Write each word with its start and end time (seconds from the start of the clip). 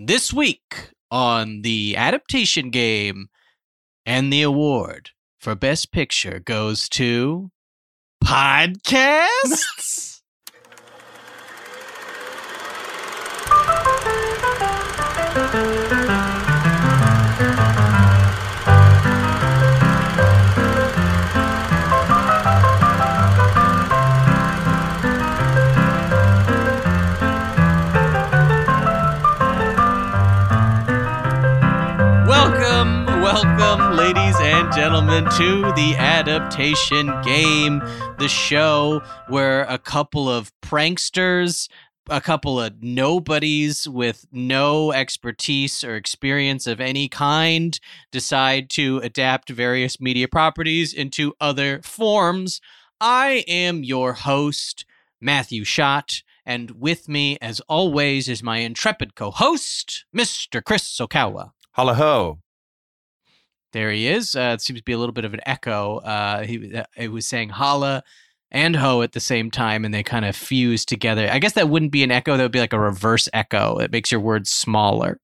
This 0.00 0.32
week 0.32 0.92
on 1.10 1.62
the 1.62 1.96
adaptation 1.96 2.70
game 2.70 3.30
and 4.06 4.32
the 4.32 4.42
award 4.42 5.10
for 5.40 5.56
Best 5.56 5.90
Picture 5.90 6.38
goes 6.38 6.88
to 6.90 7.50
podcasts. 8.24 10.14
gentlemen, 34.88 35.24
to 35.24 35.60
the 35.72 35.94
adaptation 35.98 37.12
game, 37.20 37.78
the 38.18 38.26
show 38.26 39.02
where 39.28 39.64
a 39.64 39.76
couple 39.76 40.30
of 40.30 40.50
pranksters, 40.62 41.68
a 42.08 42.22
couple 42.22 42.58
of 42.58 42.82
nobodies 42.82 43.86
with 43.86 44.24
no 44.32 44.90
expertise 44.90 45.84
or 45.84 45.94
experience 45.94 46.66
of 46.66 46.80
any 46.80 47.06
kind 47.06 47.78
decide 48.10 48.70
to 48.70 48.96
adapt 49.04 49.50
various 49.50 50.00
media 50.00 50.26
properties 50.26 50.94
into 50.94 51.34
other 51.38 51.82
forms. 51.82 52.62
I 52.98 53.44
am 53.46 53.84
your 53.84 54.14
host, 54.14 54.86
Matthew 55.20 55.64
Schott. 55.64 56.22
And 56.46 56.70
with 56.70 57.10
me, 57.10 57.36
as 57.42 57.60
always, 57.68 58.26
is 58.26 58.42
my 58.42 58.60
intrepid 58.60 59.14
co 59.14 59.32
host, 59.32 60.06
Mr. 60.16 60.64
Chris 60.64 60.96
Okawa. 60.96 61.52
Holla 61.72 61.92
ho. 61.92 62.38
There 63.72 63.90
he 63.90 64.08
is. 64.08 64.34
Uh, 64.34 64.52
it 64.54 64.60
seems 64.60 64.80
to 64.80 64.84
be 64.84 64.92
a 64.92 64.98
little 64.98 65.12
bit 65.12 65.24
of 65.24 65.34
an 65.34 65.40
echo. 65.44 65.98
Uh, 65.98 66.44
he 66.44 66.74
uh, 66.74 66.84
it 66.96 67.12
was 67.12 67.26
saying 67.26 67.50
holla 67.50 68.02
and 68.50 68.76
ho 68.76 69.02
at 69.02 69.12
the 69.12 69.20
same 69.20 69.50
time, 69.50 69.84
and 69.84 69.92
they 69.92 70.02
kind 70.02 70.24
of 70.24 70.34
fuse 70.34 70.84
together. 70.84 71.28
I 71.30 71.38
guess 71.38 71.52
that 71.52 71.68
wouldn't 71.68 71.92
be 71.92 72.02
an 72.02 72.10
echo. 72.10 72.36
That 72.36 72.44
would 72.44 72.52
be 72.52 72.60
like 72.60 72.72
a 72.72 72.80
reverse 72.80 73.28
echo. 73.32 73.78
It 73.78 73.92
makes 73.92 74.10
your 74.10 74.20
words 74.20 74.50
smaller. 74.50 75.20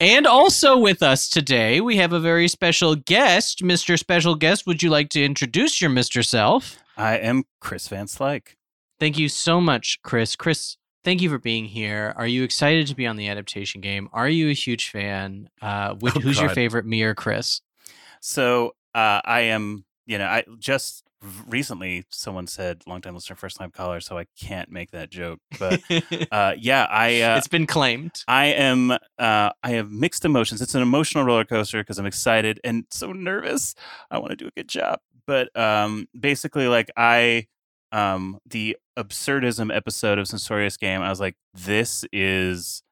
And 0.00 0.26
also 0.26 0.76
with 0.76 1.02
us 1.02 1.28
today, 1.28 1.80
we 1.80 1.96
have 1.96 2.12
a 2.12 2.20
very 2.20 2.48
special 2.48 2.96
guest. 2.96 3.60
Mr. 3.60 3.98
Special 3.98 4.34
Guest, 4.34 4.66
would 4.66 4.82
you 4.82 4.90
like 4.90 5.08
to 5.10 5.24
introduce 5.24 5.80
your 5.80 5.90
Mr. 5.90 6.24
Self? 6.24 6.78
I 6.96 7.18
am 7.18 7.44
Krys 7.62 7.88
VanSlyke. 7.88 8.56
Thank 8.98 9.18
you 9.18 9.28
so 9.28 9.60
much, 9.60 10.00
Chris. 10.02 10.34
Chris, 10.34 10.76
thank 11.04 11.22
you 11.22 11.28
for 11.30 11.38
being 11.38 11.66
here. 11.66 12.12
Are 12.16 12.26
you 12.26 12.42
excited 12.42 12.86
to 12.88 12.94
be 12.94 13.06
on 13.06 13.16
the 13.16 13.28
adaptation 13.28 13.80
game? 13.80 14.08
Are 14.12 14.28
you 14.28 14.48
a 14.50 14.54
huge 14.54 14.90
fan? 14.90 15.48
Uh, 15.62 15.94
which, 15.94 16.16
Oh, 16.16 16.20
who's 16.20 16.40
your 16.40 16.48
favorite, 16.50 16.86
me 16.86 17.02
or 17.02 17.14
Chris? 17.14 17.60
So 18.20 18.74
uh, 18.94 19.20
I 19.24 19.40
am, 19.42 19.84
you 20.06 20.18
know, 20.18 20.26
I 20.26 20.44
just 20.58 21.04
recently 21.46 22.04
someone 22.10 22.46
said 22.46 22.82
long 22.86 23.00
time 23.00 23.14
listener, 23.14 23.36
first 23.36 23.56
time 23.56 23.70
caller, 23.70 24.00
so 24.00 24.18
I 24.18 24.26
can't 24.38 24.70
make 24.70 24.90
that 24.90 25.10
joke. 25.10 25.40
But 25.58 25.80
uh, 26.32 26.54
yeah, 26.58 26.86
I 26.90 27.20
uh, 27.22 27.36
it's 27.38 27.48
been 27.48 27.66
claimed. 27.66 28.22
I 28.28 28.46
am 28.46 28.90
uh, 28.90 28.98
I 29.18 29.70
have 29.70 29.90
mixed 29.90 30.24
emotions. 30.24 30.60
It's 30.62 30.74
an 30.74 30.82
emotional 30.82 31.24
roller 31.24 31.44
coaster 31.44 31.80
because 31.80 31.98
I'm 31.98 32.06
excited 32.06 32.60
and 32.64 32.84
so 32.90 33.12
nervous. 33.12 33.74
I 34.10 34.18
want 34.18 34.30
to 34.30 34.36
do 34.36 34.46
a 34.46 34.50
good 34.50 34.68
job, 34.68 35.00
but 35.26 35.54
um, 35.58 36.08
basically, 36.18 36.68
like 36.68 36.90
I 36.96 37.46
um, 37.94 38.38
the 38.46 38.76
absurdism 38.98 39.74
episode 39.74 40.18
of 40.18 40.26
Sensorious 40.28 40.76
Game, 40.76 41.00
I 41.02 41.08
was 41.10 41.20
like, 41.20 41.36
this 41.54 42.04
is 42.12 42.82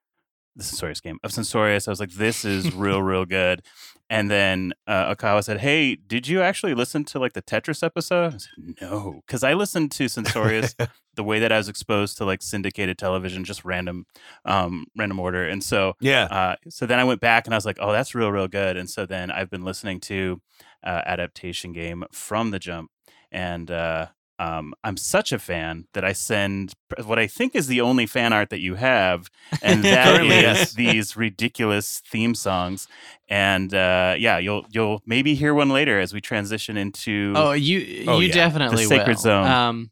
the 0.57 0.65
Sensorious 0.65 1.01
Game 1.01 1.19
of 1.25 1.33
Sensorious. 1.33 1.89
I 1.89 1.91
was 1.91 2.01
like, 2.01 2.13
this 2.13 2.45
is 2.45 2.75
real, 2.75 3.03
real 3.13 3.25
good. 3.25 3.63
And 4.11 4.31
then 4.31 4.75
uh, 4.87 5.15
Okawa 5.15 5.43
said, 5.43 5.61
"Hey, 5.61 5.95
did 5.97 6.29
you 6.29 6.43
actually 6.43 6.75
listen 6.75 7.03
to 7.07 7.19
like 7.19 7.33
the 7.33 7.41
Tetris 7.41 7.83
episode?" 7.83 8.35
I 8.35 8.37
said, 8.37 8.75
"No," 8.83 9.23
because 9.27 9.43
I 9.43 9.55
listened 9.55 9.91
to 9.93 10.07
Sensorious 10.09 10.75
the 11.15 11.25
way 11.25 11.39
that 11.39 11.51
I 11.51 11.57
was 11.57 11.71
exposed 11.71 12.19
to 12.19 12.27
like 12.27 12.43
syndicated 12.43 12.99
television, 12.99 13.43
just 13.43 13.65
random, 13.65 14.05
um, 14.45 14.85
random 14.99 15.19
order. 15.19 15.49
And 15.49 15.65
so, 15.65 15.95
Yeah. 16.01 16.25
uh, 16.25 16.57
so 16.69 16.85
then 16.85 16.99
I 16.99 17.05
went 17.05 17.23
back 17.23 17.47
and 17.47 17.55
I 17.55 17.57
was 17.57 17.65
like, 17.65 17.79
"Oh, 17.81 17.91
that's 17.91 18.15
real, 18.15 18.31
real 18.31 18.49
good." 18.49 18.77
And 18.77 18.91
so 18.91 19.07
then 19.07 19.31
I've 19.31 19.49
been 19.49 19.65
listening 19.65 19.99
to 20.01 20.43
uh, 20.85 21.01
adaptation 21.07 21.73
game 21.73 22.05
from 22.13 22.51
the 22.51 22.59
jump, 22.59 22.91
and 23.31 23.71
uh, 23.71 24.09
um, 24.39 24.75
I'm 24.83 24.97
such 24.97 25.33
a 25.33 25.39
fan 25.39 25.87
that 25.95 26.05
I 26.05 26.13
send 26.13 26.73
what 27.05 27.19
I 27.19 27.27
think 27.27 27.55
is 27.55 27.67
the 27.69 27.81
only 27.81 28.07
fan 28.07 28.33
art 28.33 28.51
that 28.51 28.61
you 28.61 28.75
have, 28.75 29.29
and 29.63 29.83
that 29.85 30.25
is 30.25 30.75
these 30.75 31.17
ridiculous 31.17 32.03
theme 32.11 32.35
songs. 32.35 32.89
And 33.29 33.73
uh, 33.73 34.15
yeah, 34.19 34.39
you'll 34.39 34.67
you'll 34.71 35.03
maybe 35.07 35.35
hear 35.35 35.55
one 35.55 35.69
later 35.69 36.01
as 36.01 36.13
we 36.13 36.21
transition 36.21 36.77
into. 36.77 37.33
Oh, 37.37 37.53
you 37.53 38.05
Oh, 38.09 38.19
you 38.21 38.29
yeah. 38.29 38.35
definitely 38.35 38.85
sacred 38.85 39.09
will. 39.17 39.23
zone. 39.23 39.47
Um, 39.47 39.91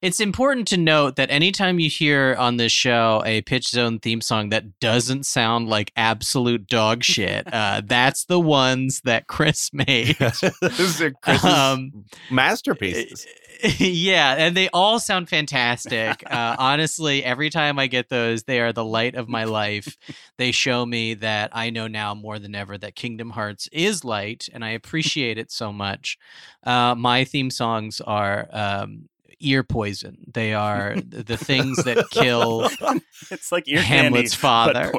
it's 0.00 0.20
important 0.20 0.68
to 0.68 0.76
note 0.76 1.16
that 1.16 1.28
anytime 1.28 1.80
you 1.80 1.90
hear 1.90 2.36
on 2.38 2.56
this 2.56 2.70
show 2.70 3.20
a 3.26 3.42
pitch 3.42 3.68
zone 3.68 3.98
theme 3.98 4.20
song 4.20 4.50
that 4.50 4.78
doesn't 4.78 5.26
sound 5.26 5.66
like 5.68 5.90
absolute 5.96 6.68
dog 6.68 7.02
shit, 7.02 7.52
uh, 7.52 7.82
that's 7.84 8.24
the 8.26 8.38
ones 8.38 9.00
that 9.04 9.26
Chris 9.26 9.70
made. 9.72 10.16
Those 10.60 11.00
are 11.00 11.10
Chris's 11.20 11.44
Um, 11.44 12.04
masterpieces. 12.30 13.26
Yeah, 13.78 14.34
and 14.38 14.56
they 14.56 14.68
all 14.72 14.98
sound 15.00 15.28
fantastic. 15.28 16.22
Uh, 16.38 16.54
honestly, 16.58 17.24
every 17.24 17.50
time 17.50 17.78
I 17.78 17.86
get 17.86 18.10
those, 18.10 18.44
they 18.44 18.60
are 18.60 18.72
the 18.72 18.84
light 18.84 19.14
of 19.14 19.28
my 19.28 19.44
life. 19.44 19.96
They 20.36 20.52
show 20.52 20.86
me 20.86 21.14
that 21.14 21.50
I 21.52 21.70
know 21.70 21.88
now 21.88 22.14
more 22.14 22.38
than 22.38 22.54
ever 22.54 22.78
that 22.78 22.94
Kingdom 22.94 23.30
Hearts 23.30 23.68
is 23.72 24.04
light, 24.04 24.48
and 24.52 24.64
I 24.64 24.70
appreciate 24.70 25.36
it 25.36 25.50
so 25.50 25.72
much. 25.72 26.16
Uh, 26.62 26.94
my 26.94 27.24
theme 27.24 27.50
songs 27.50 28.00
are 28.00 28.48
um, 28.52 29.08
ear 29.40 29.62
poison. 29.62 30.18
They 30.32 30.54
are 30.54 30.96
the 31.00 31.36
things 31.36 31.82
that 31.84 32.08
kill 32.10 32.68
it's 33.30 33.52
like 33.52 33.68
ear 33.68 33.80
Hamlet's 33.80 34.36
candy, 34.36 34.90
father. 34.90 34.92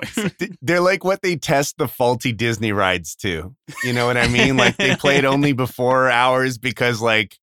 They're 0.62 0.81
like 0.81 1.03
what 1.03 1.22
they 1.22 1.36
test 1.36 1.78
the 1.78 1.88
faulty 1.88 2.31
Disney 2.31 2.72
rides 2.72 3.16
to. 3.18 3.56
You 3.84 3.94
know 3.94 4.08
what 4.08 4.18
I 4.18 4.28
mean? 4.28 4.58
Like 4.58 4.78
they 4.78 4.96
played 4.96 5.26
only 5.26 5.53
before 5.53 6.09
hours 6.09 6.58
because 6.58 7.02
like 7.02 7.40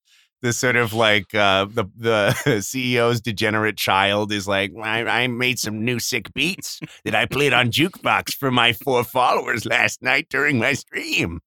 the 0.46 0.52
sort 0.52 0.76
of 0.76 0.92
like 0.92 1.34
uh 1.34 1.64
the 1.64 1.84
the 1.96 2.32
CEO's 2.46 3.20
degenerate 3.20 3.76
child 3.76 4.30
is 4.30 4.46
like 4.46 4.72
I, 4.80 5.04
I 5.04 5.26
made 5.26 5.58
some 5.58 5.84
new 5.84 5.98
sick 5.98 6.32
beats 6.34 6.78
that 7.04 7.16
I 7.16 7.26
played 7.26 7.52
on 7.52 7.72
jukebox 7.72 8.32
for 8.34 8.52
my 8.52 8.72
four 8.72 9.02
followers 9.02 9.66
last 9.66 10.02
night 10.02 10.28
during 10.30 10.60
my 10.60 10.74
stream. 10.74 11.40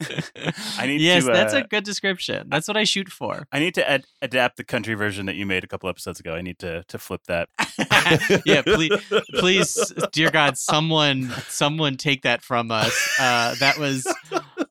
I 0.78 0.86
need 0.86 1.00
yes, 1.00 1.24
to. 1.24 1.32
that's 1.32 1.54
uh, 1.54 1.58
a 1.58 1.62
good 1.62 1.84
description. 1.84 2.48
That's 2.48 2.68
what 2.68 2.76
I 2.76 2.84
shoot 2.84 3.08
for. 3.08 3.46
I 3.52 3.58
need 3.58 3.74
to 3.74 3.88
ad- 3.88 4.04
adapt 4.22 4.56
the 4.56 4.64
country 4.64 4.94
version 4.94 5.26
that 5.26 5.36
you 5.36 5.46
made 5.46 5.64
a 5.64 5.66
couple 5.66 5.88
episodes 5.88 6.20
ago. 6.20 6.34
I 6.34 6.40
need 6.40 6.58
to 6.60 6.84
to 6.84 6.98
flip 6.98 7.22
that. 7.26 7.48
yeah, 8.46 8.62
please, 8.62 8.92
please, 9.34 9.92
dear 10.12 10.30
God, 10.30 10.56
someone, 10.56 11.30
someone 11.48 11.96
take 11.96 12.22
that 12.22 12.42
from 12.42 12.70
us. 12.70 13.18
Uh, 13.18 13.54
that 13.60 13.78
was 13.78 14.06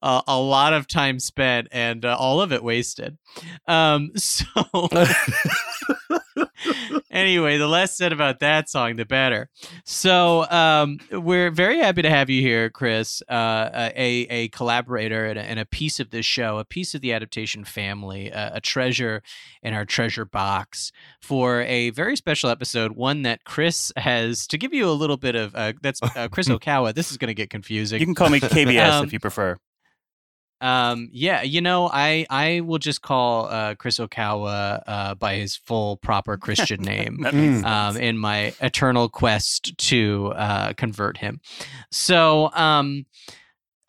a, 0.02 0.22
a 0.28 0.40
lot 0.40 0.74
of 0.74 0.88
time 0.88 1.20
spent 1.20 1.68
and 1.72 2.06
uh, 2.06 2.16
all 2.18 2.42
of 2.42 2.52
it 2.52 2.64
wasted. 2.64 3.18
Um, 3.68 4.12
so, 4.16 4.46
anyway, 7.20 7.58
the 7.58 7.68
less 7.68 7.96
said 7.98 8.14
about 8.14 8.40
that 8.40 8.70
song, 8.70 8.96
the 8.96 9.06
better. 9.06 9.50
So, 9.86 10.50
um, 10.50 10.98
we're 11.12 11.52
very 11.52 11.80
happy 11.80 12.02
to 12.02 12.10
have 12.10 12.30
you 12.30 12.42
here, 12.42 12.70
Chris, 12.70 13.22
uh, 13.30 13.70
a 13.96 14.22
a 14.30 14.48
collaborator 14.50 15.26
and 15.26 15.38
a, 15.38 15.42
and 15.44 15.60
a 15.60 15.66
piece 15.66 16.00
of 16.00 16.10
this 16.10 16.26
show, 16.26 16.58
a 16.58 16.66
piece 16.66 16.96
of 16.96 17.02
the 17.02 17.14
adaptation 17.14 17.64
family, 17.64 18.32
uh, 18.32 18.52
a 18.54 18.62
treasure 18.62 19.22
in 19.62 19.74
our 19.74 19.86
treasure 19.86 20.26
box 20.26 20.92
for 21.22 21.62
a 21.62 21.90
very 21.92 22.16
special 22.16 22.50
episode, 22.50 22.94
one 22.94 23.24
that 23.24 23.44
Chris 23.44 23.92
has 23.98 24.48
to 24.48 24.58
give 24.58 24.74
you 24.74 24.90
a 24.90 24.94
little 24.94 25.18
bit 25.18 25.36
of 25.36 25.54
uh, 25.56 25.74
that's 25.82 26.02
uh, 26.02 26.28
Chris 26.32 26.48
Okawa. 26.50 26.94
This 26.94 27.12
is 27.12 27.18
going 27.18 27.28
to 27.28 27.34
get 27.34 27.50
confusing. 27.50 28.00
You 28.00 28.06
can 28.06 28.16
call 28.16 28.30
me 28.30 28.40
KVS 28.40 28.90
Um, 28.92 29.06
if 29.06 29.14
you 29.14 29.20
prefer. 29.20 29.58
Um, 30.62 31.10
yeah, 31.12 31.42
you 31.42 31.62
know, 31.62 31.90
I 31.92 32.26
I 32.30 32.62
will 32.62 32.80
just 32.80 33.02
call 33.02 33.46
uh, 33.46 33.76
Chris 33.76 33.98
Okawa 34.00 34.82
uh, 34.86 35.16
by 35.16 35.36
his 35.36 35.56
full 35.56 35.98
proper 35.98 36.38
Christian 36.38 36.82
name. 36.84 37.22
That 37.22 37.34
makes 37.34 37.62
sense. 37.62 37.66
Um, 37.66 37.98
in 37.98 38.18
my 38.18 38.54
eternal 38.62 39.10
quest 39.10 39.78
to 39.78 40.34
uh, 40.36 40.74
convert 40.74 41.18
him. 41.18 41.40
So, 41.92 42.52
um, 42.54 43.06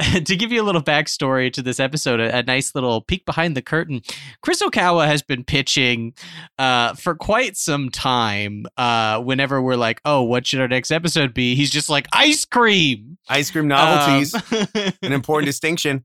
to 0.24 0.34
give 0.36 0.50
you 0.50 0.62
a 0.62 0.64
little 0.64 0.82
backstory 0.82 1.52
to 1.52 1.60
this 1.60 1.78
episode, 1.78 2.20
a, 2.20 2.38
a 2.38 2.42
nice 2.42 2.74
little 2.74 3.02
peek 3.02 3.26
behind 3.26 3.54
the 3.54 3.60
curtain, 3.60 4.00
Chris 4.40 4.62
Okawa 4.62 5.06
has 5.06 5.20
been 5.20 5.44
pitching 5.44 6.14
uh, 6.58 6.94
for 6.94 7.14
quite 7.14 7.56
some 7.56 7.90
time. 7.90 8.64
Uh, 8.78 9.20
whenever 9.20 9.60
we're 9.60 9.74
like, 9.76 10.00
oh, 10.06 10.22
what 10.22 10.46
should 10.46 10.60
our 10.60 10.68
next 10.68 10.90
episode 10.90 11.34
be? 11.34 11.54
He's 11.54 11.70
just 11.70 11.90
like, 11.90 12.06
ice 12.14 12.46
cream. 12.46 13.18
Ice 13.28 13.50
cream 13.50 13.68
novelties, 13.68 14.34
Um, 14.34 14.66
an 15.02 15.12
important 15.12 15.46
distinction. 15.46 16.04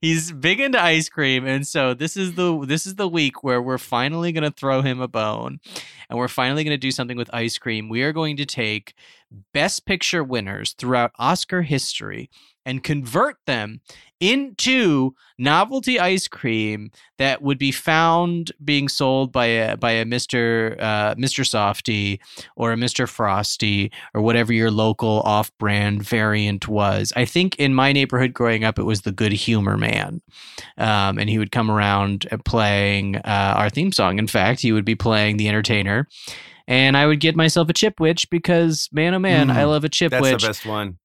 He's 0.00 0.32
big 0.32 0.60
into 0.60 0.80
ice 0.80 1.08
cream 1.08 1.44
and 1.44 1.66
so 1.66 1.92
this 1.92 2.16
is 2.16 2.34
the 2.34 2.64
this 2.66 2.86
is 2.86 2.94
the 2.94 3.08
week 3.08 3.42
where 3.42 3.60
we're 3.60 3.78
finally 3.78 4.30
going 4.30 4.44
to 4.44 4.50
throw 4.50 4.80
him 4.80 5.00
a 5.00 5.08
bone 5.08 5.58
and 6.10 6.18
we're 6.18 6.28
finally 6.28 6.64
going 6.64 6.74
to 6.74 6.78
do 6.78 6.90
something 6.90 7.16
with 7.16 7.32
ice 7.32 7.56
cream. 7.56 7.88
We 7.88 8.02
are 8.02 8.12
going 8.12 8.36
to 8.36 8.44
take 8.44 8.94
Best 9.54 9.86
Picture 9.86 10.24
winners 10.24 10.74
throughout 10.74 11.12
Oscar 11.18 11.62
history 11.62 12.28
and 12.66 12.82
convert 12.84 13.36
them 13.46 13.80
into 14.20 15.14
novelty 15.38 15.98
ice 15.98 16.28
cream 16.28 16.90
that 17.16 17.40
would 17.40 17.58
be 17.58 17.72
found 17.72 18.52
being 18.62 18.86
sold 18.86 19.32
by 19.32 19.46
a 19.46 19.76
by 19.78 19.92
a 19.92 20.04
Mr. 20.04 20.76
Uh, 20.78 21.14
Mr. 21.14 21.46
Softy 21.46 22.20
or 22.54 22.72
a 22.72 22.76
Mr. 22.76 23.08
Frosty 23.08 23.90
or 24.12 24.20
whatever 24.20 24.52
your 24.52 24.70
local 24.70 25.20
off-brand 25.22 26.02
variant 26.02 26.68
was. 26.68 27.12
I 27.16 27.24
think 27.24 27.56
in 27.56 27.74
my 27.74 27.92
neighborhood 27.92 28.34
growing 28.34 28.62
up, 28.62 28.78
it 28.78 28.84
was 28.84 29.02
the 29.02 29.12
Good 29.12 29.32
Humor 29.32 29.78
Man, 29.78 30.20
um, 30.76 31.18
and 31.18 31.30
he 31.30 31.38
would 31.38 31.50
come 31.52 31.70
around 31.70 32.26
playing 32.44 33.16
uh, 33.16 33.54
our 33.56 33.70
theme 33.70 33.92
song. 33.92 34.18
In 34.18 34.26
fact, 34.26 34.60
he 34.60 34.72
would 34.72 34.84
be 34.84 34.94
playing 34.94 35.38
the 35.38 35.48
entertainer. 35.48 36.06
And 36.68 36.96
I 36.96 37.06
would 37.06 37.18
get 37.18 37.34
myself 37.34 37.68
a 37.68 37.72
chipwich 37.72 38.30
because, 38.30 38.88
man, 38.92 39.14
oh 39.14 39.18
man, 39.18 39.48
Mm, 39.48 39.54
I 39.54 39.64
love 39.64 39.82
a 39.82 39.88
chipwich. 39.88 40.10
That's 40.10 40.42
the 40.42 40.48
best 40.48 40.66
one. 40.66 40.98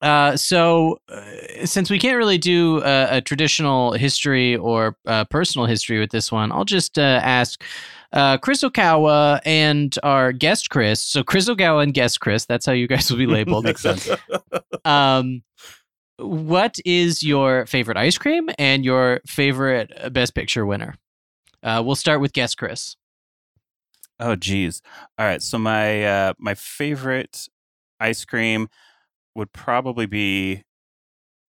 Uh, 0.00 0.36
so, 0.36 1.00
uh, 1.08 1.22
since 1.64 1.90
we 1.90 1.98
can't 1.98 2.16
really 2.16 2.38
do 2.38 2.78
uh, 2.82 3.08
a 3.10 3.20
traditional 3.20 3.92
history 3.92 4.56
or 4.56 4.96
uh, 5.06 5.24
personal 5.24 5.66
history 5.66 5.98
with 5.98 6.10
this 6.10 6.30
one, 6.30 6.52
I'll 6.52 6.64
just 6.64 6.98
uh, 6.98 7.20
ask 7.22 7.64
uh, 8.12 8.38
Chris 8.38 8.62
Okawa 8.62 9.40
and 9.44 9.96
our 10.04 10.32
guest 10.32 10.70
Chris. 10.70 11.02
So, 11.02 11.24
Chris 11.24 11.48
Okawa 11.48 11.82
and 11.82 11.92
guest 11.92 12.20
Chris, 12.20 12.46
that's 12.46 12.64
how 12.64 12.72
you 12.72 12.86
guys 12.86 13.10
will 13.10 13.18
be 13.18 13.26
labeled. 13.26 13.64
Makes 13.64 13.82
sense. 13.82 14.08
um, 14.84 15.42
what 16.18 16.76
is 16.84 17.22
your 17.22 17.66
favorite 17.66 17.96
ice 17.96 18.18
cream 18.18 18.48
and 18.58 18.84
your 18.84 19.20
favorite 19.26 20.12
Best 20.12 20.34
Picture 20.34 20.64
winner? 20.64 20.94
Uh, 21.62 21.82
we'll 21.84 21.96
start 21.96 22.20
with 22.20 22.32
guest 22.32 22.56
Chris. 22.56 22.96
Oh 24.20 24.34
geez. 24.34 24.82
All 25.18 25.26
right. 25.26 25.42
So 25.42 25.58
my 25.58 26.04
uh 26.04 26.32
my 26.38 26.54
favorite 26.54 27.48
ice 28.00 28.24
cream 28.24 28.68
would 29.34 29.52
probably 29.52 30.06
be 30.06 30.64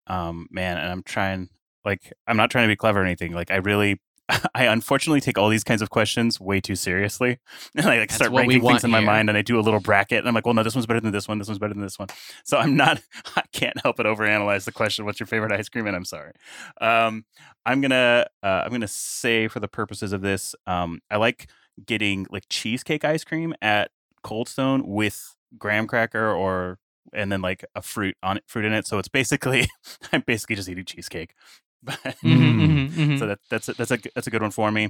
um 0.07 0.47
man, 0.51 0.77
and 0.77 0.91
I'm 0.91 1.03
trying 1.03 1.49
like 1.85 2.13
I'm 2.27 2.37
not 2.37 2.49
trying 2.51 2.65
to 2.65 2.71
be 2.71 2.75
clever 2.75 3.01
or 3.01 3.05
anything. 3.05 3.33
Like 3.33 3.51
I 3.51 3.57
really 3.57 3.99
I 4.55 4.65
unfortunately 4.65 5.21
take 5.21 5.37
all 5.37 5.49
these 5.49 5.63
kinds 5.63 5.81
of 5.81 5.89
questions 5.89 6.39
way 6.39 6.59
too 6.59 6.75
seriously. 6.75 7.39
And 7.75 7.85
I 7.85 7.99
like 7.99 8.09
That's 8.09 8.15
start 8.15 8.31
ranking 8.33 8.65
things 8.65 8.83
in 8.83 8.91
my 8.91 8.99
here. 8.99 9.05
mind 9.05 9.29
and 9.29 9.37
I 9.37 9.41
do 9.41 9.59
a 9.59 9.61
little 9.61 9.79
bracket 9.79 10.19
and 10.19 10.27
I'm 10.27 10.33
like, 10.35 10.45
well 10.45 10.53
no, 10.53 10.63
this 10.63 10.75
one's 10.75 10.85
better 10.85 10.99
than 10.99 11.11
this 11.11 11.27
one, 11.27 11.37
this 11.39 11.47
one's 11.47 11.59
better 11.59 11.73
than 11.73 11.83
this 11.83 11.97
one. 11.99 12.09
So 12.43 12.57
I'm 12.57 12.75
not 12.75 13.01
I 13.35 13.43
can't 13.53 13.79
help 13.83 13.97
but 13.97 14.05
overanalyze 14.05 14.65
the 14.65 14.71
question, 14.71 15.05
what's 15.05 15.19
your 15.19 15.27
favorite 15.27 15.51
ice 15.51 15.69
cream? 15.69 15.87
And 15.87 15.95
I'm 15.95 16.05
sorry. 16.05 16.33
Um 16.81 17.25
I'm 17.65 17.81
gonna 17.81 18.27
uh, 18.43 18.63
I'm 18.65 18.71
gonna 18.71 18.87
say 18.87 19.47
for 19.47 19.59
the 19.59 19.67
purposes 19.67 20.13
of 20.13 20.21
this, 20.21 20.55
um, 20.67 21.01
I 21.11 21.17
like 21.17 21.49
getting 21.85 22.25
like 22.29 22.45
cheesecake 22.49 23.03
ice 23.05 23.23
cream 23.25 23.53
at 23.61 23.91
Cold 24.23 24.47
Stone 24.49 24.87
with 24.87 25.35
graham 25.57 25.85
cracker 25.87 26.31
or 26.33 26.79
and 27.13 27.31
then 27.31 27.41
like 27.41 27.63
a 27.75 27.81
fruit 27.81 28.15
on 28.23 28.37
it, 28.37 28.43
fruit 28.47 28.65
in 28.65 28.73
it. 28.73 28.85
So 28.87 28.97
it's 28.99 29.07
basically 29.07 29.67
I'm 30.13 30.23
basically 30.25 30.55
just 30.55 30.69
eating 30.69 30.85
cheesecake. 30.85 31.33
But- 31.83 31.99
Mhm, 32.23 32.57
mhm, 32.57 32.89
mhm. 32.89 33.19
so 33.19 33.27
that, 33.27 33.39
that's 33.51 33.69
a, 33.69 33.73
that's 33.73 33.91
a 33.91 33.97
g- 33.97 34.09
that's 34.15 34.25
a 34.25 34.31
good 34.31 34.41
one 34.41 34.49
for 34.51 34.71
me. 34.71 34.85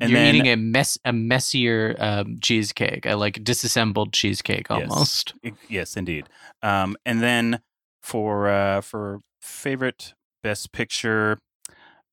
And 0.00 0.10
You're 0.10 0.20
then 0.20 0.34
eating 0.34 0.48
a 0.48 0.56
mess 0.56 0.98
a 1.04 1.12
messier 1.12 1.94
um, 1.98 2.38
cheesecake, 2.40 3.04
a 3.04 3.14
like 3.14 3.44
disassembled 3.44 4.14
cheesecake 4.14 4.70
almost. 4.70 5.34
I- 5.44 5.52
yes, 5.68 5.96
indeed. 5.98 6.26
Um, 6.62 6.96
and 7.04 7.22
then 7.22 7.60
for 8.02 8.48
uh, 8.48 8.80
for 8.80 9.20
favorite 9.42 10.14
best 10.42 10.72
picture, 10.72 11.38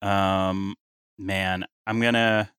um, 0.01 0.75
man, 1.17 1.65
I'm 1.87 2.01
gonna, 2.01 2.51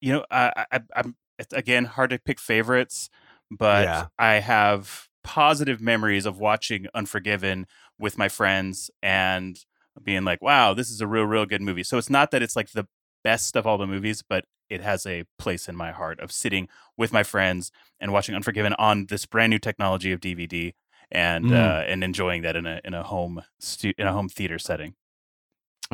you 0.00 0.12
know, 0.12 0.24
I, 0.30 0.52
I, 0.56 0.66
I- 0.76 0.80
I'm 0.96 1.16
it's, 1.38 1.52
again 1.52 1.84
hard 1.86 2.10
to 2.10 2.18
pick 2.20 2.38
favorites, 2.38 3.10
but 3.50 3.84
Yeah. 3.84 4.06
I 4.18 4.34
have 4.34 5.08
positive 5.22 5.80
memories 5.80 6.26
of 6.26 6.38
watching 6.38 6.86
Unforgiven 6.94 7.66
with 7.98 8.18
my 8.18 8.28
friends 8.28 8.90
and 9.02 9.56
being 10.02 10.24
like, 10.24 10.42
"Wow, 10.42 10.74
this 10.74 10.90
is 10.90 11.00
a 11.00 11.06
real, 11.06 11.24
real 11.24 11.46
good 11.46 11.62
movie." 11.62 11.82
So 11.84 11.98
it's 11.98 12.10
not 12.10 12.30
that 12.32 12.42
it's 12.42 12.56
like 12.56 12.70
the 12.72 12.86
best 13.22 13.56
of 13.56 13.66
all 13.66 13.78
the 13.78 13.86
movies, 13.86 14.22
but 14.28 14.44
it 14.68 14.80
has 14.80 15.06
a 15.06 15.24
place 15.38 15.68
in 15.68 15.76
my 15.76 15.92
heart 15.92 16.18
of 16.20 16.32
sitting 16.32 16.68
with 16.96 17.12
my 17.12 17.22
friends 17.22 17.70
and 18.00 18.12
watching 18.12 18.34
Unforgiven 18.34 18.74
on 18.78 19.06
this 19.06 19.24
brand 19.26 19.50
new 19.50 19.58
technology 19.58 20.10
of 20.12 20.20
DVD 20.20 20.74
and 21.12 21.46
Mm. 21.46 21.52
uh, 21.54 21.84
and 21.86 22.02
enjoying 22.02 22.42
that 22.42 22.56
in 22.56 22.66
a 22.66 22.80
in 22.84 22.92
a 22.94 23.02
home 23.02 23.42
stu- 23.60 23.92
in 23.98 24.06
a 24.06 24.12
home 24.12 24.28
theater 24.28 24.58
setting. 24.58 24.94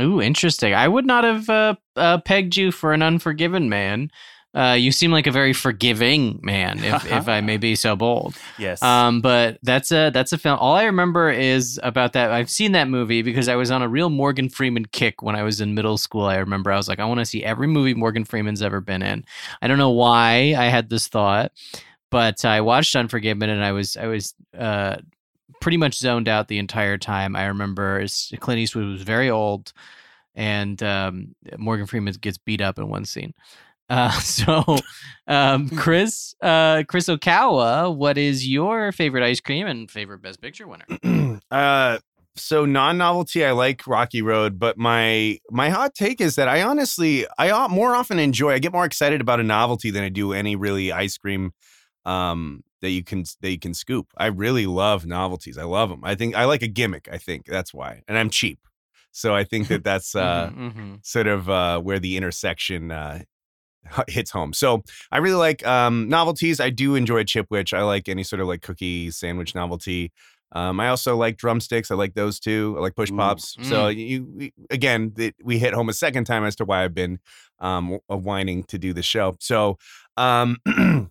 Ooh, 0.01 0.21
interesting. 0.23 0.73
I 0.73 0.87
would 0.89 1.05
not 1.05 1.25
have 1.25 1.51
uh, 1.51 1.75
uh, 1.97 2.19
pegged 2.19 2.57
you 2.57 2.71
for 2.73 2.93
an 2.93 3.03
unforgiven 3.03 3.69
man. 3.69 4.11
Uh, 4.53 4.77
you 4.77 4.91
seem 4.91 5.13
like 5.13 5.29
a 5.29 5.31
very 5.31 5.53
forgiving 5.53 6.41
man, 6.43 6.83
if, 6.83 7.05
if 7.13 7.29
I 7.29 7.41
may 7.41 7.57
be 7.57 7.77
so 7.77 7.95
bold. 7.95 8.35
Yes. 8.59 8.83
Um, 8.83 9.21
but 9.21 9.59
that's 9.63 9.93
a 9.93 10.11
that's 10.11 10.33
a 10.33 10.39
film. 10.39 10.59
All 10.59 10.75
I 10.75 10.85
remember 10.85 11.31
is 11.31 11.79
about 11.85 12.15
that. 12.15 12.33
I've 12.33 12.51
seen 12.51 12.73
that 12.73 12.89
movie 12.89 13.23
because 13.23 13.49
I 13.49 13.55
was 13.55 13.71
on 13.71 13.83
a 13.83 13.89
real 13.89 14.11
Morgan 14.11 14.49
Freeman 14.49 14.87
kick 14.87 15.23
when 15.23 15.37
I 15.37 15.45
was 15.45 15.61
in 15.61 15.75
middle 15.75 15.97
school. 15.99 16.25
I 16.25 16.37
remember 16.37 16.73
I 16.73 16.77
was 16.77 16.89
like, 16.89 16.99
I 16.99 17.05
want 17.05 17.21
to 17.21 17.27
see 17.27 17.45
every 17.45 17.69
movie 17.69 17.95
Morgan 17.95 18.25
Freeman's 18.25 18.63
ever 18.63 18.81
been 18.81 19.03
in. 19.03 19.25
I 19.63 19.69
don't 19.69 19.79
know 19.79 19.91
why 19.91 20.55
I 20.59 20.65
had 20.65 20.89
this 20.91 21.07
thought, 21.07 21.53
but 22.11 22.45
I 22.45 22.61
watched 22.61 22.97
Unforgiven 22.97 23.51
and 23.51 23.63
I 23.63 23.71
was 23.71 23.97
I 23.97 24.07
was 24.07 24.35
uh, 24.59 24.97
pretty 25.61 25.77
much 25.77 25.99
zoned 25.99 26.29
out 26.29 26.49
the 26.49 26.59
entire 26.59 26.99
time. 26.99 27.37
I 27.37 27.47
remember 27.47 28.05
Clint 28.41 28.59
Eastwood 28.59 28.87
was 28.87 29.03
very 29.03 29.31
old, 29.31 29.73
and 30.35 30.83
um, 30.83 31.37
Morgan 31.57 31.87
Freeman 31.87 32.15
gets 32.21 32.39
beat 32.39 32.61
up 32.61 32.79
in 32.79 32.89
one 32.89 33.05
scene. 33.05 33.33
Uh, 33.91 34.11
so, 34.21 34.65
um, 35.27 35.69
Chris, 35.71 36.35
uh, 36.41 36.85
Chris 36.89 37.09
Okawa, 37.09 37.95
what 37.95 38.17
is 38.17 38.47
your 38.49 38.93
favorite 38.93 39.23
ice 39.25 39.41
cream 39.41 39.67
and 39.67 39.91
favorite 39.91 40.23
Best 40.23 40.41
Picture 40.41 40.67
winner? 40.67 40.87
uh 41.51 41.99
so 42.37 42.65
non-novelty 42.65 43.45
i 43.45 43.51
like 43.51 43.85
rocky 43.89 44.23
road 44.23 44.57
but 44.57 44.79
my 44.79 45.37
my 45.51 45.69
hot 45.69 45.93
take 45.97 46.21
is 46.21 46.37
that 46.37 46.47
i 46.47 46.63
honestly 46.63 47.27
i 47.39 47.67
more 47.67 47.97
often 47.97 48.21
enjoy 48.21 48.53
i 48.53 48.59
get 48.61 48.73
more 48.73 48.85
excited 48.85 49.21
about 49.21 49.41
a 49.41 49.43
novelty 49.43 49.91
than 49.91 50.05
i 50.05 50.09
do 50.09 50.33
any 50.33 50.55
really 50.55 50.93
ice 50.93 51.19
cream 51.19 51.53
um 52.05 52.63
that 52.83 52.91
you 52.91 53.03
can 53.05 53.25
that 53.43 53.51
you 53.51 53.59
can 53.59 53.75
scoop. 53.75 54.07
I 54.17 54.27
really 54.27 54.67
love 54.67 55.05
novelties. 55.05 55.59
I 55.59 55.65
love 55.65 55.91
them 55.91 56.01
i 56.05 56.15
think 56.15 56.37
i 56.37 56.45
like 56.45 56.63
a 56.63 56.69
gimmick 56.69 57.09
i 57.13 57.19
think. 57.19 57.47
That's 57.47 57.75
why. 57.75 58.03
And 58.07 58.17
i'm 58.17 58.31
cheap. 58.31 58.61
So 59.11 59.35
i 59.35 59.43
think 59.45 59.67
that 59.69 59.83
that's 59.85 60.15
uh 60.15 60.51
Mhm, 60.55 60.73
mhm. 60.73 61.07
sort 61.07 61.27
of 61.27 61.51
uh, 61.51 61.81
where 61.81 61.99
the 61.99 62.17
intersection 62.17 62.91
uh, 62.93 63.23
hits 64.09 64.31
home. 64.31 64.53
So 64.53 64.83
I 65.11 65.19
really 65.19 65.37
like 65.37 65.67
um, 65.67 66.09
novelties. 66.09 66.61
I 66.61 66.71
do 66.71 66.95
enjoy 66.95 67.25
Chipwich. 67.25 67.73
I 67.77 67.83
like 67.83 68.09
any 68.09 68.23
sort 68.23 68.41
of 68.41 68.49
like 68.49 68.63
cookie 68.63 69.11
sandwich 69.11 69.55
novelty. 69.55 70.13
Um, 70.53 70.81
I 70.81 70.89
also 70.89 71.17
like 71.17 71.37
drumsticks. 71.37 71.91
I 71.91 71.95
like 71.95 72.15
those 72.15 72.41
too. 72.41 72.75
I 72.77 72.81
like 72.81 72.97
push 72.97 73.11
Ooh, 73.11 73.17
pops. 73.17 73.57
So 73.63 73.89
you, 73.89 74.51
again, 74.71 75.13
th- 75.13 75.35
we 75.43 75.59
hit 75.59 75.75
home 75.75 75.89
a 75.89 75.93
second 75.93 76.25
time 76.25 76.45
as 76.45 76.57
to 76.57 76.65
why 76.65 76.85
I've 76.85 76.95
been 76.95 77.21
um, 77.61 77.99
uh, 78.11 78.17
whining 78.17 78.65
to 78.65 78.79
do 78.79 78.93
the 78.93 79.03
show. 79.03 79.37
So 79.39 79.79
um, 80.17 80.57
I 80.67 81.07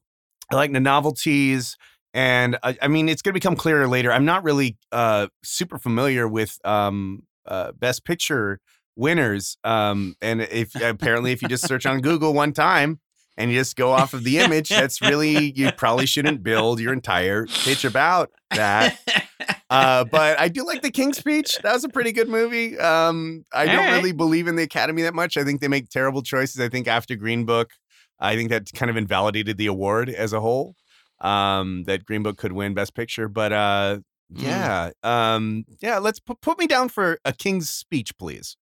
like 0.51 0.73
the 0.73 0.79
novelties. 0.79 1.77
And 2.13 2.57
I, 2.63 2.75
I 2.81 2.87
mean, 2.87 3.07
it's 3.07 3.21
going 3.21 3.33
to 3.33 3.39
become 3.39 3.55
clearer 3.55 3.87
later. 3.87 4.11
I'm 4.11 4.25
not 4.25 4.43
really 4.43 4.77
uh, 4.91 5.27
super 5.43 5.77
familiar 5.77 6.27
with 6.27 6.59
um, 6.65 7.23
uh, 7.45 7.71
Best 7.73 8.03
Picture 8.03 8.59
winners. 8.99 9.57
Um, 9.63 10.15
and 10.21 10.41
if 10.41 10.75
apparently, 10.75 11.31
if 11.31 11.41
you 11.41 11.47
just 11.47 11.67
search 11.67 11.85
on 11.85 12.01
Google 12.01 12.33
one 12.33 12.53
time 12.53 12.99
and 13.37 13.49
you 13.51 13.57
just 13.57 13.75
go 13.75 13.91
off 13.91 14.13
of 14.13 14.23
the 14.23 14.37
image, 14.39 14.69
that's 14.69 15.01
really 15.01 15.51
you 15.55 15.71
probably 15.71 16.05
shouldn't 16.05 16.43
build 16.43 16.79
your 16.79 16.93
entire 16.93 17.45
pitch 17.47 17.85
about 17.85 18.29
that. 18.51 18.99
Uh, 19.71 20.03
but 20.03 20.39
I 20.39 20.47
do 20.47 20.65
like 20.65 20.81
the 20.81 20.89
King's 20.89 21.19
Speech. 21.19 21.59
That 21.61 21.73
was 21.73 21.83
a 21.83 21.89
pretty 21.89 22.11
good 22.11 22.27
movie. 22.27 22.75
Um, 22.79 23.45
I 23.53 23.67
don't 23.67 23.75
All 23.77 23.81
right. 23.83 23.97
really 23.97 24.11
believe 24.13 24.47
in 24.47 24.55
the 24.55 24.63
Academy 24.63 25.03
that 25.03 25.13
much. 25.13 25.37
I 25.37 25.43
think 25.43 25.61
they 25.61 25.67
make 25.67 25.89
terrible 25.89 26.23
choices. 26.23 26.59
I 26.59 26.69
think 26.69 26.87
after 26.87 27.15
Green 27.15 27.45
Book, 27.45 27.69
I 28.19 28.35
think 28.35 28.49
that 28.49 28.71
kind 28.73 28.89
of 28.89 28.97
invalidated 28.97 29.57
the 29.57 29.67
award 29.67 30.09
as 30.09 30.33
a 30.33 30.39
whole. 30.41 30.75
Um, 31.21 31.83
that 31.83 32.03
Green 32.03 32.23
Book 32.23 32.37
could 32.37 32.51
win 32.53 32.73
Best 32.73 32.95
Picture, 32.95 33.27
but 33.29 33.53
uh, 33.53 33.99
Mm. 34.33 34.41
yeah, 34.43 34.89
um, 35.03 35.65
yeah. 35.81 35.99
Let's 35.99 36.19
pu- 36.19 36.35
put 36.41 36.57
me 36.57 36.65
down 36.65 36.89
for 36.89 37.19
a 37.23 37.31
King's 37.33 37.69
Speech, 37.69 38.17
please. 38.17 38.57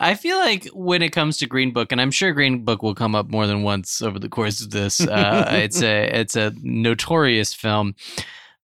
I 0.00 0.14
feel 0.14 0.38
like 0.38 0.66
when 0.72 1.02
it 1.02 1.10
comes 1.10 1.36
to 1.38 1.46
Green 1.46 1.72
Book, 1.72 1.92
and 1.92 2.00
I'm 2.00 2.10
sure 2.10 2.32
Green 2.32 2.64
Book 2.64 2.82
will 2.82 2.94
come 2.94 3.14
up 3.14 3.30
more 3.30 3.46
than 3.46 3.62
once 3.62 4.00
over 4.00 4.18
the 4.18 4.30
course 4.30 4.62
of 4.62 4.70
this. 4.70 5.00
Uh, 5.00 5.46
it's 5.52 5.82
a 5.82 6.04
it's 6.04 6.36
a 6.36 6.52
notorious 6.62 7.52
film. 7.52 7.94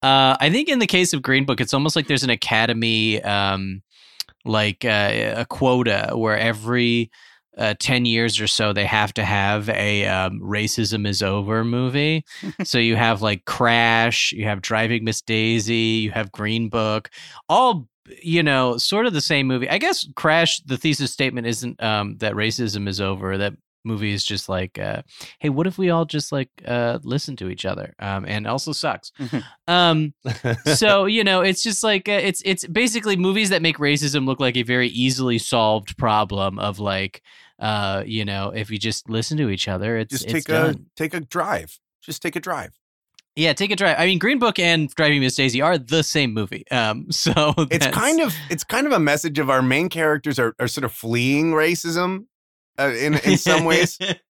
Uh, 0.01 0.37
I 0.39 0.51
think 0.51 0.69
in 0.69 0.79
the 0.79 0.87
case 0.87 1.13
of 1.13 1.23
Green 1.23 1.45
Book, 1.45 1.61
it's 1.61 1.75
almost 1.75 1.97
like 1.97 2.07
there's 2.07 2.23
an 2.23 2.31
Academy 2.31 3.21
um, 3.23 3.83
like 4.45 4.85
uh, 4.85 5.35
a 5.37 5.47
quota 5.47 6.13
where 6.15 6.39
every 6.39 7.11
uh, 7.57 7.75
10 7.79 8.05
years 8.05 8.41
or 8.41 8.47
so 8.47 8.73
they 8.73 8.85
have 8.85 9.15
to 9.15 9.25
have 9.25 9.69
a 9.69 10.07
um, 10.07 10.41
racism 10.41 11.07
is 11.07 11.23
over 11.23 11.65
movie 11.65 12.25
so 12.65 12.79
you 12.79 12.97
have 12.97 13.23
like 13.23 13.45
crash 13.45 14.33
you 14.33 14.45
have 14.45 14.61
driving 14.61 15.05
miss 15.05 15.23
daisy 15.23 16.03
you 16.03 16.11
have 16.11 16.33
green 16.33 16.69
book 16.69 17.11
all 17.49 17.87
you 18.23 18.43
know 18.43 18.77
sort 18.77 19.07
of 19.07 19.13
the 19.13 19.21
same 19.21 19.47
movie 19.47 19.69
i 19.69 19.79
guess 19.79 20.07
crash 20.15 20.61
the 20.67 20.77
thesis 20.77 21.11
statement 21.11 21.47
isn't 21.47 21.83
um, 21.83 22.17
that 22.19 22.35
racism 22.35 22.87
is 22.89 23.01
over 23.01 23.39
that 23.39 23.55
movie 23.87 24.13
is 24.13 24.25
just 24.25 24.49
like 24.49 24.79
uh 24.79 25.03
hey 25.41 25.51
what 25.51 25.67
if 25.67 25.77
we 25.77 25.91
all 25.91 26.05
just 26.07 26.33
like 26.33 26.49
uh 26.67 26.99
listen 27.03 27.37
to 27.37 27.49
each 27.51 27.67
other 27.67 27.95
um 27.99 28.25
and 28.27 28.47
also 28.47 28.73
sucks 28.73 29.13
Mhm. 29.21 29.45
um 29.69 30.15
so 30.77 31.05
you 31.05 31.23
know 31.23 31.43
it's 31.43 31.63
just 31.63 31.83
like 31.85 32.09
uh, 32.09 32.13
it's 32.13 32.41
it's 32.47 32.67
basically 32.67 33.17
movies 33.17 33.51
that 33.51 33.61
make 33.63 33.77
racism 33.77 34.25
look 34.27 34.41
like 34.41 34.57
a 34.57 34.63
very 34.63 34.89
easily 34.89 35.37
solved 35.39 35.99
problem 35.99 36.59
of 36.59 36.79
like 36.79 37.21
uh 37.59 38.03
you 38.07 38.25
know 38.25 38.51
if 38.55 38.71
you 38.71 38.79
just 38.79 39.09
listen 39.11 39.37
to 39.37 39.51
each 39.51 39.69
other 39.69 39.99
it's 39.99 40.11
just 40.13 40.25
it's 40.25 40.33
take 40.33 40.45
done. 40.45 40.75
a 40.75 40.99
take 40.99 41.13
a 41.15 41.21
drive. 41.21 41.79
Just 42.03 42.21
take 42.23 42.37
a 42.37 42.41
drive. 42.41 42.79
Yeah 43.37 43.53
take 43.53 43.71
a 43.71 43.77
drive. 43.77 43.97
I 43.99 44.07
mean 44.07 44.19
green 44.19 44.39
book 44.39 44.59
and 44.59 44.89
driving 44.95 45.21
miss 45.21 45.37
daisy 45.37 45.61
are 45.61 45.79
the 45.79 46.03
same 46.03 46.33
movie. 46.33 46.65
Um 46.71 47.07
so 47.11 47.55
It's 47.71 47.87
kind 47.87 48.21
of 48.21 48.35
it's 48.51 48.65
kind 48.65 48.87
of 48.87 48.93
a 48.93 48.99
message 48.99 49.39
of 49.39 49.51
our 49.51 49.63
main 49.63 49.89
characters 49.89 50.39
are, 50.39 50.55
are 50.59 50.69
sort 50.69 50.85
of 50.85 50.93
fleeing 50.93 51.53
racism 51.53 52.27
uh, 52.79 52.93
in 52.97 53.15
in 53.15 53.37
some 53.39 53.65
ways 53.65 53.99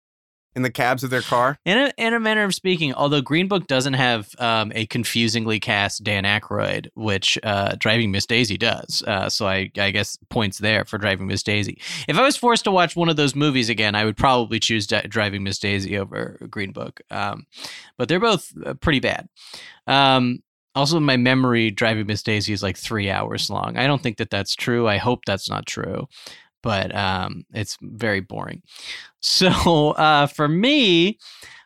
in 0.55 0.61
the 0.61 0.71
cabs 0.71 1.03
of 1.03 1.09
their 1.09 1.21
car. 1.21 1.59
In 1.65 1.77
a, 1.77 1.93
in 1.97 2.13
a 2.13 2.19
manner 2.19 2.43
of 2.43 2.55
speaking, 2.55 2.93
although 2.93 3.21
Green 3.21 3.47
Book 3.47 3.67
doesn't 3.67 3.93
have 3.93 4.29
um, 4.39 4.71
a 4.75 4.85
confusingly 4.85 5.59
cast 5.59 6.03
Dan 6.03 6.23
Aykroyd, 6.23 6.87
which 6.95 7.37
uh, 7.43 7.75
Driving 7.77 8.11
Miss 8.11 8.25
Daisy 8.25 8.57
does, 8.57 9.03
uh, 9.05 9.29
so 9.29 9.47
I, 9.47 9.69
I 9.77 9.91
guess 9.91 10.17
points 10.29 10.57
there 10.57 10.85
for 10.85 10.97
Driving 10.97 11.27
Miss 11.27 11.43
Daisy. 11.43 11.79
If 12.07 12.17
I 12.17 12.21
was 12.21 12.37
forced 12.37 12.63
to 12.65 12.71
watch 12.71 12.95
one 12.95 13.09
of 13.09 13.17
those 13.17 13.35
movies 13.35 13.69
again, 13.69 13.95
I 13.95 14.05
would 14.05 14.17
probably 14.17 14.59
choose 14.59 14.87
Di- 14.87 15.07
Driving 15.07 15.43
Miss 15.43 15.59
Daisy 15.59 15.97
over 15.97 16.37
Green 16.49 16.71
Book. 16.71 17.01
Um, 17.11 17.45
but 17.97 18.07
they're 18.07 18.19
both 18.19 18.53
uh, 18.65 18.75
pretty 18.75 18.99
bad. 18.99 19.27
Um, 19.87 20.41
also, 20.75 20.97
in 20.97 21.03
my 21.03 21.15
memory, 21.15 21.71
Driving 21.71 22.05
Miss 22.05 22.21
Daisy 22.21 22.51
is 22.51 22.61
like 22.61 22.77
three 22.77 23.09
hours 23.09 23.49
long. 23.49 23.77
I 23.77 23.87
don't 23.87 24.01
think 24.01 24.17
that 24.17 24.29
that's 24.29 24.55
true. 24.55 24.87
I 24.87 24.97
hope 24.97 25.23
that's 25.25 25.49
not 25.49 25.65
true, 25.65 26.07
but 26.65 26.93
um, 26.95 27.45
it's 27.53 27.77
very 27.81 28.19
boring. 28.19 28.61
So 29.27 29.47
uh, 29.97 30.27
for 30.27 30.47
me, 30.47 31.17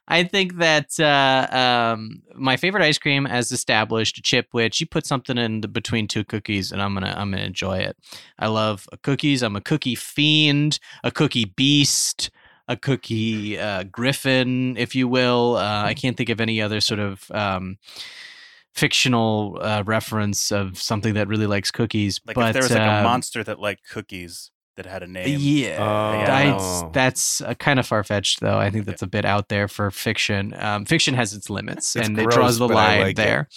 I 0.08 0.24
think 0.24 0.60
that 0.60 0.98
uh, 0.98 1.48
um, 1.54 2.22
my 2.34 2.56
favorite 2.56 2.86
ice 2.86 2.98
cream, 2.98 3.28
as 3.28 3.52
established, 3.52 4.24
chipwich 4.24 4.80
you 4.80 4.88
put 4.88 5.06
something 5.06 5.38
in 5.38 5.60
the, 5.60 5.68
between 5.68 6.08
two 6.08 6.24
cookies, 6.24 6.72
and 6.72 6.82
I'm 6.82 6.94
gonna 6.94 7.14
I'm 7.18 7.32
gonna 7.32 7.44
enjoy 7.44 7.80
it. 7.80 7.98
I 8.38 8.48
love 8.48 8.88
cookies. 9.04 9.44
I'm 9.44 9.58
a 9.58 9.62
cookie 9.62 9.96
fiend, 9.96 10.80
a 11.04 11.12
cookie 11.12 11.52
beast, 11.58 12.30
a 12.70 12.78
cookie 12.78 13.60
uh, 13.60 13.84
griffin, 13.84 14.78
if 14.78 14.96
you 14.96 15.10
will. 15.10 15.58
Uh, 15.58 15.84
I 15.84 15.96
can't 15.96 16.16
think 16.16 16.30
of 16.30 16.40
any 16.40 16.62
other 16.62 16.80
sort 16.80 17.02
of 17.02 17.30
um, 17.32 17.78
fictional 18.74 19.60
uh, 19.62 19.84
reference 19.86 20.50
of 20.50 20.78
something 20.80 21.16
that 21.16 21.28
really 21.28 21.48
likes 21.48 21.72
cookies. 21.72 22.22
Like 22.26 22.36
but 22.36 22.48
if 22.48 22.54
there 22.54 22.64
was 22.64 22.72
like 22.72 22.80
a 22.80 23.00
um, 23.00 23.04
monster 23.04 23.44
that 23.44 23.60
liked 23.60 23.90
cookies 23.90 24.52
that 24.80 24.86
had 24.90 25.04
a 25.04 25.08
name. 25.08 25.38
yeah, 25.40 25.78
Oh. 25.80 26.26
that's 26.26 26.84
that's 26.94 27.42
uh, 27.42 27.54
kind 27.56 27.80
of 27.80 27.86
far 27.86 28.04
fetched, 28.04 28.40
though. 28.40 28.58
I 28.58 28.70
think 28.70 28.86
that's 28.86 29.02
a 29.02 29.08
bit 29.08 29.26
out 29.26 29.50
there 29.50 29.68
for 29.68 29.92
fiction. 29.92 30.54
Um, 30.58 30.86
fiction 30.86 31.14
has 31.16 31.34
its 31.34 31.50
limits, 31.50 31.96
It's 31.96 32.08
and 32.08 32.18
it 32.18 32.30
draws 32.30 32.58
the 32.58 32.68
line 32.68 33.02
like 33.02 33.12
it. 33.12 33.16
there. 33.18 33.50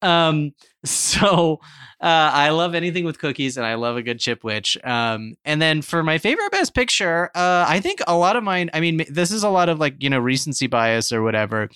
Um, 0.00 0.54
so 0.84 1.60
uh, 2.00 2.30
I 2.32 2.50
love 2.50 2.74
anything 2.74 3.04
with 3.04 3.18
cookies, 3.18 3.56
and 3.56 3.66
I 3.66 3.74
love 3.74 3.96
a 3.96 4.02
good 4.02 4.18
chipwich. 4.18 4.76
Um, 4.86 5.34
and 5.44 5.60
then 5.60 5.82
for 5.82 6.02
my 6.02 6.18
favorite 6.18 6.52
best 6.52 6.74
picture, 6.74 7.30
uh, 7.34 7.64
I 7.68 7.80
think 7.80 8.00
a 8.06 8.16
lot 8.16 8.36
of 8.36 8.44
mine. 8.44 8.70
I 8.72 8.80
mean, 8.80 9.04
this 9.10 9.30
is 9.30 9.42
a 9.42 9.48
lot 9.50 9.68
of 9.68 9.78
like 9.80 10.02
you 10.02 10.08
know 10.08 10.18
recency 10.18 10.66
bias 10.66 11.12
or 11.12 11.22
whatever, 11.22 11.68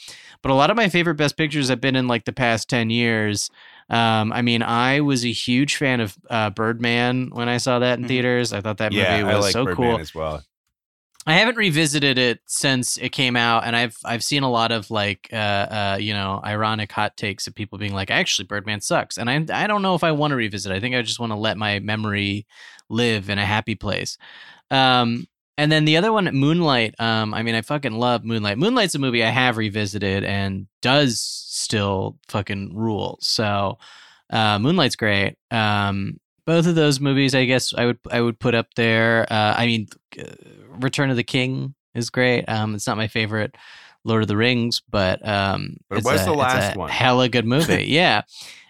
but 0.43 0.51
a 0.51 0.55
lot 0.55 0.71
of 0.71 0.77
my 0.77 0.89
favorite 0.89 1.17
best 1.17 1.37
pictures 1.37 1.69
have 1.69 1.81
been 1.81 1.97
in 1.97 2.07
like 2.09 2.25
the 2.25 2.33
past 2.33 2.69
ten 2.71 2.91
years. 2.91 3.51
Um, 3.93 4.33
I 4.33 4.43
mean, 4.43 4.63
I 4.63 5.01
was 5.01 5.25
a 5.25 5.33
huge 5.33 5.77
fan 5.77 6.01
of 6.01 6.17
uh, 6.31 6.51
Birdman 6.51 7.31
when 7.33 7.49
I 7.49 7.59
saw 7.59 7.79
that 7.81 7.99
in 7.99 8.05
Mhm. 8.05 8.09
theaters. 8.09 8.53
I 8.53 8.61
thought 8.61 8.79
that 8.79 8.93
movie 8.93 9.05
yeah, 9.05 9.23
was 9.23 9.37
I 9.37 9.39
like 9.39 9.53
so 9.53 9.65
Birdman 9.67 9.77
cool. 9.91 9.99
as 10.01 10.15
well. 10.15 10.43
I 11.25 11.35
haven't 11.35 11.57
revisited 11.57 12.19
it 12.19 12.41
since 12.47 12.97
it 12.99 13.11
came 13.11 13.37
out, 13.37 13.65
and 13.65 13.77
I've 13.77 13.97
I've 14.05 14.25
seen 14.25 14.43
a 14.43 14.51
lot 14.51 14.73
of 14.73 14.91
like 14.91 15.29
uh, 15.33 15.37
uh 15.37 15.99
you 16.01 16.13
know 16.15 16.41
ironic 16.45 16.91
hot 16.91 17.17
takes 17.17 17.47
of 17.47 17.55
people 17.55 17.79
being 17.79 17.95
like, 17.95 18.11
actually, 18.11 18.47
Birdman 18.47 18.81
sucks, 18.81 19.19
and 19.19 19.31
I 19.31 19.47
I 19.53 19.69
don't 19.69 19.83
know 19.83 19.95
if 19.95 20.03
I 20.03 20.11
want 20.13 20.33
to 20.33 20.37
revisit. 20.37 20.73
I 20.73 20.81
think 20.81 20.97
I 20.97 21.03
just 21.03 21.21
want 21.21 21.31
to 21.31 21.37
let 21.37 21.57
my 21.57 21.79
memory 21.79 22.47
live 22.89 23.31
in 23.31 23.39
a 23.39 23.47
happy 23.47 23.77
place. 23.77 24.19
Um, 24.71 25.27
and 25.63 25.71
then 25.71 25.85
the 25.85 25.97
other 25.97 26.13
one, 26.13 26.25
Moonlight. 26.27 26.95
Um, 26.99 27.33
I 27.35 27.43
mean, 27.43 27.55
I 27.55 27.63
fucking 27.63 27.93
love 27.93 28.25
Moonlight. 28.25 28.59
Moonlight's 28.59 28.95
a 28.95 28.99
movie 28.99 29.23
I 29.23 29.29
have 29.31 29.57
revisited 29.57 30.25
and 30.25 30.67
does 30.81 31.21
still 31.21 32.19
fucking 32.29 32.75
rule. 32.77 33.19
So, 33.21 33.79
uh, 34.31 34.59
Moonlight's 34.59 34.97
great. 34.97 35.37
Um, 35.51 36.19
both 36.47 36.67
of 36.67 36.75
those 36.75 36.99
movies, 36.99 37.35
I 37.35 37.45
guess 37.45 37.73
I 37.73 37.87
would 37.87 37.99
I 38.11 38.21
would 38.21 38.39
put 38.41 38.55
up 38.57 38.67
there. 38.75 39.27
Uh, 39.31 39.55
I 39.57 39.67
mean, 39.67 39.87
uh, 40.19 40.25
Return 40.81 41.11
of 41.11 41.17
the 41.17 41.23
King 41.23 41.75
is 41.95 42.11
great. 42.11 42.45
Um, 42.49 42.75
it's 42.75 42.87
not 42.89 42.97
my 42.97 43.07
favorite 43.07 43.55
Lord 44.05 44.23
of 44.23 44.29
the 44.29 44.37
Rings, 44.37 44.83
but 44.91 45.27
um, 45.27 45.77
But 45.89 45.97
it 45.97 45.99
it's 46.01 46.07
was 46.11 46.23
a, 46.23 46.25
the 46.25 46.33
last 46.35 46.75
a 46.75 46.79
one. 46.81 46.89
hella 46.91 47.29
good 47.29 47.47
movie. 47.47 47.85
yeah, 47.89 48.23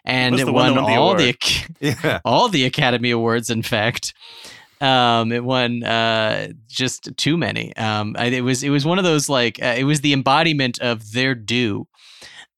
and 0.05 0.33
was 0.35 0.43
it 0.43 0.53
won 0.53 0.75
the 0.75 0.81
all 0.83 1.13
award. 1.13 1.21
the 1.21 1.37
Yeah. 1.81 2.21
all 2.27 2.49
the 2.51 2.65
Academy 2.67 3.11
Awards. 3.11 3.49
In 3.49 3.63
fact, 3.63 4.13
um, 4.83 5.31
it 5.31 5.45
won 5.45 5.85
uh, 5.85 6.49
just 6.67 7.17
too 7.17 7.37
many. 7.37 7.75
Um, 7.77 8.17
it 8.17 8.43
was 8.43 8.63
it 8.63 8.71
was 8.71 8.85
one 8.85 8.99
of 8.99 9.05
those 9.05 9.29
like 9.29 9.63
uh, 9.63 9.75
it 9.79 9.85
was 9.85 10.01
the 10.01 10.13
embodiment 10.13 10.81
of 10.81 11.13
their 11.13 11.35
due, 11.35 11.87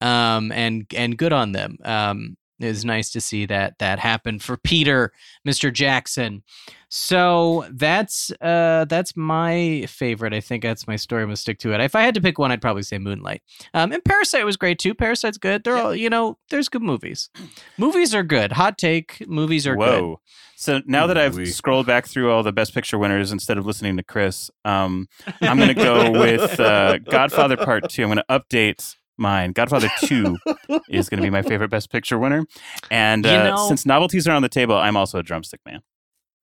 um, 0.01 0.51
and 0.51 0.87
and 0.97 1.19
good 1.19 1.33
on 1.33 1.53
them. 1.53 1.77
Um, 1.85 2.37
it 2.61 2.69
was 2.69 2.85
nice 2.85 3.11
to 3.11 3.21
see 3.21 3.47
that 3.47 3.79
that 3.79 3.99
happen 3.99 4.39
for 4.39 4.57
Peter, 4.57 5.13
Mr. 5.47 5.73
Jackson. 5.73 6.43
So 6.89 7.67
that's 7.73 8.31
uh 8.41 8.87
that's 8.89 9.17
my 9.17 9.85
favorite. 9.89 10.33
I 10.33 10.41
think 10.41 10.63
that's 10.63 10.87
my 10.87 10.97
story. 10.97 11.23
I'm 11.23 11.29
gonna 11.29 11.37
stick 11.37 11.59
to 11.59 11.75
it. 11.75 11.81
If 11.81 11.95
I 11.95 12.03
had 12.03 12.15
to 12.15 12.21
pick 12.21 12.39
one, 12.39 12.53
I'd 12.53 12.63
probably 12.63 12.85
say 12.85 12.99
Moonlight. 12.99 13.43
Um, 13.75 13.93
and 13.93 14.05
Parasite 14.05 14.47
was 14.47 14.57
great 14.57 14.79
too. 14.79 14.95
Parasite's 14.95 15.37
good. 15.37 15.65
They're 15.65 15.77
all 15.77 15.95
you 15.95 16.09
know. 16.09 16.39
There's 16.49 16.69
good 16.69 16.83
movies. 16.83 17.29
movies 17.77 18.15
are 18.15 18.23
good. 18.23 18.53
Hot 18.53 18.79
take. 18.79 19.27
Movies 19.29 19.67
are 19.67 19.77
good. 19.77 20.17
Whoa. 20.57 20.79
So 20.79 20.81
now 20.87 21.07
that 21.07 21.19
I've 21.19 21.35
Ooh-wee. 21.35 21.47
scrolled 21.47 21.87
back 21.87 22.07
through 22.07 22.31
all 22.33 22.43
the 22.43 22.53
best 22.53 22.75
picture 22.75 22.99
winners 22.99 23.33
instead 23.33 23.59
of 23.59 23.67
listening 23.67 23.97
to 23.97 24.03
Chris, 24.03 24.51
um, 24.65 25.09
I'm 25.41 25.57
going 25.57 25.69
to 25.69 25.75
go 25.75 26.11
with 26.11 26.59
uh, 26.61 26.99
Godfather 26.99 27.57
Part 27.57 27.89
2. 27.91 28.03
I'm 28.03 28.09
going 28.09 28.19
to 28.19 28.25
update 28.31 28.97
mine. 29.17 29.53
Godfather 29.53 29.89
2 30.01 30.37
is 30.89 31.09
going 31.09 31.19
to 31.19 31.23
be 31.27 31.31
my 31.31 31.43
favorite 31.43 31.71
best 31.71 31.91
picture 31.91 32.19
winner. 32.19 32.45
And 32.91 33.25
You 33.25 33.31
uh, 33.33 33.43
know- 33.45 33.69
since 33.69 33.85
novelties 33.87 34.27
are 34.27 34.33
on 34.33 34.43
the 34.43 34.49
table, 34.49 34.77
I'm 34.77 34.97
also 34.97 35.19
a 35.19 35.23
drumstick 35.23 35.61
man. 35.67 35.81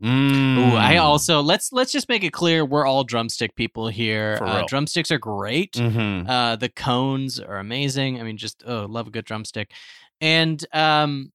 Ooh, 0.04 0.76
I 0.76 0.96
Mm. 0.96 1.02
also 1.04 1.42
let's 1.42 1.72
let's 1.72 1.92
just 1.92 2.10
make 2.10 2.24
it 2.24 2.34
clear 2.34 2.66
we're 2.66 2.88
all 2.88 3.04
drumstick 3.04 3.56
people 3.56 3.88
here. 3.88 4.38
For 4.38 4.46
Uh, 4.48 4.64
drumsticks 4.68 5.12
are 5.12 5.20
great. 5.20 5.74
Mhm. 5.74 6.28
Uh, 6.28 6.56
the 6.56 6.70
cones 6.70 7.40
are 7.40 7.60
amazing. 7.60 8.20
I 8.20 8.24
mean, 8.24 8.36
just 8.38 8.64
oh, 8.66 8.88
love 8.90 9.06
a 9.08 9.12
good 9.12 9.26
drumstick. 9.26 9.72
And 10.20 10.66
um, 10.74 11.32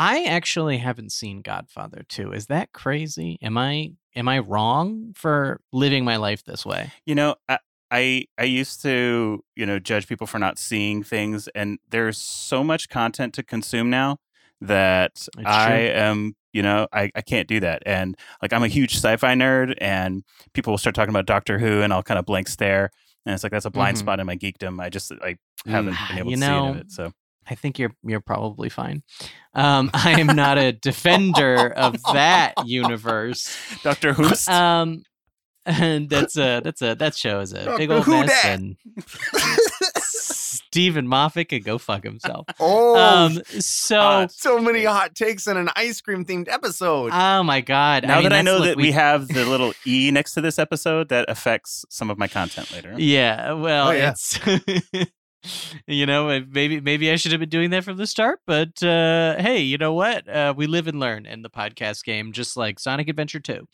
I 0.00 0.22
actually 0.26 0.78
haven't 0.78 1.10
seen 1.10 1.42
Godfather 1.42 2.04
2. 2.08 2.32
Is 2.32 2.46
that 2.46 2.72
crazy? 2.72 3.36
Am 3.42 3.58
I 3.58 3.94
am 4.14 4.28
I 4.28 4.38
wrong 4.38 5.12
for 5.16 5.60
living 5.72 6.04
my 6.04 6.16
life 6.16 6.44
this 6.44 6.64
way? 6.64 6.92
You 7.04 7.16
know, 7.16 7.34
I, 7.48 7.58
I 7.90 8.24
I 8.38 8.44
used 8.44 8.80
to, 8.82 9.42
you 9.56 9.66
know, 9.66 9.80
judge 9.80 10.06
people 10.06 10.28
for 10.28 10.38
not 10.38 10.56
seeing 10.56 11.02
things 11.02 11.48
and 11.48 11.80
there's 11.90 12.16
so 12.16 12.62
much 12.62 12.88
content 12.88 13.34
to 13.34 13.42
consume 13.42 13.90
now 13.90 14.18
that 14.60 15.26
I 15.44 15.72
true. 15.72 15.90
am, 15.90 16.36
you 16.52 16.62
know, 16.62 16.86
I, 16.92 17.10
I 17.16 17.20
can't 17.22 17.48
do 17.48 17.58
that. 17.58 17.82
And 17.84 18.16
like 18.40 18.52
I'm 18.52 18.62
a 18.62 18.68
huge 18.68 18.94
sci-fi 18.94 19.34
nerd 19.34 19.74
and 19.80 20.22
people 20.54 20.72
will 20.72 20.78
start 20.78 20.94
talking 20.94 21.10
about 21.10 21.26
Doctor 21.26 21.58
Who 21.58 21.82
and 21.82 21.92
I'll 21.92 22.04
kind 22.04 22.18
of 22.20 22.24
blank 22.24 22.46
stare. 22.46 22.90
And 23.26 23.34
it's 23.34 23.42
like 23.42 23.50
that's 23.50 23.66
a 23.66 23.70
blind 23.70 23.96
Mhm. 23.96 24.00
spot 24.00 24.20
in 24.20 24.26
my 24.26 24.36
geekdom. 24.36 24.80
I 24.80 24.90
just 24.90 25.10
I 25.22 25.38
haven't 25.66 26.06
been 26.06 26.18
able 26.18 26.30
You 26.30 26.36
to 26.36 26.42
see 26.42 26.56
any 26.56 26.68
of 26.68 26.76
it. 26.76 26.92
So 26.92 27.12
I 27.50 27.54
think 27.54 27.78
you're 27.78 27.92
you're 28.04 28.20
probably 28.20 28.68
fine. 28.68 29.02
Um, 29.54 29.90
I 29.94 30.20
am 30.20 30.28
not 30.28 30.58
a 30.58 30.72
defender 30.72 31.72
of 31.72 31.96
that 32.12 32.54
universe. 32.66 33.56
Doctor 33.82 34.12
Who's 34.12 34.46
Um, 34.48 35.02
and 35.66 36.08
that's 36.10 36.36
a 36.36 36.60
that's 36.62 36.82
a 36.82 36.94
that 36.94 37.14
show 37.16 37.40
is 37.40 37.52
a 37.52 37.74
big 37.76 37.90
old 37.90 38.04
Who 38.04 38.20
mess, 38.20 38.42
dat? 38.42 38.44
and 38.58 38.76
Steven 40.70 41.06
Moffat 41.08 41.48
could 41.48 41.64
go 41.64 41.78
fuck 41.78 42.04
himself. 42.04 42.46
oh, 42.60 42.96
Um, 42.96 43.42
so 43.60 43.98
hot. 43.98 44.32
so 44.32 44.58
many 44.60 44.84
hot 44.84 45.14
takes 45.14 45.46
in 45.46 45.56
an 45.56 45.70
ice 45.76 46.00
cream 46.00 46.24
themed 46.24 46.48
episode. 46.48 47.10
oh 47.14 47.42
my 47.42 47.60
god! 47.62 48.04
now 48.06 48.16
mean, 48.16 48.24
that 48.24 48.32
I 48.34 48.42
know 48.42 48.60
that 48.62 48.76
we, 48.76 48.92
have 48.92 49.28
the 49.28 49.44
little 49.46 49.72
E 49.86 50.10
next 50.10 50.34
to 50.34 50.40
this 50.42 50.58
episode, 50.58 51.08
that 51.08 51.24
affects 51.28 51.84
some 51.88 52.10
of 52.10 52.18
my 52.18 52.28
content 52.28 52.70
later. 52.72 52.94
yeah, 52.98 53.52
well, 53.52 53.88
Oh, 53.88 53.92
yeah. 53.92 54.10
it's. 54.12 54.38
You 55.86 56.04
know, 56.04 56.28
uh, 56.30 56.40
maybe 56.50 56.80
maybe 56.80 57.10
I 57.10 57.16
should 57.16 57.32
have 57.32 57.40
been 57.40 57.48
doing 57.48 57.70
that 57.70 57.84
from 57.84 57.96
the 57.96 58.06
start, 58.06 58.40
but 58.46 58.82
uh, 58.82 59.36
hey, 59.38 59.60
you 59.60 59.78
know 59.78 59.94
what? 59.94 60.28
Uh, 60.28 60.52
we 60.56 60.66
live 60.66 60.88
and 60.88 60.98
learn 60.98 61.26
in 61.26 61.42
the 61.42 61.50
podcast 61.50 62.04
game, 62.04 62.32
just 62.32 62.56
like 62.56 62.78
Sonic 62.80 63.08
Adventure 63.08 63.40
Two. 63.40 63.68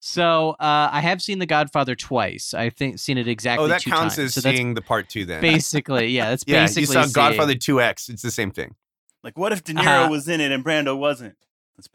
So 0.00 0.50
uh, 0.60 0.90
I 0.92 1.00
have 1.00 1.22
seen 1.22 1.38
The 1.38 1.46
Godfather 1.46 1.94
twice. 1.94 2.54
I 2.54 2.70
think 2.70 2.98
seen 2.98 3.18
it 3.18 3.28
exactly. 3.28 3.64
oh, 3.64 3.68
that 3.68 3.80
two 3.80 3.90
counts 3.90 4.16
times. 4.16 4.36
as 4.36 4.42
So 4.44 4.50
seeing 4.50 4.74
the 4.74 4.82
part 4.82 5.08
two 5.08 5.24
then. 5.24 5.40
basically 5.40 6.08
yeah. 6.08 6.30
That's 6.30 6.44
yeah, 6.46 6.62
basically 6.64 6.82
you 6.96 7.04
saw 7.04 7.06
Godfather 7.12 7.54
2X. 7.54 8.08
It's 8.10 8.22
the 8.22 8.30
same 8.30 8.50
thing. 8.50 8.74
Like, 9.22 9.38
what 9.38 9.52
if 9.52 9.64
De 9.64 9.72
Niro 9.72 9.80
Uh-huh. 9.86 10.08
was 10.10 10.28
in 10.28 10.40
it 10.40 10.52
and 10.52 10.64
Brando 10.64 10.96
wasn't? 10.96 11.36
That's 11.76 11.88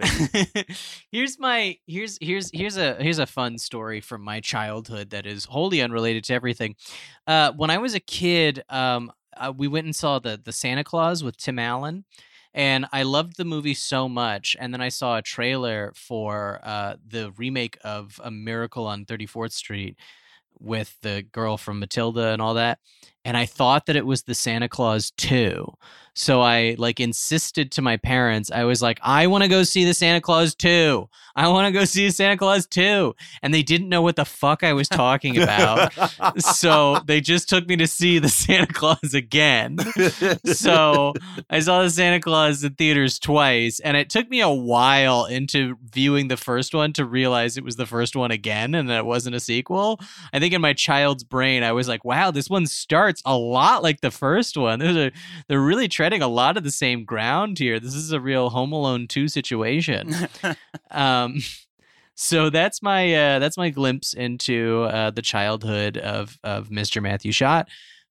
here's 1.12 1.40
my 1.40 1.78
here's 1.88 2.18
here's 2.22 2.52
here's 2.54 2.78
a 2.78 2.96
here's 2.96 3.20
a 3.20 3.26
fun 3.26 3.58
story 3.58 4.02
from 4.02 4.22
my 4.22 4.40
childhood 4.40 5.10
that 5.12 5.26
is 5.26 5.46
wholly 5.46 5.82
unrelated 5.82 6.24
to 6.26 6.34
everything. 6.34 6.76
Uh, 7.26 7.52
when 7.54 7.70
I 7.70 7.78
was 7.78 7.96
a 7.96 8.00
kid, 8.00 8.64
um, 8.70 9.12
uh, 9.36 9.52
we 9.56 9.68
went 9.68 9.86
and 9.86 9.96
saw 9.96 10.20
the 10.20 10.40
the 10.44 10.52
Santa 10.52 10.84
Claus 10.84 11.24
with 11.24 11.38
Tim 11.38 11.58
Allen, 11.58 12.06
and 12.54 12.86
I 12.92 13.04
loved 13.04 13.38
the 13.38 13.46
movie 13.46 13.74
so 13.74 14.08
much. 14.08 14.56
And 14.60 14.74
then 14.74 14.82
I 14.82 14.90
saw 14.90 15.18
a 15.18 15.22
trailer 15.22 15.94
for 15.96 16.60
uh, 16.64 16.96
the 17.08 17.32
remake 17.38 17.78
of 17.84 18.20
A 18.24 18.30
Miracle 18.32 18.86
on 18.86 19.06
Thirty 19.06 19.26
Fourth 19.26 19.54
Street 19.54 19.98
with 20.60 20.98
the 21.02 21.24
girl 21.32 21.58
from 21.58 21.80
Matilda 21.80 22.28
and 22.28 22.42
all 22.42 22.54
that, 22.54 22.80
and 23.26 23.38
I 23.38 23.46
thought 23.46 23.86
that 23.86 23.96
it 23.96 24.06
was 24.06 24.24
the 24.24 24.36
Santa 24.36 24.70
Claus 24.70 25.12
two. 25.12 25.74
So 26.14 26.42
I 26.42 26.76
like 26.78 27.00
insisted 27.00 27.72
to 27.74 27.82
my 27.82 27.98
parents. 27.98 28.52
I 28.52 28.66
was 28.66 28.82
like, 28.82 29.00
I 29.02 29.28
want 29.28 29.44
to 29.44 29.48
go 29.48 29.64
see 29.64 29.86
the 29.86 29.94
Santa 29.94 30.20
Claus 30.20 30.54
2. 30.56 31.08
I 31.36 31.48
want 31.48 31.68
to 31.68 31.72
go 31.72 31.86
see 31.86 32.10
Santa 32.12 32.38
Claus 32.38 32.68
2. 32.68 33.16
And 33.42 33.54
they 33.54 33.64
didn't 33.64 33.88
know 33.88 34.02
what 34.02 34.18
the 34.18 34.26
fuck 34.26 34.64
I 34.64 34.74
was 34.74 34.90
talking 34.90 35.38
about. 35.42 35.94
so 36.40 37.00
they 37.06 37.22
just 37.22 37.48
took 37.48 37.68
me 37.68 37.78
to 37.78 37.88
see 37.88 38.20
the 38.20 38.30
Santa 38.42 38.74
Claus 38.74 39.14
again. 39.14 39.78
So 40.46 41.14
I 41.50 41.62
saw 41.62 41.84
the 41.84 41.90
Santa 41.90 42.20
Claus 42.20 42.64
in 42.64 42.74
theaters 42.74 43.18
twice. 43.18 43.80
And 43.80 43.96
it 43.96 44.10
took 44.10 44.30
me 44.30 44.42
a 44.42 44.50
while 44.50 45.26
into 45.26 45.78
viewing 45.94 46.28
the 46.28 46.38
first 46.38 46.74
one 46.74 46.92
to 46.94 47.06
realize 47.06 47.58
it 47.58 47.64
was 47.64 47.78
the 47.78 47.86
first 47.86 48.16
one 48.16 48.32
again 48.32 48.76
and 48.76 48.90
that 48.90 49.00
it 49.00 49.06
wasn't 49.06 49.36
a 49.36 49.40
sequel. 49.40 50.00
I 50.34 50.40
think 50.40 50.54
in 50.54 50.62
my 50.62 50.74
child's 50.74 51.24
brain, 51.24 51.64
I 51.64 51.72
was 51.72 51.88
like, 51.88 52.04
wow, 52.04 52.32
this 52.32 52.50
one 52.50 52.68
starts 52.68 53.11
a 53.26 53.38
lot 53.38 53.84
like 53.84 54.02
the 54.02 54.12
first 54.12 54.56
one. 54.58 54.80
They're, 54.80 55.12
they're 55.48 55.62
really 55.62 55.88
treading 55.88 56.22
a 56.22 56.28
lot 56.28 56.58
of 56.58 56.64
the 56.64 56.72
same 56.72 57.04
ground 57.04 57.60
here. 57.60 57.80
This 57.80 57.96
is 57.96 58.12
a 58.12 58.20
real 58.20 58.50
Home 58.50 58.72
Alone 58.72 59.08
2 59.08 59.28
situation. 59.28 60.14
um, 60.92 61.40
so 62.16 62.50
that's 62.50 62.82
my 62.84 63.14
uh, 63.14 63.40
that's 63.40 63.58
my 63.58 63.70
glimpse 63.70 64.14
into 64.14 64.84
uh, 64.84 65.10
the 65.10 65.22
childhood 65.24 65.98
of 65.98 66.38
of 66.44 66.70
Mr. 66.70 67.02
Matthew 67.02 67.32
Shott. 67.32 67.68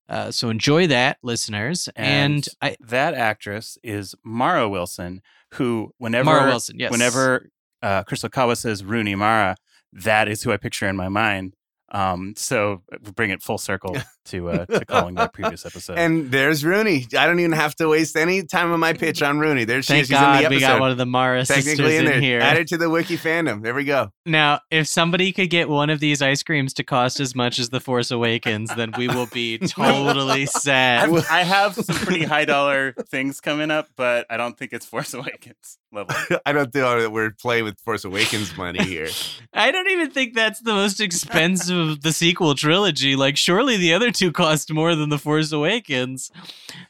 Uh, 0.09 0.33
so 0.33 0.51
enjoy 0.51 0.89
that, 0.89 1.19
listeners. 1.23 1.89
And, 1.95 2.35
And 2.35 2.49
I 2.61 2.77
that 2.81 3.15
actress 3.15 3.79
is 3.85 4.17
Mara 4.25 4.69
Wilson, 4.69 5.23
who 5.55 5.95
whenever 5.99 6.25
Mara 6.25 6.51
Wilson, 6.51 6.79
yes. 6.79 6.91
whenever 6.91 7.51
uh, 7.83 8.03
Chris 8.03 8.23
Okawa 8.23 8.57
says 8.57 8.83
Rooney 8.83 9.15
Mara, 9.15 9.55
that 9.93 10.29
is 10.29 10.43
who 10.43 10.51
I 10.51 10.57
picture 10.57 10.89
in 10.89 10.97
my 10.97 11.09
mind. 11.09 11.55
Um, 11.93 12.35
so 12.37 12.83
bring 13.15 13.31
it 13.31 13.43
full 13.43 13.59
circle 13.59 13.97
to 14.27 14.51
uh, 14.51 14.67
to 14.67 14.85
calling 14.85 15.17
that 15.17 15.33
previous 15.33 15.67
episode. 15.67 15.99
and 15.99 16.31
there's 16.31 16.65
Rooney. 16.65 17.07
I 17.19 17.27
don't 17.27 17.41
even 17.41 17.53
have 17.53 17.75
to 17.77 17.89
waste 17.89 18.17
any 18.17 18.45
time 18.45 18.73
on 18.73 18.79
my 18.79 18.93
pitch 18.93 19.23
on 19.23 19.41
Rooney. 19.41 19.65
There 19.65 19.83
she 19.83 19.89
thank 19.89 20.03
is. 20.03 20.09
She's 20.09 20.17
God 20.17 20.45
in 20.45 20.51
the 20.51 20.57
we 20.57 20.61
got 20.61 20.81
one 20.81 20.91
of 20.91 20.99
the 20.99 21.07
Mara 21.07 21.45
sisters 21.45 21.65
Technically 21.65 21.97
in 21.97 22.07
in, 22.07 22.23
here. 22.23 22.41
Added 22.41 22.69
to 22.69 22.77
the 22.77 22.89
wiki 22.89 23.17
fandom. 23.17 23.63
There 23.63 23.75
we 23.75 23.85
go. 23.85 24.13
Now, 24.25 24.61
if 24.71 24.87
somebody 24.87 25.33
could 25.33 25.51
get 25.51 25.69
one 25.69 25.91
of 25.91 26.01
these 26.01 26.23
ice 26.23 26.43
creams 26.43 26.75
to 26.75 26.85
cost 26.85 27.19
as 27.19 27.35
much 27.35 27.59
as 27.59 27.71
The 27.71 27.81
Force 27.81 28.11
Awakens, 28.11 28.75
then 28.75 28.93
we 28.97 29.09
will 29.09 29.27
be 29.27 29.59
totally 29.59 30.47
set. 30.47 31.09
I 31.31 31.43
have 31.43 31.75
some 31.75 31.97
pretty 31.97 32.25
high 32.25 32.45
dollar 32.45 32.93
things 33.09 33.41
coming 33.41 33.71
up, 33.71 33.89
but 33.97 34.27
I 34.31 34.37
don't 34.37 34.57
think 34.57 34.73
it's 34.73 34.87
Force 34.87 35.13
Awakens 35.15 35.80
level. 35.93 36.15
I 36.47 36.53
don't 36.53 36.73
think 36.73 36.85
that 36.85 37.13
we're 37.13 37.31
playing 37.31 37.65
with 37.65 37.79
Force 37.81 38.05
Awakens 38.05 38.57
money 38.57 38.83
here. 38.85 39.09
I 39.53 39.71
don't 39.71 39.89
even 39.89 40.11
think 40.11 40.35
that's 40.35 40.61
the 40.61 40.73
most 40.73 41.01
expensive 41.01 41.77
of 41.77 42.03
the 42.03 42.13
sequel 42.13 42.55
trilogy. 42.55 43.17
Like, 43.17 43.37
surely 43.37 43.77
the 43.77 43.95
other 43.95 44.11
two 44.11 44.33
cost 44.33 44.73
more 44.73 44.95
than 44.95 45.09
The 45.09 45.19
Force 45.19 45.53
Awakens, 45.53 46.31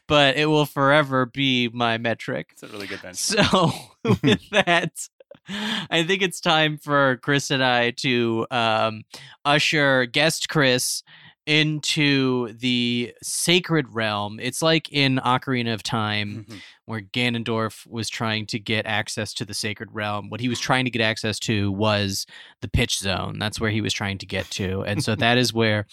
but 0.06 0.36
it 0.36 0.46
will 0.46 0.66
forever 0.66 1.26
be 1.26 1.68
my 1.72 1.98
metric. 1.98 2.48
It's 2.52 2.62
a 2.62 2.68
really 2.68 2.86
good 2.86 3.02
bench. 3.02 3.16
So, 3.16 3.70
with 4.22 4.48
that, 4.50 5.08
I 5.48 6.04
think 6.04 6.22
it's 6.22 6.40
time 6.40 6.78
for 6.78 7.16
Chris 7.18 7.50
and 7.50 7.64
I 7.64 7.90
to 7.92 8.46
um, 8.50 9.02
usher 9.44 10.06
guest 10.06 10.48
Chris 10.48 11.02
into 11.46 12.52
the 12.52 13.12
sacred 13.22 13.86
realm. 13.90 14.38
It's 14.40 14.62
like 14.62 14.90
in 14.92 15.16
Ocarina 15.24 15.74
of 15.74 15.82
Time 15.82 16.46
Mhm. 16.48 16.60
where 16.84 17.00
Ganondorf 17.00 17.86
was 17.86 18.08
trying 18.08 18.46
to 18.46 18.58
get 18.58 18.86
access 18.86 19.32
to 19.34 19.44
the 19.44 19.54
sacred 19.54 19.88
realm. 19.92 20.28
What 20.28 20.40
he 20.40 20.48
was 20.48 20.60
trying 20.60 20.84
to 20.84 20.90
get 20.90 21.02
access 21.02 21.38
to 21.40 21.70
was 21.72 22.26
the 22.60 22.68
pitch 22.68 22.98
zone. 22.98 23.38
That's 23.38 23.60
where 23.60 23.70
he 23.70 23.80
was 23.80 23.92
trying 23.92 24.18
to 24.18 24.26
get 24.26 24.50
to. 24.52 24.82
And 24.82 25.02
so 25.02 25.14
that 25.16 25.38
is 25.42 25.52
where 25.52 25.86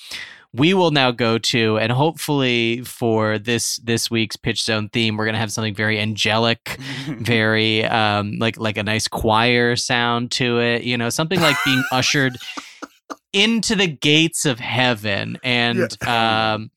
we 0.53 0.73
will 0.73 0.91
now 0.91 1.11
go 1.11 1.37
to 1.37 1.77
and 1.77 1.91
hopefully 1.91 2.81
for 2.83 3.37
this 3.37 3.77
this 3.77 4.09
week's 4.09 4.37
pitch 4.37 4.63
zone 4.63 4.87
theme 4.89 5.17
we're 5.17 5.25
to 5.33 5.39
have 5.39 5.51
something 5.51 5.75
very 5.75 5.99
angelic 5.99 6.77
very 7.19 7.83
um 7.83 8.37
like 8.39 8.57
like 8.57 8.77
a 8.77 8.81
nice 8.83 9.09
choir 9.09 9.75
sound 9.75 10.31
to 10.31 10.57
it 10.59 10.83
you 10.83 10.97
know 10.97 11.09
something 11.09 11.41
like 11.41 11.57
being 11.65 11.83
ushered 11.91 12.37
into 13.33 13.75
the 13.75 13.87
gates 13.87 14.45
of 14.45 14.59
heaven 14.59 15.37
and 15.43 15.95
um 16.07 16.71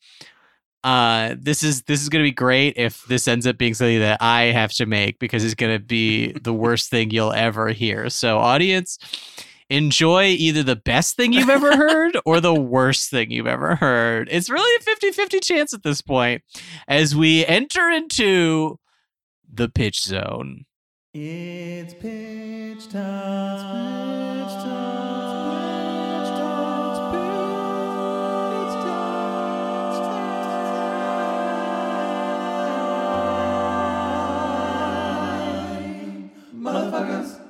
uh 0.83 1.35
this 1.39 1.63
is 1.63 1.83
this 1.83 2.01
is 2.03 2.09
going 2.09 2.23
to 2.25 2.29
be 2.29 2.33
great 2.35 2.75
if 2.77 3.05
this 3.05 3.29
ends 3.29 3.47
up 3.47 3.59
being 3.59 3.75
something 3.75 4.01
that 4.01 4.19
I 4.21 4.45
have 4.45 4.73
to 4.75 4.87
make 4.87 5.19
because 5.19 5.45
it's 5.45 5.55
going 5.55 5.79
to 5.79 5.85
be 5.85 6.33
the 6.43 6.55
worst 6.55 6.91
thing 6.91 7.11
you'll 7.11 7.33
ever 7.33 7.69
hear 7.69 8.09
so 8.11 8.39
audience 8.39 8.99
enjoy 9.69 10.25
either 10.25 10.63
the 10.65 10.75
best 10.77 11.17
thing 11.17 11.33
you've 11.33 11.51
ever 11.51 11.77
heard 11.77 12.19
or 12.25 12.41
the 12.41 12.55
worst 12.55 13.11
thing 13.11 13.31
you've 13.31 13.47
ever 13.47 13.77
heard 13.77 14.27
it's 14.31 14.51
really 14.51 14.75
a 14.77 14.97
50-50 15.13 15.43
chance 15.43 15.73
at 15.75 15.83
this 15.83 16.01
point 16.03 16.43
as 16.89 17.15
we 17.15 17.47
enter 17.47 17.89
into 17.89 18.79
the 19.53 19.69
pitch 19.69 20.03
zone 20.03 20.65
It's 21.13 21.93
pitch 21.95 22.89
time. 22.89 24.39
It's 24.39 24.55
pitch 24.55 24.65
time. 24.65 24.80
Motherfuckers. 36.61 37.41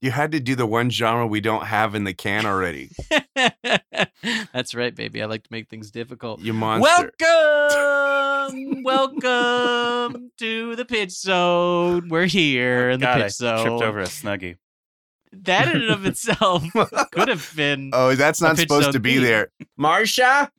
You 0.00 0.10
had 0.10 0.32
to 0.32 0.40
do 0.40 0.54
the 0.54 0.66
one 0.66 0.90
genre 0.90 1.26
we 1.26 1.40
don't 1.40 1.66
have 1.66 1.94
in 1.94 2.04
the 2.04 2.14
can 2.14 2.46
already. 2.46 2.90
That's 4.52 4.74
right, 4.74 4.94
baby. 4.94 5.22
I 5.22 5.26
like 5.26 5.44
to 5.44 5.48
make 5.50 5.68
things 5.68 5.90
difficult. 5.90 6.40
You 6.40 6.52
monster. 6.52 7.10
Welcome, 7.20 8.82
welcome 8.84 10.30
to 10.38 10.76
the 10.76 10.84
pitch 10.84 11.10
zone. 11.10 12.08
We're 12.08 12.26
here 12.26 12.90
in 12.90 13.00
the 13.00 13.06
God, 13.06 13.18
I 13.18 13.22
pitch 13.24 13.32
zone. 13.32 13.64
tripped 13.64 13.82
over 13.82 14.00
a 14.00 14.04
snuggie. 14.04 14.56
That 15.32 15.74
in 15.74 15.82
and 15.82 15.90
of 15.90 16.06
itself 16.06 16.64
could 17.12 17.28
have 17.28 17.50
been. 17.56 17.90
Oh, 17.92 18.14
that's 18.14 18.40
not 18.40 18.56
supposed 18.56 18.92
to 18.92 19.00
be 19.00 19.14
theme. 19.14 19.22
there. 19.22 19.52
Marsha? 19.78 20.50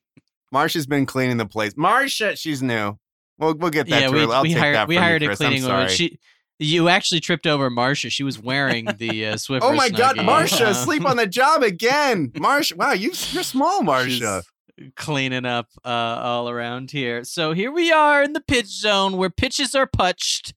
Marsha's 0.53 0.87
been 0.87 1.05
cleaning 1.05 1.37
the 1.37 1.45
place. 1.45 1.73
Marsha, 1.73 2.37
she's 2.37 2.61
new. 2.61 2.97
We'll, 3.37 3.55
we'll 3.55 3.71
get 3.71 3.87
that 3.89 4.01
yeah, 4.01 4.07
to 4.07 4.13
we, 4.13 4.19
her. 4.21 4.31
I'll 4.31 4.43
we 4.43 4.49
take 4.49 4.57
hired 4.57 4.75
that 4.75 4.87
we 4.87 4.95
from 4.95 5.03
you, 5.03 5.07
hired 5.07 5.23
a 5.23 5.25
Chris. 5.27 5.41
I'm 5.41 5.47
cleaning 5.49 5.67
woman. 5.67 5.89
She, 5.89 6.19
you 6.59 6.87
actually 6.89 7.19
tripped 7.19 7.45
over 7.47 7.69
Marsha. 7.69 8.09
She 8.09 8.23
was 8.23 8.39
wearing 8.39 8.85
the 8.97 9.27
uh, 9.27 9.33
Swiffer. 9.35 9.59
Oh 9.63 9.73
my 9.73 9.89
God, 9.89 10.15
Snuggie. 10.17 10.25
Marsha, 10.25 10.61
Uh, 10.67 10.73
sleep 10.73 11.05
on 11.05 11.17
the 11.17 11.27
job 11.27 11.63
again. 11.63 12.29
Marsha, 12.35 12.75
wow, 12.77 12.93
you, 12.93 13.11
you're 13.31 13.43
small, 13.43 13.81
Marsha. 13.81 14.43
She's 14.77 14.91
cleaning 14.95 15.45
up 15.45 15.67
uh, 15.83 15.87
all 15.89 16.49
around 16.49 16.91
here. 16.91 17.23
So 17.23 17.53
here 17.53 17.71
we 17.71 17.91
are 17.91 18.21
in 18.23 18.33
the 18.33 18.41
pitch 18.41 18.67
zone 18.67 19.15
where 19.17 19.29
pitches 19.29 19.73
are 19.75 19.87
putched 19.87 20.53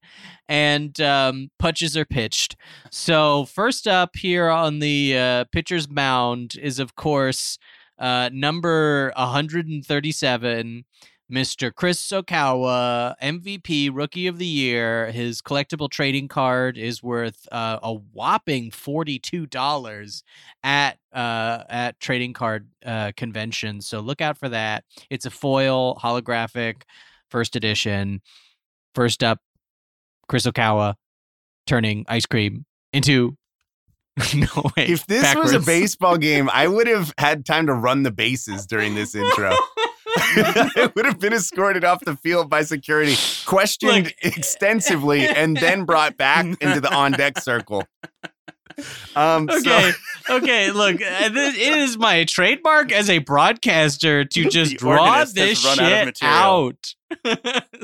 and 0.49 1.01
um, 1.01 1.51
punches 1.59 1.97
are 1.97 2.05
pitched. 2.05 2.57
So 2.91 3.45
first 3.45 3.87
up 3.87 4.17
here 4.17 4.49
on 4.49 4.79
the 4.81 5.17
uh, 5.17 5.45
pitcher's 5.53 5.89
mound 5.89 6.57
is, 6.61 6.79
of 6.79 6.97
course, 6.97 7.59
uh, 7.99 8.31
number 8.33 9.13
137. 9.17 10.85
Mr. 11.31 11.75
Chris 11.75 12.01
Okawa, 12.11 13.15
MVP 13.23 13.91
Rookie 13.93 14.27
of 14.27 14.39
the 14.39 14.47
Year. 14.47 15.11
His 15.11 15.43
collectible 15.43 15.91
trading 15.91 16.27
card 16.27 16.79
is 16.79 17.03
worth 17.03 17.47
uh, 17.53 17.79
a 17.83 17.93
whopping 17.93 18.71
forty-two 18.71 19.47
dollars 19.47 20.23
at 20.63 20.99
uh, 21.13 21.65
at 21.69 22.01
trading 22.01 22.33
card 22.33 22.69
uh, 22.85 23.13
conventions. 23.17 23.87
So 23.87 24.01
look 24.01 24.21
out 24.21 24.39
for 24.39 24.49
that. 24.49 24.85
It's 25.11 25.27
a 25.27 25.31
foil 25.31 25.97
holographic 25.97 26.83
first 27.31 27.57
edition. 27.57 28.23
First 28.95 29.23
up, 29.23 29.41
Chris 30.29 30.47
Okawa 30.47 30.95
turning 31.67 32.07
ice 32.09 32.27
cream 32.27 32.65
into 32.93 33.37
no 34.35 34.71
way. 34.77 34.87
If 34.89 35.07
this 35.07 35.35
was 35.35 35.53
a 35.53 35.61
baseball 35.61 36.17
game, 36.17 36.49
I 36.53 36.67
would 36.69 36.87
have 36.87 37.13
had 37.19 37.45
time 37.45 37.67
to 37.67 37.75
run 37.75 38.03
the 38.03 38.11
bases 38.11 38.67
during 38.67 38.95
this 38.95 39.15
intro. 39.15 39.55
I 40.77 40.91
would 40.95 41.05
have 41.07 41.19
been 41.21 41.33
escorted 41.33 41.85
off 41.85 42.05
the 42.05 42.17
field 42.17 42.49
by 42.51 42.63
security, 42.63 43.17
questioned 43.47 44.05
Look- 44.07 44.15
extensively, 44.23 45.27
and 45.27 45.57
then 45.57 45.85
brought 45.85 46.17
back 46.17 46.45
into 46.61 46.81
the 46.81 46.93
on 46.95 47.13
deck 47.13 47.39
circle. 47.39 47.85
Um, 49.17 49.49
so- 49.49 49.57
Okay, 49.59 49.93
okay. 50.31 50.71
Look, 50.71 51.03
uh, 51.03 51.29
this, 51.31 51.57
it 51.57 51.77
is 51.79 51.99
my 51.99 52.25
trademark 52.25 52.93
as 52.93 53.11
a 53.11 53.19
broadcaster 53.19 54.25
to 54.25 54.45
just 54.51 54.77
draw 54.77 55.25
this 55.25 55.65
run 55.65 55.81
out 55.81 56.05
shit 56.07 56.19
out. 56.23 56.95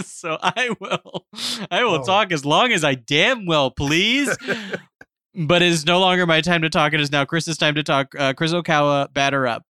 so 0.05 0.39
I 0.41 0.71
will, 0.81 1.27
I 1.71 1.83
will 1.85 2.01
Oh. 2.01 2.05
talk 2.05 2.31
as 2.33 2.45
long 2.45 2.73
as 2.73 2.85
I 2.85 2.95
damn 2.95 3.47
well 3.47 3.71
please. 3.71 4.37
but 5.35 5.63
it 5.63 5.69
is 5.69 5.85
no 5.87 5.99
longer 5.99 6.27
my 6.27 6.41
time 6.43 6.63
to 6.63 6.71
talk. 6.71 6.93
It 6.93 7.01
is 7.01 7.11
now 7.11 7.25
Chris's 7.25 7.57
time 7.57 7.75
to 7.75 7.83
talk. 7.83 8.15
Uh, 8.17 8.33
Chris 8.35 8.53
Okawa, 8.53 9.13
batter 9.13 9.47
up. 9.49 9.65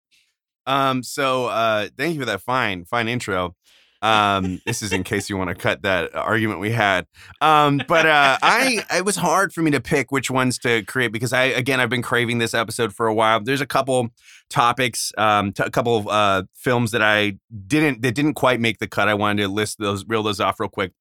Um, 0.65 1.03
so 1.03 1.45
uh 1.47 1.89
thank 1.97 2.13
you 2.13 2.19
for 2.21 2.25
that 2.25 2.41
fine, 2.41 2.85
fine 2.85 3.07
intro. 3.07 3.55
Um, 4.03 4.59
this 4.65 4.81
is 4.81 4.91
in 4.93 5.03
case 5.03 5.29
you 5.29 5.37
want 5.37 5.49
to 5.49 5.55
cut 5.67 5.83
that 5.83 6.15
argument 6.15 6.59
we 6.59 6.71
had. 6.71 7.05
Um, 7.39 7.81
but 7.87 8.05
uh 8.05 8.37
I 8.41 8.83
it 8.91 9.05
was 9.05 9.15
hard 9.15 9.53
for 9.53 9.61
me 9.61 9.71
to 9.71 9.81
pick 9.81 10.11
which 10.11 10.31
ones 10.31 10.57
to 10.59 10.83
create 10.85 11.11
because 11.11 11.33
I 11.33 11.43
again 11.43 11.79
I've 11.79 11.89
been 11.89 12.01
craving 12.01 12.39
this 12.39 12.53
episode 12.53 12.93
for 12.93 13.07
a 13.07 13.13
while. 13.13 13.39
There's 13.43 13.61
a 13.61 13.67
couple 13.67 14.09
topics, 14.49 15.11
um, 15.17 15.53
t- 15.53 15.63
a 15.63 15.69
couple 15.69 15.97
of 15.97 16.07
uh 16.07 16.43
films 16.55 16.91
that 16.91 17.01
I 17.01 17.37
didn't 17.67 18.01
that 18.01 18.15
didn't 18.15 18.33
quite 18.35 18.59
make 18.59 18.79
the 18.79 18.87
cut. 18.87 19.07
I 19.07 19.13
wanted 19.13 19.43
to 19.43 19.47
list 19.49 19.77
those, 19.79 20.05
reel 20.07 20.23
those 20.23 20.39
off 20.39 20.59
real 20.59 20.69
quick. 20.69 20.93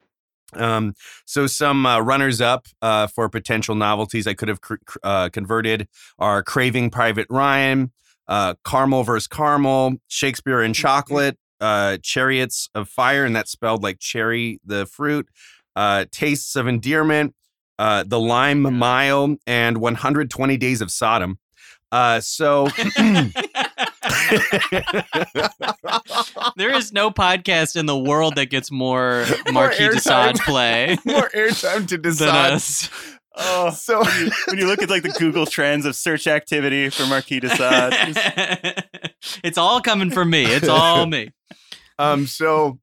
Um, 0.54 0.94
so 1.26 1.46
some 1.46 1.86
uh, 1.86 2.00
runners 2.00 2.40
up 2.40 2.66
uh, 2.82 3.06
for 3.06 3.28
potential 3.28 3.76
novelties 3.76 4.26
I 4.26 4.34
could 4.34 4.48
have 4.48 4.60
cr- 4.60 4.74
cr- 4.84 4.98
uh, 5.04 5.28
converted 5.28 5.86
are 6.18 6.42
Craving 6.42 6.90
Private 6.90 7.28
Ryan, 7.30 7.92
uh, 8.30 8.54
Caramel 8.64 9.02
versus 9.02 9.26
Caramel, 9.26 9.96
Shakespeare 10.08 10.62
and 10.62 10.74
Chocolate, 10.74 11.36
uh, 11.60 11.98
Chariots 12.02 12.70
of 12.74 12.88
Fire, 12.88 13.24
and 13.26 13.36
that's 13.36 13.50
spelled 13.50 13.82
like 13.82 13.98
cherry, 13.98 14.60
the 14.64 14.86
fruit, 14.86 15.28
uh, 15.76 16.06
Tastes 16.10 16.56
of 16.56 16.66
Endearment, 16.66 17.34
uh, 17.78 18.04
The 18.06 18.20
Lime 18.20 18.62
Mile, 18.78 19.36
and 19.46 19.78
120 19.78 20.56
Days 20.56 20.80
of 20.80 20.90
Sodom. 20.90 21.38
Uh, 21.92 22.20
so 22.20 22.68
There 26.56 26.74
is 26.74 26.92
no 26.92 27.10
podcast 27.10 27.76
in 27.76 27.86
the 27.86 27.98
world 27.98 28.36
that 28.36 28.46
gets 28.46 28.70
more 28.70 29.26
Marquis 29.52 29.88
de 29.88 30.00
Sade 30.00 30.36
play 30.36 30.96
more 31.04 31.28
airtime 31.34 31.88
to 31.88 32.24
us. 32.24 32.88
Oh, 33.36 33.70
So 33.70 34.02
when 34.48 34.58
you 34.58 34.66
look 34.66 34.82
at 34.82 34.90
like 34.90 35.02
the 35.02 35.14
Google 35.18 35.46
Trends 35.46 35.86
of 35.86 35.94
search 35.94 36.26
activity 36.26 36.90
for 36.90 37.06
Marquis 37.06 37.40
de 37.40 37.48
Sade, 37.48 37.92
just- 38.14 39.40
it's 39.44 39.58
all 39.58 39.80
coming 39.80 40.10
from 40.10 40.30
me. 40.30 40.44
It's 40.46 40.68
all 40.68 41.06
me. 41.06 41.30
Um, 41.98 42.26
so 42.26 42.78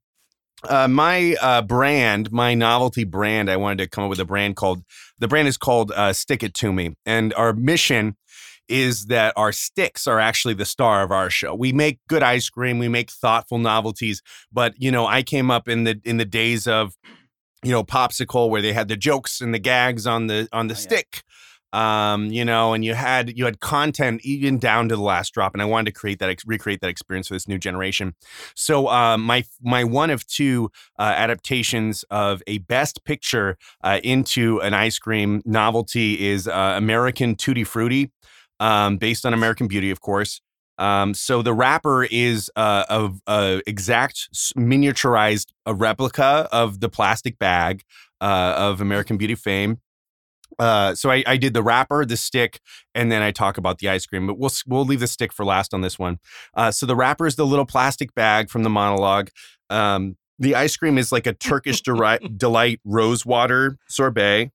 uh, 0.68 0.86
my 0.86 1.34
uh, 1.42 1.62
brand, 1.62 2.30
my 2.30 2.54
novelty 2.54 3.02
brand, 3.02 3.50
I 3.50 3.56
wanted 3.56 3.78
to 3.82 3.88
come 3.88 4.04
up 4.04 4.10
with 4.10 4.20
a 4.20 4.24
brand 4.24 4.54
called 4.54 4.84
the 5.18 5.26
brand 5.26 5.48
is 5.48 5.56
called 5.56 5.90
uh, 5.90 6.12
Stick 6.12 6.44
It 6.44 6.54
To 6.54 6.72
Me, 6.72 6.94
and 7.04 7.34
our 7.34 7.52
mission 7.52 8.16
is 8.68 9.06
that 9.06 9.32
our 9.36 9.50
sticks 9.50 10.06
are 10.06 10.20
actually 10.20 10.54
the 10.54 10.64
star 10.64 11.02
of 11.02 11.10
our 11.10 11.30
show. 11.30 11.52
We 11.52 11.72
make 11.72 11.98
good 12.08 12.22
ice 12.22 12.48
cream, 12.48 12.78
we 12.78 12.86
make 12.86 13.10
thoughtful 13.10 13.58
novelties, 13.58 14.22
but 14.52 14.74
you 14.78 14.92
know, 14.92 15.04
I 15.04 15.24
came 15.24 15.50
up 15.50 15.66
in 15.68 15.82
the 15.82 16.00
in 16.04 16.18
the 16.18 16.24
days 16.24 16.68
of 16.68 16.94
you 17.64 17.70
know 17.72 17.82
popsicle 17.84 18.48
where 18.50 18.62
they 18.62 18.72
had 18.72 18.88
the 18.88 18.96
jokes 18.96 19.40
and 19.40 19.52
the 19.54 19.58
gags 19.58 20.06
on 20.06 20.26
the 20.28 20.48
on 20.52 20.68
the 20.68 20.74
Oh, 20.74 20.76
yeah. 20.76 20.80
stick 20.82 21.22
um 21.74 22.26
you 22.26 22.46
know 22.46 22.72
and 22.72 22.82
you 22.82 22.94
had 22.94 23.36
you 23.36 23.44
had 23.44 23.60
content 23.60 24.22
even 24.24 24.58
down 24.58 24.88
to 24.88 24.96
the 24.96 25.02
last 25.02 25.34
drop 25.34 25.52
and 25.54 25.60
i 25.60 25.66
wanted 25.66 25.84
to 25.84 26.00
create 26.00 26.18
that 26.18 26.34
recreate 26.46 26.80
that 26.80 26.88
experience 26.88 27.28
for 27.28 27.34
this 27.34 27.46
new 27.46 27.58
generation 27.58 28.14
so 28.54 28.88
uh, 28.88 29.18
my 29.18 29.44
my 29.60 29.84
one 29.84 30.08
of 30.08 30.26
two 30.26 30.70
uh, 30.98 31.02
adaptations 31.14 32.04
of 32.10 32.42
a 32.46 32.56
best 32.58 33.04
picture 33.04 33.58
uh, 33.84 34.00
into 34.02 34.58
an 34.62 34.72
ice 34.72 34.98
cream 34.98 35.42
novelty 35.44 36.26
is 36.26 36.48
uh, 36.48 36.72
American 36.76 37.34
Tutti 37.36 37.64
Frutti, 37.64 38.10
um, 38.60 38.96
based 38.96 39.26
on 39.26 39.34
American 39.34 39.68
Beauty, 39.68 39.90
of 39.90 40.00
course. 40.00 40.40
Um, 40.78 41.12
so 41.12 41.42
the 41.42 41.52
wrapper 41.52 42.04
is 42.04 42.50
uh, 42.56 42.84
a, 42.88 43.10
a 43.26 43.62
exact 43.66 44.28
miniaturized 44.56 45.48
a 45.66 45.74
replica 45.74 46.48
of 46.52 46.80
the 46.80 46.88
plastic 46.88 47.38
bag 47.38 47.82
uh, 48.20 48.54
of 48.56 48.80
American 48.80 49.16
Beauty 49.16 49.34
fame. 49.34 49.80
Uh, 50.58 50.94
so 50.94 51.10
I, 51.10 51.22
I 51.26 51.36
did 51.36 51.54
the 51.54 51.62
wrapper, 51.62 52.04
the 52.04 52.16
stick, 52.16 52.60
and 52.94 53.12
then 53.12 53.22
I 53.22 53.30
talk 53.30 53.58
about 53.58 53.78
the 53.78 53.88
ice 53.88 54.06
cream. 54.06 54.26
But 54.26 54.38
we'll 54.38 54.50
we'll 54.66 54.84
leave 54.84 55.00
the 55.00 55.06
stick 55.06 55.32
for 55.32 55.44
last 55.44 55.74
on 55.74 55.82
this 55.82 55.98
one. 55.98 56.18
Uh, 56.54 56.70
so 56.70 56.86
the 56.86 56.96
wrapper 56.96 57.26
is 57.26 57.36
the 57.36 57.46
little 57.46 57.66
plastic 57.66 58.14
bag 58.14 58.50
from 58.50 58.62
the 58.62 58.70
monologue. 58.70 59.30
Um, 59.70 60.16
the 60.38 60.54
ice 60.54 60.76
cream 60.76 60.98
is 60.98 61.12
like 61.12 61.26
a 61.26 61.32
Turkish 61.32 61.82
deri- 61.82 62.18
delight 62.36 62.80
rose 62.84 63.26
water 63.26 63.76
sorbet, 63.88 64.50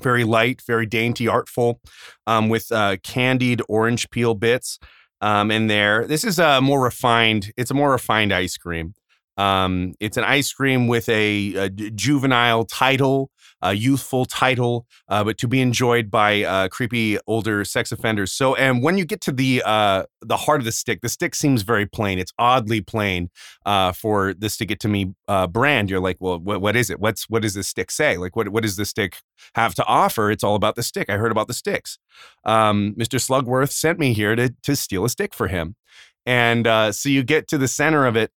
very 0.00 0.24
light, 0.24 0.62
very 0.66 0.86
dainty, 0.86 1.26
artful, 1.26 1.80
um, 2.26 2.48
with 2.48 2.70
uh, 2.70 2.96
candied 3.02 3.62
orange 3.68 4.10
peel 4.10 4.34
bits 4.34 4.78
um, 5.20 5.50
in 5.50 5.66
there. 5.66 6.06
This 6.06 6.24
is 6.24 6.38
a 6.38 6.60
more 6.60 6.82
refined. 6.82 7.52
It's 7.56 7.70
a 7.70 7.74
more 7.74 7.90
refined 7.90 8.32
ice 8.32 8.56
cream. 8.56 8.94
Um, 9.36 9.92
it's 10.00 10.16
an 10.16 10.24
ice 10.24 10.52
cream 10.52 10.88
with 10.88 11.08
a 11.08 11.68
juvenile 11.70 12.64
title, 12.64 13.30
a 13.66 13.74
youthful 13.74 14.24
title, 14.24 14.86
uh, 15.08 15.24
but 15.24 15.38
to 15.38 15.48
be 15.48 15.60
enjoyed 15.60 16.10
by 16.10 16.42
uh, 16.44 16.68
creepy 16.68 17.18
older 17.26 17.64
sex 17.64 17.92
offenders. 17.92 18.32
So, 18.32 18.54
and 18.54 18.82
when 18.82 18.98
you 18.98 19.04
get 19.04 19.20
to 19.22 19.32
the 19.32 19.62
uh, 19.64 20.04
the 20.22 20.36
heart 20.36 20.60
of 20.60 20.64
the 20.64 20.72
stick, 20.72 21.00
the 21.00 21.08
stick 21.08 21.34
seems 21.34 21.62
very 21.62 21.86
plain. 21.86 22.18
It's 22.18 22.32
oddly 22.38 22.80
plain 22.80 23.30
uh, 23.64 23.92
for 23.92 24.34
this 24.34 24.54
Stick 24.54 24.70
It 24.70 24.80
to 24.80 24.88
Me 24.88 25.14
uh, 25.28 25.46
brand. 25.46 25.90
You're 25.90 26.00
like, 26.00 26.16
well, 26.20 26.38
what, 26.38 26.76
is 26.76 26.90
it? 26.90 27.00
What's 27.00 27.28
what 27.28 27.42
does 27.42 27.54
this 27.54 27.68
stick 27.68 27.90
say? 27.90 28.16
Like, 28.16 28.36
what 28.36 28.48
what 28.50 28.62
does 28.62 28.76
the 28.76 28.84
stick 28.84 29.18
have 29.54 29.74
to 29.74 29.84
offer? 29.84 30.30
It's 30.30 30.44
all 30.44 30.54
about 30.54 30.76
the 30.76 30.82
stick. 30.82 31.10
I 31.10 31.16
heard 31.16 31.32
about 31.32 31.48
the 31.48 31.54
sticks. 31.54 31.98
Um, 32.44 32.94
Mr. 32.98 33.18
Slugworth 33.18 33.72
sent 33.72 33.98
me 33.98 34.12
here 34.12 34.36
to 34.36 34.54
to 34.62 34.76
steal 34.76 35.04
a 35.04 35.08
stick 35.08 35.34
for 35.34 35.48
him, 35.48 35.76
and 36.24 36.66
uh, 36.66 36.92
so 36.92 37.08
you 37.08 37.22
get 37.22 37.48
to 37.48 37.58
the 37.58 37.68
center 37.68 38.06
of 38.06 38.16
it 38.16 38.30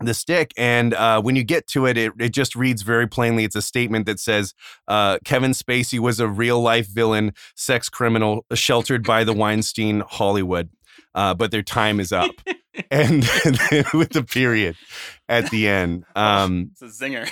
the 0.00 0.14
stick 0.14 0.52
and 0.56 0.94
uh, 0.94 1.20
when 1.20 1.36
you 1.36 1.44
get 1.44 1.66
to 1.66 1.86
it, 1.86 1.96
it 1.96 2.12
it 2.18 2.28
just 2.30 2.54
reads 2.54 2.82
very 2.82 3.06
plainly 3.06 3.44
it's 3.44 3.56
a 3.56 3.62
statement 3.62 4.06
that 4.06 4.20
says 4.20 4.54
uh, 4.86 5.18
kevin 5.24 5.52
spacey 5.52 5.98
was 5.98 6.20
a 6.20 6.28
real 6.28 6.60
life 6.60 6.86
villain 6.86 7.32
sex 7.54 7.88
criminal 7.88 8.44
sheltered 8.54 9.04
by 9.04 9.24
the 9.24 9.32
weinstein 9.32 10.00
hollywood 10.08 10.70
uh, 11.14 11.34
but 11.34 11.50
their 11.50 11.62
time 11.62 12.00
is 12.00 12.12
up 12.12 12.30
and 12.90 13.22
with 13.94 14.10
the 14.10 14.24
period 14.28 14.76
at 15.28 15.50
the 15.50 15.68
end 15.68 16.04
um, 16.14 16.70
it's 16.72 17.00
a 17.00 17.04
zinger. 17.04 17.28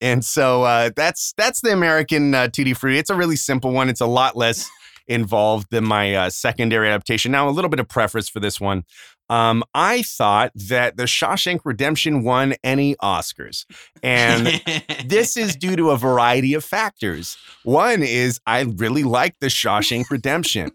and 0.00 0.24
so 0.24 0.64
uh, 0.64 0.90
that's 0.96 1.32
that's 1.36 1.60
the 1.60 1.72
American 1.72 2.34
uh, 2.34 2.48
Tutti 2.48 2.74
Frutti. 2.74 2.98
It's 2.98 3.10
a 3.10 3.14
really 3.14 3.36
simple 3.36 3.70
one. 3.72 3.88
It's 3.88 4.00
a 4.00 4.06
lot 4.06 4.36
less 4.36 4.68
involved 5.06 5.68
than 5.70 5.84
my 5.84 6.14
uh, 6.14 6.30
secondary 6.30 6.88
adaptation. 6.88 7.32
Now, 7.32 7.48
a 7.48 7.50
little 7.50 7.68
bit 7.68 7.80
of 7.80 7.88
preface 7.88 8.28
for 8.28 8.40
this 8.40 8.60
one. 8.60 8.84
Um, 9.30 9.64
I 9.74 10.02
thought 10.02 10.52
that 10.54 10.96
The 10.96 11.04
Shawshank 11.04 11.60
Redemption 11.64 12.24
won 12.24 12.54
any 12.62 12.94
Oscars, 12.96 13.64
and 14.02 14.60
this 15.06 15.36
is 15.36 15.56
due 15.56 15.76
to 15.76 15.90
a 15.90 15.96
variety 15.96 16.52
of 16.54 16.64
factors. 16.64 17.36
One 17.62 18.02
is 18.02 18.38
I 18.46 18.60
really 18.62 19.02
like 19.02 19.36
The 19.40 19.46
Shawshank 19.46 20.10
Redemption. 20.10 20.72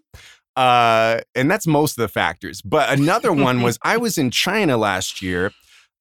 Uh, 0.55 1.21
and 1.35 1.49
that's 1.49 1.67
most 1.67 1.97
of 1.97 2.01
the 2.01 2.09
factors. 2.09 2.61
But 2.61 2.89
another 2.89 3.31
one 3.31 3.61
was 3.61 3.77
I 3.83 3.95
was 3.97 4.17
in 4.17 4.29
China 4.29 4.75
last 4.75 5.21
year. 5.21 5.51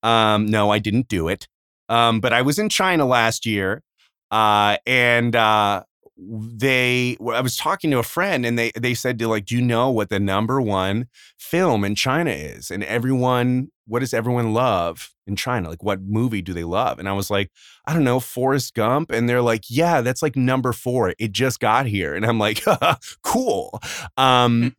Um, 0.03 0.47
no, 0.47 0.71
I 0.71 0.81
didn't 0.81 1.07
do 1.07 1.29
it. 1.29 1.47
Um, 1.89 2.21
but 2.21 2.33
I 2.33 2.43
was 2.43 2.59
in 2.59 2.69
China 2.69 3.07
last 3.07 3.47
year, 3.47 3.83
uh, 4.31 4.77
and 4.87 5.35
uh, 5.35 5.85
they. 6.19 7.17
I 7.33 7.41
was 7.41 7.57
talking 7.57 7.91
to 7.93 7.99
a 7.99 8.03
friend, 8.03 8.45
and 8.45 8.59
they 8.59 8.73
they 8.73 8.95
said 8.95 9.19
to 9.19 9.29
like, 9.29 9.47
do 9.47 9.57
you 9.57 9.63
know 9.63 9.91
what 9.91 10.11
the 10.11 10.19
number 10.21 10.61
one 10.61 11.07
film 11.39 11.85
in 11.85 11.95
China 11.95 12.31
is? 12.31 12.71
And 12.71 12.83
everyone, 12.85 13.69
what 13.87 14.01
does 14.01 14.13
everyone 14.13 14.53
love 14.53 15.11
in 15.27 15.37
China? 15.37 15.69
Like, 15.69 15.83
what 15.83 16.03
movie 16.03 16.43
do 16.43 16.53
they 16.53 16.65
love? 16.65 16.99
And 16.99 17.09
I 17.09 17.13
was 17.13 17.31
like, 17.31 17.51
I 17.87 17.95
don't 17.95 18.05
know, 18.05 18.21
Forrest 18.21 18.75
Gump. 18.75 19.11
And 19.11 19.29
they're 19.29 19.43
like, 19.43 19.65
yeah, 19.69 20.01
that's 20.01 20.23
like 20.23 20.37
number 20.37 20.73
four. 20.73 21.15
It 21.19 21.33
just 21.33 21.61
got 21.61 21.87
here, 21.87 22.15
and 22.15 22.27
I'm 22.27 22.39
like, 22.39 22.65
cool. 23.23 23.81
Um, 24.17 24.75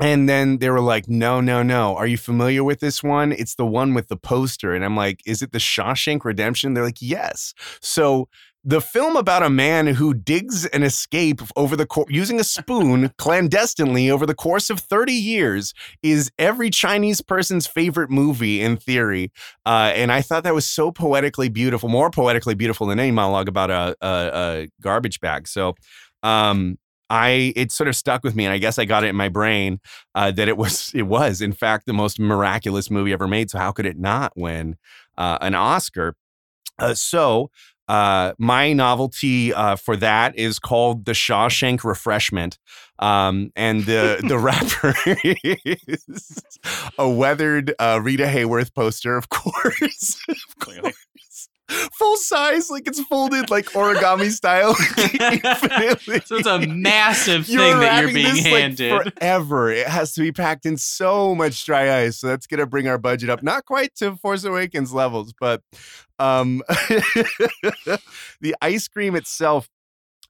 and 0.00 0.28
then 0.28 0.58
they 0.58 0.70
were 0.70 0.80
like, 0.80 1.08
no, 1.08 1.40
no, 1.40 1.62
no. 1.62 1.96
Are 1.96 2.06
you 2.06 2.16
familiar 2.16 2.62
with 2.62 2.78
this 2.78 3.02
one? 3.02 3.32
It's 3.32 3.56
the 3.56 3.66
one 3.66 3.94
with 3.94 4.06
the 4.06 4.16
poster. 4.16 4.72
And 4.72 4.84
I'm 4.84 4.96
like, 4.96 5.20
is 5.26 5.42
it 5.42 5.50
the 5.50 5.58
Shawshank 5.58 6.24
Redemption? 6.24 6.74
They're 6.74 6.84
like, 6.84 7.02
yes. 7.02 7.52
So 7.80 8.28
the 8.64 8.80
film 8.80 9.16
about 9.16 9.42
a 9.42 9.50
man 9.50 9.86
who 9.86 10.12
digs 10.12 10.66
an 10.66 10.82
escape 10.82 11.40
over 11.56 11.76
the 11.76 11.86
cour 11.86 12.04
using 12.08 12.40
a 12.40 12.44
spoon 12.44 13.12
clandestinely 13.18 14.10
over 14.10 14.26
the 14.26 14.34
course 14.34 14.68
of 14.68 14.80
30 14.80 15.12
years 15.12 15.72
is 16.02 16.30
every 16.38 16.68
Chinese 16.68 17.20
person's 17.20 17.66
favorite 17.66 18.10
movie 18.10 18.60
in 18.60 18.76
theory. 18.76 19.32
Uh, 19.64 19.92
and 19.94 20.12
I 20.12 20.22
thought 20.22 20.44
that 20.44 20.54
was 20.54 20.66
so 20.66 20.90
poetically 20.90 21.48
beautiful, 21.48 21.88
more 21.88 22.10
poetically 22.10 22.54
beautiful 22.54 22.86
than 22.86 22.98
any 22.98 23.12
monologue 23.12 23.48
about 23.48 23.70
a, 23.70 23.96
a, 24.00 24.30
a 24.34 24.68
garbage 24.80 25.20
bag. 25.20 25.46
So, 25.48 25.74
um, 26.22 26.78
I 27.10 27.54
it 27.56 27.72
sort 27.72 27.88
of 27.88 27.96
stuck 27.96 28.22
with 28.22 28.34
me, 28.36 28.44
and 28.44 28.52
I 28.52 28.58
guess 28.58 28.78
I 28.78 28.84
got 28.84 29.02
it 29.02 29.08
in 29.08 29.16
my 29.16 29.30
brain 29.30 29.80
uh, 30.14 30.30
that 30.32 30.46
it 30.46 30.58
was 30.58 30.92
it 30.94 31.06
was 31.06 31.40
in 31.40 31.52
fact 31.52 31.86
the 31.86 31.92
most 31.92 32.20
miraculous 32.20 32.90
movie 32.90 33.12
ever 33.12 33.26
made. 33.26 33.50
So 33.50 33.58
how 33.58 33.72
could 33.72 33.86
it 33.86 33.98
not 33.98 34.32
win 34.36 34.76
uh, 35.16 35.38
an 35.40 35.54
Oscar? 35.54 36.14
Uh, 36.78 36.94
so 36.94 37.50
Uh, 37.88 38.34
my 38.38 38.72
novelty 38.72 39.52
uh, 39.54 39.76
for 39.76 39.96
that 39.96 40.36
is 40.38 40.58
called 40.58 41.06
the 41.06 41.12
Shawshank 41.12 41.84
Refreshment, 41.84 42.58
um, 42.98 43.50
and 43.56 43.84
the 43.84 44.22
the 44.26 44.38
wrapper 44.38 44.94
is 45.04 46.42
a 46.98 47.08
weathered 47.08 47.74
uh, 47.78 48.00
Rita 48.02 48.24
Hayworth 48.26 48.74
poster, 48.74 49.16
of 49.16 49.30
course, 49.30 50.20
of 50.28 50.58
course. 50.60 50.94
Full 51.68 52.16
size, 52.16 52.70
like 52.70 52.86
it's 52.86 53.00
folded 53.04 53.50
like 53.50 53.66
origami 53.66 54.30
style. 54.30 54.74
So 56.28 56.36
it's 56.36 56.46
a 56.46 56.60
massive 56.66 57.46
thing 57.46 57.56
You're 57.56 57.80
that 57.80 58.02
you're 58.02 58.12
being 58.12 58.34
this, 58.34 58.46
handed. 58.46 58.92
Like, 58.92 59.18
forever. 59.18 59.70
It 59.70 59.86
has 59.86 60.12
to 60.14 60.20
be 60.20 60.32
packed 60.32 60.66
in 60.66 60.76
so 60.76 61.34
much 61.34 61.64
dry 61.64 62.02
ice. 62.02 62.18
So 62.18 62.26
that's 62.26 62.46
gonna 62.46 62.66
bring 62.66 62.88
our 62.88 62.98
budget 62.98 63.30
up. 63.30 63.42
Not 63.42 63.64
quite 63.64 63.94
to 63.96 64.16
Force 64.16 64.44
Awakens 64.44 64.92
levels, 64.92 65.32
but 65.38 65.62
um 66.18 66.62
the 68.40 68.54
ice 68.60 68.88
cream 68.88 69.14
itself, 69.16 69.68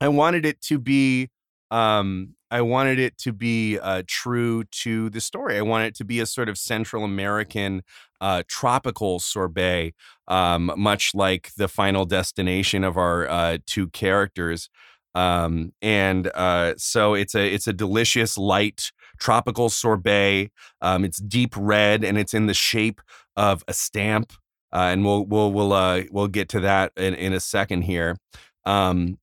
I 0.00 0.08
wanted 0.08 0.44
it 0.46 0.60
to 0.62 0.78
be 0.78 1.30
um 1.70 2.34
I 2.50 2.62
wanted 2.62 2.98
it 2.98 3.18
to 3.18 3.32
be 3.32 3.78
uh, 3.78 4.02
true 4.06 4.64
to 4.64 5.10
the 5.10 5.20
story. 5.20 5.58
I 5.58 5.62
wanted 5.62 5.88
it 5.88 5.94
to 5.96 6.04
be 6.04 6.20
a 6.20 6.26
sort 6.26 6.48
of 6.48 6.56
Central 6.56 7.04
American 7.04 7.82
uh, 8.20 8.42
tropical 8.48 9.20
sorbet, 9.20 9.94
um, 10.26 10.72
much 10.76 11.14
like 11.14 11.52
the 11.56 11.68
final 11.68 12.04
destination 12.04 12.84
of 12.84 12.96
our 12.96 13.28
uh, 13.28 13.58
two 13.66 13.88
characters. 13.88 14.70
Um, 15.14 15.72
and 15.82 16.28
uh, 16.34 16.74
so 16.76 17.14
it's 17.14 17.34
a 17.34 17.52
it's 17.52 17.66
a 17.66 17.72
delicious 17.72 18.38
light 18.38 18.92
tropical 19.18 19.68
sorbet. 19.68 20.50
Um, 20.80 21.04
it's 21.04 21.18
deep 21.18 21.54
red 21.56 22.04
and 22.04 22.18
it's 22.18 22.34
in 22.34 22.46
the 22.46 22.54
shape 22.54 23.00
of 23.36 23.64
a 23.68 23.74
stamp. 23.74 24.32
Uh, 24.72 24.90
and 24.92 25.04
we'll 25.04 25.24
we'll 25.24 25.52
we'll 25.52 25.72
uh, 25.72 26.02
we'll 26.10 26.28
get 26.28 26.48
to 26.50 26.60
that 26.60 26.92
in, 26.96 27.14
in 27.14 27.32
a 27.32 27.40
second 27.40 27.82
here. 27.82 28.16
Um, 28.64 29.18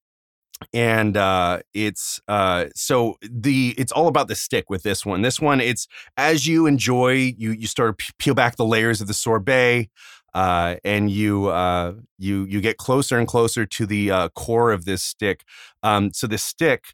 and 0.73 1.17
uh 1.17 1.59
it's 1.73 2.19
uh 2.27 2.65
so 2.75 3.17
the 3.21 3.75
it's 3.77 3.91
all 3.91 4.07
about 4.07 4.27
the 4.27 4.35
stick 4.35 4.69
with 4.69 4.83
this 4.83 5.05
one. 5.05 5.21
This 5.21 5.39
one 5.41 5.59
it's 5.61 5.87
as 6.17 6.47
you 6.47 6.65
enjoy 6.65 7.33
you 7.37 7.51
you 7.51 7.67
start 7.67 7.97
to 7.99 8.13
peel 8.19 8.33
back 8.35 8.55
the 8.55 8.65
layers 8.65 9.01
of 9.01 9.07
the 9.07 9.13
sorbet 9.13 9.89
uh 10.33 10.75
and 10.83 11.11
you 11.11 11.47
uh 11.47 11.93
you 12.17 12.45
you 12.45 12.61
get 12.61 12.77
closer 12.77 13.17
and 13.19 13.27
closer 13.27 13.65
to 13.65 13.85
the 13.85 14.11
uh 14.11 14.29
core 14.29 14.71
of 14.71 14.85
this 14.85 15.03
stick. 15.03 15.43
Um 15.83 16.13
so 16.13 16.27
the 16.27 16.37
stick 16.37 16.85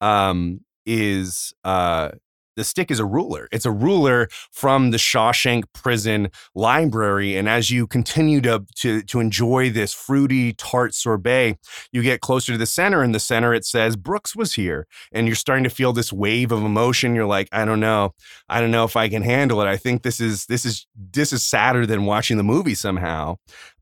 um 0.00 0.60
is 0.86 1.52
uh 1.64 2.10
the 2.58 2.64
stick 2.64 2.90
is 2.90 2.98
a 2.98 3.06
ruler. 3.06 3.48
It's 3.52 3.64
a 3.64 3.70
ruler 3.70 4.28
from 4.52 4.90
the 4.90 4.98
Shawshank 4.98 5.64
Prison 5.72 6.30
Library, 6.54 7.36
and 7.36 7.48
as 7.48 7.70
you 7.70 7.86
continue 7.86 8.40
to 8.42 8.66
to 8.76 9.02
to 9.02 9.20
enjoy 9.20 9.70
this 9.70 9.94
fruity 9.94 10.52
tart 10.52 10.94
sorbet, 10.94 11.56
you 11.92 12.02
get 12.02 12.20
closer 12.20 12.52
to 12.52 12.58
the 12.58 12.66
center. 12.66 13.02
In 13.02 13.12
the 13.12 13.20
center, 13.20 13.54
it 13.54 13.64
says 13.64 13.96
Brooks 13.96 14.34
was 14.34 14.54
here, 14.54 14.86
and 15.12 15.26
you're 15.26 15.36
starting 15.36 15.64
to 15.64 15.70
feel 15.70 15.92
this 15.92 16.12
wave 16.12 16.52
of 16.52 16.62
emotion. 16.62 17.14
You're 17.14 17.26
like, 17.26 17.48
I 17.52 17.64
don't 17.64 17.80
know, 17.80 18.12
I 18.48 18.60
don't 18.60 18.72
know 18.72 18.84
if 18.84 18.96
I 18.96 19.08
can 19.08 19.22
handle 19.22 19.62
it. 19.62 19.66
I 19.66 19.76
think 19.76 20.02
this 20.02 20.20
is 20.20 20.46
this 20.46 20.64
is 20.64 20.86
this 20.94 21.32
is 21.32 21.42
sadder 21.44 21.86
than 21.86 22.04
watching 22.04 22.36
the 22.36 22.44
movie 22.44 22.74
somehow. 22.74 23.36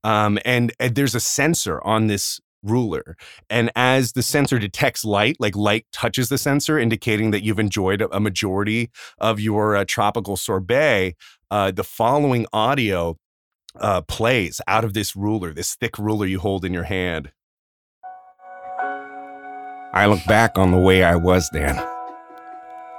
Um, 0.05 0.39
and, 0.45 0.73
and 0.79 0.95
there's 0.95 1.17
a 1.17 1.21
sensor 1.21 1.83
on 1.83 2.07
this 2.07 2.41
ruler. 2.67 3.17
And 3.49 3.71
as 3.77 4.13
the 4.13 4.23
sensor 4.23 4.59
detects 4.59 5.05
light, 5.05 5.37
like 5.39 5.57
light 5.57 5.87
touches 5.93 6.29
the 6.29 6.39
sensor, 6.39 6.79
indicating 6.79 7.31
that 7.31 7.43
you've 7.43 7.59
enjoyed 7.59 8.03
a 8.11 8.21
majority 8.21 8.91
of 9.19 9.41
your 9.41 9.77
uh, 9.77 9.85
tropical 9.87 10.37
sorbet, 10.37 11.15
uh, 11.51 11.71
the 11.71 11.85
following 11.85 12.47
audio 12.53 13.17
uh, 13.81 14.03
plays 14.03 14.61
out 14.67 14.85
of 14.85 14.95
this 14.95 15.15
ruler, 15.17 15.53
this 15.53 15.75
thick 15.75 15.99
ruler 15.99 16.27
you 16.27 16.41
hold 16.41 16.65
in 16.65 16.73
your 16.73 16.85
hand. 16.85 17.31
I 19.93 20.07
look 20.07 20.25
back 20.27 20.59
on 20.59 20.73
the 20.73 20.79
way 20.79 21.03
I 21.03 21.17
was 21.17 21.49
then. 21.53 21.79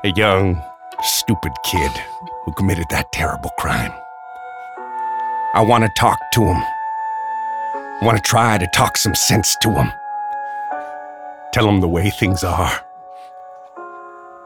A 0.03 0.12
young, 0.15 0.62
stupid 1.03 1.51
kid 1.63 1.91
who 2.43 2.53
committed 2.53 2.86
that 2.89 3.12
terrible 3.12 3.51
crime. 3.60 3.91
I 5.53 5.62
want 5.62 5.84
to 5.84 5.91
talk 5.97 6.19
to 6.34 6.41
him. 6.43 6.77
Want 7.99 8.15
to 8.15 8.21
try 8.21 8.60
to 8.60 8.67
talk 8.75 8.95
some 8.95 9.15
sense 9.15 9.55
to 9.63 9.71
him. 9.71 9.91
Tell 11.51 11.67
him 11.67 11.81
the 11.81 11.88
way 11.88 12.12
things 12.12 12.43
are. 12.43 12.86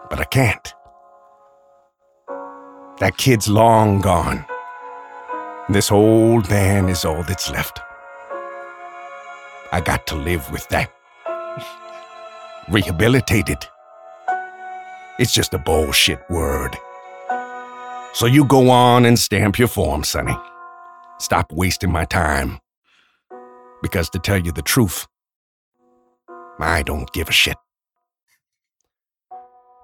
But 0.09 0.21
I 0.21 0.23
can't. 0.23 0.73
That 2.99 3.17
kid's 3.17 3.49
long 3.49 3.99
gone. 3.99 4.45
This 5.67 5.91
old 5.91 6.49
man 6.49 6.87
is 6.87 7.03
all 7.03 7.23
that's 7.23 7.51
left. 7.51 7.81
I 9.73 9.81
got 9.81 10.07
to 10.07 10.15
live 10.15 10.49
with 10.49 10.65
that. 10.69 10.89
Rehabilitated. 12.69 13.57
It's 15.19 15.33
just 15.33 15.53
a 15.53 15.57
bullshit 15.57 16.21
word. 16.29 16.77
So 18.13 18.27
you 18.27 18.45
go 18.45 18.69
on 18.69 19.03
and 19.03 19.19
stamp 19.19 19.59
your 19.59 19.67
form, 19.67 20.05
Sonny. 20.05 20.37
Stop 21.19 21.51
wasting 21.51 21.91
my 21.91 22.05
time. 22.05 22.60
Because 23.81 24.09
to 24.11 24.19
tell 24.19 24.37
you 24.37 24.51
the 24.51 24.61
truth, 24.61 25.07
I 26.59 26.83
don't 26.83 27.11
give 27.13 27.29
a 27.29 27.31
shit. 27.31 27.57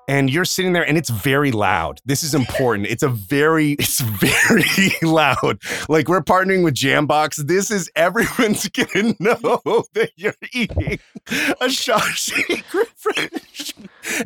And 0.10 0.30
you're 0.30 0.46
sitting 0.46 0.72
there 0.72 0.88
and 0.88 0.98
it's 0.98 1.10
very 1.10 1.52
loud. 1.52 2.00
This 2.06 2.24
is 2.24 2.34
important. 2.34 2.88
It's 2.88 3.04
a 3.04 3.10
very, 3.10 3.72
it's 3.80 4.00
very 4.00 4.92
loud. 5.02 5.60
Like 5.90 6.08
we're 6.08 6.22
partnering 6.22 6.64
with 6.64 6.76
Jambox. 6.76 7.46
This 7.48 7.70
is 7.70 7.92
everyone's 7.96 8.70
gonna 8.70 9.16
know 9.20 9.86
that 9.94 10.12
you're 10.16 10.36
eating 10.54 11.00
a 11.28 11.66
Shawshank 11.66 12.74
refresh. 12.74 13.74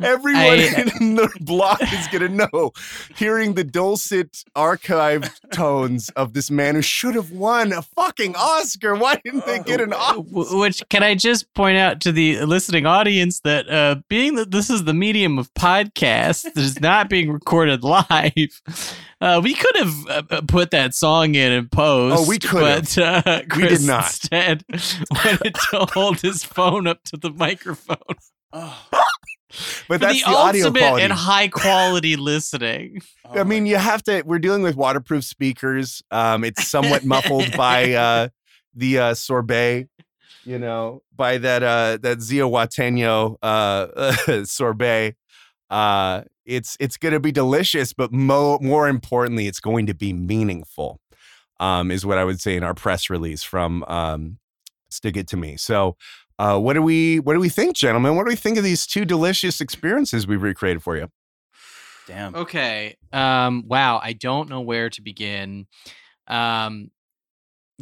Everyone 0.00 0.40
I- 0.40 0.92
in 1.00 1.16
the 1.16 1.28
block 1.40 1.82
is 1.82 2.06
gonna 2.12 2.28
know. 2.28 2.70
Hearing 3.16 3.54
the 3.54 3.64
dulcet 3.64 4.44
archived 4.54 5.32
tones 5.50 6.10
of 6.10 6.32
this 6.32 6.48
man 6.48 6.76
who 6.76 6.82
should 6.82 7.16
have 7.16 7.32
won 7.32 7.72
a 7.72 7.82
fucking 7.82 8.36
Oscar. 8.36 8.94
Why 8.94 9.16
didn't 9.24 9.46
they 9.46 9.58
get 9.58 9.80
an 9.80 9.92
Oscar? 9.92 10.22
Which 10.58 10.84
can 10.90 11.02
I 11.02 11.16
just 11.16 11.52
point 11.54 11.76
out 11.76 12.00
to 12.02 12.12
the 12.12 12.44
listening 12.44 12.86
audience 12.86 13.40
that 13.40 13.68
uh, 13.68 13.96
being 14.08 14.36
that 14.36 14.52
this 14.52 14.70
is 14.70 14.84
the 14.84 14.94
medium 14.94 15.40
of 15.40 15.52
podcast 15.54 15.71
that 15.80 16.52
is 16.56 16.80
not 16.80 17.08
being 17.08 17.30
recorded 17.30 17.82
live, 17.84 18.62
uh, 19.20 19.40
we 19.42 19.54
could 19.54 19.76
have 19.76 20.06
uh, 20.08 20.22
uh, 20.30 20.40
put 20.46 20.70
that 20.72 20.94
song 20.94 21.34
in 21.34 21.52
and 21.52 21.70
post. 21.70 22.16
Oh, 22.18 22.28
we 22.28 22.38
could 22.38 22.62
have. 22.62 22.94
but 22.94 23.26
uh, 23.26 23.42
We 23.56 23.68
did 23.68 23.82
not. 23.82 24.04
instead 24.04 24.64
wanted 25.10 25.54
to 25.70 25.86
hold 25.92 26.20
his 26.20 26.44
phone 26.44 26.86
up 26.86 27.02
to 27.04 27.16
the 27.16 27.30
microphone 27.30 27.96
Oh, 28.52 28.88
But 29.88 30.00
that's 30.00 30.24
the, 30.24 30.30
the, 30.30 30.36
audio 30.36 30.66
ultimate 30.66 30.80
quality. 30.80 31.04
and 31.04 31.12
high 31.12 31.48
quality 31.48 32.16
listening. 32.16 33.00
oh 33.26 33.38
I 33.40 33.44
mean, 33.44 33.66
you 33.66 33.76
have 33.76 34.02
to. 34.04 34.22
We're 34.22 34.38
dealing 34.38 34.62
with 34.62 34.76
waterproof 34.76 35.24
speakers. 35.24 36.02
Um, 36.10 36.42
it's 36.44 36.68
somewhat 36.68 37.04
muffled 37.04 37.54
by 37.56 37.92
uh, 37.92 38.28
the 38.74 38.98
uh, 38.98 39.14
sorbet, 39.14 39.88
you 40.44 40.58
know, 40.58 41.02
by 41.14 41.36
that 41.38 41.62
uh, 41.62 41.98
that 42.00 42.18
Zihuatanejo 42.18 43.36
uh, 43.42 44.44
sorbet. 44.44 45.16
Uh, 45.72 46.22
it's 46.44 46.76
it's 46.78 46.96
going 46.96 47.12
to 47.14 47.20
be 47.20 47.32
delicious, 47.32 47.92
but 47.92 48.12
mo- 48.12 48.58
more 48.60 48.88
importantly, 48.88 49.46
it's 49.46 49.60
going 49.60 49.86
to 49.86 49.94
be 49.94 50.12
meaningful. 50.12 51.00
Um, 51.60 51.90
is 51.90 52.04
what 52.04 52.18
I 52.18 52.24
would 52.24 52.40
say 52.40 52.56
in 52.56 52.64
our 52.64 52.74
press 52.74 53.08
release 53.08 53.42
from 53.42 53.84
um, 53.84 54.38
Stick 54.90 55.16
It 55.16 55.28
to 55.28 55.36
Me. 55.36 55.56
So. 55.56 55.96
Uh, 56.38 56.58
what 56.58 56.72
do 56.72 56.82
we 56.82 57.20
what 57.20 57.34
do 57.34 57.40
we 57.40 57.50
think, 57.50 57.76
gentlemen? 57.76 58.16
What 58.16 58.24
do 58.24 58.30
we 58.30 58.36
think 58.36 58.56
of 58.56 58.64
these 58.64 58.84
two 58.84 59.04
delicious 59.04 59.60
experiences 59.60 60.26
we've 60.26 60.42
recreated 60.42 60.82
for 60.82 60.96
you? 60.96 61.08
damn. 62.06 62.34
Okay. 62.34 62.96
Um, 63.12 63.64
wow. 63.66 64.00
I 64.02 64.12
don't 64.12 64.48
know 64.48 64.60
where 64.60 64.90
to 64.90 65.02
begin. 65.02 65.66
Um, 66.28 66.90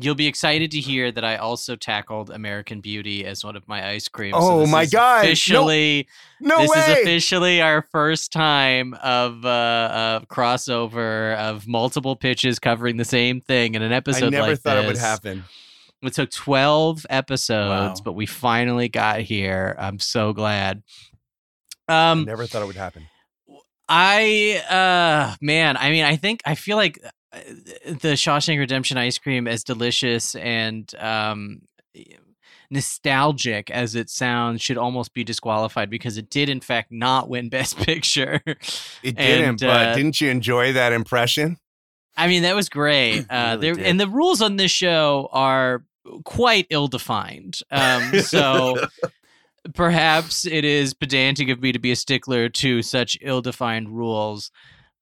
you'll 0.01 0.15
be 0.15 0.27
excited 0.27 0.71
to 0.73 0.81
hear 0.81 1.11
that 1.13 1.25
I 1.25 1.37
also 1.37 1.77
tackled 1.77 2.31
American 2.31 2.81
Beauty 2.81 3.25
as 3.25 3.45
one 3.45 3.57
of 3.57 3.67
my 3.69 3.89
ice 3.91 4.09
creams. 4.09 4.35
Oh 4.39 4.61
this 4.61 4.71
my 4.71 4.87
God. 4.87 5.17
No- 5.17 5.29
Officially, 5.29 6.09
No 6.41 6.59
this 6.59 6.71
way! 6.71 6.79
is 6.79 6.89
officially 7.01 7.61
our 7.63 7.83
first 7.93 8.33
time 8.33 8.95
of 9.03 9.45
uh, 9.45 9.49
uh, 9.49 10.21
crossover 10.21 11.37
of 11.37 11.67
multiple 11.69 12.17
pitches 12.17 12.59
covering 12.59 12.97
the 12.97 13.05
same 13.05 13.41
thing 13.41 13.75
in 13.75 13.83
an 13.83 13.93
episode. 13.93 14.27
I 14.27 14.29
never 14.31 14.49
like 14.51 14.61
thought 14.61 14.77
it 14.79 14.87
would 14.87 14.97
happen. 14.99 15.45
It 16.03 16.15
took 16.15 16.31
12 16.31 17.05
episodes, 17.11 18.01
Wow. 18.01 18.05
but 18.05 18.13
we 18.15 18.25
finally 18.27 18.89
got 18.89 19.21
here. 19.21 19.77
I'm 19.79 19.99
so 19.99 20.33
glad. 20.33 20.83
I 21.89 22.11
Um, 22.13 22.25
never 22.25 22.47
thought 22.47 22.63
it 22.63 22.67
would 22.67 22.77
happen. 22.77 23.07
I 23.89 24.63
uh 24.71 25.35
man, 25.41 25.77
I 25.77 25.91
mean, 25.91 26.05
I 26.05 26.17
think 26.17 26.43
I 26.47 26.55
feel 26.55 26.77
like 26.77 26.99
the 27.33 28.15
Shawshank 28.15 28.59
Redemption 28.59 28.97
ice 28.97 29.19
cream 29.19 29.47
as 29.47 29.65
delicious 29.65 30.35
and 30.35 30.93
um 30.99 31.63
nostalgic 32.71 33.71
as 33.71 33.97
it 33.97 34.09
sounds 34.09 34.63
should 34.63 34.79
almost 34.79 35.13
be 35.13 35.25
disqualified 35.25 35.91
because 35.91 36.17
it 36.17 36.31
did 36.31 36.49
in 36.49 36.61
fact 36.61 36.93
not 36.93 37.29
win 37.29 37.49
best 37.51 37.77
picture. 37.77 38.41
It 39.03 39.17
And, 39.17 39.59
didn't, 39.59 39.61
but 39.61 39.89
uh, 39.89 39.95
didn't 39.95 40.21
you 40.21 40.31
enjoy 40.31 40.73
that 40.73 40.93
impression? 40.93 41.59
I 42.17 42.29
mean, 42.29 42.43
that 42.43 42.55
was 42.55 42.69
great. 42.69 43.27
Uh 43.31 43.57
really 43.61 43.75
there 43.75 43.87
and 43.87 44.01
the 44.01 44.09
rules 44.09 44.41
on 44.41 44.57
this 44.57 44.71
show 44.71 45.29
are 45.33 45.85
quite 46.25 46.67
ill-defined. 46.71 47.61
Um, 47.71 48.21
so 48.21 48.77
perhaps 49.75 50.47
it 50.47 50.65
is 50.65 50.95
pedantic 50.95 51.49
of 51.49 51.61
me 51.61 51.73
to 51.73 51.79
be 51.79 51.93
a 51.93 51.97
stickler 51.97 52.49
to 52.49 52.83
such 52.83 53.19
ill-defined 53.21 53.91
rules. 53.91 54.51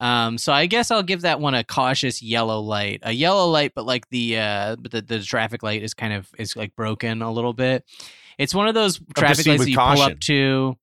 Um, 0.00 0.38
so 0.38 0.52
I 0.52 0.66
guess 0.66 0.90
I'll 0.90 1.02
give 1.02 1.22
that 1.22 1.40
one 1.40 1.54
a 1.54 1.64
cautious 1.64 2.22
yellow 2.22 2.60
light, 2.60 3.00
a 3.02 3.12
yellow 3.12 3.50
light, 3.50 3.72
but 3.74 3.84
like 3.84 4.08
the 4.10 4.38
uh, 4.38 4.76
but 4.76 4.92
the, 4.92 5.02
the 5.02 5.20
traffic 5.20 5.62
light 5.62 5.82
is 5.82 5.94
kind 5.94 6.12
of 6.12 6.28
is 6.38 6.56
like 6.56 6.76
broken 6.76 7.22
a 7.22 7.32
little 7.32 7.52
bit. 7.52 7.84
It's 8.38 8.54
one 8.54 8.68
of 8.68 8.74
those 8.74 9.00
traffic 9.16 9.46
lights 9.46 9.64
that 9.64 9.70
you 9.70 9.76
pull 9.76 10.00
up 10.00 10.20
to. 10.20 10.76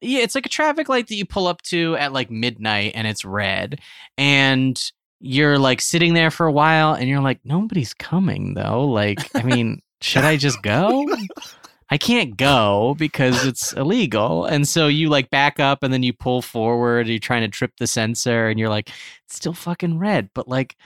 Yeah, 0.00 0.20
it's 0.20 0.34
like 0.34 0.46
a 0.46 0.50
traffic 0.50 0.88
light 0.88 1.08
that 1.08 1.14
you 1.14 1.24
pull 1.24 1.46
up 1.46 1.62
to 1.62 1.96
at 1.96 2.12
like 2.12 2.30
midnight 2.30 2.92
and 2.94 3.06
it's 3.06 3.24
red. 3.24 3.80
And 4.16 4.80
you're 5.20 5.58
like 5.58 5.80
sitting 5.80 6.14
there 6.14 6.30
for 6.30 6.46
a 6.46 6.52
while 6.52 6.94
and 6.94 7.08
you're 7.08 7.20
like, 7.20 7.40
nobody's 7.44 7.94
coming 7.94 8.54
though. 8.54 8.86
Like, 8.86 9.18
I 9.34 9.42
mean, 9.42 9.80
should 10.00 10.24
I 10.24 10.36
just 10.36 10.62
go? 10.62 11.06
I 11.90 11.96
can't 11.98 12.36
go 12.36 12.94
because 12.98 13.46
it's 13.46 13.72
illegal. 13.72 14.44
And 14.44 14.68
so 14.68 14.88
you 14.88 15.08
like 15.08 15.30
back 15.30 15.58
up 15.58 15.82
and 15.82 15.92
then 15.92 16.02
you 16.02 16.12
pull 16.12 16.42
forward, 16.42 17.08
you're 17.08 17.18
trying 17.18 17.42
to 17.42 17.48
trip 17.48 17.72
the 17.78 17.86
sensor 17.86 18.48
and 18.48 18.58
you're 18.58 18.68
like, 18.68 18.90
it's 19.24 19.36
still 19.36 19.54
fucking 19.54 19.98
red, 19.98 20.30
but 20.34 20.48
like 20.48 20.76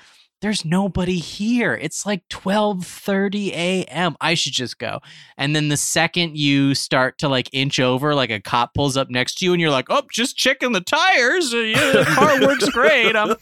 there's 0.43 0.65
nobody 0.65 1.19
here. 1.19 1.75
It's 1.75 2.05
like 2.05 2.27
12:30 2.29 3.51
a.m. 3.53 4.17
I 4.21 4.35
should 4.35 4.53
just 4.53 4.79
go. 4.79 4.99
And 5.37 5.55
then 5.55 5.69
the 5.69 5.77
second 5.77 6.37
you 6.37 6.75
start 6.75 7.19
to 7.19 7.29
like 7.29 7.49
inch 7.53 7.79
over, 7.79 8.13
like 8.15 8.31
a 8.31 8.41
cop 8.41 8.75
pulls 8.75 8.97
up 8.97 9.09
next 9.09 9.37
to 9.39 9.45
you 9.45 9.53
and 9.53 9.61
you're 9.61 9.71
like, 9.71 9.87
"Oh, 9.89 10.03
just 10.13 10.37
checking 10.37 10.73
the 10.73 10.81
tires. 10.81 11.55
Uh, 11.55 11.59
Yeah, 11.59 11.93
the 11.93 12.05
car 12.05 12.41
works 12.41 12.69
great. 12.71 13.15
I'm 13.15 13.37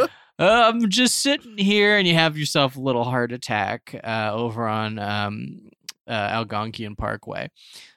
uh, 0.00 0.06
I'm 0.38 0.88
just 0.90 1.20
sitting 1.20 1.58
here 1.58 1.96
and 1.96 2.08
you 2.08 2.14
have 2.14 2.36
yourself 2.36 2.76
a 2.76 2.80
little 2.80 3.04
heart 3.04 3.30
attack 3.30 3.94
uh, 4.02 4.30
over 4.32 4.66
on 4.66 4.98
um, 4.98 5.70
uh, 6.06 6.44
Algonquian 6.44 6.96
Parkway. 6.96 7.50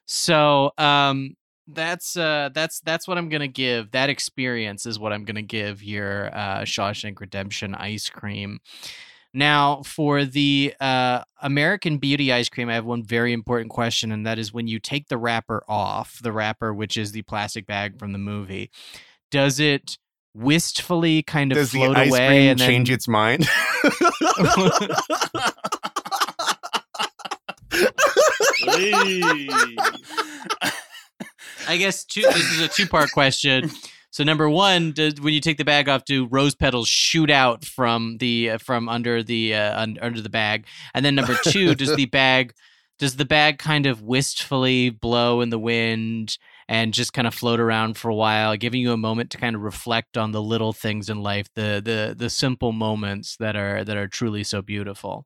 So 0.05 0.71
um, 0.77 1.35
that's 1.67 2.15
uh, 2.15 2.49
that's 2.53 2.79
that's 2.81 3.07
what 3.07 3.17
I'm 3.17 3.29
gonna 3.29 3.47
give. 3.47 3.91
That 3.91 4.09
experience 4.09 4.85
is 4.85 4.99
what 4.99 5.13
I'm 5.13 5.25
gonna 5.25 5.41
give 5.41 5.83
your 5.83 6.27
uh, 6.27 6.61
Shawshank 6.61 7.19
Redemption 7.19 7.75
ice 7.75 8.09
cream. 8.09 8.59
Now, 9.33 9.81
for 9.83 10.23
the 10.23 10.73
uh, 10.79 11.23
American 11.41 11.97
Beauty 11.97 12.31
ice 12.31 12.47
cream, 12.47 12.69
I 12.69 12.75
have 12.75 12.85
one 12.85 13.03
very 13.03 13.33
important 13.33 13.69
question, 13.69 14.13
and 14.13 14.25
that 14.25 14.39
is 14.39 14.53
when 14.53 14.67
you 14.67 14.79
take 14.79 15.09
the 15.09 15.17
wrapper 15.17 15.61
off, 15.67 16.19
the 16.23 16.31
wrapper, 16.31 16.73
which 16.73 16.95
is 16.95 17.11
the 17.11 17.21
plastic 17.23 17.67
bag 17.67 17.99
from 17.99 18.13
the 18.13 18.17
movie, 18.17 18.71
does 19.31 19.59
it 19.59 19.97
wistfully 20.33 21.21
kind 21.21 21.51
of 21.51 21.57
Does 21.57 21.71
the 21.71 21.79
float 21.79 21.97
ice 21.97 22.09
away 22.09 22.27
cream 22.27 22.51
and 22.51 22.59
then 22.59 22.67
change 22.69 22.89
its 22.89 23.09
mind? 23.09 23.45
I 31.67 31.77
guess 31.77 32.03
two, 32.05 32.21
this 32.21 32.51
is 32.51 32.61
a 32.61 32.67
two 32.67 32.87
part 32.87 33.11
question. 33.11 33.71
So 34.11 34.23
number 34.23 34.49
one, 34.49 34.93
does 34.93 35.19
when 35.19 35.33
you 35.33 35.41
take 35.41 35.57
the 35.57 35.65
bag 35.65 35.89
off, 35.89 36.05
do 36.05 36.25
rose 36.27 36.55
petals 36.55 36.87
shoot 36.87 37.29
out 37.29 37.65
from 37.65 38.17
the 38.19 38.51
uh, 38.51 38.57
from 38.59 38.87
under 38.87 39.21
the 39.21 39.53
uh, 39.53 39.81
un, 39.81 39.97
under 40.01 40.21
the 40.21 40.29
bag? 40.29 40.67
And 40.93 41.03
then 41.03 41.15
number 41.15 41.35
two, 41.43 41.75
does 41.75 41.95
the 41.95 42.05
bag 42.05 42.53
does 42.97 43.17
the 43.17 43.25
bag 43.25 43.57
kind 43.57 43.85
of 43.85 44.01
wistfully 44.01 44.89
blow 44.89 45.41
in 45.41 45.49
the 45.49 45.59
wind 45.59 46.37
and 46.67 46.93
just 46.93 47.13
kind 47.13 47.27
of 47.27 47.33
float 47.33 47.59
around 47.59 47.97
for 47.97 48.09
a 48.09 48.15
while, 48.15 48.55
giving 48.55 48.81
you 48.81 48.93
a 48.93 48.97
moment 48.97 49.31
to 49.31 49.37
kind 49.37 49.55
of 49.55 49.61
reflect 49.61 50.17
on 50.17 50.31
the 50.31 50.41
little 50.41 50.73
things 50.73 51.09
in 51.09 51.21
life, 51.21 51.47
the 51.55 51.81
the 51.83 52.15
the 52.17 52.29
simple 52.29 52.71
moments 52.71 53.35
that 53.37 53.55
are 53.55 53.83
that 53.83 53.97
are 53.97 54.07
truly 54.07 54.43
so 54.43 54.61
beautiful. 54.61 55.25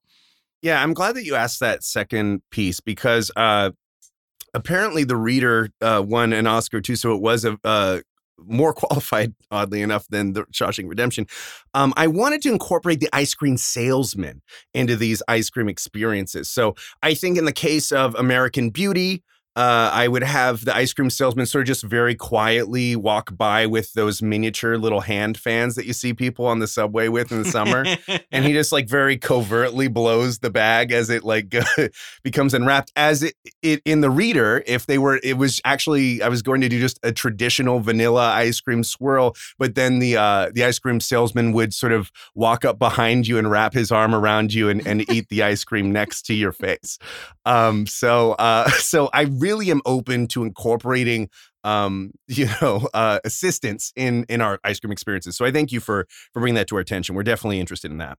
Yeah, 0.61 0.81
I'm 0.81 0.93
glad 0.93 1.15
that 1.15 1.25
you 1.25 1.35
asked 1.35 1.59
that 1.61 1.83
second 1.83 2.41
piece 2.51 2.79
because 2.79 3.31
uh, 3.35 3.71
apparently 4.53 5.03
the 5.03 5.15
reader 5.15 5.69
uh, 5.81 6.03
won 6.05 6.33
an 6.33 6.47
Oscar 6.47 6.81
too, 6.81 6.95
so 6.95 7.13
it 7.13 7.21
was 7.21 7.45
a. 7.45 7.57
Uh, 7.63 7.99
more 8.45 8.73
qualified, 8.73 9.33
oddly 9.51 9.81
enough, 9.81 10.07
than 10.07 10.31
the 10.31 10.43
Shawshank 10.45 10.87
Redemption. 10.87 11.27
Um, 11.73 11.93
I 11.97 12.07
wanted 12.07 12.41
to 12.43 12.51
incorporate 12.51 12.99
the 12.99 13.09
ice 13.13 13.33
cream 13.33 13.57
salesman 13.57 14.41
into 14.73 14.95
these 14.95 15.21
ice 15.27 15.49
cream 15.49 15.67
experiences. 15.67 16.49
So 16.49 16.75
I 17.03 17.13
think 17.13 17.37
in 17.37 17.43
the 17.43 17.51
case 17.51 17.91
of 17.91 18.15
American 18.15 18.69
Beauty, 18.69 19.23
uh, 19.59 19.91
I 19.93 20.07
would 20.07 20.23
have 20.23 20.63
the 20.63 20.73
ice 20.73 20.93
cream 20.93 21.09
salesman 21.09 21.45
sort 21.45 21.63
of 21.63 21.67
just 21.67 21.83
very 21.83 22.15
quietly 22.15 22.95
walk 22.95 23.35
by 23.35 23.65
with 23.65 23.91
those 23.91 24.21
miniature 24.21 24.77
little 24.77 25.01
hand 25.01 25.37
fans 25.37 25.75
that 25.75 25.85
you 25.85 25.91
see 25.91 26.13
people 26.13 26.45
on 26.45 26.59
the 26.59 26.67
subway 26.67 27.09
with 27.09 27.33
in 27.33 27.43
the 27.43 27.49
summer. 27.49 27.85
And 28.31 28.45
he 28.45 28.53
just 28.53 28.71
like 28.71 28.87
very 28.87 29.17
covertly 29.17 29.87
blows 29.87 30.39
the 30.39 30.49
bag 30.49 30.91
as 30.91 31.09
it 31.09 31.23
like 31.23 31.53
becomes 32.23 32.53
unwrapped. 32.53 32.91
As 32.95 33.23
it, 33.23 33.33
it 33.61 33.81
in 33.85 34.01
the 34.01 34.09
reader 34.09 34.63
if 34.65 34.85
they 34.85 34.97
were 34.97 35.19
it 35.23 35.37
was 35.37 35.59
actually 35.65 36.21
i 36.21 36.29
was 36.29 36.41
going 36.41 36.61
to 36.61 36.69
do 36.69 36.79
just 36.79 36.99
a 37.03 37.11
traditional 37.11 37.79
vanilla 37.79 38.31
ice 38.31 38.59
cream 38.59 38.83
swirl 38.83 39.35
but 39.57 39.75
then 39.75 39.99
the 39.99 40.15
uh 40.15 40.49
the 40.53 40.63
ice 40.63 40.79
cream 40.79 40.99
salesman 40.99 41.51
would 41.51 41.73
sort 41.73 41.91
of 41.91 42.11
walk 42.35 42.65
up 42.65 42.79
behind 42.79 43.27
you 43.27 43.37
and 43.37 43.49
wrap 43.49 43.73
his 43.73 43.91
arm 43.91 44.13
around 44.13 44.53
you 44.53 44.69
and, 44.69 44.85
and 44.87 45.09
eat 45.11 45.27
the 45.29 45.43
ice 45.43 45.63
cream 45.63 45.91
next 45.91 46.23
to 46.23 46.33
your 46.33 46.51
face. 46.51 46.97
Um 47.45 47.87
so 47.87 48.33
uh 48.33 48.69
so 48.77 49.09
i 49.13 49.23
really 49.23 49.48
am 49.49 49.81
open 49.85 50.27
to 50.27 50.43
incorporating 50.43 51.29
um 51.63 52.11
you 52.27 52.47
know 52.61 52.87
uh 52.93 53.19
assistance 53.23 53.91
in 53.95 54.25
in 54.29 54.41
our 54.41 54.59
ice 54.63 54.79
cream 54.79 54.91
experiences 54.91 55.35
so 55.35 55.45
i 55.45 55.51
thank 55.51 55.71
you 55.71 55.79
for 55.79 56.07
for 56.33 56.39
bringing 56.39 56.55
that 56.55 56.67
to 56.67 56.75
our 56.75 56.81
attention 56.81 57.15
we're 57.15 57.23
definitely 57.23 57.59
interested 57.59 57.91
in 57.91 57.97
that 57.97 58.17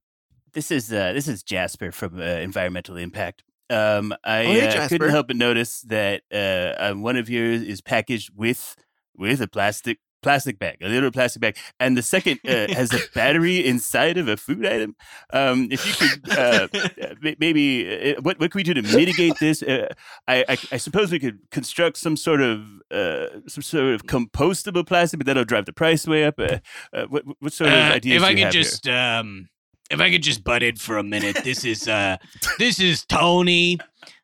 This 0.53 0.69
is 0.69 0.91
uh, 0.91 1.13
this 1.13 1.27
is 1.27 1.43
Jasper 1.43 1.91
from 1.91 2.19
uh, 2.19 2.23
Environmental 2.23 2.97
Impact. 2.97 3.43
Um, 3.69 4.13
I 4.25 4.45
Oh, 4.45 4.51
hey, 4.51 4.67
uh, 4.67 4.87
couldn't 4.89 5.09
help 5.09 5.27
but 5.27 5.37
notice 5.37 5.81
that 5.87 6.23
uh, 6.33 6.73
um, 6.77 7.01
one 7.03 7.15
of 7.15 7.29
yours 7.29 7.61
is 7.61 7.79
packaged 7.81 8.31
with 8.35 8.75
with 9.15 9.39
a 9.41 9.47
plastic 9.47 9.99
plastic 10.21 10.59
bag, 10.59 10.77
a 10.81 10.87
little 10.87 11.11
plastic 11.11 11.41
bag, 11.41 11.57
and 11.79 11.97
the 11.97 12.01
second 12.01 12.39
uh, 12.47 12.67
has 12.73 12.93
a 12.93 12.99
battery 13.13 13.65
inside 13.65 14.17
of 14.17 14.27
a 14.27 14.37
food 14.37 14.65
item. 14.65 14.95
Um, 15.33 15.67
if 15.71 15.85
you 15.85 16.07
could 16.07 16.37
uh, 16.37 16.67
uh, 16.73 17.33
maybe 17.39 18.13
uh, 18.17 18.21
what 18.21 18.39
what 18.39 18.51
can 18.51 18.59
we 18.59 18.63
do 18.63 18.73
to 18.73 18.81
mitigate 18.81 19.37
this? 19.39 19.61
Uh, 19.63 19.87
I, 20.27 20.45
I 20.49 20.57
I 20.71 20.77
suppose 20.77 21.11
we 21.11 21.19
could 21.19 21.39
construct 21.51 21.97
some 21.97 22.15
sort 22.17 22.41
of 22.41 22.61
uh, 22.91 23.27
some 23.47 23.61
sort 23.63 23.93
of 23.93 24.03
compostable 24.03 24.85
plastic, 24.85 25.19
but 25.19 25.25
that'll 25.27 25.45
drive 25.45 25.65
the 25.65 25.73
price 25.73 26.07
way 26.07 26.25
up. 26.25 26.39
Uh, 26.39 26.59
uh, 26.93 27.05
what 27.05 27.23
what 27.39 27.53
sort 27.53 27.69
of 27.71 27.75
Uh, 27.77 27.93
ideas? 27.95 28.15
if 28.15 28.21
do 28.21 28.25
I 28.25 28.29
you 28.29 28.35
could 28.37 28.43
have 28.45 28.53
just 28.53 28.87
um 28.87 29.49
if 29.89 29.99
I 29.99 30.09
could 30.09 30.23
just 30.23 30.43
butt 30.43 30.63
in 30.63 30.77
for 30.77 30.97
a 30.97 31.03
minute. 31.03 31.37
This 31.43 31.65
is 31.65 31.87
uh 31.87 32.17
this 32.59 32.79
is 32.79 33.03
Tony 33.05 33.77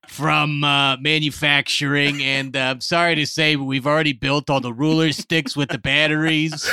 from 0.08 0.63
uh 0.63 0.98
manufacturing 0.98 2.24
and 2.24 2.56
uh, 2.56 2.60
I'm 2.60 2.82
sorry 2.82 3.15
to 3.15 3.26
say 3.26 3.56
but 3.56 3.65
we've 3.65 3.86
already 3.86 4.13
built 4.13 4.50
all 4.50 4.60
the 4.62 4.74
ruler 4.74 5.12
sticks 5.12 5.56
with 5.56 5.70
the 5.70 5.78
batteries. 5.78 6.70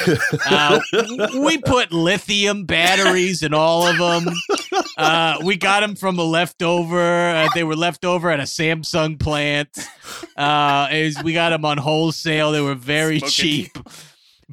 Uh, 0.47 0.81
we 1.39 1.59
put 1.59 1.93
lithium 1.93 2.65
batteries 2.65 3.43
in 3.43 3.55
all 3.55 3.87
of 3.87 3.99
them. 3.99 4.35
Uh, 4.97 5.39
we 5.45 5.57
got 5.57 5.81
them 5.81 5.97
from 5.97 6.19
a 6.19 6.25
leftover. 6.25 7.29
Uh, 7.31 7.49
they 7.55 7.65
were 7.65 7.77
left 7.77 8.05
over 8.05 8.31
at 8.31 8.41
a 8.41 8.45
Samsung 8.45 9.19
plant. 9.19 9.69
Uh, 10.37 10.89
is 10.91 11.21
we 11.23 11.33
got 11.33 11.51
them 11.51 11.65
on 11.65 11.79
wholesale. 11.79 12.53
They 12.53 12.61
were 12.61 12.75
very 12.75 13.19
Smoking 13.19 13.31
cheap. 13.31 13.79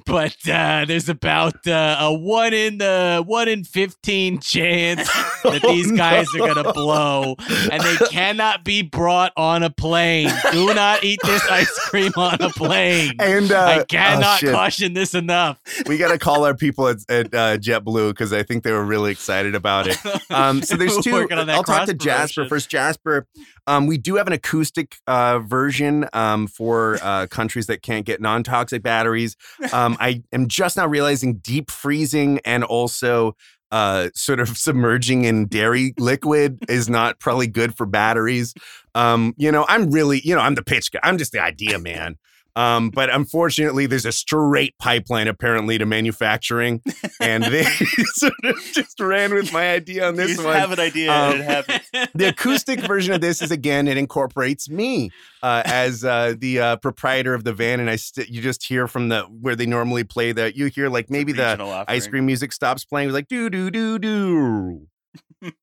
But 0.06 0.36
uh, 0.48 0.86
there's 0.86 1.10
about 1.10 1.68
uh, 1.68 1.98
a 2.00 2.14
one 2.14 2.54
in 2.54 2.82
uh, 2.82 3.22
one 3.24 3.48
in 3.48 3.64
fifteen 3.64 4.40
chance 4.40 5.08
that 5.44 5.62
these 5.64 5.92
Oh, 5.92 5.96
guys 5.96 6.28
no. 6.36 6.46
are 6.46 6.54
gonna 6.54 6.74
blow, 6.74 7.36
and 7.72 7.82
they 7.84 7.96
cannot 8.10 8.64
be 8.64 8.82
brought 8.82 9.34
on 9.36 9.64
a 9.64 9.70
plane. 9.70 10.30
Do 10.52 10.74
not 10.74 11.04
eat 11.04 11.20
this 11.24 11.44
ice 11.50 11.72
cream 11.90 12.12
on 12.16 12.42
a 12.42 12.50
plane. 12.50 13.14
and 13.20 13.52
uh, 13.52 13.58
I 13.60 13.80
oh, 13.82 13.86
cannot 13.86 14.40
shit. 14.40 14.54
caution 14.54 14.94
this 14.94 15.14
enough. 15.14 15.60
we 15.88 15.98
got 15.98 16.10
to 16.12 16.18
call 16.18 16.46
our 16.46 16.56
people 16.56 16.88
at, 16.88 16.98
at 17.10 17.28
uh, 17.34 17.58
JetBlue 17.58 18.10
because 18.12 18.32
I 18.34 18.44
think 18.44 18.64
they 18.64 18.72
were 18.72 18.86
really 18.86 19.12
excited 19.12 19.56
about 19.56 19.88
it. 19.88 19.98
Um, 20.32 20.62
so 20.62 20.76
there's 20.78 20.98
two. 21.04 21.28
I'll 21.32 21.64
talk 21.64 21.88
to 21.88 21.94
Jasper 21.94 22.48
first. 22.48 22.70
Jasper, 22.70 23.28
um, 23.68 23.88
we 23.88 23.98
do 23.98 24.16
have 24.16 24.28
an 24.28 24.34
acoustic 24.34 24.98
uh, 25.08 25.40
version 25.40 26.08
um, 26.14 26.48
for 26.48 26.98
uh, 27.02 27.28
countries 27.30 27.68
that 27.68 27.82
can't 27.82 28.06
get 28.06 28.22
non-toxic 28.22 28.82
batteries. 28.84 29.36
Um, 29.72 29.98
I 30.00 30.24
am 30.32 30.48
just 30.48 30.78
now 30.78 30.88
realizing 30.88 31.36
deep 31.36 31.72
freezing 31.72 32.40
and 32.46 32.64
also 32.64 33.36
uh, 33.72 34.10
sort 34.14 34.40
of 34.40 34.50
submerging 34.58 35.24
in 35.26 35.48
dairy 35.48 35.94
liquid 35.98 36.60
is 36.70 36.90
not 36.90 37.20
probably 37.20 37.48
good 37.48 37.76
for 37.76 37.86
batteries. 37.86 38.54
Um, 38.96 39.34
you 39.38 39.52
know, 39.52 39.66
I'm 39.68 39.92
really, 39.92 40.22
you 40.24 40.36
know, 40.36 40.42
I'm 40.42 40.56
the 40.56 40.64
pitch 40.64 40.92
guy. 40.92 41.00
I'm 41.04 41.18
just 41.18 41.32
the 41.32 41.42
idea 41.42 41.80
man. 41.80 42.18
Um, 42.56 42.90
but 42.90 43.10
unfortunately, 43.10 43.86
there's 43.86 44.06
a 44.06 44.12
straight 44.12 44.78
pipeline 44.78 45.28
apparently 45.28 45.78
to 45.78 45.86
manufacturing, 45.86 46.82
and 47.20 47.44
they 47.44 47.64
sort 48.14 48.34
of 48.44 48.56
just 48.74 49.00
ran 49.00 49.34
with 49.34 49.54
my 49.54 49.72
idea 49.72 50.08
on 50.08 50.16
this 50.16 50.32
just 50.32 50.44
one. 50.44 50.56
have 50.56 50.72
an 50.72 50.80
idea 50.80 51.12
Um, 51.12 51.32
and 51.34 51.42
it 51.42 51.46
happens. 51.46 52.10
the 52.16 52.30
acoustic 52.30 52.82
version 52.82 53.14
of 53.14 53.22
this 53.22 53.42
is 53.42 53.52
again 53.52 53.88
it 53.88 53.98
incorporates 53.98 54.70
me 54.70 55.12
uh, 55.42 55.64
as 55.66 56.04
uh, 56.04 56.36
the 56.38 56.60
uh, 56.60 56.76
proprietor 56.78 57.34
of 57.34 57.44
the 57.44 57.54
van, 57.54 57.80
and 57.80 57.90
I 57.90 57.96
st- 57.96 58.30
you 58.30 58.42
just 58.42 58.64
hear 58.66 58.88
from 58.88 59.10
the 59.10 59.22
where 59.24 59.56
they 59.56 59.66
normally 59.66 60.04
play 60.04 60.32
that 60.34 60.56
you 60.56 60.66
hear 60.68 60.90
like 60.90 61.10
maybe 61.10 61.32
the 61.32 61.84
ice 61.88 62.08
cream 62.08 62.26
music 62.26 62.52
stops 62.54 62.84
playing, 62.84 63.06
it 63.06 63.08
was 63.08 63.16
like 63.16 63.28
do 63.28 63.50
do 63.50 63.72
do 63.72 63.98
do 64.00 64.88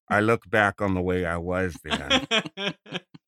I 0.09 0.21
look 0.21 0.49
back 0.51 0.81
on 0.81 0.95
the 0.95 1.01
way 1.01 1.25
I 1.25 1.37
was 1.37 1.77
then. 1.85 2.27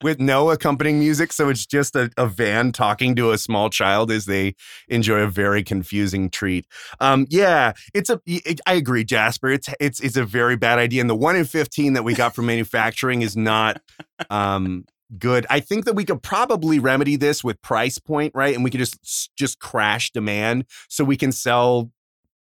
With 0.02 0.18
no 0.20 0.50
accompanying 0.50 0.98
music, 0.98 1.30
so 1.32 1.50
it's 1.50 1.66
just 1.66 1.94
a, 1.94 2.10
a 2.16 2.26
van 2.26 2.72
talking 2.72 3.14
to 3.16 3.32
a 3.32 3.38
small 3.38 3.68
child 3.68 4.10
as 4.10 4.24
they 4.24 4.54
enjoy 4.88 5.20
a 5.20 5.28
very 5.28 5.62
confusing 5.62 6.30
treat. 6.30 6.66
Um, 7.00 7.26
yeah, 7.28 7.72
it's 7.92 8.08
a. 8.08 8.18
It, 8.24 8.60
I 8.66 8.74
agree, 8.74 9.04
Jasper. 9.04 9.50
It's 9.50 9.68
it's 9.78 10.00
it's 10.00 10.16
a 10.16 10.24
very 10.24 10.56
bad 10.56 10.78
idea, 10.78 11.02
and 11.02 11.10
the 11.10 11.14
one 11.14 11.36
in 11.36 11.44
fifteen 11.44 11.92
that 11.94 12.02
we 12.04 12.14
got 12.14 12.34
from 12.34 12.46
manufacturing 12.46 13.20
is 13.22 13.36
not 13.36 13.82
um, 14.30 14.84
good. 15.18 15.46
I 15.50 15.60
think 15.60 15.84
that 15.84 15.94
we 15.94 16.04
could 16.04 16.22
probably 16.22 16.78
remedy 16.78 17.16
this 17.16 17.44
with 17.44 17.60
price 17.62 17.98
point, 17.98 18.32
right? 18.34 18.54
And 18.54 18.64
we 18.64 18.70
could 18.70 18.80
just 18.80 19.30
just 19.36 19.58
crash 19.58 20.12
demand, 20.12 20.64
so 20.88 21.04
we 21.04 21.16
can 21.18 21.32
sell 21.32 21.90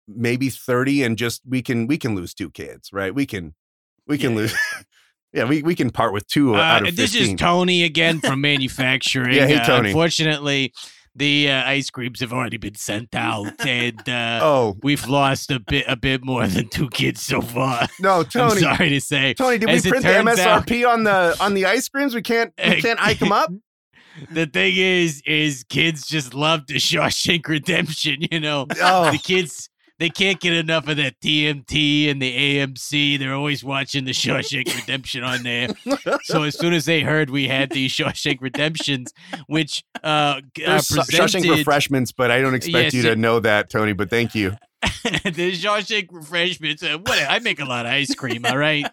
maybe 0.09 0.51
thirty, 0.51 1.03
and 1.03 1.19
just 1.19 1.43
we 1.47 1.63
can 1.63 1.87
we 1.87 1.99
can 1.99 2.15
lose 2.15 2.35
two 2.35 2.51
kids, 2.51 2.91
right? 2.93 3.15
We 3.15 3.27
can 3.27 3.55
we 4.07 4.19
can 4.19 4.33
Yeah, 4.33 4.37
lose. 4.37 4.53
Yeah, 4.53 4.83
we, 5.33 5.63
we 5.63 5.75
can 5.75 5.91
part 5.91 6.13
with 6.13 6.27
two 6.27 6.57
out 6.57 6.85
Uh, 6.85 6.89
of 6.89 6.97
this 6.97 7.15
is 7.15 7.35
Tony 7.35 7.85
again 7.85 8.21
from 8.25 8.41
manufacturing. 8.41 9.35
Yeah, 9.35 9.47
hey, 9.47 9.57
Uh, 9.57 9.67
Tony. 9.67 9.89
unfortunately, 9.91 10.73
the 11.15 11.51
uh, 11.51 11.65
ice 11.65 11.91
creams 11.91 12.21
have 12.21 12.33
already 12.33 12.59
been 12.59 12.77
sent 12.77 13.15
out, 13.15 13.53
and 13.67 14.09
uh, 14.09 14.41
oh, 14.43 14.77
we've 14.83 15.07
lost 15.09 15.51
a 15.51 15.59
bit 15.59 15.85
a 15.89 15.97
bit 15.97 16.25
more 16.25 16.47
than 16.47 16.69
two 16.69 16.89
kids 16.91 17.21
so 17.23 17.41
far. 17.41 17.89
no, 18.01 18.19
I'm 18.21 18.25
Tony. 18.27 18.61
sorry 18.61 18.89
to 18.91 19.01
say. 19.01 19.35
Tony, 19.35 19.59
did 19.59 19.67
we 19.67 19.73
As 19.73 19.87
it 19.87 19.89
print 19.91 20.05
the 20.05 20.13
turns 20.13 20.39
out- 20.39 20.67
MSRP 20.67 20.89
on 20.89 21.05
the 21.05 21.37
on 21.41 21.55
the 21.55 21.67
ice 21.67 21.89
creams? 21.89 22.15
We 22.15 22.23
can't 22.23 22.53
we 22.65 22.81
can't 22.81 22.99
hike 23.01 23.19
them 23.19 23.33
up. 23.33 23.51
The 24.33 24.47
thing 24.47 24.75
is, 24.77 25.23
is 25.27 25.65
kids 25.69 26.05
just 26.07 26.35
love 26.35 26.67
the 26.67 26.75
Shawshank 26.75 27.47
Redemption. 27.47 28.19
You 28.33 28.41
know, 28.41 28.67
Oh, 28.83 29.11
the 29.13 29.19
kids 29.19 29.69
they 29.99 30.09
can't 30.09 30.41
get 30.41 30.53
enough 30.53 30.87
of 30.89 30.97
that 30.97 31.21
TNT 31.21 32.11
and 32.11 32.23
the 32.23 32.59
AMC. 32.59 33.19
They're 33.19 33.35
always 33.35 33.65
watching 33.65 34.05
the 34.05 34.13
Shawshank 34.13 34.75
Redemption 34.75 35.25
on 35.25 35.43
there. 35.43 35.69
So 36.23 36.45
as 36.45 36.59
soon 36.59 36.73
as 36.73 36.85
they 36.85 37.01
heard 37.01 37.31
we 37.31 37.49
had 37.49 37.71
these 37.71 37.93
Shawshank 37.93 38.41
Redemptions, 38.41 39.13
which 39.47 39.85
uh, 40.03 40.07
are 40.07 40.43
there's 40.55 40.87
Sh- 40.87 41.15
Shawshank 41.15 41.51
refreshments, 41.51 42.13
but 42.13 42.31
I 42.31 42.41
don't 42.41 42.55
expect 42.55 42.85
Yes, 42.85 42.95
you 42.95 43.03
to 43.03 43.17
know 43.17 43.41
that, 43.41 43.71
Tony. 43.71 43.93
But 43.93 44.11
thank 44.11 44.35
you. 44.35 44.51
the 44.83 45.53
Shawshank 45.53 46.09
refreshments. 46.13 46.83
Uh, 46.83 46.99
what? 46.99 47.19
I 47.29 47.41
make 47.41 47.59
a 47.61 47.65
lot 47.65 47.87
of 47.87 47.93
ice 47.93 48.15
cream. 48.15 48.47
All 48.47 48.59
right. 48.59 48.87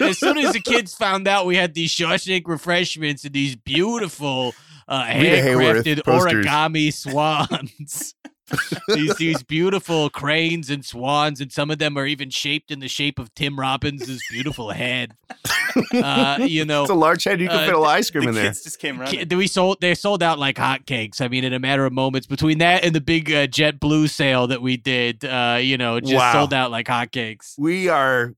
as 0.00 0.18
soon 0.18 0.38
as 0.38 0.52
the 0.52 0.60
kids 0.60 0.94
found 0.94 1.28
out 1.28 1.46
we 1.46 1.56
had 1.56 1.74
these 1.74 1.94
Shawshank 1.94 2.42
refreshments 2.46 3.24
and 3.24 3.32
these 3.32 3.54
beautiful 3.54 4.54
uh, 4.88 5.04
handcrafted 5.04 6.02
origami 6.02 6.92
swans. 6.92 8.14
these 8.88 9.16
these 9.16 9.42
beautiful 9.42 10.10
cranes 10.10 10.70
and 10.70 10.84
swans, 10.84 11.40
and 11.40 11.52
some 11.52 11.70
of 11.70 11.78
them 11.78 11.96
are 11.96 12.06
even 12.06 12.30
shaped 12.30 12.70
in 12.70 12.80
the 12.80 12.88
shape 12.88 13.18
of 13.18 13.34
Tim 13.34 13.58
Robbins' 13.58 14.20
beautiful 14.30 14.70
head. 14.70 15.14
Uh, 15.94 16.38
you 16.42 16.64
know, 16.66 16.82
It's 16.82 16.90
a 16.90 16.94
large 16.94 17.24
head. 17.24 17.40
You 17.40 17.48
can 17.48 17.58
uh, 17.60 17.66
fit 17.66 17.74
a 17.74 17.80
ice 17.80 18.10
cream 18.10 18.24
the 18.24 18.28
in 18.30 18.34
there. 18.34 18.44
kids 18.44 18.62
just 18.64 18.78
came 18.78 18.98
running. 18.98 19.28
We 19.36 19.46
sold 19.46 19.80
they 19.80 19.94
sold 19.94 20.22
out 20.22 20.38
like 20.38 20.56
hotcakes. 20.56 21.20
I 21.20 21.28
mean, 21.28 21.44
in 21.44 21.52
a 21.52 21.58
matter 21.58 21.84
of 21.86 21.92
moments 21.92 22.26
between 22.26 22.58
that 22.58 22.84
and 22.84 22.94
the 22.94 23.00
big 23.00 23.30
uh, 23.30 23.46
JetBlue 23.46 24.08
sale 24.10 24.46
that 24.48 24.60
we 24.62 24.76
did, 24.76 25.24
uh, 25.24 25.58
you 25.60 25.76
know, 25.78 26.00
just 26.00 26.12
Wow. 26.14 26.32
sold 26.32 26.52
out 26.54 26.70
like 26.70 26.86
hotcakes. 26.86 27.54
We 27.58 27.88
are. 27.88 28.34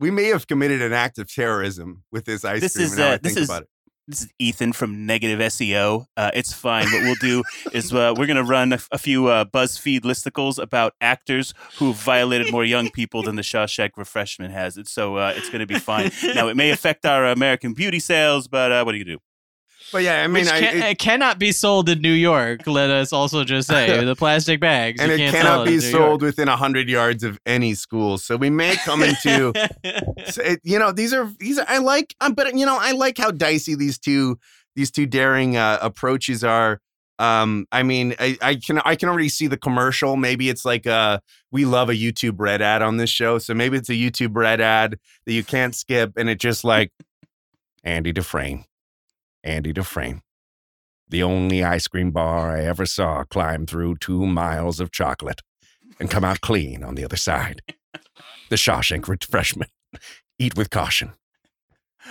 We 0.00 0.10
may 0.10 0.24
have 0.26 0.48
committed 0.48 0.82
an 0.82 0.92
act 0.92 1.18
of 1.18 1.32
terrorism 1.32 2.02
with 2.10 2.24
this 2.24 2.44
ice 2.44 2.60
This 2.60 2.74
cream. 2.74 2.86
is, 2.86 2.96
this 3.20 3.36
is- 3.36 3.48
about 3.48 3.62
it. 3.62 3.68
This 4.08 4.22
is 4.22 4.32
Ethan 4.40 4.72
from 4.72 5.06
Negative 5.06 5.38
SEO. 5.38 6.06
Uh, 6.16 6.32
it's 6.34 6.52
fine. 6.52 6.86
What 6.86 7.02
we'll 7.04 7.14
do 7.20 7.44
is 7.72 7.92
uh, 7.92 8.12
we're 8.16 8.26
going 8.26 8.36
to 8.36 8.42
run 8.42 8.72
a, 8.72 8.80
a 8.90 8.98
few 8.98 9.28
uh, 9.28 9.44
BuzzFeed 9.44 10.00
listicles 10.00 10.60
about 10.60 10.94
actors 11.00 11.54
who 11.78 11.92
violated 11.92 12.50
more 12.50 12.64
young 12.64 12.90
people 12.90 13.22
than 13.22 13.36
the 13.36 13.42
Shawshank 13.42 13.90
Refreshment 13.96 14.52
has. 14.52 14.76
And 14.76 14.88
so 14.88 15.18
uh, 15.18 15.32
it's 15.36 15.48
going 15.50 15.60
to 15.60 15.66
be 15.66 15.78
fine. 15.78 16.10
Now, 16.34 16.48
it 16.48 16.56
may 16.56 16.70
affect 16.70 17.06
our 17.06 17.26
American 17.26 17.74
Beauty 17.74 18.00
sales, 18.00 18.48
but 18.48 18.72
uh, 18.72 18.82
what 18.82 18.90
do 18.90 18.98
you 18.98 19.04
do? 19.04 19.18
But 19.92 20.02
yeah, 20.04 20.22
I 20.22 20.26
mean, 20.26 20.48
I, 20.48 20.60
can, 20.60 20.76
it- 20.78 20.84
it 20.92 20.98
cannot 20.98 21.38
be 21.38 21.52
sold 21.52 21.88
in 21.88 22.00
New 22.00 22.12
York. 22.12 22.66
Let 22.66 22.88
us 22.90 23.12
also 23.12 23.44
just 23.44 23.68
say 23.68 24.02
the 24.04 24.16
plastic 24.16 24.58
bags. 24.58 25.00
and 25.00 25.10
you 25.10 25.26
it 25.26 25.30
cannot 25.32 25.66
be 25.66 25.72
sold 25.92 26.22
within 26.22 26.48
hundred 26.48 26.88
yards 26.88 27.22
of 27.24 27.38
any 27.46 27.74
school. 27.74 28.16
So 28.18 28.36
we 28.36 28.48
may 28.50 28.76
come 28.76 29.02
into. 29.02 29.52
You 30.64 30.78
know, 30.78 30.92
these 30.92 31.12
are 31.12 31.30
these 31.38 31.58
are 31.58 31.66
I 31.68 31.78
like, 31.78 32.14
um, 32.20 32.32
but 32.34 32.56
you 32.56 32.64
know, 32.66 32.78
I 32.80 32.92
like 32.92 33.18
how 33.18 33.30
dicey 33.30 33.74
these 33.74 33.98
two 33.98 34.38
these 34.74 34.90
two 34.90 35.06
daring 35.06 35.56
uh, 35.56 35.78
approaches 35.82 36.42
are. 36.42 36.80
Um, 37.18 37.66
I 37.70 37.82
mean, 37.82 38.14
I, 38.18 38.36
I 38.40 38.54
can 38.56 38.80
I 38.84 38.96
can 38.96 39.08
already 39.08 39.28
see 39.28 39.46
the 39.46 39.56
commercial. 39.58 40.16
Maybe 40.16 40.48
it's 40.48 40.64
like 40.64 40.86
uh 40.86 41.18
we 41.50 41.64
love 41.66 41.90
a 41.90 41.94
YouTube 41.94 42.36
Red 42.38 42.62
ad 42.62 42.80
on 42.82 42.96
this 42.96 43.10
show, 43.10 43.38
so 43.38 43.52
maybe 43.54 43.76
it's 43.76 43.90
a 43.90 43.94
YouTube 43.94 44.34
Red 44.34 44.60
ad 44.60 44.98
that 45.26 45.32
you 45.32 45.44
can't 45.44 45.74
skip, 45.74 46.12
and 46.16 46.28
it 46.30 46.40
just 46.40 46.64
like 46.64 46.90
Andy 47.84 48.12
Dufresne, 48.12 48.64
Andy 49.44 49.72
Dufresne, 49.72 50.22
the 51.08 51.22
only 51.22 51.62
ice 51.64 51.88
cream 51.88 52.10
bar 52.10 52.56
I 52.56 52.64
ever 52.64 52.86
saw 52.86 53.24
climb 53.24 53.66
through 53.66 53.96
two 53.96 54.26
miles 54.26 54.80
of 54.80 54.90
chocolate 54.90 55.40
and 56.00 56.10
come 56.10 56.24
out 56.24 56.40
clean 56.40 56.82
on 56.82 56.94
the 56.94 57.04
other 57.04 57.16
side. 57.16 57.62
The 58.50 58.56
Shawshank 58.56 59.08
refreshment. 59.08 59.70
Eat 60.38 60.56
with 60.56 60.70
caution. 60.70 61.12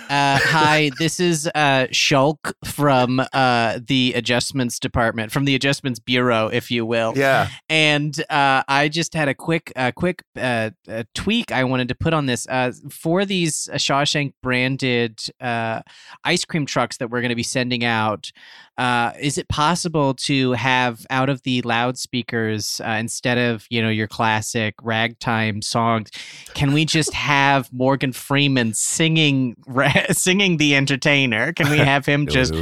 Uh, 0.08 0.38
hi, 0.42 0.90
this 0.98 1.20
is 1.20 1.48
uh, 1.54 1.86
Shulk 1.90 2.52
from 2.64 3.20
uh, 3.32 3.78
the 3.86 4.14
adjustments 4.14 4.78
department, 4.78 5.32
from 5.32 5.44
the 5.44 5.54
adjustments 5.54 5.98
bureau, 5.98 6.48
if 6.48 6.70
you 6.70 6.86
will. 6.86 7.12
Yeah. 7.16 7.48
And 7.68 8.18
uh, 8.30 8.62
I 8.68 8.88
just 8.88 9.14
had 9.14 9.28
a 9.28 9.34
quick, 9.34 9.72
uh, 9.76 9.92
quick 9.94 10.22
uh, 10.36 10.70
tweak 11.14 11.52
I 11.52 11.64
wanted 11.64 11.88
to 11.88 11.94
put 11.94 12.14
on 12.14 12.26
this 12.26 12.46
uh, 12.48 12.72
for 12.90 13.24
these 13.24 13.68
Shawshank 13.74 14.32
branded 14.42 15.20
uh, 15.40 15.82
ice 16.24 16.44
cream 16.44 16.66
trucks 16.66 16.96
that 16.98 17.10
we're 17.10 17.20
going 17.20 17.30
to 17.30 17.36
be 17.36 17.42
sending 17.42 17.84
out. 17.84 18.32
Uh, 18.78 19.12
is 19.20 19.36
it 19.36 19.48
possible 19.48 20.14
to 20.14 20.52
have 20.52 21.06
out 21.10 21.28
of 21.28 21.42
the 21.42 21.60
loudspeakers 21.62 22.80
uh, 22.80 22.92
instead 22.92 23.36
of 23.36 23.66
you 23.68 23.82
know 23.82 23.90
your 23.90 24.08
classic 24.08 24.74
ragtime 24.82 25.60
songs? 25.60 26.10
Can 26.54 26.72
we 26.72 26.86
just 26.86 27.12
have 27.12 27.70
Morgan 27.72 28.12
Freeman 28.12 28.72
singing, 28.72 29.56
singing 30.12 30.56
the 30.56 30.74
entertainer? 30.76 31.52
Can 31.52 31.70
we 31.70 31.78
have 31.78 32.06
him 32.06 32.26
just? 32.26 32.52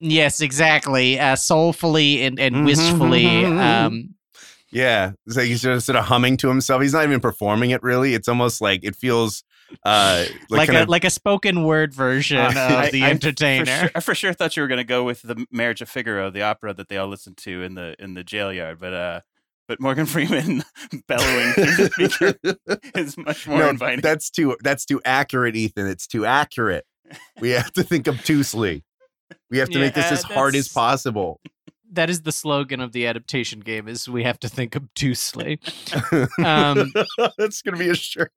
Yes, 0.00 0.40
exactly. 0.40 1.18
Uh, 1.18 1.36
soulfully 1.36 2.22
and, 2.24 2.38
and 2.40 2.56
Mhm, 2.56 2.64
wistfully. 2.66 3.24
mhm, 3.24 3.52
mhm. 3.52 3.86
Um, 3.86 4.14
Yeah. 4.70 5.12
It's 5.26 5.36
like 5.36 5.46
he's 5.46 5.62
just 5.62 5.86
sort 5.86 5.96
of 5.96 6.04
humming 6.06 6.36
to 6.38 6.48
himself. 6.48 6.82
He's 6.82 6.92
not 6.92 7.04
even 7.04 7.20
performing 7.20 7.70
it 7.70 7.82
really. 7.82 8.14
It's 8.14 8.28
almost 8.28 8.60
like 8.60 8.80
it 8.82 8.96
feels 8.96 9.44
uh 9.84 10.24
like, 10.50 10.58
like 10.58 10.66
kind 10.68 10.78
a 10.78 10.82
of, 10.82 10.88
like 10.88 11.04
a 11.04 11.10
spoken 11.10 11.62
word 11.64 11.94
version 11.94 12.38
Uh, 12.40 12.48
of 12.48 12.56
I- 12.56 12.90
the 12.90 13.04
I- 13.04 13.10
entertainer. 13.10 13.64
For 13.64 13.70
sure, 13.80 13.90
I 13.94 14.00
for 14.00 14.14
sure 14.14 14.32
thought 14.32 14.56
you 14.56 14.62
were 14.62 14.68
going 14.68 14.78
to 14.78 14.84
go 14.84 15.04
with 15.04 15.22
the 15.22 15.46
Marriage 15.52 15.80
of 15.80 15.88
Figaro, 15.88 16.30
the 16.30 16.42
opera 16.42 16.74
that 16.74 16.88
they 16.88 16.96
all 16.96 17.08
listen 17.08 17.34
to 17.36 17.62
in 17.62 17.74
the 17.74 17.94
in 18.00 18.14
the 18.14 18.24
jail 18.24 18.52
yard, 18.52 18.78
but 18.80 18.92
uh, 18.92 19.20
but 19.68 19.80
Morgan 19.80 20.06
Freeman 20.06 20.62
bellowing 21.08 21.52
through 21.52 21.64
the 21.76 22.58
speaker 22.72 22.98
is 22.98 23.16
much 23.16 23.46
more 23.46 23.58
no, 23.60 23.68
inviting. 23.70 24.00
that's 24.00 24.30
too 24.30 24.56
that's 24.62 24.84
too 24.84 25.00
accurate, 25.04 25.56
Ethan. 25.56 25.86
It's 25.86 26.06
too 26.06 26.24
accurate. 26.26 26.84
We 27.40 27.50
have 27.50 27.72
to 27.72 27.82
think 27.82 28.08
obtusely. 28.08 28.84
We 29.50 29.58
have 29.58 29.70
to 29.70 29.78
make 29.78 29.94
this 29.94 30.06
Yeah, 30.06 30.12
as 30.14 30.22
hard 30.22 30.54
as 30.54 30.68
possible. 30.68 31.40
that 31.92 32.10
is 32.10 32.22
the 32.22 32.32
slogan 32.32 32.80
of 32.80 32.92
the 32.92 33.06
adaptation 33.06 33.60
game: 33.60 33.88
is 33.88 34.08
we 34.08 34.22
have 34.24 34.38
to 34.40 34.48
think 34.48 34.74
obtusely. 34.76 35.60
Um, 36.44 36.92
That's 37.38 37.62
gonna 37.62 37.78
be 37.78 37.88
a 37.88 37.94
shirt. 37.94 38.32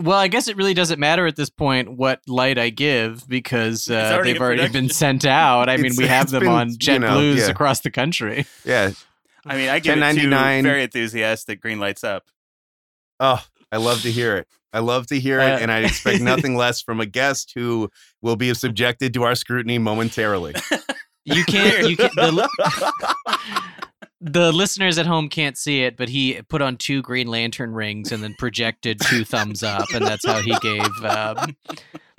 Well, 0.00 0.18
I 0.18 0.28
guess 0.28 0.46
it 0.46 0.56
really 0.56 0.74
doesn't 0.74 1.00
matter 1.00 1.26
at 1.26 1.34
this 1.34 1.50
point 1.50 1.96
what 1.96 2.20
light 2.28 2.56
I 2.56 2.70
give 2.70 3.28
because 3.28 3.90
uh, 3.90 4.12
already 4.14 4.30
they've 4.32 4.36
in 4.36 4.42
already 4.42 4.68
been 4.68 4.88
sent 4.90 5.24
out. 5.24 5.68
I 5.68 5.76
mean, 5.76 5.86
It's- 5.86 5.98
we 5.98 6.06
have 6.06 6.30
them 6.30 6.42
been, 6.44 6.48
on 6.52 6.70
you 6.70 6.76
Jet 6.78 6.98
know, 6.98 7.14
Blues 7.14 7.40
yeah. 7.40 7.50
across 7.50 7.80
the 7.80 7.90
country. 7.90 8.46
Yeah. 8.64 8.92
I 9.48 9.56
mean, 9.56 9.68
I 9.68 9.78
give 9.78 9.98
it 9.98 10.14
two 10.14 10.30
very 10.30 10.82
enthusiastic 10.82 11.60
green 11.60 11.80
lights 11.80 12.04
up. 12.04 12.24
Oh, 13.20 13.42
I 13.72 13.76
love 13.78 14.02
to 14.02 14.10
hear 14.10 14.36
it. 14.36 14.46
I 14.72 14.80
love 14.80 15.06
to 15.08 15.18
hear 15.18 15.40
it, 15.40 15.50
Uh, 15.54 15.58
and 15.58 15.72
I 15.72 15.80
expect 15.80 16.20
nothing 16.20 16.54
less 16.64 16.82
from 16.82 17.00
a 17.00 17.06
guest 17.06 17.52
who 17.54 17.88
will 18.22 18.36
be 18.36 18.52
subjected 18.54 19.14
to 19.14 19.24
our 19.24 19.34
scrutiny 19.34 19.78
momentarily. 19.78 20.54
You 21.24 21.44
can't. 21.44 21.90
You 21.90 21.96
can, 21.96 22.08
the, 22.14 22.48
the 24.20 24.50
listeners 24.52 24.96
at 24.96 25.04
home 25.06 25.28
can't 25.28 25.58
see 25.58 25.82
it, 25.82 25.96
but 25.96 26.08
he 26.08 26.40
put 26.48 26.62
on 26.62 26.76
two 26.78 27.02
Green 27.02 27.26
Lantern 27.28 27.72
rings 27.74 28.12
and 28.12 28.22
then 28.22 28.34
projected 28.38 29.00
two 29.00 29.24
thumbs 29.24 29.62
up, 29.62 29.84
and 29.94 30.06
that's 30.06 30.26
how 30.26 30.40
he 30.40 30.56
gave. 30.60 31.04
Um, 31.04 31.54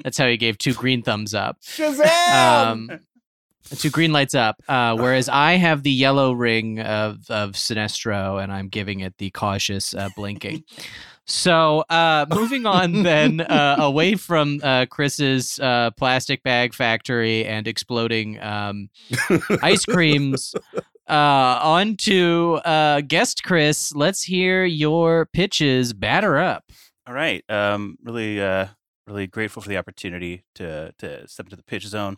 that's 0.04 0.18
how 0.18 0.28
he 0.28 0.38
gave 0.38 0.58
two 0.60 0.74
green 0.74 1.02
thumbs 1.02 1.34
up. 1.34 1.60
Shazam! 1.62 2.68
Um, 2.68 3.00
two 3.78 3.90
green 3.90 4.12
lights 4.12 4.36
up. 4.36 4.62
Uh, 4.68 4.96
whereas 4.96 5.30
I 5.30 5.54
have 5.54 5.84
the 5.84 5.92
yellow 5.92 6.32
ring 6.32 6.80
of 6.80 7.30
of 7.30 7.52
Sinestro, 7.52 8.42
and 8.42 8.52
I'm 8.52 8.68
giving 8.68 9.02
it 9.02 9.18
the 9.18 9.30
cautious 9.32 9.94
uh, 9.94 10.10
blinking. 10.16 10.64
So, 11.30 11.82
uh, 11.92 12.26
moving 12.34 12.66
on 12.66 13.04
then 13.04 13.42
uh, 13.42 13.76
away 13.80 14.16
from 14.16 14.60
uh, 14.64 14.88
Chris's 14.88 15.60
uh, 15.60 15.92
plastic 15.92 16.42
bag 16.42 16.74
factory 16.74 17.46
and 17.46 17.68
exploding 17.68 18.42
um, 18.42 18.90
ice 19.62 19.86
creams, 19.86 20.56
uh, 21.08 21.60
on 21.62 21.98
to 21.98 22.60
uh, 22.66 23.02
guest 23.02 23.44
Chris. 23.44 23.94
Let's 23.94 24.24
hear 24.24 24.66
your 24.66 25.28
pitches. 25.28 25.94
Batter 25.94 26.40
up. 26.40 26.64
All 27.08 27.14
right. 27.14 27.44
Um, 27.48 27.98
really, 28.04 28.42
uh, 28.42 28.68
really 29.08 29.28
grateful 29.28 29.62
for 29.62 29.70
the 29.70 29.78
opportunity 29.78 30.44
to 30.56 30.94
to 30.98 31.28
step 31.28 31.46
into 31.46 31.56
the 31.56 31.64
pitch 31.64 31.86
zone. 31.86 32.18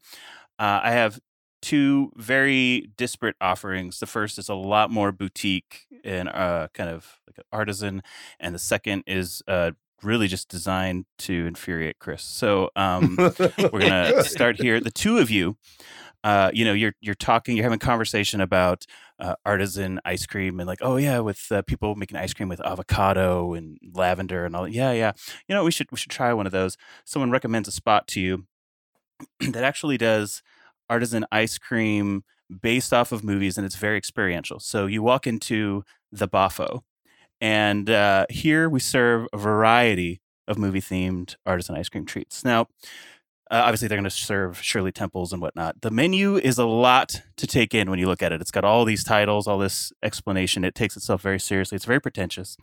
Uh, 0.58 0.80
I 0.84 0.92
have 0.92 1.20
two 1.62 2.12
very 2.16 2.90
disparate 2.98 3.36
offerings. 3.40 4.00
The 4.00 4.06
first 4.06 4.38
is 4.38 4.50
a 4.50 4.56
lot 4.56 4.92
more 4.92 5.12
boutique 5.12 5.88
and 6.04 6.30
uh, 6.30 6.68
kind 6.74 6.90
of 6.90 7.20
like 7.28 7.38
an 7.38 7.44
artisan, 7.52 8.04
and 8.40 8.56
the 8.56 8.60
second 8.60 9.04
is 9.08 9.42
uh, 9.48 9.72
really 10.04 10.28
just 10.28 10.50
designed 10.50 11.06
to 11.20 11.46
infuriate 11.46 12.00
Chris. 12.00 12.24
So 12.24 12.70
um, 12.76 13.16
we're 13.18 13.80
gonna 13.80 14.24
start 14.24 14.60
here. 14.60 14.80
The 14.80 14.92
two 14.92 15.18
of 15.20 15.30
you, 15.30 15.58
uh, 16.24 16.52
you 16.54 16.66
know, 16.66 16.74
you're 16.74 16.94
you're 17.02 17.16
talking, 17.16 17.56
you're 17.56 17.64
having 17.64 17.80
conversation 17.80 18.42
about 18.42 18.86
uh, 19.20 19.36
artisan 19.46 20.00
ice 20.06 20.26
cream, 20.26 20.60
and 20.60 20.68
like, 20.68 20.80
oh 20.82 20.98
yeah, 20.98 21.20
with 21.20 21.52
uh, 21.52 21.62
people 21.64 21.96
making 21.96 22.18
ice 22.18 22.34
cream 22.34 22.50
with 22.50 22.62
avocado 22.66 23.54
and 23.54 23.78
lavender 23.94 24.46
and 24.46 24.56
all. 24.56 24.68
Yeah, 24.68 24.92
yeah. 24.92 25.14
You 25.48 25.56
know, 25.56 25.64
we 25.64 25.72
should 25.72 25.92
we 25.92 25.98
should 25.98 26.12
try 26.12 26.34
one 26.34 26.46
of 26.46 26.52
those. 26.52 26.78
Someone 27.06 27.32
recommends 27.32 27.68
a 27.68 27.72
spot 27.72 28.08
to 28.10 28.22
you 28.22 28.46
that 29.40 29.64
actually 29.64 29.98
does 29.98 30.42
artisan 30.92 31.26
ice 31.32 31.58
cream 31.58 32.24
based 32.62 32.94
off 32.94 33.12
of 33.12 33.24
movies, 33.24 33.58
and 33.58 33.66
it's 33.66 33.78
very 33.78 33.98
experiential. 33.98 34.60
So 34.60 34.86
you 34.86 35.02
walk 35.02 35.26
into 35.26 35.84
the 36.12 36.28
Bafo, 36.28 36.82
and 37.40 37.90
uh, 37.90 38.26
here 38.30 38.70
we 38.70 38.80
serve 38.80 39.28
a 39.34 39.38
variety 39.38 40.22
of 40.48 40.58
movie 40.58 40.82
themed 40.82 41.36
artisan 41.46 41.78
ice 41.78 41.90
cream 41.90 42.06
treats. 42.06 42.44
Now, 42.44 42.68
uh, 43.50 43.64
obviously, 43.66 43.88
they're 43.88 43.98
going 43.98 44.04
to 44.06 44.10
serve 44.10 44.62
Shirley 44.62 44.94
Temples 44.94 45.34
and 45.34 45.42
whatnot. 45.42 45.82
The 45.82 45.92
menu 45.92 46.38
is 46.38 46.58
a 46.58 46.66
lot 46.66 47.22
to 47.36 47.48
take 47.48 47.74
in 47.74 47.90
when 47.90 48.00
you 48.00 48.08
look 48.08 48.22
at 48.22 48.32
it. 48.32 48.40
It's 48.40 48.52
got 48.52 48.64
all 48.64 48.86
these 48.86 49.04
titles, 49.04 49.46
all 49.46 49.58
this 49.58 49.92
explanation. 50.02 50.64
It 50.64 50.74
takes 50.74 50.96
itself 50.96 51.22
very 51.22 51.40
seriously. 51.40 51.76
It's 51.76 51.84
very 51.84 52.00
pretentious. 52.00 52.56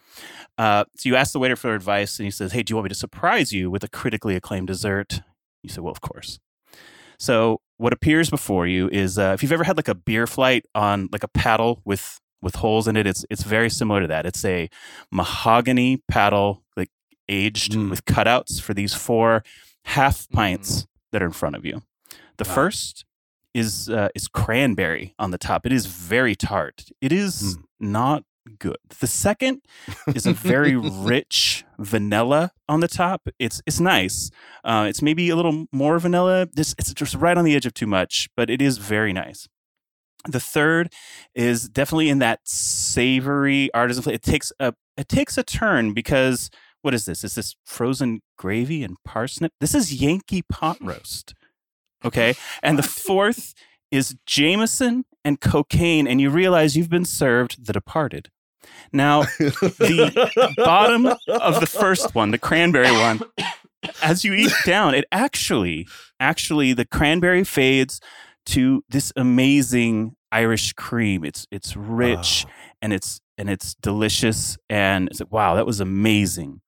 Uh, 0.57 0.85
so 0.97 1.09
you 1.09 1.17
ask 1.17 1.33
the 1.33 1.39
waiter 1.39 1.57
for 1.57 1.75
advice, 1.75 2.19
and 2.19 2.25
he 2.25 2.31
says, 2.31 2.53
Hey, 2.53 2.63
do 2.63 2.73
you 2.73 2.77
want 2.77 2.85
me 2.85 2.89
to 2.89 2.95
surprise 2.95 3.53
you 3.53 3.71
with 3.71 3.85
a 3.85 3.89
critically 3.89 4.35
acclaimed 4.35 4.69
dessert? 4.69 5.21
You 5.63 5.69
say, 5.69 5.83
Well, 5.83 5.93
of 5.93 6.01
course. 6.01 6.41
So 7.19 7.61
what 7.79 7.93
appears 7.93 8.29
before 8.31 8.67
you 8.67 8.89
is 8.91 9.19
uh, 9.19 9.33
if 9.35 9.43
you've 9.43 9.53
ever 9.53 9.65
had 9.65 9.77
like 9.77 9.89
a 9.89 9.95
beer 9.95 10.27
flight 10.27 10.65
on 10.75 11.09
like 11.13 11.25
a 11.25 11.29
paddle 11.29 11.81
with 11.85 12.21
with 12.43 12.57
holes 12.57 12.87
in 12.87 12.97
it, 12.97 13.07
it's 13.07 13.25
it's 13.31 13.43
very 13.43 13.71
similar 13.71 14.01
to 14.01 14.07
that. 14.09 14.27
It's 14.27 14.45
a 14.45 14.69
mahogany 15.11 16.03
paddle, 16.09 16.63
like 16.77 16.91
aged 17.29 17.73
Mm. 17.73 17.91
with 17.91 18.05
cutouts 18.05 18.61
for 18.61 18.75
these 18.75 18.95
four 18.95 19.43
half 19.85 20.29
pints 20.31 20.87
that 21.13 21.23
are 21.23 21.27
in 21.27 21.33
front 21.33 21.57
of 21.57 21.65
you. 21.65 21.83
The 22.37 22.45
Wow. 22.45 22.55
first 22.55 23.05
is 23.55 23.89
uh, 23.89 24.09
is 24.15 24.29
cranberry 24.29 25.15
on 25.19 25.31
the 25.33 25.39
top. 25.39 25.67
It 25.67 25.73
is 25.73 25.87
very 25.87 26.35
tart. 26.37 26.85
It 27.01 27.13
is 27.13 27.57
Mm. 27.57 27.63
not 27.81 28.25
good. 28.49 28.77
The 29.01 29.07
second 29.07 29.63
is 30.15 30.27
a 30.27 30.33
very 30.33 30.77
rich 30.77 31.65
vanilla 31.79 32.53
on 32.69 32.81
the 32.81 32.89
top. 32.89 33.29
It's 33.39 33.63
it's 33.67 33.81
nice. 33.81 34.31
Uh, 34.65 34.87
it's 34.89 35.03
maybe 35.03 35.31
a 35.31 35.37
little 35.37 35.67
more 35.73 35.99
vanilla. 35.99 36.49
This 36.53 36.75
it's 36.79 36.93
just 36.95 37.15
right 37.15 37.37
on 37.37 37.45
the 37.45 37.55
edge 37.55 37.67
of 37.67 37.75
too 37.75 37.87
much, 37.87 38.29
but 38.37 38.51
it 38.51 38.61
is 38.61 38.79
very 38.79 39.13
nice. 39.13 39.49
The 40.27 40.41
third 40.41 40.93
is 41.35 41.69
definitely 41.69 42.09
in 42.09 42.19
that 42.19 42.41
savory 42.45 43.73
artisan 43.73 44.03
flavor. 44.03 44.17
It 44.17 44.23
takes 44.23 44.53
a 44.59 44.75
it 44.97 45.09
takes 45.09 45.39
a 45.39 45.43
turn 45.43 45.95
because 45.95 46.51
what 46.83 46.95
is 46.95 47.07
this? 47.07 47.25
Is 47.25 47.35
this 47.35 47.57
frozen 47.65 48.21
gravy 48.37 48.83
and 48.83 48.97
parsnip? 49.05 49.53
This 49.61 49.75
is 49.75 49.95
Yankee 49.95 50.43
pot 50.43 50.79
roast. 50.81 51.35
Okay, 52.05 52.35
and 52.63 52.79
the 52.79 52.83
fourth 52.85 53.55
is 53.91 54.17
Jameson 54.27 55.05
and 55.25 55.41
cocaine, 55.41 56.07
and 56.07 56.21
you 56.21 56.31
realize 56.31 56.77
you've 56.77 56.91
been 56.91 57.05
served 57.05 57.67
The 57.67 57.73
Departed. 57.73 58.31
Now, 58.93 59.23
the 59.39 60.55
bottom 60.57 61.07
of 61.07 61.61
the 61.61 61.67
first 61.67 62.15
one, 62.15 62.31
the 62.31 62.39
cranberry 62.39 62.91
one, 62.91 63.21
as 64.03 64.25
you 64.25 64.33
eat 64.35 64.53
down, 64.65 64.95
it 64.95 65.05
actually, 65.13 65.87
actually, 66.21 66.73
the 66.73 66.85
cranberry 66.85 67.45
fades 67.45 68.01
to 68.47 68.83
this 68.89 69.13
amazing 69.17 70.17
Irish 70.33 70.73
cream. 70.75 71.25
It's 71.25 71.47
it's 71.51 71.77
rich 71.77 72.45
Oh. 72.47 72.51
and 72.83 72.93
it's 72.93 73.21
and 73.37 73.49
it's 73.51 73.75
delicious 73.77 74.57
and 74.69 75.09
it's 75.09 75.21
like 75.21 75.33
wow, 75.33 75.55
that 75.55 75.67
was 75.67 75.81
amazing. 75.81 76.61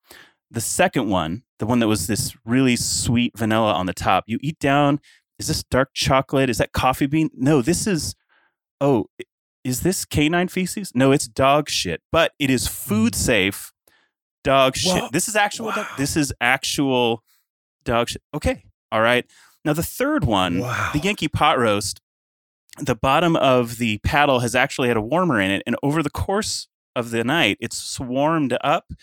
The 0.49 0.61
second 0.61 1.09
one, 1.09 1.43
the 1.59 1.65
one 1.65 1.79
that 1.79 1.87
was 1.87 2.07
this 2.07 2.35
really 2.45 2.75
sweet 2.75 3.37
vanilla 3.37 3.73
on 3.73 3.85
the 3.85 3.93
top, 3.93 4.25
you 4.27 4.37
eat 4.41 4.59
down. 4.59 4.99
Is 5.39 5.47
this 5.47 5.63
dark 5.63 5.89
chocolate? 5.93 6.49
Is 6.49 6.59
that 6.59 6.71
coffee 6.71 7.07
bean? 7.07 7.29
No, 7.33 7.61
this 7.61 7.87
is. 7.87 8.15
Oh, 8.79 9.05
is 9.63 9.81
this 9.81 10.05
canine 10.05 10.47
feces? 10.47 10.91
No, 10.95 11.11
it's 11.11 11.27
dog 11.27 11.69
shit. 11.69 12.01
But 12.11 12.33
it 12.39 12.49
is 12.49 12.67
food 12.67 13.13
mm. 13.13 13.17
safe 13.17 13.71
dog 14.43 14.75
shit. 14.75 15.11
This 15.11 15.27
is 15.27 15.35
actual. 15.35 15.71
dog- 15.71 15.97
this 15.97 16.17
is 16.17 16.33
actual 16.41 17.23
dog 17.83 18.09
shit. 18.09 18.21
Okay, 18.33 18.63
all 18.91 19.01
right. 19.01 19.25
Now 19.63 19.73
the 19.73 19.83
third 19.83 20.23
one, 20.25 20.59
Wow. 20.59 20.89
the 20.93 20.99
Yankee 20.99 21.27
pot 21.27 21.59
roast. 21.59 22.01
The 22.79 22.95
bottom 22.95 23.35
of 23.35 23.77
the 23.77 23.97
paddle 23.99 24.39
has 24.39 24.55
actually 24.55 24.87
had 24.87 24.97
a 24.97 25.01
warmer 25.01 25.39
in 25.39 25.51
it, 25.51 25.61
and 25.67 25.75
over 25.83 26.01
the 26.01 26.09
course 26.09 26.67
of 26.95 27.11
the 27.11 27.23
night, 27.23 27.57
it's 27.59 27.77
swarmed 27.77 28.57
up, 28.63 28.93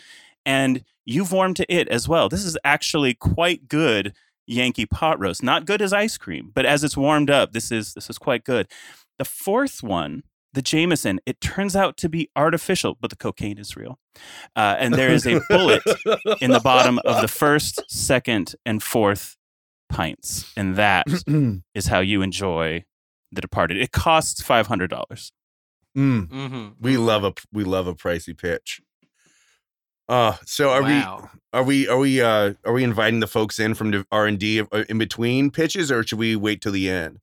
and 0.45 0.85
you've 1.05 1.33
warmed 1.33 1.57
to 1.57 1.73
it 1.73 1.87
as 1.89 2.09
well. 2.09 2.29
This 2.29 2.45
is 2.45 2.57
actually 2.65 3.15
quite 3.15 3.69
good 3.69 4.15
Yankee 4.47 4.87
pot 4.87 5.21
roast. 5.21 5.43
Not 5.43 5.67
good 5.67 5.83
as 5.83 5.93
ice 5.93 6.17
cream, 6.17 6.51
but 6.55 6.65
as 6.65 6.83
it's 6.83 6.97
warmed 6.97 7.31
up, 7.31 7.53
this 7.53 7.71
is 7.71 7.93
this 7.93 8.09
is 8.09 8.19
quite 8.19 8.43
good. 8.43 8.67
The 9.19 9.25
fourth 9.27 9.83
one, 9.83 10.23
the 10.59 10.63
Jameson, 10.63 11.21
it 11.25 11.41
turns 11.41 11.77
out 11.77 11.97
to 11.99 12.09
be 12.09 12.29
artificial, 12.35 12.99
but 13.01 13.11
the 13.11 13.17
cocaine 13.17 13.59
is 13.59 13.77
real. 13.77 14.01
Uh, 14.57 14.75
and 14.77 14.93
there 14.93 15.11
is 15.13 15.25
a 15.25 15.41
bullet 15.49 15.83
in 16.41 16.51
the 16.51 16.59
bottom 16.59 16.99
of 17.05 17.21
the 17.23 17.29
first, 17.29 17.81
second, 17.89 18.57
and 18.67 18.83
fourth 18.83 19.37
pints, 19.89 20.53
and 20.57 20.75
that 20.75 21.07
is 21.75 21.87
how 21.87 22.01
you 22.01 22.23
enjoy 22.23 22.85
The 23.31 23.41
Departed. 23.41 23.77
It 23.77 23.93
costs 23.93 24.43
five 24.43 24.67
hundred 24.67 24.91
dollars. 24.91 25.31
Mm, 25.97 26.27
Mm-hmm. 26.29 26.67
we 26.81 26.97
love 26.97 27.23
a 27.23 27.33
we 27.53 27.63
love 27.63 27.87
a 27.87 27.95
pricey 27.95 28.37
pitch. 28.37 28.81
Uh 30.09 30.35
so 30.45 30.71
are 30.71 30.83
wow. 30.83 31.31
we 31.53 31.59
are 31.59 31.63
we 31.63 31.89
are 31.89 31.99
we 31.99 32.21
uh 32.21 32.55
are 32.65 32.73
we 32.73 32.83
inviting 32.83 33.21
the 33.21 33.27
folks 33.29 33.59
in 33.61 33.75
from 33.75 34.05
R 34.11 34.27
and 34.27 34.39
D 34.39 34.63
in 34.89 34.99
between 34.99 35.51
pitches 35.51 35.93
or 35.93 36.03
should 36.03 36.19
we 36.19 36.35
wait 36.35 36.61
till 36.63 36.73
the 36.73 36.91
end? 36.91 37.19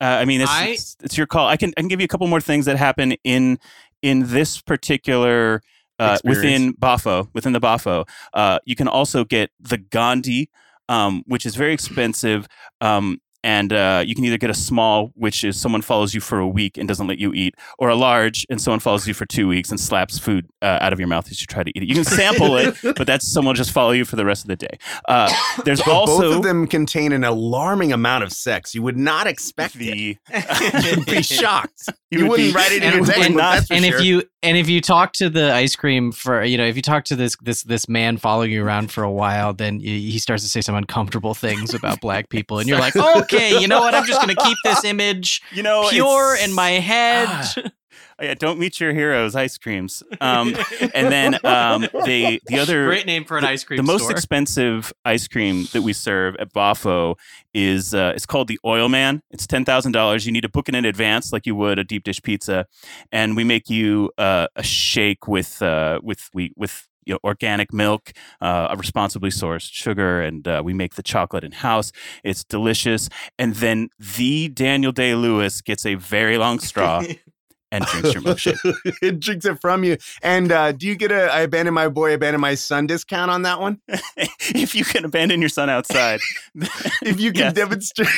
Uh, 0.00 0.04
I 0.20 0.24
mean, 0.24 0.40
it's, 0.40 0.50
I- 0.50 0.64
it's 0.68 0.96
it's 1.02 1.18
your 1.18 1.26
call. 1.26 1.46
I 1.48 1.56
can 1.56 1.70
I 1.76 1.80
can 1.82 1.88
give 1.88 2.00
you 2.00 2.04
a 2.04 2.08
couple 2.08 2.26
more 2.26 2.40
things 2.40 2.64
that 2.66 2.76
happen 2.76 3.12
in 3.24 3.58
in 4.02 4.28
this 4.28 4.60
particular 4.60 5.62
uh, 5.98 6.12
within 6.24 6.72
Bafo 6.74 7.28
within 7.34 7.52
the 7.52 7.60
Bafo. 7.60 8.08
Uh, 8.32 8.58
you 8.64 8.74
can 8.76 8.88
also 8.88 9.24
get 9.24 9.50
the 9.60 9.76
Gandhi, 9.78 10.48
um, 10.88 11.22
which 11.26 11.44
is 11.44 11.54
very 11.56 11.72
expensive. 11.74 12.46
Um, 12.80 13.20
and 13.42 13.72
uh, 13.72 14.02
you 14.06 14.14
can 14.14 14.24
either 14.24 14.38
get 14.38 14.50
a 14.50 14.54
small, 14.54 15.12
which 15.14 15.44
is 15.44 15.58
someone 15.60 15.82
follows 15.82 16.14
you 16.14 16.20
for 16.20 16.38
a 16.38 16.48
week 16.48 16.76
and 16.78 16.86
doesn't 16.88 17.06
let 17.06 17.18
you 17.18 17.32
eat, 17.32 17.54
or 17.78 17.88
a 17.88 17.94
large, 17.94 18.46
and 18.50 18.60
someone 18.60 18.80
follows 18.80 19.06
you 19.08 19.14
for 19.14 19.26
two 19.26 19.48
weeks 19.48 19.70
and 19.70 19.78
slaps 19.80 20.18
food 20.18 20.46
uh, 20.62 20.78
out 20.80 20.92
of 20.92 20.98
your 20.98 21.08
mouth 21.08 21.30
as 21.30 21.40
you 21.40 21.46
try 21.46 21.62
to 21.62 21.70
eat 21.76 21.82
it. 21.82 21.88
You 21.88 21.94
can 21.94 22.04
sample 22.04 22.56
it, 22.56 22.74
but 22.82 23.06
that's 23.06 23.26
someone 23.26 23.54
just 23.54 23.72
follow 23.72 23.92
you 23.92 24.04
for 24.04 24.16
the 24.16 24.24
rest 24.24 24.44
of 24.44 24.48
the 24.48 24.56
day. 24.56 24.78
Uh, 25.08 25.32
there's 25.64 25.80
But 25.90 25.92
also 25.92 26.20
both 26.20 26.36
of 26.36 26.42
them 26.42 26.66
contain 26.66 27.12
an 27.12 27.24
alarming 27.24 27.92
amount 27.92 28.24
of 28.24 28.32
sex. 28.32 28.74
You 28.74 28.82
would 28.82 28.96
not 28.98 29.26
expect 29.26 29.76
it. 29.76 29.78
the 29.78 30.16
You'd 30.96 31.06
be 31.06 31.22
shocked. 31.22 31.84
You 32.10 32.18
You, 32.18 32.24
would 32.24 32.30
wouldn't 32.32 32.50
be- 32.50 32.54
write 32.56 32.72
it 32.72 32.82
in 32.82 32.92
and- 32.92 32.92
your 32.92 33.04
and 33.04 33.06
textbook. 33.06 33.36
not- 33.36 33.54
that's 33.54 33.66
for 33.68 33.74
and 33.74 33.84
sure. 33.84 33.98
if 33.98 34.04
you 34.04 34.22
and 34.42 34.56
if 34.56 34.68
you 34.68 34.80
talk 34.80 35.12
to 35.14 35.28
the 35.30 35.52
ice 35.52 35.76
cream 35.76 36.12
for 36.12 36.42
you 36.42 36.56
know 36.56 36.64
if 36.64 36.74
you 36.74 36.80
talk 36.82 37.04
to 37.04 37.14
this 37.16 37.36
this 37.42 37.62
this 37.64 37.88
man 37.88 38.16
following 38.16 38.50
you 38.50 38.64
around 38.64 38.90
for 38.90 39.04
a 39.04 39.10
while 39.10 39.52
then 39.52 39.78
he 39.78 40.18
starts 40.18 40.42
to 40.42 40.48
say 40.48 40.60
some 40.62 40.74
uncomfortable 40.74 41.34
things 41.34 41.74
about 41.74 42.00
black 42.00 42.30
people 42.30 42.58
and 42.58 42.66
you're 42.68 42.78
like 42.78 42.94
okay 43.32 43.60
you 43.60 43.68
know 43.68 43.80
what 43.80 43.94
i'm 43.94 44.06
just 44.06 44.20
gonna 44.20 44.34
keep 44.34 44.56
this 44.64 44.84
image 44.92 45.42
you 45.52 45.62
know 45.62 45.88
pure 45.90 46.36
in 46.36 46.52
my 46.52 46.70
head 46.70 47.72
Oh, 48.20 48.24
yeah, 48.24 48.34
don't 48.34 48.58
meet 48.58 48.78
your 48.80 48.92
heroes, 48.92 49.34
ice 49.34 49.56
creams. 49.56 50.02
Um, 50.20 50.54
and 50.94 51.10
then 51.10 51.38
um, 51.42 51.86
they 52.04 52.38
the 52.46 52.58
other 52.58 52.84
great 52.84 53.06
name 53.06 53.24
for 53.24 53.38
an 53.38 53.44
ice 53.44 53.64
cream 53.64 53.78
the 53.78 53.82
most 53.82 54.10
expensive 54.10 54.92
ice 55.06 55.26
cream 55.26 55.66
that 55.72 55.80
we 55.80 55.94
serve 55.94 56.36
at 56.36 56.52
Bafo 56.52 57.16
is 57.54 57.94
uh, 57.94 58.12
it's 58.14 58.26
called 58.26 58.48
the 58.48 58.58
Oil 58.64 58.90
Man. 58.90 59.22
It's 59.30 59.46
ten 59.46 59.64
thousand 59.64 59.92
dollars. 59.92 60.26
You 60.26 60.32
need 60.32 60.42
to 60.42 60.50
book 60.50 60.68
it 60.68 60.74
in 60.74 60.84
advance, 60.84 61.32
like 61.32 61.46
you 61.46 61.54
would 61.54 61.78
a 61.78 61.84
deep 61.84 62.04
dish 62.04 62.20
pizza, 62.20 62.66
and 63.10 63.36
we 63.36 63.44
make 63.44 63.70
you 63.70 64.10
uh, 64.18 64.48
a 64.54 64.62
shake 64.62 65.26
with 65.26 65.62
uh, 65.62 66.00
with 66.02 66.28
we 66.34 66.52
with 66.56 66.89
you 67.04 67.14
know, 67.14 67.18
organic 67.24 67.72
milk, 67.72 68.12
uh, 68.40 68.68
a 68.70 68.76
responsibly 68.76 69.30
sourced 69.30 69.70
sugar, 69.72 70.20
and 70.20 70.46
uh, 70.46 70.62
we 70.64 70.72
make 70.72 70.94
the 70.94 71.02
chocolate 71.02 71.44
in 71.44 71.52
house. 71.52 71.92
It's 72.24 72.44
delicious. 72.44 73.08
And 73.38 73.54
then 73.56 73.90
the 73.98 74.48
Daniel 74.48 74.92
Day 74.92 75.14
Lewis 75.14 75.60
gets 75.60 75.86
a 75.86 75.94
very 75.94 76.38
long 76.38 76.58
straw 76.58 77.02
and 77.72 77.84
drinks 77.86 78.14
your 78.14 78.22
milkshake. 78.22 78.58
it 79.02 79.20
drinks 79.20 79.44
it 79.44 79.60
from 79.60 79.84
you. 79.84 79.96
And 80.22 80.50
uh, 80.52 80.72
do 80.72 80.86
you 80.86 80.96
get 80.96 81.12
a 81.12 81.32
I 81.32 81.40
abandon 81.40 81.74
my 81.74 81.88
boy, 81.88 82.14
abandon 82.14 82.40
my 82.40 82.54
son 82.54 82.86
discount 82.86 83.30
on 83.30 83.42
that 83.42 83.60
one? 83.60 83.80
if 84.16 84.74
you 84.74 84.84
can 84.84 85.04
abandon 85.04 85.40
your 85.40 85.48
son 85.48 85.70
outside, 85.70 86.20
If 87.02 87.20
you 87.20 87.32
can 87.32 87.46
Yes. 87.46 87.54
demonstrate, 87.54 88.08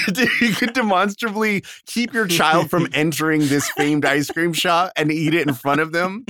you 0.40 0.54
can 0.54 0.72
demonstrably 0.72 1.62
keep 1.86 2.14
your 2.14 2.26
child 2.26 2.70
from 2.70 2.88
entering 2.92 3.48
this 3.48 3.68
famed 3.70 4.04
ice 4.04 4.30
cream 4.30 4.52
shop 4.52 4.92
and 4.96 5.10
eat 5.12 5.34
it 5.34 5.46
in 5.46 5.54
front 5.54 5.80
of 5.80 5.92
them 5.92 6.24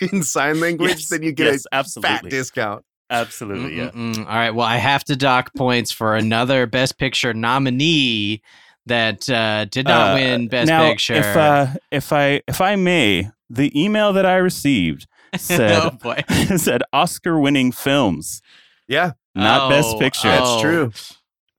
in 0.00 0.22
sign 0.22 0.60
language, 0.60 0.90
Yes, 0.98 1.08
then 1.08 1.22
you 1.22 1.32
get 1.32 1.46
yes, 1.52 1.64
a 1.66 1.74
absolutely, 1.76 2.10
fat 2.10 2.30
discount. 2.30 2.84
absolutely, 3.10 3.76
yeah. 3.76 3.90
Mm-mm-mm. 3.90 4.18
All 4.18 4.24
right. 4.34 4.50
Well, 4.50 4.66
I 4.66 4.76
have 4.76 5.04
to 5.04 5.16
dock 5.16 5.54
points 5.54 5.92
for 5.92 6.16
another 6.16 6.66
Best 6.66 6.98
Picture 6.98 7.32
nominee 7.32 8.42
that 8.86 9.28
uh, 9.30 9.64
did 9.66 9.86
not 9.86 10.12
Uh, 10.12 10.14
win 10.14 10.48
Best 10.48 10.68
now, 10.68 10.88
Picture. 10.88 11.14
if 11.14 11.36
uh, 11.36 11.66
if 11.90 12.12
I 12.12 12.42
if 12.48 12.60
I 12.60 12.76
may, 12.76 13.30
the 13.50 13.70
email 13.80 14.12
that 14.12 14.26
I 14.26 14.36
received 14.36 15.06
said 15.36 15.72
oh 15.72 15.90
boy. 15.90 16.22
said 16.56 16.82
Oscar-winning 16.92 17.72
films, 17.72 18.42
Yeah, 18.88 19.12
not 19.34 19.70
Best 19.70 19.94
Oh, 19.94 19.98
Picture. 19.98 20.28
that's 20.28 20.42
oh. 20.48 20.60
true. 20.62 20.92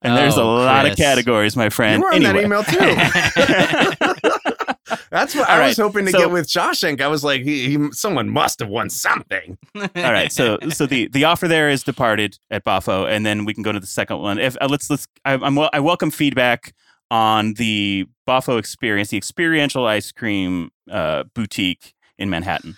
and 0.01 0.15
there's 0.15 0.37
a 0.37 0.41
Oh, 0.41 0.55
lot 0.57 0.85
of 0.85 0.95
categories, 0.97 1.55
my 1.57 1.69
friend. 1.69 2.01
you 2.01 2.07
were 2.07 2.13
in 2.13 2.25
anyway. 2.25 2.41
that 2.41 2.45
email 2.45 2.63
too. 2.63 4.35
That's 5.09 5.33
what 5.33 5.49
All 5.49 5.55
I 5.55 5.59
right, 5.59 5.67
was 5.69 5.77
hoping 5.77 6.05
to 6.05 6.11
so- 6.11 6.17
get 6.19 6.29
with 6.31 6.47
Shawshank. 6.47 7.01
I 7.01 7.07
was 7.07 7.23
like, 7.23 7.41
he, 7.41 7.69
he, 7.75 7.91
someone 7.91 8.29
must 8.29 8.59
have 8.59 8.69
won 8.69 8.89
something. 8.89 9.57
All 9.75 9.87
right, 9.95 10.31
so 10.31 10.59
so 10.69 10.85
the 10.85 11.07
the 11.07 11.23
offer 11.23 11.47
there 11.47 11.69
is 11.69 11.83
departed 11.83 12.37
at 12.51 12.63
Buffo, 12.63 13.05
and 13.05 13.25
then 13.25 13.45
we 13.45 13.53
can 13.53 13.63
go 13.63 13.71
to 13.71 13.79
the 13.79 13.87
second 13.87 14.19
one. 14.19 14.37
If 14.39 14.55
uh, 14.61 14.67
let's 14.69 14.89
let's 14.89 15.07
I, 15.23 15.33
I'm 15.33 15.55
wel- 15.55 15.69
I 15.73 15.79
welcome 15.79 16.11
feedback 16.11 16.73
on 17.15 17.53
the 17.53 18.05
Buffo 18.25 18.57
experience, 18.57 19.09
the 19.09 19.17
experiential 19.17 19.85
ice 19.85 20.11
cream 20.11 20.71
uh, 20.91 21.23
boutique 21.33 21.93
in 22.17 22.29
Manhattan. 22.29 22.75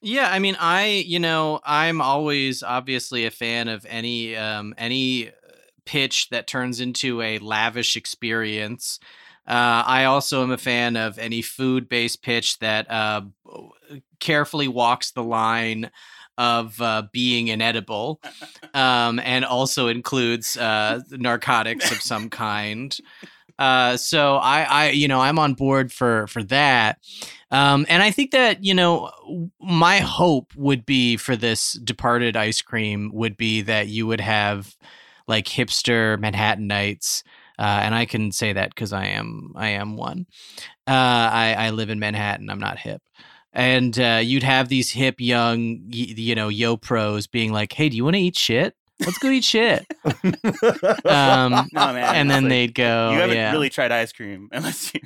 Yeah, 0.00 0.30
I 0.30 0.38
mean, 0.38 0.56
I 0.58 1.04
you 1.06 1.18
know, 1.18 1.60
I'm 1.62 2.00
always 2.00 2.62
obviously 2.62 3.26
a 3.26 3.30
fan 3.30 3.68
of 3.68 3.84
any 3.88 4.34
um 4.34 4.74
any 4.78 5.28
uh, 5.28 5.32
pitch 5.84 6.30
that 6.30 6.46
turns 6.46 6.80
into 6.80 7.20
a 7.20 7.38
lavish 7.38 7.96
experience. 7.96 8.98
Uh, 9.46 9.82
I 9.84 10.04
also 10.04 10.42
am 10.42 10.52
a 10.52 10.58
fan 10.58 10.96
of 10.96 11.18
any 11.18 11.42
food-based 11.42 12.22
pitch 12.22 12.58
that 12.60 12.90
uh, 12.90 13.22
carefully 14.20 14.68
walks 14.68 15.10
the 15.10 15.24
line 15.24 15.90
of 16.38 16.80
uh, 16.80 17.02
being 17.12 17.48
inedible, 17.48 18.20
um, 18.74 19.18
and 19.18 19.44
also 19.44 19.88
includes 19.88 20.56
uh, 20.56 21.00
narcotics 21.10 21.90
of 21.92 22.00
some 22.00 22.30
kind. 22.30 22.96
Uh, 23.60 23.96
so 23.98 24.36
I, 24.36 24.62
I, 24.62 24.90
you 24.90 25.06
know, 25.06 25.20
I'm 25.20 25.38
on 25.38 25.52
board 25.52 25.92
for 25.92 26.26
for 26.28 26.42
that. 26.44 26.98
Um, 27.50 27.84
and 27.88 28.02
I 28.02 28.10
think 28.10 28.30
that, 28.30 28.64
you 28.64 28.72
know, 28.72 29.10
my 29.60 29.98
hope 29.98 30.54
would 30.56 30.86
be 30.86 31.16
for 31.18 31.36
this 31.36 31.74
departed 31.74 32.36
ice 32.36 32.62
cream 32.62 33.10
would 33.12 33.36
be 33.36 33.60
that 33.62 33.88
you 33.88 34.06
would 34.06 34.20
have 34.20 34.76
like 35.28 35.46
hipster 35.46 36.16
Manhattanites. 36.18 37.22
Uh, 37.58 37.80
and 37.82 37.94
I 37.94 38.06
can 38.06 38.32
say 38.32 38.54
that 38.54 38.70
because 38.70 38.94
I 38.94 39.06
am 39.06 39.52
I 39.54 39.68
am 39.68 39.96
one. 39.98 40.26
Uh, 40.86 41.28
I, 41.32 41.54
I 41.58 41.70
live 41.70 41.90
in 41.90 41.98
Manhattan. 41.98 42.48
I'm 42.48 42.60
not 42.60 42.78
hip. 42.78 43.02
And 43.52 43.98
uh, 43.98 44.20
you'd 44.22 44.44
have 44.44 44.68
these 44.68 44.92
hip 44.92 45.16
young, 45.18 45.80
you 45.90 46.34
know, 46.34 46.48
yo 46.48 46.76
pros 46.76 47.26
being 47.26 47.52
like, 47.52 47.72
"Hey, 47.72 47.88
do 47.88 47.96
you 47.96 48.04
want 48.04 48.14
to 48.14 48.22
eat 48.22 48.38
shit? 48.38 48.74
Let's 49.00 49.18
go 49.18 49.28
eat 49.30 49.44
shit." 49.44 49.86
Um, 51.04 51.52
No, 51.72 51.92
man, 51.92 52.14
and 52.14 52.30
then 52.30 52.44
like, 52.44 52.50
they'd 52.50 52.74
go, 52.74 53.10
you 53.12 53.18
haven't 53.18 53.36
"Yeah, 53.36 53.52
really 53.52 53.70
tried 53.70 53.92
ice 53.92 54.12
cream 54.12 54.48
unless 54.52 54.94
you. 54.94 55.00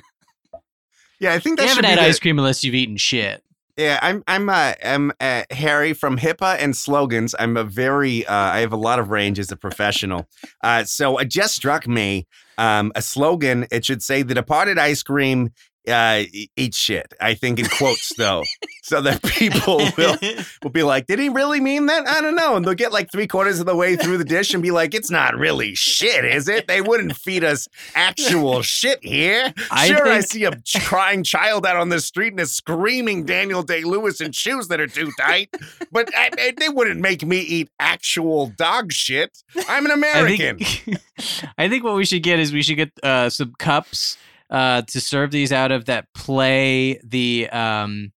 yeah, 1.19 1.33
I 1.33 1.39
think 1.39 1.57
that 1.57 1.63
you 1.63 1.69
should 1.69 1.75
haven't 1.85 1.95
be 1.95 1.99
had 2.01 2.05
the- 2.05 2.09
ice 2.09 2.19
cream 2.19 2.37
unless 2.39 2.63
you've 2.63 2.75
eaten 2.75 2.97
shit." 2.97 3.41
Yeah, 3.77 3.99
I'm 4.01 4.23
I'm 4.25 4.47
uh, 4.49 4.73
I'm 4.85 5.11
uh, 5.19 5.43
Harry 5.51 5.91
from 5.93 6.17
HIPAA 6.17 6.57
and 6.59 6.73
slogans. 6.77 7.35
I'm 7.37 7.57
a 7.57 7.63
very 7.65 8.25
uh, 8.25 8.33
I 8.33 8.59
have 8.59 8.71
a 8.71 8.77
lot 8.77 8.99
of 8.99 9.09
range 9.09 9.37
as 9.37 9.51
a 9.51 9.57
professional. 9.57 10.29
Uh, 10.63 10.85
so 10.85 11.17
it 11.17 11.25
just 11.29 11.55
struck 11.55 11.85
me 11.85 12.25
um, 12.57 12.93
a 12.95 13.01
slogan. 13.01 13.67
It 13.71 13.83
should 13.83 14.01
say 14.01 14.21
the 14.21 14.33
departed 14.33 14.77
ice 14.77 15.03
cream 15.03 15.51
uh, 15.87 16.23
eat 16.55 16.73
shit. 16.73 17.13
I 17.19 17.33
think 17.33 17.59
in 17.59 17.65
quotes 17.67 18.13
though, 18.17 18.43
so 18.83 19.01
that 19.01 19.21
people 19.23 19.77
will 19.97 20.17
will 20.63 20.69
be 20.71 20.83
like, 20.83 21.07
did 21.07 21.19
he 21.19 21.29
really 21.29 21.59
mean 21.59 21.85
that? 21.87 22.07
I 22.07 22.21
don't 22.21 22.35
know. 22.35 22.55
And 22.55 22.65
they'll 22.65 22.73
get 22.73 22.91
like 22.93 23.11
three 23.11 23.27
quarters 23.27 23.59
of 23.59 23.65
the 23.65 23.75
way 23.75 23.95
through 23.95 24.17
the 24.17 24.23
dish 24.25 24.53
and 24.53 24.61
be 24.63 24.71
like, 24.71 24.93
it's 24.93 25.11
not 25.11 25.35
really 25.35 25.75
shit, 25.75 26.25
is 26.25 26.47
it? 26.47 26.67
They 26.67 26.81
wouldn't 26.81 27.15
feed 27.15 27.43
us 27.43 27.67
actual 27.95 28.61
shit 28.61 28.99
here. 29.03 29.53
I 29.71 29.87
sure, 29.87 30.07
I 30.07 30.19
see 30.21 30.45
a 30.45 30.51
crying 30.83 31.23
child 31.23 31.65
out 31.65 31.75
on 31.77 31.89
the 31.89 31.99
street 31.99 32.33
and 32.33 32.39
is 32.39 32.51
screaming 32.55 33.25
Daniel 33.25 33.63
Day 33.63 33.83
Lewis 33.83 34.21
in 34.21 34.31
shoes 34.31 34.67
that 34.69 34.79
are 34.79 34.87
too 34.87 35.11
tight, 35.19 35.53
but 35.91 36.09
I, 36.15 36.29
I- 36.37 36.53
they 36.57 36.69
wouldn't 36.69 36.99
make 37.01 37.25
me 37.25 37.39
eat 37.39 37.69
actual 37.79 38.47
dog 38.57 38.91
shit. 38.91 39.43
I'm 39.67 39.85
an 39.85 39.91
American. 39.91 40.57
I 40.61 40.63
think, 40.63 40.97
I 41.57 41.69
think 41.69 41.83
what 41.83 41.95
we 41.95 42.05
should 42.05 42.23
get 42.23 42.39
is 42.39 42.53
we 42.53 42.61
should 42.61 42.77
get 42.77 42.91
uh, 43.03 43.29
some 43.29 43.53
cups 43.57 44.17
uh, 44.49 44.81
to 44.83 45.01
serve 45.01 45.31
these 45.31 45.51
out 45.51 45.71
of 45.71 45.85
that 45.85 46.13
play 46.13 46.99
the 47.03 47.49
um, 47.49 48.11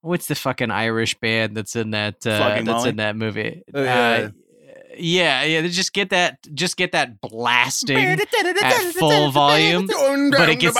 what's 0.00 0.26
the 0.26 0.34
fucking 0.34 0.70
Irish 0.70 1.18
band 1.20 1.56
that's 1.56 1.76
in 1.76 1.90
that 1.92 2.26
uh, 2.26 2.38
that's 2.66 2.76
Molly? 2.78 2.88
in 2.90 2.96
that 2.96 3.16
movie? 3.16 3.62
Oh, 3.74 3.82
yeah. 3.82 4.08
Uh, 4.26 4.30
yeah, 4.96 5.42
yeah. 5.44 5.62
Just 5.68 5.92
get 5.92 6.10
that. 6.10 6.38
Just 6.52 6.76
get 6.76 6.92
that 6.92 7.20
blasting 7.20 7.96
at 8.64 8.72
full 9.00 9.10
volume. 9.30 9.86
but 10.30 10.48
it 10.48 10.58
gets- 10.60 10.76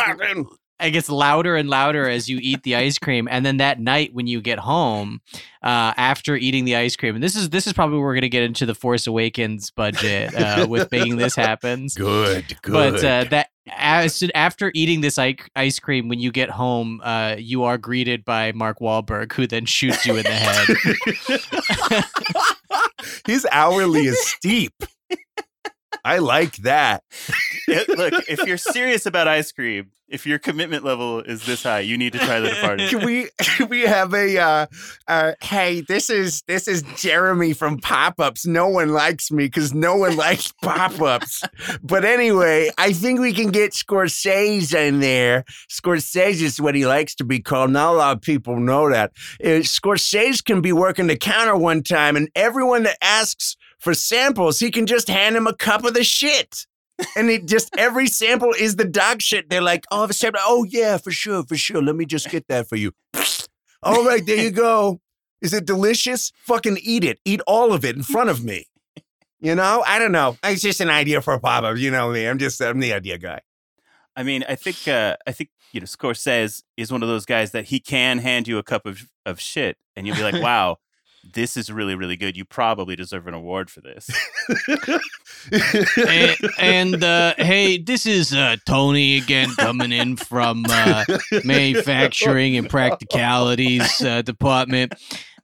it 0.82 0.90
gets 0.90 1.08
louder 1.08 1.56
and 1.56 1.68
louder 1.68 2.08
as 2.08 2.28
you 2.28 2.38
eat 2.40 2.62
the 2.62 2.76
ice 2.76 2.98
cream 2.98 3.28
and 3.30 3.44
then 3.44 3.58
that 3.58 3.80
night 3.80 4.14
when 4.14 4.26
you 4.26 4.40
get 4.40 4.58
home 4.58 5.20
uh, 5.62 5.92
after 5.96 6.36
eating 6.36 6.64
the 6.64 6.76
ice 6.76 6.96
cream 6.96 7.14
and 7.14 7.22
this 7.22 7.36
is 7.36 7.50
this 7.50 7.66
is 7.66 7.72
probably 7.72 7.96
where 7.98 8.06
we're 8.06 8.14
going 8.14 8.22
to 8.22 8.28
get 8.28 8.42
into 8.42 8.66
the 8.66 8.74
force 8.74 9.06
awakens 9.06 9.70
budget 9.70 10.34
uh, 10.34 10.66
with 10.70 10.90
making 10.90 11.16
this 11.16 11.34
happen 11.34 11.88
good, 11.96 12.56
good. 12.62 12.72
but 12.72 13.04
uh, 13.04 13.24
that 13.24 13.50
as 13.72 14.22
after 14.34 14.72
eating 14.74 15.00
this 15.00 15.18
ice 15.18 15.78
cream 15.78 16.08
when 16.08 16.18
you 16.18 16.32
get 16.32 16.50
home 16.50 17.00
uh, 17.04 17.36
you 17.38 17.62
are 17.62 17.78
greeted 17.78 18.24
by 18.24 18.52
mark 18.52 18.78
Wahlberg, 18.80 19.32
who 19.32 19.46
then 19.46 19.66
shoots 19.66 20.04
you 20.06 20.16
in 20.16 20.24
the 20.24 20.30
head 20.30 22.04
His 23.26 23.46
hourly 23.50 24.06
is 24.06 24.20
steep. 24.26 24.74
I 26.04 26.18
like 26.18 26.56
that. 26.58 27.04
Look, 27.68 28.14
if 28.28 28.46
you're 28.46 28.56
serious 28.56 29.06
about 29.06 29.28
ice 29.28 29.52
cream, 29.52 29.90
if 30.10 30.26
your 30.26 30.38
commitment 30.38 30.84
level 30.84 31.20
is 31.20 31.46
this 31.46 31.62
high, 31.62 31.80
you 31.80 31.96
need 31.96 32.12
to 32.12 32.18
try 32.18 32.40
the 32.40 32.48
departed. 32.48 32.90
Can 32.90 33.06
we 33.06 33.28
can 33.38 33.68
we 33.68 33.82
have 33.82 34.12
a 34.12 34.38
uh, 34.38 34.66
uh 35.06 35.32
hey 35.40 35.80
this 35.82 36.10
is 36.10 36.42
this 36.48 36.66
is 36.66 36.82
Jeremy 36.96 37.52
from 37.52 37.78
pop-ups. 37.78 38.44
No 38.44 38.68
one 38.68 38.90
likes 38.90 39.30
me 39.30 39.44
because 39.44 39.72
no 39.72 39.96
one 39.96 40.16
likes 40.16 40.52
pop-ups. 40.62 41.44
But 41.82 42.04
anyway, 42.04 42.70
I 42.76 42.92
think 42.92 43.20
we 43.20 43.32
can 43.32 43.50
get 43.50 43.72
Scorsese 43.72 44.74
in 44.74 45.00
there. 45.00 45.44
Scorsese 45.70 46.42
is 46.42 46.60
what 46.60 46.74
he 46.74 46.86
likes 46.86 47.14
to 47.16 47.24
be 47.24 47.40
called. 47.40 47.70
Not 47.70 47.94
a 47.94 47.96
lot 47.96 48.16
of 48.16 48.22
people 48.22 48.58
know 48.58 48.90
that. 48.90 49.12
Uh, 49.42 49.62
Scorsese 49.62 50.44
can 50.44 50.60
be 50.60 50.72
working 50.72 51.06
the 51.06 51.16
counter 51.16 51.56
one 51.56 51.82
time, 51.82 52.16
and 52.16 52.28
everyone 52.34 52.82
that 52.82 52.98
asks 53.00 53.56
for 53.80 53.94
samples, 53.94 54.60
he 54.60 54.70
can 54.70 54.86
just 54.86 55.08
hand 55.08 55.36
him 55.36 55.46
a 55.46 55.54
cup 55.54 55.84
of 55.84 55.94
the 55.94 56.04
shit. 56.04 56.66
And 57.16 57.30
it 57.30 57.46
just 57.46 57.70
every 57.78 58.06
sample 58.06 58.52
is 58.52 58.76
the 58.76 58.84
dog 58.84 59.22
shit. 59.22 59.48
They're 59.48 59.62
like, 59.62 59.84
oh, 59.90 60.06
the 60.06 60.12
sample. 60.12 60.40
Oh 60.44 60.64
yeah, 60.64 60.98
for 60.98 61.10
sure, 61.10 61.42
for 61.44 61.56
sure. 61.56 61.82
Let 61.82 61.96
me 61.96 62.04
just 62.04 62.30
get 62.30 62.46
that 62.48 62.68
for 62.68 62.76
you. 62.76 62.92
All 63.82 64.04
right, 64.04 64.24
there 64.24 64.36
you 64.36 64.50
go. 64.50 65.00
Is 65.40 65.54
it 65.54 65.64
delicious? 65.64 66.32
Fucking 66.44 66.78
eat 66.82 67.02
it. 67.02 67.18
Eat 67.24 67.40
all 67.46 67.72
of 67.72 67.82
it 67.82 67.96
in 67.96 68.02
front 68.02 68.28
of 68.28 68.44
me. 68.44 68.66
You 69.40 69.54
know, 69.54 69.82
I 69.86 69.98
don't 69.98 70.12
know. 70.12 70.36
It's 70.44 70.60
just 70.60 70.82
an 70.82 70.90
idea 70.90 71.22
for 71.22 71.32
a 71.32 71.40
pop 71.40 71.64
up. 71.64 71.78
You 71.78 71.90
know 71.90 72.10
me. 72.10 72.26
I'm 72.26 72.38
just 72.38 72.60
I'm 72.60 72.78
the 72.78 72.92
idea 72.92 73.16
guy. 73.16 73.40
I 74.14 74.22
mean, 74.22 74.44
I 74.46 74.54
think 74.54 74.86
uh, 74.86 75.16
I 75.26 75.32
think 75.32 75.48
you 75.72 75.80
know 75.80 75.86
Scorsese 75.86 76.62
is 76.76 76.92
one 76.92 77.02
of 77.02 77.08
those 77.08 77.24
guys 77.24 77.52
that 77.52 77.66
he 77.66 77.80
can 77.80 78.18
hand 78.18 78.48
you 78.48 78.58
a 78.58 78.62
cup 78.62 78.84
of 78.84 79.08
of 79.24 79.40
shit, 79.40 79.78
and 79.96 80.06
you'll 80.06 80.16
be 80.16 80.22
like, 80.22 80.42
"Wow, 80.42 80.76
this 81.24 81.56
is 81.56 81.70
really 81.70 81.94
really 81.94 82.16
good. 82.16 82.36
You 82.36 82.44
probably 82.44 82.96
deserve 82.96 83.26
an 83.26 83.34
award 83.34 83.70
for 83.70 83.80
this." 83.80 84.10
and, 85.96 86.36
and 86.58 87.04
uh, 87.04 87.34
hey, 87.38 87.78
this 87.78 88.06
is 88.06 88.32
uh, 88.32 88.56
Tony 88.66 89.16
again 89.16 89.50
coming 89.58 89.92
in 89.92 90.16
from 90.16 90.64
uh, 90.68 91.04
manufacturing 91.44 92.56
and 92.56 92.68
practicalities 92.68 94.02
uh, 94.02 94.22
department. 94.22 94.94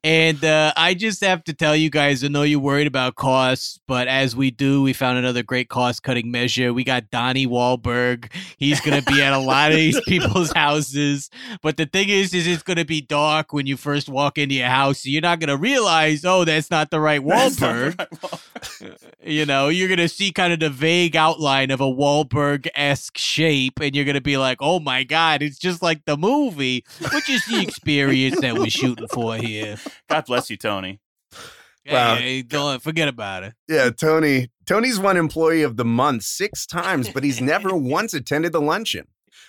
And 0.06 0.44
uh, 0.44 0.72
I 0.76 0.94
just 0.94 1.20
have 1.24 1.42
to 1.44 1.52
tell 1.52 1.74
you 1.74 1.90
guys, 1.90 2.22
I 2.22 2.28
know 2.28 2.44
you're 2.44 2.60
worried 2.60 2.86
about 2.86 3.16
costs, 3.16 3.80
but 3.88 4.06
as 4.06 4.36
we 4.36 4.52
do, 4.52 4.80
we 4.82 4.92
found 4.92 5.18
another 5.18 5.42
great 5.42 5.68
cost 5.68 6.04
cutting 6.04 6.30
measure. 6.30 6.72
We 6.72 6.84
got 6.84 7.10
Donnie 7.10 7.48
Wahlberg. 7.48 8.30
He's 8.56 8.80
going 8.80 9.02
to 9.02 9.12
be 9.12 9.20
at 9.20 9.32
a 9.32 9.40
lot 9.40 9.72
of 9.72 9.76
these 9.78 10.00
people's 10.06 10.52
houses. 10.52 11.28
But 11.60 11.76
the 11.76 11.86
thing 11.86 12.08
is, 12.08 12.32
is 12.34 12.46
it's 12.46 12.62
going 12.62 12.76
to 12.76 12.84
be 12.84 13.00
dark 13.00 13.52
when 13.52 13.66
you 13.66 13.76
first 13.76 14.08
walk 14.08 14.38
into 14.38 14.54
your 14.54 14.68
house. 14.68 15.00
So 15.00 15.08
you're 15.08 15.22
not 15.22 15.40
going 15.40 15.48
to 15.48 15.56
realize, 15.56 16.24
oh, 16.24 16.44
that's 16.44 16.70
not 16.70 16.92
the 16.92 17.00
right 17.00 17.20
Wahlberg. 17.24 17.96
the 17.96 18.04
right 18.04 18.10
Wahlberg. 18.20 18.96
You 19.26 19.44
know, 19.44 19.68
you're 19.68 19.88
gonna 19.88 20.08
see 20.08 20.30
kind 20.30 20.52
of 20.52 20.60
the 20.60 20.70
vague 20.70 21.16
outline 21.16 21.72
of 21.72 21.80
a 21.80 21.84
Wahlberg 21.84 22.68
esque 22.76 23.18
shape, 23.18 23.80
and 23.80 23.96
you're 23.96 24.04
gonna 24.04 24.20
be 24.20 24.36
like, 24.36 24.58
"Oh 24.60 24.78
my 24.78 25.02
god, 25.02 25.42
it's 25.42 25.58
just 25.58 25.82
like 25.82 26.04
the 26.04 26.16
movie," 26.16 26.84
which 27.12 27.28
is 27.28 27.44
the 27.46 27.60
experience 27.60 28.40
that 28.40 28.56
we're 28.56 28.70
shooting 28.70 29.08
for 29.08 29.34
here. 29.34 29.78
God 30.08 30.24
bless 30.26 30.50
you, 30.50 30.56
Tony. 30.56 31.00
Wow. 31.88 32.16
Hey, 32.16 32.42
don't 32.42 32.82
forget 32.82 33.06
about 33.06 33.44
it. 33.44 33.54
Yeah, 33.68 33.90
Tony. 33.90 34.48
Tony's 34.66 34.98
won 34.98 35.16
Employee 35.16 35.62
of 35.62 35.76
the 35.76 35.84
Month 35.84 36.24
six 36.24 36.66
times, 36.66 37.08
but 37.08 37.22
he's 37.22 37.40
never 37.40 37.76
once 37.76 38.12
attended 38.12 38.50
the 38.50 38.60
luncheon. 38.60 39.06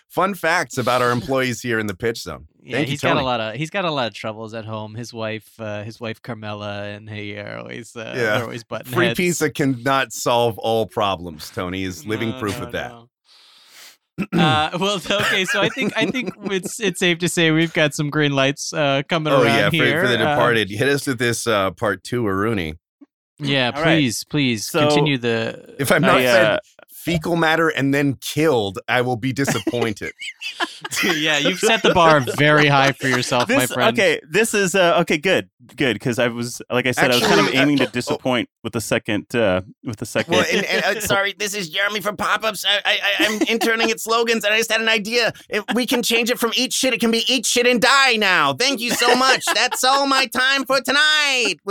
Fun 0.08 0.36
facts 0.36 0.78
about 0.78 1.02
our 1.02 1.10
employees 1.10 1.62
here 1.62 1.80
in 1.80 1.88
the 1.88 1.96
pitch 1.96 2.22
zone. 2.22 2.46
Yeah, 2.62 2.76
Thank 2.78 2.90
you, 2.90 2.92
he's 2.92 3.02
got 3.02 3.18
a 3.18 3.24
lot 3.24 3.40
of 3.42 3.56
he's 3.56 3.72
got 3.72 3.86
a 3.86 3.90
lot 3.92 4.06
of 4.06 4.14
troubles 4.14 4.54
at 4.54 4.66
home. 4.66 4.94
His 4.94 5.12
wife, 5.12 5.60
uh, 5.60 5.82
his 5.84 6.00
wife 6.00 6.22
Carmela, 6.22 6.84
and 6.84 7.10
he 7.10 7.36
are 7.40 7.58
always 7.58 7.96
uh, 7.96 8.14
Yeah. 8.16 8.22
they're 8.24 8.44
always 8.44 8.64
button 8.64 8.94
Free 8.94 9.08
heads. 9.08 9.18
pizza 9.18 9.50
cannot 9.50 10.14
solve 10.14 10.60
all 10.60 10.86
problems. 10.86 11.50
Tony 11.50 11.84
is 11.86 12.06
living 12.06 12.30
No, 12.30 12.40
proof 12.40 12.60
no, 12.60 12.66
of 12.68 12.72
that. 12.74 12.92
no. 12.92 13.10
Uh, 14.34 14.70
well, 14.80 14.96
okay, 15.12 15.46
so 15.46 15.62
I 15.62 15.70
think 15.70 15.94
I 15.96 16.06
think 16.08 16.34
it's 16.52 16.80
it's 16.80 17.00
safe 17.00 17.20
to 17.20 17.30
say 17.30 17.52
we've 17.52 17.74
got 17.74 17.94
some 17.94 18.10
green 18.10 18.32
lights 18.34 18.74
uh, 18.74 19.04
coming 19.08 19.32
Oh 19.34 19.44
around 19.44 19.56
yeah, 19.58 19.70
for, 19.70 19.76
here. 19.76 20.02
for 20.02 20.08
the 20.08 20.16
Uh, 20.16 20.34
departed. 20.36 20.70
Hit 20.70 20.88
us 20.90 21.06
with 21.08 21.20
this 21.20 21.46
uh, 21.48 21.72
part 21.72 22.04
two, 22.04 22.24
Aruni. 22.24 22.74
yeah, 23.40 23.72
All 23.76 23.82
right. 23.84 23.98
please, 24.00 24.24
please 24.24 24.66
So- 24.66 24.88
continue 24.88 25.18
the. 25.18 25.76
If 25.80 25.92
I'm 25.92 26.02
not 26.02 26.18
I, 26.18 26.24
fed 26.24 26.46
uh, 26.46 26.60
fecal 27.08 27.38
matter 27.38 27.70
and 27.70 27.94
then 27.94 28.16
killed, 28.16 28.80
I 28.88 29.02
will 29.02 29.16
be 29.16 29.32
disappointed. 29.32 30.12
yeah, 31.04 31.38
you've 31.38 31.60
set 31.60 31.82
the 31.82 31.94
bar 31.94 32.20
very 32.20 32.68
high 32.68 32.92
for 32.92 33.08
yourself, 33.08 33.50
my 33.50 33.66
friend. 33.66 33.98
okay, 33.98 34.20
this 34.30 34.54
is 34.54 34.76
uh, 34.76 35.00
okay. 35.02 35.18
Good, 35.18 35.50
good. 35.76 35.94
Because 35.94 36.20
I 36.20 36.28
was, 36.28 36.62
like 36.70 36.86
I 36.86 36.92
said, 36.92 37.12
I 37.12 37.16
was 37.16 37.24
kind 37.24 37.40
of 37.40 37.46
Actually, 37.46 37.60
uh, 37.60 37.64
aiming 37.64 37.78
to 37.78 37.88
oh. 37.88 37.92
disappoint 37.92 38.50
with 38.64 38.74
the 38.74 38.82
second, 38.82 39.34
uh, 39.34 39.62
with 39.84 39.98
the 39.98 40.06
second. 40.06 40.34
Well, 40.34 40.46
and, 40.52 40.66
and, 40.66 40.98
uh, 40.98 41.00
sorry, 41.00 41.34
this 41.38 41.56
is 41.56 41.70
Jeremy 41.70 42.02
from 42.02 42.18
Pop 42.18 42.44
Ups. 42.44 42.66
I, 42.66 42.82
I, 42.86 43.00
I'm 43.20 43.42
interning 43.44 43.90
at 43.90 44.00
slogans, 44.00 44.44
and 44.44 44.54
I 44.54 44.58
just 44.58 44.72
had 44.72 44.82
an 44.82 44.90
idea. 44.90 45.32
If 45.50 45.64
we 45.74 45.86
can 45.86 46.04
change 46.04 46.30
it 46.30 46.40
from 46.40 46.52
eat 46.56 46.74
shit, 46.74 46.94
it 46.94 47.00
can 47.00 47.12
be 47.12 47.24
eat 47.28 47.46
shit 47.46 47.66
and 47.66 47.82
die 47.82 48.18
now. 48.18 48.54
Thank 48.54 48.82
you 48.82 48.92
so 48.92 49.16
much. 49.16 49.46
That's 49.54 49.84
all 49.84 50.08
my 50.08 50.28
time 50.28 50.66
for 50.66 50.82
tonight. 50.82 51.56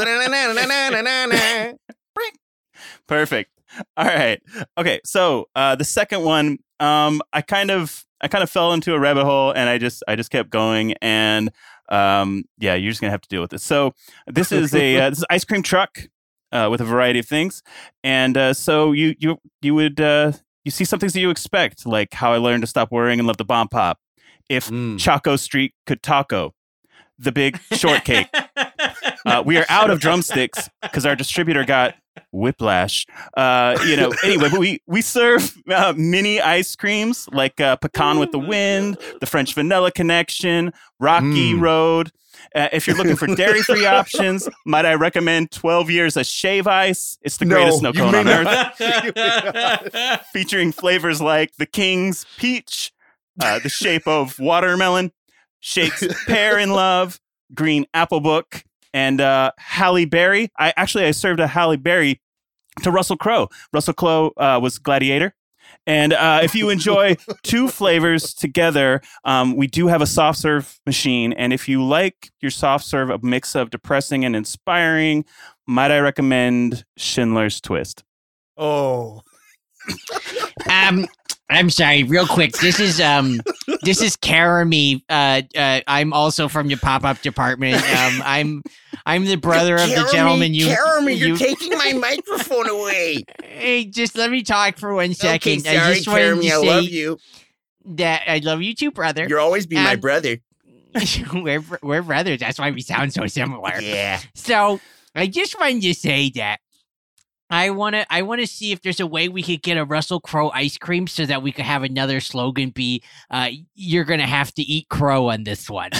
Perfect. 3.07 3.56
All 3.97 4.05
right. 4.07 4.41
Okay. 4.79 5.01
So 5.05 5.49
uh, 5.55 5.77
the 5.77 5.85
second 5.85 6.23
one, 6.23 6.59
um, 6.81 7.23
I 7.33 7.43
kind 7.43 7.71
of, 7.71 8.05
I 8.21 8.29
kind 8.29 8.43
of 8.43 8.51
fell 8.51 8.73
into 8.73 8.95
a 8.95 8.99
rabbit 8.99 9.25
hole, 9.25 9.51
and 9.53 9.69
I 9.69 9.79
just, 9.79 10.03
I 10.09 10.17
just 10.17 10.31
kept 10.31 10.51
going, 10.51 10.95
and 11.03 11.51
um, 11.89 12.45
yeah, 12.59 12.75
you're 12.75 12.91
just 12.91 13.01
gonna 13.01 13.11
have 13.11 13.21
to 13.23 13.29
deal 13.29 13.41
with 13.41 13.51
this. 13.51 13.63
So 13.63 13.95
this 14.27 14.53
is 14.53 14.75
a, 14.75 14.99
uh, 14.99 15.11
this 15.11 15.19
is 15.19 15.23
an 15.23 15.35
ice 15.35 15.45
cream 15.45 15.63
truck 15.63 15.99
uh, 16.53 16.69
with 16.71 16.81
a 16.81 16.85
variety 16.85 17.19
of 17.19 17.27
things, 17.27 17.63
and 18.03 18.37
uh, 18.37 18.55
so 18.55 18.93
you, 18.93 19.15
you, 19.19 19.39
you 19.61 19.75
would, 19.75 20.01
uh, 20.01 20.33
you 20.65 20.71
see 20.71 20.85
some 20.85 20.99
things 20.99 21.13
that 21.13 21.21
you 21.21 21.31
expect, 21.31 21.87
like 21.87 22.15
how 22.15 22.33
I 22.33 22.39
learned 22.39 22.63
to 22.63 22.67
stop 22.67 22.91
worrying 22.91 23.21
and 23.21 23.27
love 23.27 23.37
the 23.37 23.45
bomb 23.45 23.69
pop. 23.69 23.99
If 24.49 24.69
Mm. 24.71 24.99
Chaco 24.99 25.37
Street 25.37 25.75
could 25.87 26.03
taco, 26.03 26.55
the 27.19 27.33
big 27.33 27.59
shortcake. 27.73 28.29
Uh, 29.25 29.43
we 29.45 29.57
are 29.59 29.67
out 29.69 29.91
of 29.91 29.99
drumsticks 29.99 30.71
because 30.83 31.05
our 31.05 31.17
distributor 31.17 31.65
got 31.65 31.97
whiplash. 32.33 33.07
Uh, 33.37 33.79
you 33.87 33.97
know, 33.97 34.13
anyway, 34.25 34.49
but 34.51 34.59
we 34.59 34.81
we 34.87 35.01
serve 35.03 35.57
uh, 35.71 35.95
mini 35.97 36.41
ice 36.41 36.75
creams 36.77 37.29
like 37.33 37.61
uh, 37.61 37.77
pecan 37.77 38.19
with 38.19 38.33
the 38.33 38.39
wind, 38.39 38.99
the 39.21 39.27
French 39.27 39.55
vanilla 39.55 39.91
connection, 39.91 40.73
Rocky 41.01 41.53
Mm. 41.55 41.61
Road. 41.61 42.11
Uh, 42.55 42.69
if 42.73 42.87
you're 42.87 42.97
looking 42.97 43.17
for 43.17 43.27
dairy-free 43.27 43.87
options, 43.87 44.49
might 44.67 44.85
I 44.87 44.95
recommend 44.95 45.51
12 45.51 45.91
Years 45.91 46.17
of 46.17 46.27
Shave 46.27 46.67
Ice? 46.67 47.19
It's 47.23 47.39
the 47.39 47.45
No, 47.47 47.57
greatest 47.57 47.79
snow 47.81 47.93
cone 47.93 48.15
on 48.15 48.27
not. 48.27 48.75
earth, 48.81 50.27
featuring 50.33 50.73
flavors 50.73 51.21
like 51.21 51.57
the 51.57 51.67
King's 51.67 52.27
Peach, 52.37 52.93
uh, 53.43 53.59
the 53.59 53.69
shape 53.69 54.07
of 54.07 54.39
watermelon, 54.39 55.13
Shakes 55.61 56.05
Pear 56.27 56.59
in 56.59 56.71
Love, 56.71 57.19
Green 57.55 57.87
Apple 57.95 58.21
Book, 58.21 58.63
and 58.97 59.21
uh, 59.21 59.51
Halle 59.59 60.07
Berry. 60.07 60.51
I 60.59 60.73
actually 60.79 61.05
I 61.05 61.11
served 61.11 61.39
a 61.39 61.47
Halle 61.47 61.77
Berry 61.77 62.23
to 62.83 62.91
Russell 62.91 63.19
Crowe. 63.19 63.51
Russell 63.71 63.93
Crowe 63.93 64.33
uh, 64.39 64.59
was 64.61 64.79
Gladiator. 64.79 65.35
And 65.87 66.15
uh, 66.15 66.41
if 66.43 66.55
you 66.55 66.71
enjoy 66.71 67.17
two 67.43 67.69
flavors 67.69 68.33
together, 68.33 69.03
um, 69.25 69.55
we 69.55 69.67
do 69.67 69.89
have 69.89 70.01
a 70.01 70.07
soft 70.07 70.39
serve 70.39 70.81
machine. 70.87 71.35
And 71.35 71.53
if 71.53 71.69
you 71.69 71.85
like 71.85 72.31
your 72.41 72.51
soft 72.51 72.87
serve 72.87 73.11
a 73.11 73.19
mix 73.19 73.55
of 73.55 73.69
depressing 73.69 74.25
and 74.25 74.35
inspiring, 74.35 75.27
might 75.67 75.91
I 75.91 75.99
recommend 75.99 76.87
Schindler's 76.97 77.61
Twist? 77.61 78.03
Oh. 78.57 79.21
um, 80.71 81.07
I'm 81.49 81.71
sorry, 81.71 82.03
real 82.03 82.27
quick. 82.27 82.53
This 82.59 82.81
is 82.81 83.01
um, 83.01 83.41
this 83.83 84.03
is 84.03 84.17
Karami. 84.17 85.03
Uh, 85.09 85.43
uh, 85.57 85.81
I'm 85.87 86.13
also 86.13 86.49
from 86.49 86.69
your 86.69 86.79
pop 86.81 87.05
up 87.05 87.23
department. 87.23 87.77
Um, 87.77 88.23
I'm 88.25 88.63
I'm 89.07 89.25
the 89.25 89.37
brother 89.37 89.75
of 89.77 89.89
the 89.89 90.09
gentleman 90.11 90.55
you. 90.55 90.67
you 90.67 91.09
you're 91.11 91.37
taking 91.37 91.71
my 91.79 91.93
microphone 91.93 92.69
away. 92.69 93.23
hey, 93.45 93.85
just 93.85 94.17
let 94.17 94.31
me 94.31 94.43
talk 94.43 94.77
for 94.79 94.93
one 94.95 95.15
second. 95.15 95.53
Okay, 95.53 95.59
sorry, 95.61 95.79
I 95.79 95.95
just 95.95 96.05
Jeremy. 96.07 96.49
to 96.49 96.55
I 96.55 96.61
say 96.61 96.67
love 96.67 96.85
you. 96.85 97.19
that 97.85 98.23
I 98.27 98.39
love 98.39 98.61
you 98.63 98.75
too, 98.75 98.91
brother. 98.91 99.27
You'll 99.29 99.39
always 99.39 99.67
be 99.67 99.77
my 99.77 99.95
Um, 99.95 100.01
brother. 100.01 100.39
we're 101.33 101.63
we're 101.83 102.03
brothers. 102.03 102.41
That's 102.41 102.59
why 102.59 102.73
we 102.73 102.81
sound 102.81 103.13
so 103.13 103.27
similar. 103.29 103.81
Yeah. 103.81 104.21
So 104.35 104.81
I 105.15 105.29
just 105.29 105.59
wanted 105.61 105.83
to 105.83 105.95
say 105.95 106.31
that 106.31 106.59
I 107.51 107.71
want 107.71 107.95
to 107.95 108.07
I 108.13 108.23
want 108.23 108.41
to 108.41 108.47
see 108.47 108.73
if 108.73 108.83
there's 108.83 109.01
a 109.01 109.07
way 109.07 109.29
we 109.29 109.43
could 109.43 109.63
get 109.63 109.77
a 109.77 109.85
Russell 109.85 110.21
Crowe 110.21 110.51
ice 110.51 110.77
cream 110.79 111.07
so 111.07 111.27
that 111.27 111.43
we 111.43 111.53
could 111.53 111.65
have 111.65 111.83
another 111.83 112.21
slogan 112.21 112.71
be 112.71 113.03
uh, 113.31 113.51
"You're 113.75 114.05
gonna 114.05 114.27
have 114.27 114.53
to 114.55 114.63
eat 114.63 114.89
crow 114.89 115.29
on 115.31 115.45
this 115.45 115.71
one." 115.71 115.91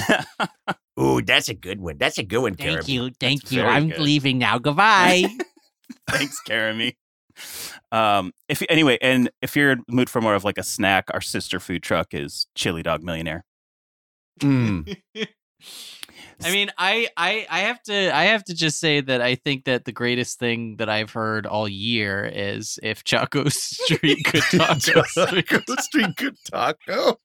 Ooh, 0.99 1.21
that's 1.21 1.47
a 1.47 1.53
good 1.53 1.79
one. 1.79 1.97
That's 1.97 2.17
a 2.17 2.23
good 2.23 2.41
one, 2.41 2.55
Thank 2.55 2.85
Jeremy. 2.85 2.91
you, 2.91 3.11
thank 3.19 3.41
That's 3.43 3.51
you. 3.53 3.63
I'm 3.63 3.89
good. 3.89 3.99
leaving 3.99 4.39
now. 4.39 4.57
Goodbye. 4.59 5.25
Thanks, 6.09 6.41
Karami. 6.47 6.95
Um, 7.91 8.33
if 8.49 8.63
anyway, 8.67 8.97
and 9.01 9.29
if 9.41 9.55
you're 9.55 9.71
in 9.73 9.83
mood 9.87 10.09
for 10.09 10.21
more 10.21 10.33
of 10.35 10.43
like 10.43 10.57
a 10.57 10.63
snack, 10.63 11.05
our 11.13 11.21
sister 11.21 11.59
food 11.59 11.83
truck 11.83 12.07
is 12.13 12.47
Chili 12.55 12.81
Dog 12.83 13.03
Millionaire. 13.03 13.45
Mm. 14.41 14.97
I 16.43 16.51
mean, 16.51 16.69
I, 16.77 17.07
I 17.17 17.47
I 17.49 17.59
have 17.61 17.81
to 17.83 18.15
I 18.15 18.25
have 18.25 18.43
to 18.45 18.53
just 18.53 18.79
say 18.79 19.01
that 19.01 19.21
I 19.21 19.35
think 19.35 19.65
that 19.65 19.85
the 19.85 19.91
greatest 19.91 20.39
thing 20.39 20.77
that 20.77 20.89
I've 20.89 21.11
heard 21.11 21.45
all 21.45 21.67
year 21.67 22.29
is 22.31 22.79
if 22.83 23.03
Chaco 23.03 23.45
Street 23.49 24.23
could 24.23 24.43
taco. 24.43 25.01
Taco 25.03 25.75
Street 25.79 26.15
good 26.15 26.35
taco. 26.51 27.17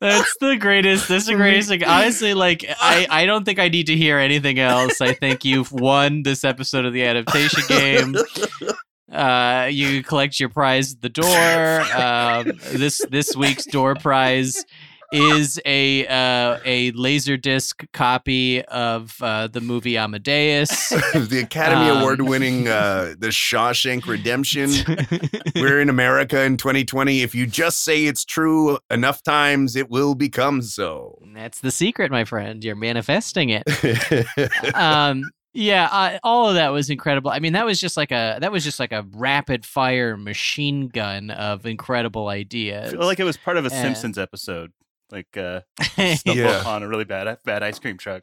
That's 0.00 0.36
the 0.40 0.56
greatest. 0.58 1.08
That's 1.08 1.26
the 1.26 1.34
greatest 1.34 1.68
thing. 1.68 1.84
Honestly, 1.84 2.34
like 2.34 2.64
I, 2.80 3.06
I 3.08 3.26
don't 3.26 3.44
think 3.44 3.58
I 3.58 3.68
need 3.68 3.86
to 3.86 3.96
hear 3.96 4.18
anything 4.18 4.58
else. 4.58 5.00
I 5.00 5.12
think 5.12 5.44
you've 5.44 5.70
won 5.70 6.22
this 6.24 6.44
episode 6.44 6.84
of 6.84 6.92
the 6.92 7.04
adaptation 7.04 7.62
game. 7.68 8.16
Uh, 9.10 9.68
you 9.70 10.02
collect 10.02 10.40
your 10.40 10.48
prize 10.48 10.94
at 10.94 11.00
the 11.00 11.08
door. 11.08 11.80
Um, 11.94 12.58
this 12.72 13.00
this 13.08 13.36
week's 13.36 13.64
door 13.64 13.94
prize 13.94 14.64
is 15.12 15.60
a 15.64 16.06
uh, 16.06 16.58
a 16.64 16.90
laser 16.92 17.36
disc 17.36 17.84
copy 17.92 18.62
of 18.62 19.16
uh, 19.22 19.46
the 19.48 19.60
movie 19.60 19.96
Amadeus. 19.96 20.88
the 21.14 21.40
Academy 21.44 21.90
Um, 21.90 21.98
Award 21.98 22.22
winning 22.22 22.68
uh, 22.68 23.14
The 23.18 23.28
Shawshank 23.28 24.06
Redemption. 24.06 24.70
We're 25.54 25.80
in 25.80 25.88
America 25.88 26.42
in 26.42 26.56
2020. 26.56 27.22
If 27.22 27.34
you 27.34 27.46
just 27.46 27.84
say 27.84 28.04
it's 28.06 28.24
true 28.24 28.78
enough 28.90 29.22
times, 29.22 29.76
it 29.76 29.90
will 29.90 30.14
become 30.14 30.62
so. 30.62 31.18
That's 31.34 31.60
the 31.60 31.70
secret, 31.70 32.10
my 32.10 32.24
friend. 32.24 32.62
You're 32.64 32.76
manifesting 32.76 33.50
it. 33.50 33.64
um 34.74 35.22
yeah 35.52 35.88
uh, 35.90 36.18
all 36.22 36.48
of 36.50 36.54
that 36.56 36.68
was 36.68 36.90
incredible 36.90 37.30
i 37.30 37.38
mean 37.38 37.54
that 37.54 37.64
was 37.64 37.80
just 37.80 37.96
like 37.96 38.10
a 38.12 38.36
that 38.40 38.52
was 38.52 38.62
just 38.62 38.78
like 38.78 38.92
a 38.92 39.06
rapid 39.14 39.64
fire 39.64 40.14
machine 40.16 40.86
gun 40.88 41.30
of 41.30 41.64
incredible 41.64 42.28
I 42.28 42.36
ideas 42.36 42.90
feel 42.92 43.00
like 43.06 43.20
it 43.20 43.24
was 43.24 43.38
part 43.38 43.56
of 43.56 43.64
a 43.64 43.68
Uh, 43.68 43.82
Simpsons 43.82 44.18
episode. 44.18 44.72
Like 45.10 45.36
uh, 45.36 45.60
stumble 46.16 46.42
Yeah. 46.42 46.60
upon 46.60 46.82
a 46.82 46.88
really 46.88 47.04
bad 47.04 47.38
bad 47.44 47.62
ice 47.62 47.78
cream 47.78 47.96
truck. 47.98 48.22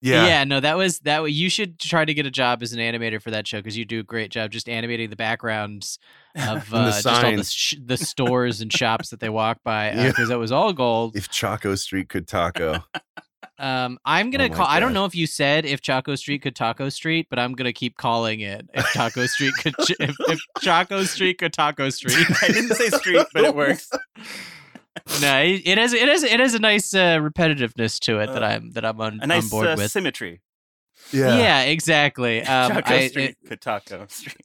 yeah. 0.00 0.26
Yeah, 0.26 0.44
no 0.44 0.60
that 0.60 0.76
was 0.76 0.98
that 1.00 1.20
wa- 1.20 1.26
you 1.26 1.48
should 1.50 1.78
try 1.80 2.04
to 2.04 2.14
get 2.14 2.26
a 2.26 2.30
job 2.30 2.62
as 2.62 2.72
an 2.72 2.78
animator 2.78 3.20
for 3.22 3.30
that 3.30 3.46
show 3.46 3.58
because 3.58 3.76
you 3.76 3.84
do 3.84 4.00
a 4.00 4.02
great 4.04 4.30
job 4.30 4.50
just 4.50 4.68
animating 4.68 5.10
the 5.10 5.16
backgrounds 5.16 5.98
of 6.36 6.44
And 6.44 6.60
the 6.70 6.76
uh, 6.76 6.86
just 6.92 7.06
all 7.06 7.14
the, 7.14 7.20
signs. 7.20 7.52
sh- 7.52 7.74
the 7.84 7.96
stores 7.96 8.60
and 8.60 8.72
shops 8.72 9.10
that 9.10 9.20
they 9.20 9.28
walk 9.30 9.58
by 9.64 9.86
Yeah. 9.92 10.08
because 10.08 10.28
that 10.28 10.38
was 10.38 10.52
all 10.52 10.72
gold 10.72 11.16
If 11.16 11.30
Chaco 11.30 11.74
Street 11.74 12.08
could 12.08 12.28
taco. 12.28 12.84
um 13.60 13.98
i'm 14.04 14.30
gonna 14.30 14.44
Oh 14.44 14.48
my 14.50 14.54
call 14.54 14.66
i 14.68 14.78
don't 14.78 14.92
know 14.92 15.04
if 15.04 15.16
you 15.16 15.26
said 15.26 15.64
if 15.64 15.80
chaco 15.80 16.14
street 16.14 16.42
could 16.42 16.54
taco 16.54 16.88
street 16.90 17.26
but 17.28 17.40
i'm 17.40 17.54
gonna 17.54 17.72
keep 17.72 17.96
calling 17.96 18.38
it 18.40 18.68
if 18.72 18.84
taco 18.92 19.26
street 19.26 19.52
could 19.60 19.74
ch- 19.84 19.96
if, 19.98 20.14
if 20.28 20.38
chaco 20.60 21.02
street 21.02 21.38
could 21.38 21.52
taco 21.52 21.88
street 21.98 22.26
I 22.42 22.48
didn't 22.48 22.74
say 22.76 22.88
street, 22.90 23.26
but 23.34 23.42
it 23.44 23.54
works. 23.56 23.90
no, 25.20 25.42
it 25.42 25.62
it 25.64 25.78
has 25.78 25.92
it 25.92 26.08
has 26.08 26.22
it 26.22 26.40
has 26.40 26.54
a 26.54 26.58
nice 26.58 26.94
uh, 26.94 27.18
repetitiveness 27.18 27.98
to 28.00 28.18
it 28.20 28.26
that 28.28 28.42
Uh, 28.42 28.46
I'm 28.46 28.70
that 28.72 28.84
I'm 28.84 29.00
on, 29.00 29.20
A 29.22 29.26
nice 29.26 29.44
on 29.44 29.48
board 29.50 29.66
uh, 29.66 29.74
with. 29.78 29.90
symmetry. 29.90 30.40
Yeah, 31.12 31.62
exactly. 31.62 32.40
Um, 32.46 32.72
Chaco 32.72 32.94
I, 32.94 33.08
Street, 33.08 33.36
Kotako 33.46 34.10
Street. 34.10 34.36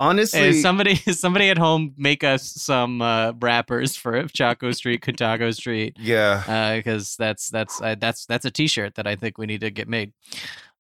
Honestly, 0.00 0.40
Hey, 0.40 0.52
somebody, 0.54 0.94
somebody 1.12 1.48
at 1.50 1.58
home, 1.58 1.94
make 1.96 2.24
us 2.24 2.50
some 2.60 3.00
uh, 3.00 3.32
wrappers 3.40 3.94
for 3.94 4.26
Chaco 4.28 4.72
Street, 4.72 5.00
Katago 5.00 5.54
Street, 5.54 5.96
yeah. 6.00 6.74
because 6.76 7.14
that's 7.16 7.50
that's 7.50 7.80
uh, 7.80 7.94
that's 8.00 8.26
that's 8.26 8.44
a 8.44 8.50
T-shirt 8.50 8.96
that 8.96 9.06
I 9.06 9.14
think 9.14 9.38
we 9.38 9.46
need 9.46 9.60
to 9.60 9.70
get 9.70 9.86
made. 9.88 10.12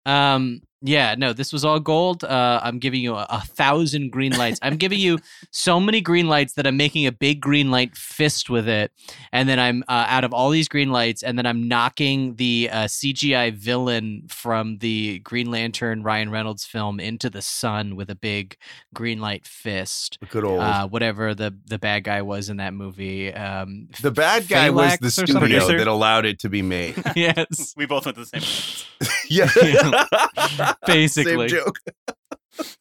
Um, 0.07 0.63
yeah, 0.83 1.15
no, 1.17 1.33
this 1.33 1.53
was 1.53 1.65
all 1.65 1.79
gold. 1.79 2.25
Uh, 2.25 2.61
I'm 2.63 2.79
giving 2.79 3.01
you 3.01 3.15
a, 3.15 3.27
a 3.29 3.41
thousand 3.41 4.11
green 4.11 4.37
lights. 4.37 4.59
I'm 4.63 4.77
giving 4.77 4.99
you 4.99 5.19
so 5.51 5.79
many 5.79 6.01
green 6.01 6.27
lights 6.29 6.55
that 6.55 6.67
I'm 6.67 6.77
making 6.77 7.07
a 7.07 7.13
big 7.13 7.41
green 7.41 7.71
light 7.71 7.97
fist 7.97 8.49
with 8.49 8.69
it, 8.69 8.93
and 9.33 9.49
then 9.49 9.59
I'm 9.59 9.85
uh, 9.89 10.07
out 10.09 10.25
of 10.25 10.33
all 10.33 10.51
these 10.51 10.69
green 10.69 10.91
lights, 10.91 11.23
and 11.23 11.37
then 11.37 11.45
I'm 11.45 11.69
knocking 11.69 12.37
the 12.37 12.71
uh, 12.73 12.85
CGI 12.85 13.53
villain 13.53 14.25
from 14.29 14.79
the 14.79 15.19
Green 15.21 15.51
Lantern 15.51 16.03
Ryan 16.03 16.31
Reynolds 16.31 16.65
film 16.65 16.99
into 16.99 17.29
the 17.29 17.43
sun 17.43 17.95
with 17.95 18.09
a 18.09 18.15
big 18.15 18.57
green 18.95 19.21
light 19.21 19.45
fist. 19.47 20.19
Good 20.31 20.45
old. 20.45 20.61
Uh, 20.61 20.89
whatever 20.89 21.35
the 21.35 21.55
the 21.67 21.79
bad 21.79 22.05
guy 22.05 22.23
was 22.23 22.49
in 22.49 22.57
that 22.57 22.73
movie. 22.73 23.33
Um, 23.35 23.89
the 24.01 24.11
bad 24.11 24.49
guy 24.49 24.71
was 24.71 24.97
the 24.99 25.11
studio 25.11 25.67
that 25.67 25.87
allowed 25.87 26.25
it 26.25 26.39
to 26.41 26.49
be 26.49 26.63
made. 26.63 26.95
yes, 27.17 27.75
We 27.77 27.87
both 27.87 28.07
went 28.07 28.17
to 28.17 28.25
the 28.25 28.41
same. 28.41 29.09
yeah. 29.31 30.75
basically. 30.87 31.49
Same 31.49 31.65
joke. 31.65 31.79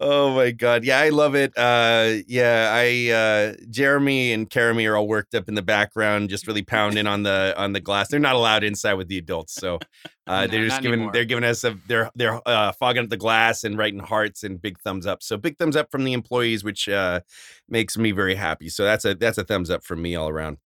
oh 0.00 0.34
my 0.34 0.50
god. 0.50 0.84
Yeah, 0.84 0.98
I 0.98 1.08
love 1.08 1.34
it. 1.34 1.56
Uh 1.56 2.16
yeah, 2.26 2.72
I 2.74 3.10
uh 3.10 3.54
Jeremy 3.70 4.32
and 4.32 4.50
Karami 4.50 4.88
are 4.90 4.96
all 4.96 5.08
worked 5.08 5.34
up 5.34 5.48
in 5.48 5.54
the 5.54 5.62
background, 5.62 6.28
just 6.28 6.46
really 6.46 6.62
pounding 6.62 7.06
on 7.06 7.22
the 7.22 7.54
on 7.56 7.72
the 7.72 7.80
glass. 7.80 8.08
They're 8.08 8.20
not 8.20 8.34
allowed 8.34 8.64
inside 8.64 8.94
with 8.94 9.08
the 9.08 9.18
adults. 9.18 9.54
So 9.54 9.78
uh 10.26 10.42
No, 10.42 10.46
they're 10.48 10.66
just 10.66 10.82
giving 10.82 10.94
anymore. 11.00 11.12
they're 11.12 11.24
giving 11.24 11.44
us 11.44 11.64
a 11.64 11.78
they're 11.86 12.10
they're 12.16 12.40
uh 12.46 12.72
fogging 12.72 13.04
up 13.04 13.10
the 13.10 13.16
glass 13.16 13.64
and 13.64 13.78
writing 13.78 14.00
hearts 14.00 14.42
and 14.42 14.60
big 14.60 14.78
thumbs 14.80 15.06
up. 15.06 15.22
So 15.22 15.36
big 15.36 15.56
thumbs 15.56 15.76
up 15.76 15.90
from 15.90 16.04
the 16.04 16.12
employees, 16.12 16.64
which 16.64 16.88
uh 16.88 17.20
makes 17.68 17.96
me 17.96 18.10
very 18.10 18.34
happy. 18.34 18.68
So 18.68 18.84
that's 18.84 19.04
a 19.04 19.14
that's 19.14 19.38
a 19.38 19.44
thumbs 19.44 19.70
up 19.70 19.84
from 19.84 20.02
me 20.02 20.16
all 20.16 20.28
around. 20.28 20.58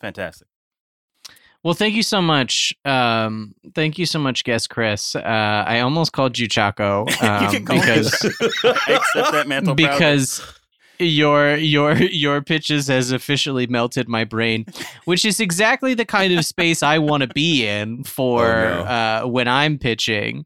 Fantastic. 0.00 0.48
Well, 1.64 1.74
thank 1.74 1.94
you 1.94 2.02
so 2.04 2.22
much. 2.22 2.72
Um, 2.84 3.54
thank 3.74 3.98
you 3.98 4.06
so 4.06 4.18
much, 4.18 4.44
guest 4.44 4.70
Chris. 4.70 5.16
Uh, 5.16 5.20
I 5.66 5.80
almost 5.80 6.12
called 6.12 6.38
you 6.38 6.46
Chaco 6.48 7.04
you 7.22 7.28
um, 7.28 7.64
call 7.64 7.76
because 7.80 8.10
Chaco. 8.12 8.74
I 8.88 8.92
accept 8.92 9.32
that 9.32 9.74
because 9.76 10.40
your 11.00 11.56
your 11.56 11.94
your 11.96 12.42
pitches 12.42 12.88
has 12.88 13.10
officially 13.12 13.66
melted 13.66 14.08
my 14.08 14.24
brain, 14.24 14.66
which 15.04 15.24
is 15.24 15.40
exactly 15.40 15.94
the 15.94 16.04
kind 16.04 16.32
of 16.32 16.44
space 16.44 16.82
I 16.82 16.98
want 16.98 17.22
to 17.22 17.28
be 17.28 17.66
in 17.66 18.04
for 18.04 18.44
Oh, 18.44 18.68
no. 18.68 18.80
uh, 18.82 19.22
when 19.26 19.48
I'm 19.48 19.78
pitching. 19.78 20.44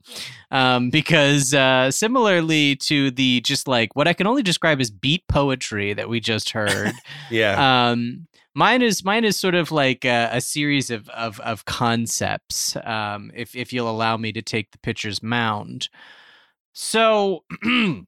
Um, 0.50 0.90
because 0.90 1.54
uh, 1.54 1.90
similarly 1.90 2.76
to 2.76 3.10
the 3.10 3.40
just 3.40 3.66
like 3.68 3.96
what 3.96 4.06
I 4.06 4.12
can 4.12 4.26
only 4.26 4.42
describe 4.42 4.80
as 4.82 4.90
beat 4.90 5.26
poetry 5.28 5.94
that 5.94 6.08
we 6.10 6.20
just 6.20 6.50
heard, 6.50 6.92
Yeah. 7.30 7.90
um 7.92 8.26
mine 8.54 8.82
is 8.82 9.04
mine 9.04 9.24
is 9.24 9.36
sort 9.36 9.54
of 9.54 9.70
like 9.70 10.04
a, 10.04 10.30
a 10.32 10.40
series 10.40 10.90
of 10.90 11.08
of, 11.10 11.40
of 11.40 11.64
concepts 11.64 12.76
um 12.84 13.30
if 13.34 13.54
if 13.56 13.72
you'll 13.72 13.90
allow 13.90 14.16
me 14.16 14.32
to 14.32 14.42
take 14.42 14.70
the 14.70 14.78
pitcher's 14.78 15.22
mound. 15.22 15.88
So 16.72 17.44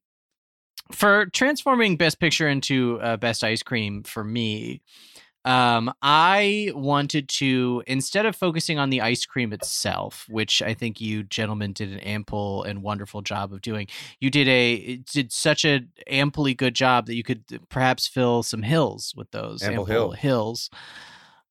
for 0.93 1.27
transforming 1.27 1.97
best 1.97 2.21
picture 2.21 2.49
into 2.49 3.01
uh, 3.01 3.17
best 3.17 3.43
ice 3.43 3.63
cream 3.63 4.03
for 4.03 4.25
me 4.25 4.83
um 5.45 5.93
i 6.03 6.71
wanted 6.75 7.29
to 7.29 7.83
instead 7.87 8.25
of 8.25 8.35
focusing 8.35 8.79
on 8.79 8.91
the 8.91 9.01
ice 9.01 9.27
cream 9.27 9.53
itself 9.53 10.27
which 10.29 10.63
i 10.63 10.73
think 10.73 11.01
you 11.01 11.23
gentlemen 11.23 11.73
did 11.73 11.93
an 11.93 11.99
ample 12.01 12.63
and 12.63 12.83
wonderful 12.83 13.21
job 13.21 13.53
of 13.53 13.61
doing 13.61 13.87
you 14.21 14.31
did 14.31 14.49
a 14.49 14.97
did 14.97 15.31
such 15.33 15.65
a 15.65 15.81
amply 16.07 16.55
good 16.55 16.75
job 16.75 17.07
that 17.07 17.15
you 17.15 17.23
could 17.23 17.43
perhaps 17.69 18.07
fill 18.07 18.43
some 18.43 18.63
hills 18.63 19.13
with 19.17 19.31
those 19.33 19.63
Ample 19.63 19.85
Hill. 19.85 20.13
hills 20.13 20.71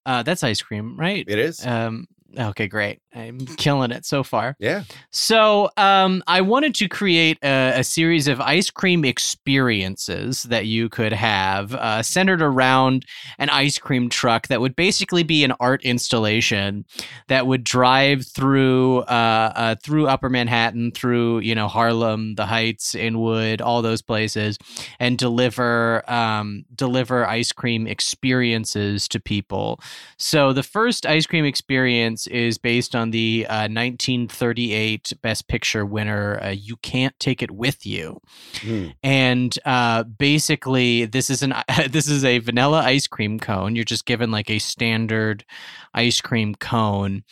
uh 0.05 0.23
that's 0.23 0.43
ice 0.43 0.61
cream 0.61 0.97
right 0.99 1.25
it 1.27 1.37
is. 1.39 1.65
um 1.65 2.07
okay 2.37 2.67
great 2.67 3.01
i'm 3.13 3.39
killing 3.57 3.91
it 3.91 4.05
so 4.05 4.23
far 4.23 4.55
yeah. 4.59 4.83
so 5.11 5.69
um, 5.77 6.23
I 6.27 6.41
wanted 6.41 6.75
to 6.75 6.87
create 6.87 7.37
a, 7.43 7.79
a 7.79 7.83
series 7.83 8.27
of 8.27 8.39
ice 8.41 8.69
cream 8.69 9.05
experiences 9.05 10.43
that 10.43 10.65
you 10.65 10.89
could 10.89 11.13
have 11.13 11.73
uh, 11.75 12.01
centered 12.03 12.41
around 12.41 13.05
an 13.37 13.49
ice 13.49 13.77
cream 13.77 14.09
truck 14.09 14.47
that 14.47 14.61
would 14.61 14.75
basically 14.75 15.23
be 15.23 15.43
an 15.43 15.53
art 15.59 15.83
installation 15.83 16.85
that 17.27 17.47
would 17.47 17.63
drive 17.63 18.25
through 18.25 18.99
uh, 18.99 19.53
uh, 19.55 19.75
through 19.83 20.07
Upper 20.07 20.29
Manhattan, 20.29 20.91
through 20.91 21.39
you 21.39 21.55
know 21.55 21.67
Harlem, 21.67 22.35
the 22.35 22.45
Heights, 22.45 22.95
Inwood, 22.95 23.61
all 23.61 23.81
those 23.81 24.01
places, 24.01 24.57
and 24.99 25.17
deliver 25.17 26.09
um, 26.11 26.65
deliver 26.75 27.27
ice 27.27 27.51
cream 27.51 27.87
experiences 27.87 29.07
to 29.09 29.19
people. 29.19 29.79
So 30.17 30.53
the 30.53 30.63
first 30.63 31.05
ice 31.05 31.25
cream 31.25 31.45
experience 31.45 32.22
is 32.27 32.57
based 32.57 32.95
on 32.95 33.11
the 33.11 33.45
uh, 33.49 33.67
1938 33.67 35.13
Best 35.21 35.47
Picture 35.47 35.85
winner, 35.85 36.39
uh, 36.41 36.49
"You 36.49 36.77
Can't 36.77 37.17
Take 37.19 37.41
It 37.41 37.51
With 37.51 37.85
You," 37.85 38.19
Hmm. 38.61 38.87
and 39.01 39.57
uh, 39.65 40.03
basically 40.03 41.05
this 41.05 41.29
is 41.29 41.43
an 41.43 41.53
this 41.89 42.07
is 42.07 42.23
a 42.23 42.39
vanilla 42.39 42.81
ice 42.81 43.07
cream 43.07 43.39
cone. 43.39 43.75
You're 43.75 43.85
just 43.85 44.05
given 44.05 44.31
like 44.31 44.49
a 44.49 44.59
standard 44.59 45.45
ice 45.93 46.21
cream 46.21 46.55
cone. 46.55 47.23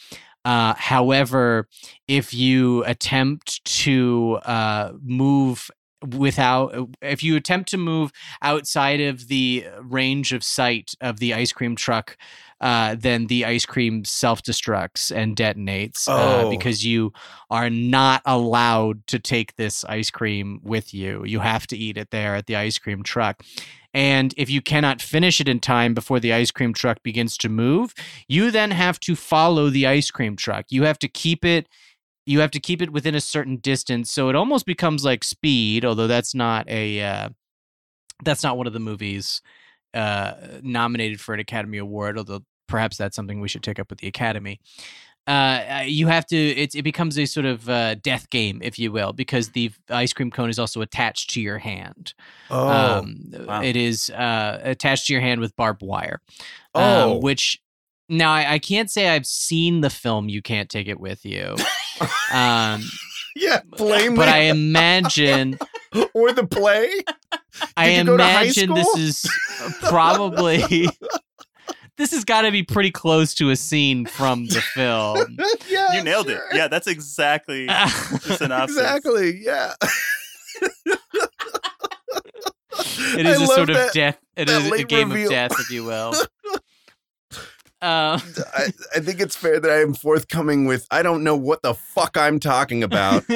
Uh, 0.44 0.74
however, 0.76 1.68
if 2.08 2.34
you 2.34 2.84
attempt 2.86 3.64
to 3.64 4.40
uh, 4.44 4.92
move 5.04 5.70
without 6.16 6.90
if 7.02 7.22
you 7.24 7.36
attempt 7.36 7.70
to 7.70 7.78
move 7.78 8.12
outside 8.42 9.00
of 9.00 9.28
the 9.28 9.66
range 9.82 10.34
of 10.34 10.44
sight 10.44 10.96
of 11.00 11.20
the 11.20 11.34
ice 11.34 11.52
cream 11.52 11.76
truck 11.76 12.18
uh, 12.60 12.96
then 12.98 13.26
the 13.28 13.44
ice 13.44 13.66
cream 13.66 14.06
self-destructs 14.06 15.16
and 15.16 15.36
detonates 15.36 16.08
uh, 16.08 16.44
Oh. 16.46 16.50
because 16.50 16.86
you 16.86 17.12
are 17.50 17.70
not 17.70 18.22
allowed 18.26 19.06
to 19.08 19.18
take 19.20 19.56
this 19.56 19.84
ice 19.86 20.12
cream 20.12 20.60
with 20.62 20.94
you. 20.94 21.24
You 21.26 21.40
have 21.40 21.66
to 21.68 21.78
eat 21.78 21.98
it 21.98 22.12
there 22.12 22.36
at 22.36 22.46
the 22.46 22.56
ice 22.56 22.78
cream 22.78 23.02
truck. 23.02 23.42
And 23.96 24.34
if 24.38 24.50
you 24.50 24.62
cannot 24.62 25.02
finish 25.02 25.42
it 25.42 25.48
in 25.50 25.60
time 25.60 25.94
before 25.96 26.20
the 26.20 26.34
ice 26.34 26.52
cream 26.52 26.74
truck 26.74 27.02
begins 27.04 27.36
to 27.38 27.50
move 27.50 27.94
you 28.28 28.52
then 28.52 28.72
have 28.72 29.00
to 29.02 29.16
follow 29.16 29.70
the 29.70 29.86
ice 29.88 30.12
cream 30.12 30.36
truck. 30.36 30.66
You 30.70 30.84
have 30.84 31.00
to 31.00 31.08
keep 31.08 31.44
it 31.44 31.68
you 32.32 32.40
have 32.40 32.52
to 32.52 32.60
keep 32.60 32.82
it 32.82 32.92
within 32.92 33.16
a 33.16 33.22
certain 33.22 33.58
distance 33.58 34.10
so 34.10 34.30
it 34.30 34.36
almost 34.36 34.66
becomes 34.66 35.04
like 35.04 35.24
speed 35.24 35.84
although 35.86 36.08
that's 36.08 36.34
not 36.34 36.68
a 36.70 37.02
uh, 37.02 37.30
that's 38.24 38.44
not 38.44 38.58
one 38.58 38.68
of 38.68 38.74
the 38.74 38.80
movies 38.80 39.42
uh, 39.94 40.34
nominated 40.62 41.20
for 41.20 41.34
an 41.34 41.40
academy 41.40 41.78
award 41.78 42.18
although 42.18 42.42
perhaps 42.68 42.98
that's 42.98 43.16
something 43.16 43.42
we 43.42 43.48
should 43.50 43.64
take 43.64 43.80
up 43.80 43.90
with 43.90 44.00
the 44.00 44.08
academy 44.08 44.60
uh, 45.28 45.32
uh, 45.32 45.84
you 45.86 46.08
have 46.08 46.26
to 46.26 46.38
it, 46.38 46.74
it 46.74 46.82
becomes 46.84 47.20
a 47.20 47.26
sort 47.26 47.46
of 47.46 47.70
uh, 47.70 47.96
death 47.96 48.30
game 48.30 48.60
if 48.64 48.80
you 48.80 48.92
will 48.92 49.14
because 49.14 49.50
the 49.50 49.72
ice 49.90 50.14
cream 50.14 50.32
cone 50.32 50.50
is 50.50 50.58
also 50.58 50.82
attached 50.82 51.30
to 51.30 51.42
your 51.42 51.58
hand 51.60 52.14
Oh. 52.50 52.68
um, 52.70 53.32
wow. 53.46 53.62
it 53.62 53.76
is 53.76 54.10
uh, 54.10 54.60
attached 54.64 55.08
to 55.08 55.14
your 55.14 55.22
hand 55.22 55.42
with 55.42 55.56
barbed 55.56 55.82
wire 55.84 56.22
oh. 56.74 57.16
um, 57.16 57.22
which 57.22 57.62
now 58.12 58.32
I, 58.32 58.54
I 58.54 58.60
can't 58.60 58.92
say 58.92 59.10
I've 59.10 59.26
seen 59.26 59.82
the 59.82 59.90
film. 59.90 60.28
You 60.28 60.42
can't 60.42 60.70
take 60.70 60.88
it 60.88 61.00
with 61.00 61.26
you, 61.26 61.56
um, 62.34 62.84
yeah. 63.36 63.62
Blame 63.78 64.16
but 64.16 64.28
me. 64.28 64.32
I 64.34 64.38
imagine 64.44 65.58
or 66.14 66.32
the 66.32 66.46
play. 66.46 66.90
I 67.78 67.92
you 67.92 68.04
go 68.06 68.18
to 68.18 68.24
high 68.24 68.44
imagine 68.44 68.74
this 68.74 68.96
is 68.96 69.26
probably 69.82 70.88
this 71.98 72.12
has 72.12 72.24
got 72.24 72.42
to 72.42 72.52
be 72.52 72.64
pretty 72.64 72.92
close 72.92 73.34
to 73.36 73.50
a 73.50 73.56
scene 73.56 74.06
from 74.06 74.48
the 74.48 74.62
film. 74.62 75.38
yeah, 75.70 75.94
You 75.94 76.04
nailed 76.04 76.30
it. 76.30 76.42
Yeah, 76.54 76.68
that's 76.68 76.88
exactly 76.88 77.68
the 77.68 78.36
synopsis. 78.38 78.78
Exactly. 78.78 79.40
Yeah. 79.44 79.74
It 83.14 83.26
is 83.26 83.40
I 83.40 83.44
a 83.44 83.48
love 83.48 83.56
sort 83.56 83.70
of 83.70 83.92
death. 83.92 84.18
It 84.36 84.50
is 84.50 84.72
a 84.72 84.84
game 84.84 85.10
reveal. 85.10 85.28
of 85.28 85.32
death, 85.32 85.52
if 85.60 85.70
you 85.70 85.84
will. 85.84 86.14
Um, 87.84 88.22
I, 88.54 88.72
I 88.96 89.00
think 89.00 89.20
it's 89.20 89.36
fair 89.36 89.60
that 89.60 89.72
I 89.72 89.82
am 89.82 89.96
forthcoming 89.96 90.66
with 90.66 90.86
I 90.92 91.02
don't 91.02 91.24
know 91.24 91.36
what 91.36 91.64
the 91.64 91.74
fuck 91.74 92.16
I'm 92.16 92.40
talking 92.40 92.84
about. 92.84 93.24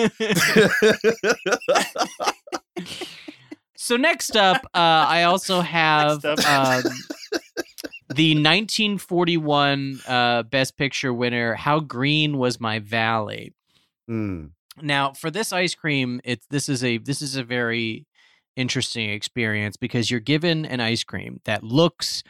So 3.86 3.98
next 3.98 4.36
up, 4.36 4.66
uh, 4.74 5.06
I 5.08 5.24
also 5.24 5.62
have 5.62 6.26
um, 6.26 6.82
the 8.16 8.34
1941 8.34 10.00
uh, 10.08 10.42
Best 10.42 10.76
Picture 10.76 11.14
winner. 11.14 11.54
How 11.54 11.80
green 11.82 12.40
was 12.40 12.60
my 12.60 12.80
valley? 12.80 13.54
Hmm. 14.08 14.46
Now, 14.82 15.14
for 15.14 15.30
this 15.30 15.54
ice 15.54 15.76
cream, 15.76 16.20
it's 16.24 16.48
this 16.50 16.68
is 16.68 16.84
a 16.84 16.98
this 16.98 17.22
is 17.22 17.36
a 17.36 17.44
very 17.44 18.08
interesting 18.56 19.12
experience 19.12 19.78
because 19.78 20.10
you're 20.10 20.20
given 20.20 20.66
an 20.66 20.80
ice 20.80 21.04
cream 21.04 21.40
that 21.46 21.64
looks 21.64 22.24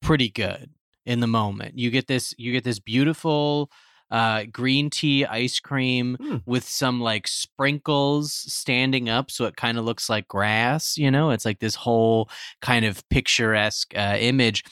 pretty 0.00 0.30
good 0.30 0.70
in 1.06 1.20
the 1.20 1.26
moment. 1.26 1.78
You 1.78 1.90
get 1.90 2.06
this 2.06 2.34
you 2.38 2.52
get 2.52 2.64
this 2.64 2.78
beautiful 2.78 3.70
uh, 4.10 4.44
green 4.52 4.90
tea 4.90 5.24
ice 5.24 5.58
cream 5.58 6.16
Hmm. 6.20 6.36
with 6.44 6.64
some 6.68 7.00
like 7.00 7.26
sprinkles 7.26 8.32
standing 8.32 9.08
up, 9.08 9.30
so 9.30 9.46
it 9.46 9.56
kind 9.56 9.78
of 9.78 9.84
looks 9.84 10.10
like 10.10 10.28
grass. 10.28 10.98
You 10.98 11.10
know, 11.10 11.30
it's 11.30 11.44
like 11.46 11.60
this 11.60 11.74
whole 11.74 12.28
kind 12.60 12.84
of 12.84 13.08
picturesque 13.08 13.96
uh, 13.96 14.16
image, 14.20 14.64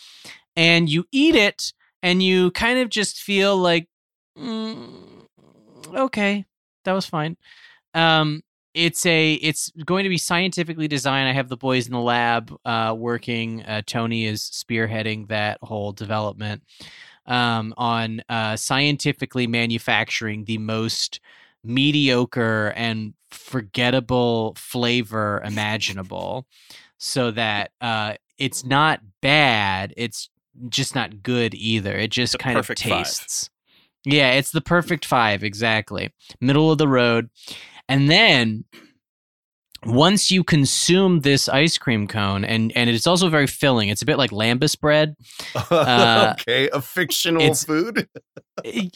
and 0.57 0.89
you 0.91 1.05
eat 1.11 1.35
it, 1.35 1.72
and 2.03 2.22
you 2.22 2.51
kind 2.51 2.78
of 2.81 2.91
just 2.91 3.20
feel 3.22 3.57
like, 3.57 3.89
mm, 4.39 5.24
okay, 5.95 6.45
that 6.85 6.93
was 6.93 7.07
fine. 7.07 7.37
Um, 7.95 8.43
it's 8.75 9.05
a 9.07 9.35
it's 9.35 9.71
going 9.85 10.05
to 10.05 10.09
be 10.09 10.18
scientifically 10.18 10.89
designed. 10.89 11.29
I 11.29 11.33
have 11.33 11.49
the 11.49 11.57
boys 11.57 11.87
in 11.87 11.93
the 11.93 12.01
lab 12.01 12.55
uh, 12.64 12.95
working. 12.97 13.62
Uh, 13.64 13.83
Tony 13.87 14.27
is 14.27 14.43
spearheading 14.43 15.29
that 15.29 15.59
whole 15.62 15.93
development 15.93 16.62
um, 17.27 17.75
on 17.77 18.23
uh, 18.29 18.57
scientifically 18.57 19.47
manufacturing 19.47 20.45
the 20.45 20.59
most 20.59 21.21
mediocre 21.64 22.73
and 22.77 23.14
forgettable 23.31 24.55
flavor 24.57 25.43
imaginable, 25.45 26.47
so 26.99 27.31
that 27.31 27.73
uh, 27.81 28.14
it's 28.39 28.64
not 28.64 29.01
bad. 29.21 29.93
It's 29.97 30.31
just 30.68 30.95
not 30.95 31.23
good 31.23 31.55
either. 31.55 31.97
It 31.97 32.11
just 32.11 32.33
The 32.33 32.39
kind 32.39 32.59
of 32.59 32.64
perfect 32.64 32.83
five. 32.83 33.05
tastes. 33.05 33.51
Yeah, 34.05 34.33
it's 34.33 34.51
the 34.51 34.62
perfect 34.62 35.05
five, 35.05 35.45
exactly. 35.45 36.11
Middle 36.41 36.73
of 36.73 36.79
the 36.79 36.89
road. 36.89 37.29
And 37.91 38.11
then 38.11 38.64
once 39.84 40.30
you 40.30 40.45
consume 40.45 41.20
this 41.20 41.49
ice 41.49 41.78
cream 41.78 42.07
cone, 42.07 42.45
and, 42.45 42.70
and 42.76 42.91
it's 42.91 43.07
also 43.07 43.28
very 43.30 43.47
filling, 43.47 43.88
it's 43.88 44.03
a 44.03 44.07
bit 44.07 44.18
like 44.18 44.30
lembas 44.30 44.78
bread. 44.78 45.14
Uh, 45.70 46.34
okay, 46.38 46.68
a 46.70 46.80
fictional 46.80 47.43
food. 47.55 48.09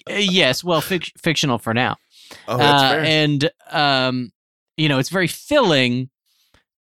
Yes, 0.09 0.62
well, 0.62 0.80
fic- 0.82 1.12
fictional 1.18 1.59
for 1.59 1.72
now. 1.74 1.97
Oh, 2.49 2.57
that's 2.59 2.82
Uh, 2.82 2.88
fair. 2.90 3.05
and 3.05 3.51
um, 3.70 4.30
you 4.76 4.88
know, 4.88 4.99
it's 4.99 5.09
very 5.09 5.26
filling, 5.28 6.11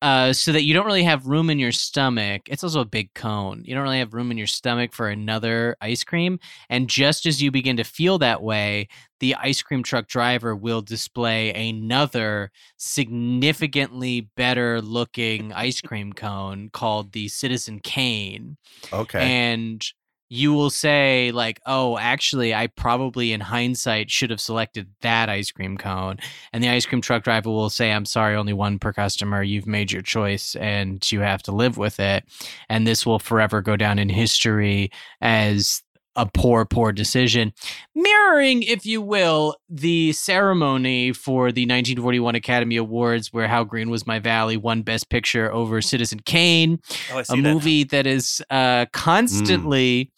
uh, 0.00 0.32
so 0.32 0.52
that 0.52 0.62
you 0.62 0.74
don't 0.74 0.86
really 0.86 1.02
have 1.02 1.26
room 1.26 1.50
in 1.50 1.58
your 1.58 1.72
stomach. 1.72 2.42
It's 2.46 2.62
also 2.62 2.80
a 2.80 2.84
big 2.84 3.12
cone. 3.14 3.62
You 3.64 3.74
don't 3.74 3.82
really 3.82 3.98
have 3.98 4.14
room 4.14 4.30
in 4.30 4.38
your 4.38 4.46
stomach 4.46 4.92
for 4.92 5.08
another 5.08 5.76
ice 5.80 6.04
cream. 6.04 6.38
And 6.68 6.88
just 6.88 7.26
as 7.26 7.42
you 7.42 7.50
begin 7.50 7.76
to 7.78 7.84
feel 7.84 8.18
that 8.18 8.42
way, 8.42 8.88
the 9.20 9.34
ice 9.34 9.60
cream 9.62 9.82
truck 9.82 10.06
driver 10.06 10.54
will 10.54 10.82
display 10.82 11.52
another 11.68 12.52
significantly 12.76 14.28
better 14.36 14.80
looking 14.80 15.52
ice 15.52 15.80
cream 15.80 16.12
cone 16.12 16.70
called 16.72 17.12
the 17.12 17.26
Citizen 17.28 17.80
Kane 17.80 18.56
okay. 18.92 19.20
and 19.20 19.84
you 20.30 20.52
will 20.52 20.70
say 20.70 21.30
like 21.32 21.60
oh 21.66 21.96
actually 21.98 22.54
i 22.54 22.66
probably 22.66 23.32
in 23.32 23.40
hindsight 23.40 24.10
should 24.10 24.30
have 24.30 24.40
selected 24.40 24.88
that 25.00 25.28
ice 25.28 25.50
cream 25.50 25.78
cone. 25.78 26.18
And 26.52 26.62
the 26.62 26.68
ice 26.68 26.84
cream 26.86 27.00
truck 27.00 27.24
driver 27.24 27.50
will 27.50 27.70
say 27.70 27.92
i'm 27.92 28.04
sorry 28.04 28.36
only 28.36 28.52
one 28.52 28.78
per 28.78 28.92
customer. 28.92 29.42
You've 29.42 29.66
made 29.66 29.90
your 29.90 30.02
choice 30.02 30.54
and 30.56 31.10
you 31.10 31.20
have 31.20 31.42
to 31.44 31.52
live 31.52 31.78
with 31.78 31.98
it. 32.00 32.24
And 32.68 32.86
this 32.86 33.06
will 33.06 33.18
forever 33.18 33.62
go 33.62 33.76
down 33.76 33.98
in 33.98 34.08
history 34.08 34.90
as 35.20 35.82
a 36.16 36.26
poor 36.26 36.64
poor 36.64 36.90
decision 36.90 37.52
mirroring 37.94 38.64
if 38.64 38.84
you 38.84 39.00
will 39.00 39.54
the 39.68 40.10
ceremony 40.12 41.12
for 41.12 41.52
the 41.52 41.62
1941 41.62 42.34
academy 42.34 42.76
awards 42.76 43.32
where 43.32 43.46
how 43.46 43.62
green 43.62 43.88
was 43.88 44.04
my 44.04 44.18
valley 44.18 44.56
won 44.56 44.82
best 44.82 45.10
picture 45.10 45.52
over 45.52 45.80
citizen 45.80 46.18
kane 46.18 46.80
Oh, 47.12 47.20
a 47.20 47.22
that 47.22 47.36
movie 47.36 47.84
that 47.84 48.04
is 48.04 48.42
uh, 48.50 48.86
constantly 48.92 50.10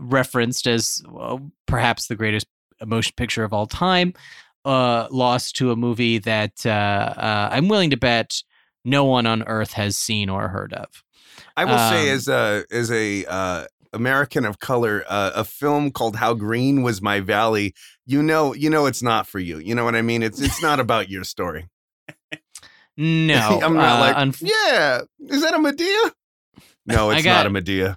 referenced 0.00 0.66
as 0.66 1.02
well, 1.08 1.50
perhaps 1.66 2.06
the 2.06 2.16
greatest 2.16 2.46
motion 2.84 3.12
picture 3.16 3.44
of 3.44 3.52
all 3.52 3.66
time, 3.66 4.14
uh, 4.64 5.06
lost 5.10 5.56
to 5.56 5.70
a 5.70 5.76
movie 5.76 6.18
that 6.18 6.64
uh, 6.66 6.70
uh, 6.70 7.48
I'm 7.52 7.68
willing 7.68 7.90
to 7.90 7.96
bet 7.96 8.42
no 8.84 9.04
one 9.04 9.26
on 9.26 9.42
earth 9.44 9.72
has 9.74 9.96
seen 9.96 10.28
or 10.28 10.48
heard 10.48 10.72
of. 10.72 10.88
I 11.56 11.64
will 11.64 11.78
say, 11.78 12.08
um, 12.10 12.14
as 12.16 12.28
a 12.28 12.64
as 12.70 12.90
a 12.90 13.24
uh, 13.26 13.64
American 13.92 14.44
of 14.44 14.58
color, 14.60 15.04
uh, 15.08 15.32
a 15.34 15.44
film 15.44 15.90
called 15.90 16.16
"How 16.16 16.32
Green 16.34 16.82
Was 16.82 17.02
My 17.02 17.20
Valley," 17.20 17.74
you 18.06 18.22
know, 18.22 18.54
you 18.54 18.70
know, 18.70 18.86
it's 18.86 19.02
not 19.02 19.26
for 19.26 19.38
you. 19.38 19.58
You 19.58 19.74
know 19.74 19.84
what 19.84 19.94
I 19.94 20.02
mean? 20.02 20.22
It's 20.22 20.40
it's 20.40 20.62
not 20.62 20.80
about 20.80 21.10
your 21.10 21.24
story. 21.24 21.68
No, 22.96 23.60
I'm 23.62 23.74
not 23.74 23.98
uh, 23.98 24.00
like, 24.00 24.16
unf- 24.16 24.42
yeah, 24.42 25.02
is 25.28 25.42
that 25.42 25.54
a 25.54 25.58
Madea? 25.58 26.12
No, 26.86 27.10
it's 27.10 27.22
got- 27.22 27.44
not 27.44 27.46
a 27.46 27.50
Madea. 27.50 27.96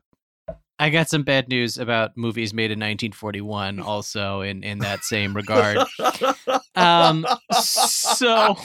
I 0.80 0.89
got 0.89 1.09
some 1.09 1.24
bad 1.24 1.49
news 1.49 1.78
about 1.78 2.17
movies 2.17 2.53
made 2.53 2.71
in 2.71 2.80
1941, 2.80 3.80
also 3.82 4.41
in 4.41 4.63
in 4.63 4.80
that 4.80 5.03
same 5.03 5.36
regard. 5.36 5.80
Um, 6.76 7.26
so. 7.61 8.57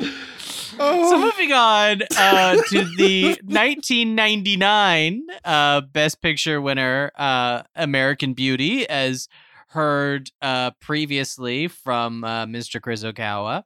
So 0.00 0.78
oh, 0.80 1.20
moving 1.20 1.52
on 1.52 2.02
uh, 2.16 2.56
to 2.70 2.84
the 2.96 3.26
1999 3.44 5.22
uh, 5.44 5.82
Best 5.82 6.20
Picture 6.20 6.60
winner, 6.60 7.12
uh, 7.16 7.62
American 7.76 8.34
Beauty, 8.34 8.88
as 8.88 9.28
heard 9.68 10.30
uh, 10.42 10.72
previously 10.80 11.68
from 11.68 12.24
uh, 12.24 12.46
Mr. 12.46 12.80
Chris 12.82 13.04
Okawa. 13.04 13.62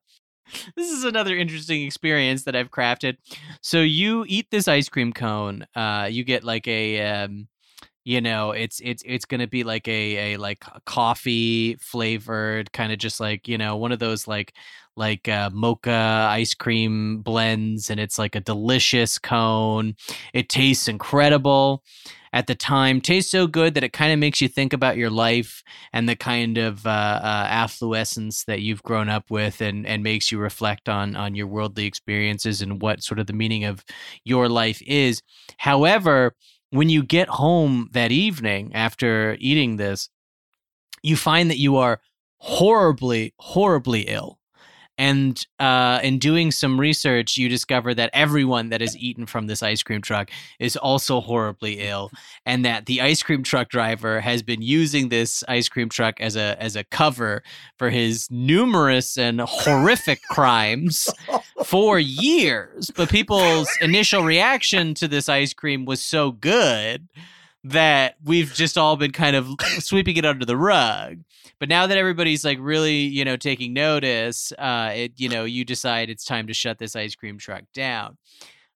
This 0.77 0.91
is 0.91 1.05
another 1.05 1.37
interesting 1.37 1.85
experience 1.85 2.45
that 2.45 2.57
I've 2.57 2.71
crafted. 2.71 3.17
So 3.61 3.81
you 3.81 4.25
eat 4.29 4.47
this 4.51 4.69
ice 4.69 4.89
cream 4.89 5.13
cone. 5.13 5.67
Uh, 5.75 6.09
you 6.11 6.25
get 6.25 6.45
like 6.45 6.67
a, 6.69 7.01
um, 7.01 7.49
you 8.05 8.21
know, 8.21 8.53
it's 8.53 8.81
it's 8.83 9.03
it's 9.07 9.27
gonna 9.27 9.47
be 9.47 9.65
like 9.65 9.87
a 9.89 10.35
a 10.35 10.37
like 10.39 10.65
coffee 10.87 11.77
flavored 11.77 12.73
kind 12.73 12.93
of 12.93 12.99
just 12.99 13.21
like 13.21 13.49
you 13.49 13.59
know 13.59 13.77
one 13.77 13.93
of 13.93 13.99
those 13.99 14.27
like 14.27 14.55
like 14.97 15.29
uh, 15.29 15.51
mocha 15.53 16.29
ice 16.31 16.55
cream 16.55 17.21
blends, 17.23 17.91
and 17.91 18.01
it's 18.01 18.19
like 18.19 18.35
a 18.35 18.41
delicious 18.41 19.19
cone. 19.19 19.95
It 20.35 20.49
tastes 20.49 20.89
incredible 20.89 21.83
at 22.33 22.47
the 22.47 22.55
time. 22.55 23.01
Tastes 23.01 23.31
so 23.31 23.47
good 23.47 23.75
that 23.75 23.85
it 23.85 23.93
kind 23.93 24.13
of 24.13 24.19
makes 24.19 24.41
you 24.41 24.49
think 24.49 24.73
about 24.73 24.97
your 24.97 25.11
life 25.11 25.63
and 25.93 26.09
the 26.09 26.17
kind 26.17 26.59
of 26.59 26.87
uh, 26.87 26.91
uh, 26.91 27.47
that 28.47 28.61
you've 28.61 28.83
grown 28.83 29.09
up 29.09 29.31
with, 29.31 29.61
and 29.61 29.87
and 29.87 30.03
makes 30.03 30.31
you 30.33 30.39
reflect 30.39 30.89
on 30.89 31.17
on 31.17 31.35
your 31.35 31.47
worldly 31.47 31.87
experiences 31.87 32.63
and 32.63 32.83
what 32.83 33.03
sort 33.03 33.19
of 33.19 33.27
the 33.27 33.33
meaning 33.33 33.65
of 33.65 33.85
your 34.25 34.49
life 34.49 34.83
is. 34.87 35.23
However, 35.59 36.35
when 36.71 36.89
you 36.89 37.03
get 37.03 37.29
home 37.29 37.89
that 37.93 38.13
evening 38.13 38.75
after 38.75 39.37
eating 39.41 39.77
this, 39.77 40.09
you 41.03 41.17
find 41.17 41.51
that 41.51 41.59
you 41.59 41.77
are 41.77 42.01
horribly, 42.39 43.35
horribly 43.39 44.03
ill. 44.03 44.38
And 44.99 45.47
uh, 45.61 46.01
in 46.03 46.19
doing 46.19 46.51
some 46.51 46.79
research, 46.79 47.37
you 47.37 47.49
discover 47.49 47.95
that 47.95 48.11
everyone 48.13 48.71
that 48.71 48.81
has 48.81 48.97
eaten 48.97 49.27
from 49.27 49.47
this 49.47 49.63
ice 49.63 49.83
cream 49.83 50.03
truck 50.03 50.31
is 50.59 50.77
also 50.77 51.21
horribly 51.21 51.79
ill, 51.81 52.11
and 52.45 52.65
that 52.65 52.87
the 52.87 53.01
ice 53.01 53.23
cream 53.23 53.45
truck 53.45 53.69
driver 53.69 54.21
has 54.21 54.43
been 54.43 54.61
using 54.61 55.09
this 55.09 55.45
ice 55.47 55.69
cream 55.69 55.89
truck 55.89 56.21
as 56.21 56.35
a 56.35 56.61
as 56.61 56.75
a 56.75 56.83
cover 56.85 57.45
for 57.79 57.91
his 57.91 58.29
numerous 58.31 59.17
and 59.17 59.41
horrific 59.41 60.21
crimes 60.31 61.09
for 61.65 62.01
years. 62.01 62.91
But 62.97 63.09
people's 63.09 63.71
initial 63.81 64.25
reaction 64.25 64.95
to 64.95 65.07
this 65.07 65.29
ice 65.29 65.55
cream 65.55 65.85
was 65.85 66.03
so 66.03 66.33
good 66.33 67.09
that 67.65 68.17
we've 68.25 68.53
just 68.55 68.79
all 68.79 68.97
been 68.97 69.13
kind 69.13 69.37
of 69.37 69.49
sweeping 69.79 70.17
it 70.17 70.25
under 70.25 70.45
the 70.45 70.57
rug. 70.57 71.19
But 71.59 71.69
now 71.69 71.87
that 71.87 71.99
everybody's 71.99 72.45
like 72.45 72.59
really, 72.61 73.01
you 73.01 73.25
know, 73.25 73.37
taking 73.37 73.73
notice, 73.73 74.53
uh, 74.59 74.93
it 74.95 75.13
you 75.17 75.29
know, 75.29 75.45
you 75.45 75.65
decide 75.65 76.11
it's 76.11 76.25
time 76.25 76.47
to 76.47 76.55
shut 76.55 76.79
this 76.79 76.95
ice 76.95 77.15
cream 77.15 77.39
truck 77.39 77.65
down. 77.75 78.17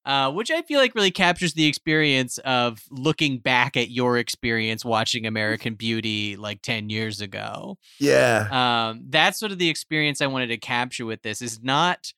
Uh, 0.05 0.33
which 0.33 0.51
I 0.51 0.63
feel 0.63 0.81
like 0.81 0.97
really 0.97 1.13
captures 1.13 1.55
the 1.55 1.67
experience 1.67 2.39
of 2.39 2.83
looking 2.91 3.39
back 3.39 3.77
at 3.77 3.89
your 3.93 4.19
experience 4.19 4.85
watching 4.85 5.27
American 5.27 5.75
Beauty 5.75 6.35
like 6.35 6.61
10 6.61 6.91
years 6.91 7.21
ago 7.21 7.79
yeah. 8.01 8.49
um, 8.91 9.05
that's 9.11 9.39
sort 9.39 9.53
of 9.53 9.59
the 9.59 9.69
experience 9.69 10.21
I 10.21 10.27
wanted 10.27 10.49
to 10.49 10.57
capture 10.57 11.07
with 11.07 11.23
this 11.23 11.41
is 11.41 11.63
not 11.63 12.13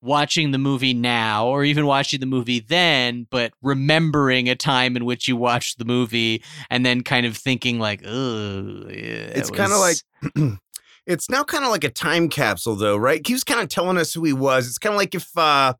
watching 0.00 0.50
the 0.52 0.58
movie 0.58 0.94
now 0.94 1.46
or 1.46 1.64
even 1.64 1.86
watching 1.86 2.20
the 2.20 2.26
movie 2.26 2.60
then, 2.60 3.26
but 3.30 3.52
remembering 3.62 4.48
a 4.48 4.54
time 4.54 4.96
in 4.96 5.04
which 5.04 5.26
you 5.28 5.36
watched 5.36 5.78
the 5.78 5.84
movie 5.84 6.42
and 6.70 6.84
then 6.86 7.02
kind 7.02 7.26
of 7.26 7.36
thinking 7.36 7.78
like, 7.78 8.02
oh, 8.06 8.84
yeah, 8.88 9.32
It's 9.34 9.50
kinda 9.50 9.76
like- 9.76 9.96
it's 11.06 11.30
now 11.30 11.42
kind 11.42 11.64
of 11.64 11.70
like 11.70 11.84
a 11.84 11.90
time 11.90 12.28
capsule 12.28 12.76
though 12.76 12.96
right 12.96 13.26
he 13.26 13.32
was 13.32 13.42
kind 13.42 13.60
of 13.60 13.68
telling 13.68 13.96
us 13.96 14.12
who 14.12 14.22
he 14.24 14.32
was 14.34 14.66
it's 14.66 14.76
kind 14.76 14.92
of 14.92 14.98
like 14.98 15.14
if 15.14 15.30
uh 15.38 15.72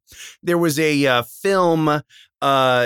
there 0.43 0.57
was 0.57 0.79
a 0.79 1.07
uh, 1.07 1.23
film 1.23 1.89
uh 1.89 2.01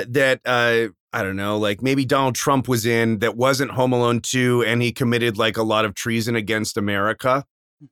that 0.08 0.40
uh 0.44 0.88
I 1.14 1.22
don't 1.22 1.36
know, 1.36 1.58
like 1.58 1.82
maybe 1.82 2.06
Donald 2.06 2.34
Trump 2.34 2.68
was 2.68 2.86
in 2.86 3.18
that 3.18 3.36
wasn't 3.36 3.72
Home 3.72 3.92
Alone 3.92 4.20
2 4.20 4.64
and 4.66 4.80
he 4.80 4.92
committed 4.92 5.36
like 5.36 5.58
a 5.58 5.62
lot 5.62 5.84
of 5.84 5.94
treason 5.94 6.36
against 6.36 6.78
America. 6.78 7.44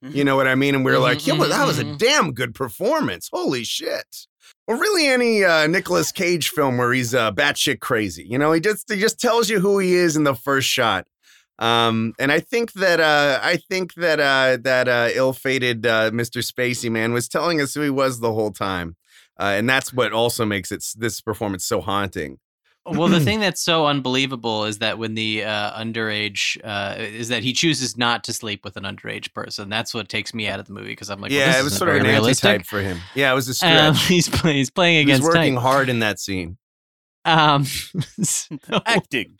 You 0.02 0.24
know 0.24 0.36
what 0.36 0.46
I 0.48 0.54
mean? 0.54 0.74
And 0.74 0.84
we 0.84 0.92
were 0.92 0.98
Mhm, 0.98 1.02
like, 1.02 1.26
yeah, 1.26 1.34
well, 1.34 1.48
that 1.48 1.66
was 1.66 1.78
a 1.78 1.84
mhm, 1.84 1.94
mhm. 1.94 1.98
damn 1.98 2.32
good 2.32 2.54
performance. 2.54 3.28
Holy 3.32 3.64
shit. 3.64 4.26
Or 4.66 4.76
really 4.76 5.06
any 5.06 5.44
uh, 5.44 5.66
Nicolas 5.66 6.12
Cage 6.12 6.48
film 6.50 6.76
where 6.78 6.92
he's 6.92 7.14
uh, 7.14 7.32
batshit 7.32 7.80
crazy. 7.80 8.24
You 8.24 8.38
know, 8.38 8.52
he 8.52 8.60
just 8.60 8.90
he 8.90 9.00
just 9.00 9.20
tells 9.20 9.50
you 9.50 9.60
who 9.60 9.78
he 9.78 9.94
is 9.94 10.16
in 10.16 10.24
the 10.24 10.34
first 10.34 10.68
shot. 10.68 11.06
Um, 11.58 12.14
and 12.18 12.32
I 12.32 12.40
think 12.40 12.72
that 12.74 13.00
uh, 13.00 13.38
I 13.42 13.56
think 13.56 13.94
that 13.94 14.18
uh, 14.20 14.58
that 14.62 14.88
uh, 14.88 15.08
ill-fated 15.12 15.86
uh, 15.86 16.10
Mr. 16.10 16.42
Spacey 16.42 16.90
man 16.90 17.12
was 17.12 17.28
telling 17.28 17.60
us 17.60 17.74
who 17.74 17.82
he 17.82 17.90
was 17.90 18.20
the 18.20 18.32
whole 18.32 18.50
time, 18.52 18.96
uh, 19.38 19.54
and 19.56 19.68
that's 19.68 19.92
what 19.92 20.12
also 20.12 20.46
makes 20.46 20.72
it 20.72 20.82
this 20.96 21.20
performance 21.20 21.66
so 21.66 21.80
haunting. 21.82 22.38
Well, 22.86 23.08
the 23.08 23.20
thing 23.20 23.40
that's 23.40 23.60
so 23.62 23.86
unbelievable 23.86 24.64
is 24.64 24.78
that 24.78 24.98
when 24.98 25.14
the 25.14 25.44
uh, 25.44 25.78
underage 25.78 26.58
uh, 26.64 26.96
is 26.98 27.28
that 27.28 27.42
he 27.42 27.52
chooses 27.52 27.96
not 27.96 28.24
to 28.24 28.32
sleep 28.32 28.64
with 28.64 28.76
an 28.76 28.84
underage 28.84 29.32
person. 29.34 29.68
That's 29.68 29.92
what 29.92 30.08
takes 30.08 30.32
me 30.32 30.48
out 30.48 30.60
of 30.60 30.66
the 30.66 30.72
movie 30.72 30.88
because 30.88 31.10
I'm 31.10 31.20
like, 31.20 31.30
well, 31.30 31.38
yeah, 31.40 31.52
this 31.52 31.60
it 31.60 31.64
was 31.64 31.76
sort 31.76 31.90
of 31.90 31.96
an 31.96 32.02
realistic. 32.04 32.44
antitype 32.48 32.66
for 32.66 32.80
him. 32.80 32.98
Yeah, 33.14 33.30
it 33.30 33.34
was 33.34 33.48
a 33.48 33.54
stretch. 33.54 33.80
Um, 33.80 33.94
he's 34.08 34.28
play, 34.28 34.54
he's 34.54 34.70
playing 34.70 34.98
against 35.02 35.22
working 35.22 35.54
type. 35.54 35.62
hard 35.62 35.88
in 35.88 35.98
that 36.00 36.18
scene. 36.18 36.56
Um, 37.24 37.64
so- 38.22 38.56
Acting. 38.86 39.36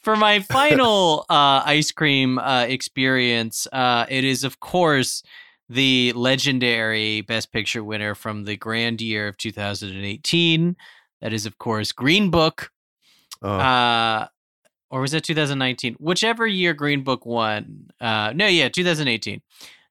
for 0.00 0.16
my 0.16 0.40
final 0.40 1.24
uh, 1.30 1.62
ice 1.64 1.92
cream 1.92 2.38
uh, 2.38 2.64
experience, 2.68 3.66
uh, 3.72 4.06
it 4.08 4.24
is 4.24 4.44
of 4.44 4.60
course 4.60 5.22
the 5.68 6.12
legendary 6.14 7.22
Best 7.22 7.52
Picture 7.52 7.82
winner 7.82 8.14
from 8.14 8.44
the 8.44 8.56
grand 8.56 9.00
year 9.00 9.28
of 9.28 9.36
2018. 9.36 10.76
That 11.20 11.32
is, 11.32 11.46
of 11.46 11.58
course, 11.58 11.92
Green 11.92 12.30
Book. 12.30 12.70
Oh. 13.42 13.50
Uh, 13.50 14.28
or 14.90 15.00
was 15.00 15.14
it 15.14 15.24
2019? 15.24 15.96
Whichever 15.98 16.46
year 16.46 16.74
Green 16.74 17.02
Book 17.02 17.26
won. 17.26 17.90
Uh, 18.00 18.32
no, 18.34 18.46
yeah, 18.46 18.68
2018. 18.68 19.42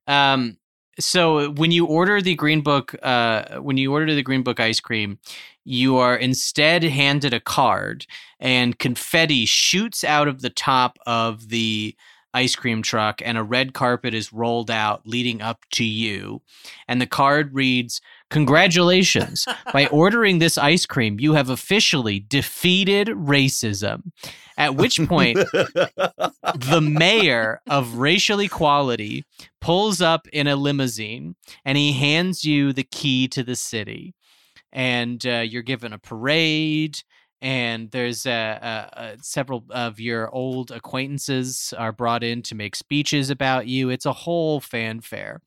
Um, 0.08 0.58
so 1.00 1.52
when 1.52 1.72
you 1.72 1.86
order 1.86 2.22
the 2.22 2.36
Green 2.36 2.62
Book, 2.62 2.96
uh, 3.04 3.58
when 3.58 3.78
you 3.78 3.92
order 3.92 4.14
the 4.16 4.24
Green 4.24 4.44
Book 4.44 4.60
ice 4.60 4.80
cream, 4.80 5.20
you 5.66 5.98
are 5.98 6.16
instead 6.16 6.84
handed 6.84 7.34
a 7.34 7.40
card, 7.40 8.06
and 8.40 8.78
confetti 8.80 9.46
shoots 9.46 10.04
out 10.04 10.28
of 10.28 10.42
the 10.42 10.50
top 10.50 10.98
of 11.06 11.50
the 11.50 11.96
ice 12.34 12.56
cream 12.56 12.82
truck, 12.82 13.22
and 13.24 13.38
a 13.38 13.44
red 13.44 13.74
carpet 13.74 14.14
is 14.14 14.32
rolled 14.32 14.70
out 14.70 15.08
leading 15.08 15.42
up 15.42 15.66
to 15.72 15.84
you. 15.84 16.42
And 16.88 17.02
the 17.02 17.08
card 17.08 17.54
reads, 17.54 18.02
Congratulations. 18.30 19.46
By 19.74 19.88
ordering 19.88 20.40
this 20.40 20.58
ice 20.58 20.86
cream, 20.86 21.20
you 21.20 21.34
have 21.34 21.50
officially 21.50 22.20
defeated 22.20 23.08
racism. 23.08 24.12
At 24.58 24.76
which 24.76 25.00
point, 25.08 25.38
the 25.54 26.82
mayor 26.82 27.62
of 27.70 27.96
racial 27.96 28.40
equality 28.40 29.24
pulls 29.60 30.02
up 30.02 30.28
in 30.30 30.48
a 30.48 30.56
limousine 30.56 31.36
and 31.66 31.78
he 31.78 31.92
hands 31.94 32.46
you 32.46 32.72
the 32.72 32.84
key 32.84 33.28
to 33.30 33.44
the 33.44 33.56
city. 33.56 34.16
And 34.72 35.26
uh, 35.26 35.40
you're 35.40 35.62
given 35.62 35.94
a 35.94 36.00
parade, 36.00 37.00
and 37.42 37.92
there's 37.92 38.26
uh, 38.26 38.30
uh, 38.62 38.98
uh, 38.98 39.16
several 39.22 39.66
of 39.70 40.00
your 40.00 40.34
old 40.34 40.72
acquaintances 40.72 41.74
are 41.78 41.92
brought 41.92 42.24
in 42.24 42.42
to 42.44 42.56
make 42.56 42.76
speeches 42.76 43.30
about 43.30 43.68
you. 43.68 43.90
It's 43.90 44.06
a 44.06 44.14
whole 44.14 44.60
fanfare. 44.60 45.42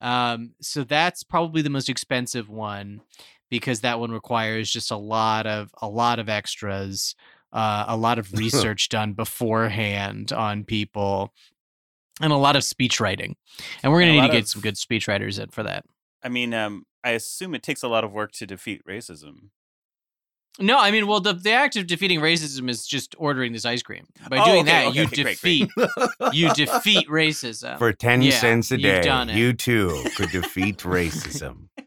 Um, 0.00 0.52
so 0.60 0.84
that's 0.84 1.22
probably 1.22 1.62
the 1.62 1.70
most 1.70 1.88
expensive 1.88 2.48
one 2.48 3.02
because 3.50 3.80
that 3.80 4.00
one 4.00 4.10
requires 4.10 4.70
just 4.70 4.90
a 4.90 4.96
lot 4.96 5.46
of 5.46 5.70
a 5.80 5.88
lot 5.88 6.18
of 6.18 6.28
extras, 6.28 7.14
uh, 7.52 7.84
a 7.88 7.96
lot 7.96 8.18
of 8.18 8.32
research 8.38 8.88
done 8.88 9.12
beforehand 9.12 10.32
on 10.32 10.64
people, 10.64 11.32
and 12.20 12.32
a 12.32 12.36
lot 12.36 12.56
of 12.56 12.64
speech 12.64 13.00
writing. 13.00 13.36
And 13.82 13.92
we're 13.92 14.00
gonna 14.00 14.12
need 14.12 14.26
to 14.26 14.32
get 14.32 14.42
of- 14.42 14.48
some 14.48 14.62
good 14.62 14.78
speech 14.78 15.08
writers 15.08 15.38
in 15.38 15.50
for 15.50 15.62
that. 15.62 15.84
I 16.22 16.28
mean, 16.28 16.52
um, 16.52 16.84
I 17.04 17.10
assume 17.10 17.54
it 17.54 17.62
takes 17.62 17.82
a 17.82 17.88
lot 17.88 18.02
of 18.02 18.12
work 18.12 18.32
to 18.32 18.46
defeat 18.46 18.82
racism. 18.84 19.50
No, 20.60 20.78
I 20.78 20.90
mean, 20.90 21.06
well, 21.06 21.20
the 21.20 21.34
the 21.34 21.52
act 21.52 21.76
of 21.76 21.86
defeating 21.86 22.20
racism 22.20 22.68
is 22.68 22.86
just 22.86 23.14
ordering 23.18 23.52
this 23.52 23.64
ice 23.64 23.82
cream. 23.82 24.06
By 24.28 24.38
Oh, 24.38 24.44
doing 24.46 24.60
okay, 24.62 24.70
that, 24.70 24.86
okay, 24.88 24.98
you 24.98 25.06
okay, 25.06 25.22
defeat 25.22 25.70
great. 25.74 26.34
you 26.34 26.52
defeat 26.54 27.06
racism. 27.08 27.78
For 27.78 27.92
10 27.92 28.22
Yeah, 28.22 28.30
cents 28.40 28.70
a 28.72 28.74
you've 28.74 28.82
day, 28.82 29.02
done 29.02 29.30
it. 29.30 29.36
you 29.36 29.52
too 29.52 30.04
could 30.16 30.30
defeat 30.30 30.78
racism. 30.78 31.68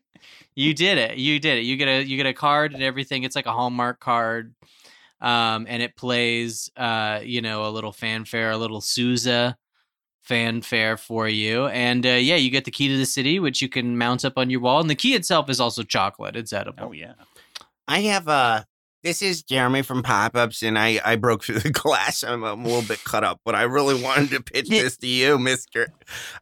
You 0.54 0.74
did 0.74 0.98
it. 0.98 1.18
You 1.18 1.40
did 1.40 1.60
it. 1.60 1.62
You 1.62 1.78
get 1.78 1.88
a 1.88 2.04
you 2.04 2.18
get 2.18 2.26
a 2.26 2.34
card 2.34 2.74
and 2.74 2.84
everything. 2.84 3.24
It's 3.24 3.38
like 3.38 3.46
a 3.46 3.54
Hallmark 3.54 4.02
card. 4.02 4.54
Um, 5.22 5.66
and 5.70 5.82
it 5.82 5.96
plays 5.96 6.70
uh, 6.76 7.22
you 7.24 7.42
know, 7.42 7.66
a 7.68 7.72
little 7.72 7.94
fanfare, 7.94 8.52
a 8.52 8.58
little 8.58 8.82
Sousa 8.82 9.58
fanfare 10.20 10.98
for 10.98 11.30
you. 11.30 11.68
And 11.68 12.06
uh, 12.06 12.10
yeah, 12.10 12.36
you 12.36 12.50
get 12.50 12.66
the 12.66 12.72
key 12.72 12.90
to 12.90 12.98
the 12.98 13.06
city, 13.06 13.40
which 13.40 13.62
you 13.62 13.70
can 13.70 13.98
mount 13.98 14.26
up 14.26 14.34
on 14.38 14.50
your 14.50 14.60
wall. 14.60 14.82
And 14.82 14.90
the 14.90 14.96
key 14.96 15.14
itself 15.16 15.50
is 15.50 15.62
also 15.62 15.84
chocolate. 15.84 16.36
It's 16.36 16.52
edible. 16.52 16.88
Oh 16.90 16.92
yeah. 16.92 17.14
I 17.88 18.02
have 18.02 18.28
a. 18.28 18.66
this 19.04 19.22
is 19.24 19.42
Jeremy 19.44 19.82
from 19.82 20.04
Pop 20.04 20.36
Ups, 20.36 20.62
and 20.62 20.78
I, 20.78 21.00
I 21.04 21.16
broke 21.16 21.44
through 21.44 21.60
the 21.60 21.70
glass. 21.72 22.24
I'm, 22.24 22.44
I'm 22.44 22.64
a 22.64 22.68
little 22.68 22.88
bit 22.88 23.04
cut 23.04 23.24
up, 23.24 23.42
but 23.44 23.56
I 23.56 23.64
really 23.64 24.02
wanted 24.02 24.30
to 24.30 24.42
pitch 24.44 24.70
this 24.70 24.96
to 24.98 25.08
you, 25.08 25.40
Mister. 25.40 25.88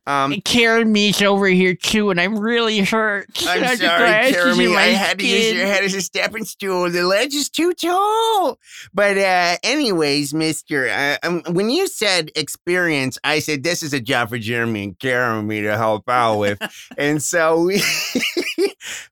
Um, 0.05 0.41
Karen 0.41 0.91
me's 0.91 1.21
over 1.21 1.47
here 1.47 1.73
too, 1.73 2.09
and 2.09 2.19
I'm 2.19 2.37
really 2.37 2.79
hurt. 2.81 3.27
I'm 3.47 3.77
sorry, 3.77 4.31
Jeremy. 4.31 4.75
I 4.75 4.87
had 4.87 5.19
to 5.19 5.25
use 5.27 5.53
your 5.53 5.65
head 5.65 5.83
as 5.85 5.93
a 5.95 6.01
stepping 6.01 6.43
stool. 6.45 6.89
The 6.89 7.03
ledge 7.03 7.33
is 7.33 7.49
too 7.49 7.73
tall. 7.73 8.59
But 8.93 9.17
uh, 9.17 9.57
anyways, 9.63 10.33
Mister, 10.33 10.89
uh, 10.89 11.17
um, 11.23 11.41
when 11.49 11.69
you 11.69 11.87
said 11.87 12.29
experience, 12.35 13.17
I 13.23 13.39
said 13.39 13.63
this 13.63 13.81
is 13.83 13.93
a 13.93 14.01
job 14.01 14.29
for 14.29 14.37
Jeremy 14.37 14.83
and 14.83 14.99
Jeremy 14.99 15.61
to 15.61 15.77
help 15.77 16.09
out 16.09 16.37
with, 16.39 16.59
and 16.97 17.23
so 17.23 17.63
we 17.63 17.81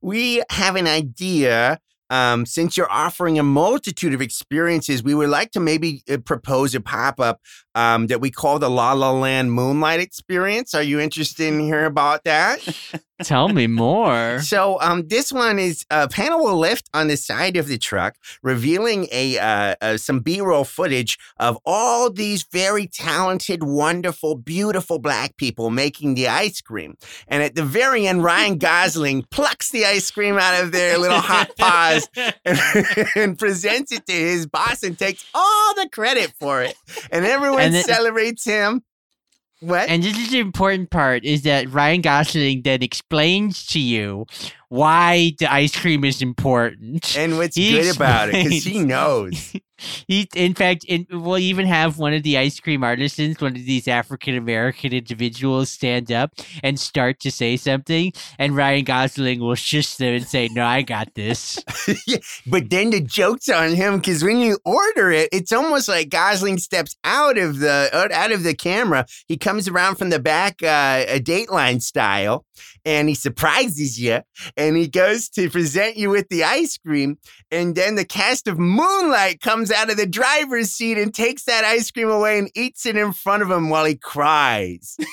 we 0.02 0.44
have 0.50 0.76
an 0.76 0.88
idea. 0.88 1.80
Um, 2.10 2.46
since 2.46 2.78
you're 2.78 2.92
offering 2.92 3.38
a 3.38 3.44
multitude 3.44 4.14
of 4.14 4.22
experiences, 4.22 5.04
we 5.04 5.14
would 5.14 5.30
like 5.30 5.52
to 5.52 5.60
maybe 5.60 6.04
uh, 6.10 6.18
propose 6.18 6.74
a 6.76 6.82
pop 6.82 7.20
up 7.20 7.42
um, 7.76 8.08
that 8.08 8.22
we 8.22 8.32
call 8.32 8.60
the 8.60 8.70
La 8.70 8.94
La 8.94 9.12
Land 9.12 9.52
Moonlight 9.52 10.00
Experience. 10.00 10.74
Are 10.74 10.84
you 10.84 11.00
interested 11.00 11.48
in 11.48 11.60
hearing 11.60 11.86
about 11.86 12.24
that? 12.24 12.60
Tell 13.24 13.50
me 13.50 13.66
more. 13.84 14.40
So 14.42 14.80
um, 14.82 15.08
this 15.08 15.32
one 15.32 15.58
is 15.60 15.86
a 15.90 16.08
panel 16.08 16.44
will 16.44 16.58
lift 16.58 16.90
on 16.94 17.08
the 17.08 17.18
side 17.18 17.58
of 17.58 17.68
the 17.68 17.78
truck, 17.78 18.16
revealing 18.44 19.08
a 19.12 19.38
uh, 19.40 19.76
uh, 19.82 19.98
some 19.98 20.20
B-roll 20.20 20.64
footage 20.64 21.18
of 21.38 21.58
all 21.66 22.12
these 22.12 22.44
very 22.44 22.88
talented, 22.88 23.64
wonderful, 23.64 24.36
beautiful 24.36 25.00
black 25.00 25.36
people 25.38 25.70
making 25.70 26.16
the 26.16 26.28
ice 26.28 26.62
cream. 26.62 26.96
And 27.28 27.42
at 27.42 27.56
the 27.56 27.64
very 27.64 28.06
end, 28.08 28.24
Ryan 28.24 28.58
Gosling 28.60 29.24
plucks 29.32 29.72
the 29.72 29.86
ice 29.86 30.12
cream 30.12 30.38
out 30.38 30.64
of 30.64 30.72
their 30.72 30.98
little 30.98 31.20
hot 31.20 31.52
paws 31.58 32.08
and, 32.46 32.60
and 33.16 33.40
presents 33.40 33.92
it 33.92 34.06
to 34.06 34.14
his 34.14 34.46
boss 34.46 34.84
and 34.84 34.98
takes 34.98 35.26
all 35.34 35.74
the 35.76 35.90
credit 35.92 36.34
for 36.40 36.62
it. 36.62 36.76
And 37.12 37.26
everyone 37.26 37.62
And 37.62 37.76
it- 37.76 37.86
celebrates 37.86 38.46
him. 38.46 38.84
What? 39.60 39.90
And 39.90 40.04
this 40.04 40.18
is 40.18 40.32
the 40.32 40.40
important 40.40 40.92
part 40.92 41.26
is 41.26 41.42
that 41.44 41.72
Ryan 41.72 42.02
Gosling 42.02 42.62
then 42.62 42.84
explains 42.84 43.66
to 43.68 43.80
you 43.80 44.26
why 44.70 45.34
the 45.40 45.52
ice 45.52 45.76
cream 45.76 46.04
is 46.04 46.22
important. 46.22 47.16
And 47.18 47.38
what's 47.38 47.56
He 47.56 47.72
good 47.72 47.96
about 47.96 48.30
it, 48.30 48.44
because 48.44 48.64
he 48.64 48.80
knows. 48.80 49.54
He, 50.08 50.28
in 50.36 50.56
fact, 50.56 50.86
in, 50.86 51.06
we'll 51.12 51.38
even 51.38 51.68
have 51.68 52.00
one 52.00 52.14
of 52.14 52.24
the 52.24 52.38
ice 52.38 52.60
cream 52.60 52.84
artisans, 52.84 53.40
one 53.40 53.56
of 53.56 53.66
these 53.66 53.88
African 53.88 54.36
American 54.36 54.92
individuals, 54.92 55.70
stand 55.70 56.12
up 56.12 56.32
and 56.64 56.80
start 56.80 57.20
to 57.20 57.32
say 57.32 57.58
something, 57.58 58.12
and 58.40 58.56
Ryan 58.56 58.86
Gosling 58.86 59.40
will 59.40 59.56
shush 59.56 59.96
them 59.96 60.16
and 60.16 60.28
say, 60.28 60.50
"No, 60.52 60.66
I 60.66 60.82
got 60.82 61.14
this." 61.14 61.64
Yeah, 62.06 62.18
but 62.46 62.70
then 62.70 62.90
the 62.90 63.02
joke's 63.02 63.50
on 63.50 63.74
him 63.74 63.98
because 63.98 64.24
when 64.24 64.40
you 64.40 64.60
order 64.66 65.12
it, 65.12 65.30
it's 65.32 65.52
almost 65.52 65.88
like 65.88 66.10
Gosling 66.10 66.58
steps 66.58 66.96
out 67.04 67.38
of 67.38 67.60
the 67.60 67.90
out 67.94 68.32
of 68.32 68.44
the 68.44 68.54
camera. 68.56 69.06
He 69.28 69.38
comes 69.38 69.68
around 69.68 69.96
from 69.96 70.10
the 70.10 70.20
back, 70.20 70.62
uh, 70.64 71.06
a 71.08 71.20
Dateline 71.20 71.82
style, 71.82 72.46
and 72.86 73.10
he 73.10 73.16
surprises 73.16 74.00
you. 74.00 74.22
And 74.56 74.76
he 74.78 74.88
goes 74.88 75.30
to 75.30 75.50
present 75.50 75.98
you 75.98 76.10
with 76.10 76.30
the 76.30 76.44
ice 76.44 76.78
cream, 76.78 77.18
and 77.52 77.76
then 77.76 77.96
the 77.96 78.06
cast 78.06 78.48
of 78.48 78.58
Moonlight 78.60 79.42
comes 79.42 79.72
out 79.72 79.90
of 79.90 79.98
the 79.98 80.06
driver's 80.08 80.72
seat 80.72 80.98
and 80.98 81.14
takes 81.14 81.44
that 81.44 81.64
ice 81.64 81.92
cream 81.92 82.10
away 82.10 82.38
and 82.40 82.50
eats 82.56 82.86
it 82.86 82.96
in 82.98 83.14
front 83.14 83.44
of 83.44 83.52
him 83.52 83.70
while 83.70 83.86
he 83.86 83.96
cries. 83.96 84.98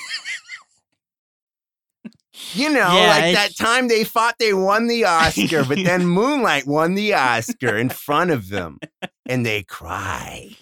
You 2.53 2.67
know, 2.69 2.79
Yeah, 2.93 3.07
like 3.07 3.23
it's- 3.31 3.57
that 3.57 3.63
time 3.63 3.87
they 3.87 4.03
thought 4.03 4.35
they 4.39 4.53
won 4.53 4.87
the 4.87 5.05
Oscar, 5.05 5.63
but 5.63 5.77
then 5.83 6.05
Moonlight 6.05 6.67
won 6.67 6.95
the 6.95 7.13
Oscar 7.13 7.77
in 7.77 7.87
front 7.89 8.29
of 8.31 8.49
them, 8.49 8.77
and 9.25 9.45
they 9.45 9.63
cried. 9.63 10.55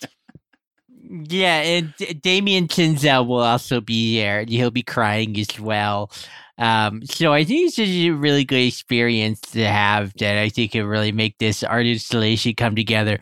Yeah, 1.09 1.61
and 1.61 1.93
D- 1.97 2.13
Damien 2.13 2.67
Chazelle 2.67 3.27
will 3.27 3.41
also 3.41 3.81
be 3.81 4.17
there, 4.17 4.45
he'll 4.47 4.69
be 4.71 4.83
crying 4.83 5.37
as 5.39 5.59
well. 5.59 6.11
Um, 6.57 7.03
so 7.05 7.33
I 7.33 7.43
think 7.43 7.67
it's 7.67 7.75
just 7.75 7.91
a 7.91 8.11
really 8.11 8.43
good 8.45 8.61
experience 8.67 9.41
to 9.41 9.65
have 9.67 10.13
that 10.19 10.37
I 10.37 10.49
think 10.49 10.73
can 10.73 10.85
really 10.85 11.11
make 11.11 11.37
this 11.39 11.63
art 11.63 11.85
installation 11.85 12.53
come 12.55 12.75
together. 12.75 13.19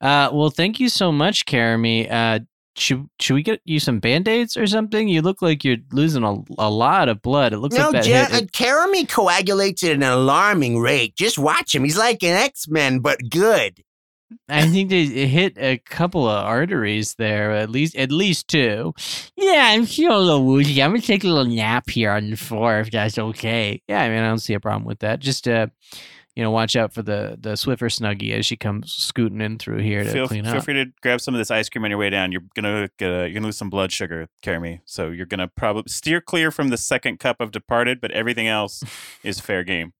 Uh, 0.00 0.30
well, 0.32 0.50
thank 0.50 0.80
you 0.80 0.88
so 0.88 1.12
much, 1.12 1.46
Karami. 1.46 2.10
Uh, 2.10 2.40
should 2.74 3.06
should 3.20 3.34
we 3.34 3.42
get 3.42 3.60
you 3.66 3.78
some 3.78 4.00
band 4.00 4.26
aids 4.26 4.56
or 4.56 4.66
something? 4.66 5.06
You 5.06 5.20
look 5.20 5.42
like 5.42 5.62
you're 5.62 5.76
losing 5.92 6.24
a, 6.24 6.38
a 6.58 6.70
lot 6.70 7.08
of 7.10 7.20
blood. 7.20 7.52
It 7.52 7.58
looks 7.58 7.76
No, 7.76 7.90
like 7.90 7.92
that. 7.92 8.04
Jer- 8.04 8.34
hit- 8.34 8.44
uh, 8.44 8.46
Jeremy 8.50 9.04
coagulates 9.04 9.84
at 9.84 9.92
an 9.92 10.02
alarming 10.02 10.78
rate. 10.80 11.14
Just 11.14 11.38
watch 11.38 11.74
him. 11.74 11.84
He's 11.84 11.98
like 11.98 12.22
an 12.22 12.34
X 12.34 12.66
Men, 12.68 13.00
but 13.00 13.18
good. 13.30 13.82
I 14.48 14.66
think 14.66 14.90
they 14.90 15.04
hit 15.06 15.56
a 15.58 15.78
couple 15.78 16.28
of 16.28 16.44
arteries 16.44 17.14
there, 17.14 17.52
at 17.52 17.70
least 17.70 17.96
at 17.96 18.10
least 18.12 18.48
two. 18.48 18.94
Yeah, 19.36 19.68
I'm 19.70 19.86
feeling 19.86 20.16
a 20.16 20.20
little 20.20 20.44
woozy. 20.44 20.82
I'm 20.82 20.90
gonna 20.90 21.02
take 21.02 21.24
a 21.24 21.28
little 21.28 21.52
nap 21.52 21.88
here 21.90 22.10
on 22.10 22.30
the 22.30 22.36
floor 22.36 22.80
if 22.80 22.90
that's 22.90 23.18
okay. 23.18 23.82
Yeah, 23.88 24.02
I 24.02 24.08
mean 24.08 24.18
I 24.18 24.28
don't 24.28 24.38
see 24.38 24.54
a 24.54 24.60
problem 24.60 24.84
with 24.84 25.00
that. 25.00 25.20
Just 25.20 25.46
uh, 25.48 25.66
you 26.34 26.42
know, 26.42 26.50
watch 26.50 26.76
out 26.76 26.92
for 26.94 27.02
the 27.02 27.36
the 27.38 27.50
Swiffer 27.50 27.90
Snuggie 27.90 28.32
as 28.32 28.46
she 28.46 28.56
comes 28.56 28.92
scooting 28.92 29.40
in 29.40 29.58
through 29.58 29.78
here 29.78 30.02
to 30.02 30.10
Feel, 30.10 30.28
clean 30.28 30.44
feel 30.44 30.54
up. 30.56 30.64
free 30.64 30.74
to 30.74 30.86
grab 31.02 31.20
some 31.20 31.34
of 31.34 31.38
this 31.38 31.50
ice 31.50 31.68
cream 31.68 31.84
on 31.84 31.90
your 31.90 31.98
way 31.98 32.08
down. 32.10 32.32
You're 32.32 32.42
gonna 32.54 32.88
you're 32.98 33.30
gonna 33.30 33.46
lose 33.46 33.58
some 33.58 33.68
blood 33.70 33.92
sugar, 33.92 34.28
Carmy. 34.42 34.80
So 34.86 35.10
you're 35.10 35.26
gonna 35.26 35.48
probably 35.48 35.90
steer 35.90 36.20
clear 36.20 36.50
from 36.50 36.68
the 36.68 36.78
second 36.78 37.18
cup 37.20 37.40
of 37.40 37.50
Departed, 37.50 38.00
but 38.00 38.10
everything 38.12 38.48
else 38.48 38.82
is 39.22 39.40
fair 39.40 39.62
game. 39.62 39.92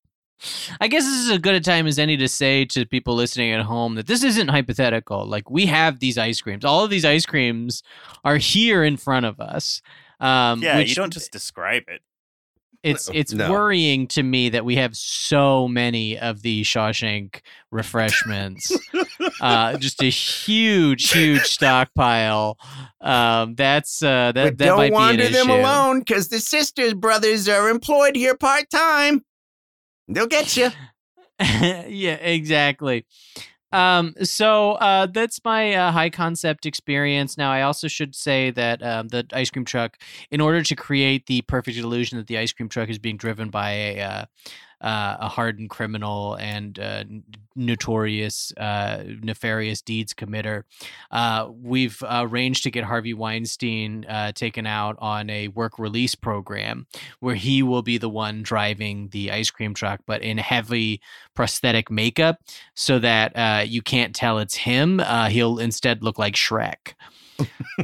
I 0.81 0.89
guess 0.89 1.05
this 1.05 1.24
is 1.24 1.31
as 1.31 1.39
good 1.39 1.55
a 1.55 1.60
time 1.60 1.86
as 1.86 1.98
any 1.98 2.16
to 2.16 2.28
say 2.28 2.64
to 2.66 2.85
people 2.86 3.14
listening 3.14 3.52
at 3.52 3.64
home 3.64 3.94
that 3.97 4.06
this 4.06 4.23
isn't 4.23 4.48
hypothetical. 4.48 5.27
Like 5.27 5.51
we 5.51 5.66
have 5.66 6.01
these 6.01 6.19
ice 6.19 6.40
creams. 6.40 6.64
All 6.64 6.85
of 6.85 6.90
these 6.90 7.05
ice 7.05 7.27
creams 7.27 7.82
are 8.24 8.36
here 8.36 8.82
in 8.85 8.97
front 8.97 9.27
of 9.27 9.40
us. 9.40 9.82
Um, 10.20 10.62
Yeah, 10.62 10.78
which 10.78 10.90
you 10.90 10.94
don't 10.94 11.12
just 11.12 11.32
describe 11.32 11.85
it. 11.89 12.01
it's 12.82 13.09
it's 13.14 13.32
no. 13.32 13.51
worrying 13.51 14.09
to 14.09 14.23
me 14.24 14.48
that 14.48 14.64
we 14.64 14.74
have 14.77 14.97
so 14.97 15.69
many 15.69 16.19
of 16.19 16.43
the 16.43 16.62
Shawshank 16.62 17.40
refreshments. 17.70 18.77
uh, 19.40 19.78
just 19.78 20.02
a 20.02 20.06
huge, 20.10 21.10
huge 21.10 21.43
stockpile. 21.43 22.59
Um, 23.01 23.55
that's 23.55 24.02
uh, 24.02 24.32
that 24.32 24.35
but 24.35 24.59
that 24.59 24.66
don't 24.66 24.93
wander 24.93 25.19
be 25.23 25.27
an 25.27 25.32
them 25.32 25.51
issue. 25.51 25.60
alone 25.60 25.98
because 26.01 26.28
the 26.28 26.40
sisters 26.40 26.94
brothers 26.94 27.48
are 27.48 27.69
employed 27.69 28.16
here 28.16 28.36
part 28.36 28.69
time. 28.70 29.24
They'll 30.09 30.27
get 30.27 30.57
you. 30.57 30.70
yeah, 31.41 32.15
exactly. 32.15 33.07
Um, 33.73 34.15
so 34.23 34.73
uh, 34.73 35.07
that's 35.07 35.41
my 35.45 35.74
uh, 35.74 35.93
high 35.93 36.11
concept 36.11 36.66
experience. 36.66 37.39
Now, 37.39 37.51
I 37.51 37.62
also 37.62 37.89
should 37.89 38.15
say 38.15 38.51
that 38.51 38.83
um, 38.83 39.09
the 39.09 39.27
ice 39.33 39.51
cream 39.51 39.65
truck, 39.65 39.99
in 40.31 40.41
order 40.41 40.62
to 40.62 40.77
create 40.77 41.27
the 41.27 41.41
perfect 41.43 41.79
illusion 41.79 42.19
that 42.19 42.27
the 42.27 42.39
ice 42.39 42.53
cream 42.53 42.69
truck 42.69 42.91
is 42.91 42.99
being 42.99 43.16
driven 43.16 43.49
by 43.49 43.70
a 43.70 44.01
uh, 44.01 44.24
uh, 44.83 45.17
a 45.21 45.29
hardened 45.29 45.71
criminal 45.71 46.35
and 46.35 46.79
uh, 46.79 47.05
notorious 47.55 48.53
uh, 48.57 49.03
nefarious 49.23 49.81
deeds 49.83 50.13
committer, 50.13 50.65
uh, 51.11 51.49
we've 51.51 52.03
arranged 52.09 52.65
to 52.65 52.71
get 52.71 52.85
Harvey 52.85 53.15
Weinstein 53.15 54.05
uh, 54.07 54.33
taken 54.33 54.67
out 54.67 54.97
on 54.99 55.31
a 55.31 55.49
work 55.49 55.79
release 55.79 56.15
program 56.15 56.87
where 57.21 57.35
he 57.35 57.63
will 57.63 57.83
be 57.83 57.99
the 57.99 58.09
one 58.09 58.43
driving 58.43 59.09
the 59.09 59.31
ice 59.31 59.51
cream 59.51 59.75
truck, 59.75 60.01
but 60.07 60.23
in 60.23 60.39
heavy 60.39 61.01
prosthetic 61.35 61.91
makeup 61.91 62.39
so 62.75 62.99
that 62.99 63.33
uh, 63.37 63.63
you 63.67 63.83
can't 63.83 64.15
tell 64.15 64.39
it's 64.39 64.55
him. 64.55 65.01
Uh, 65.01 65.29
he'll 65.29 65.59
instead 65.59 66.03
look 66.03 66.19
like 66.19 66.35
Shrek. 66.35 66.95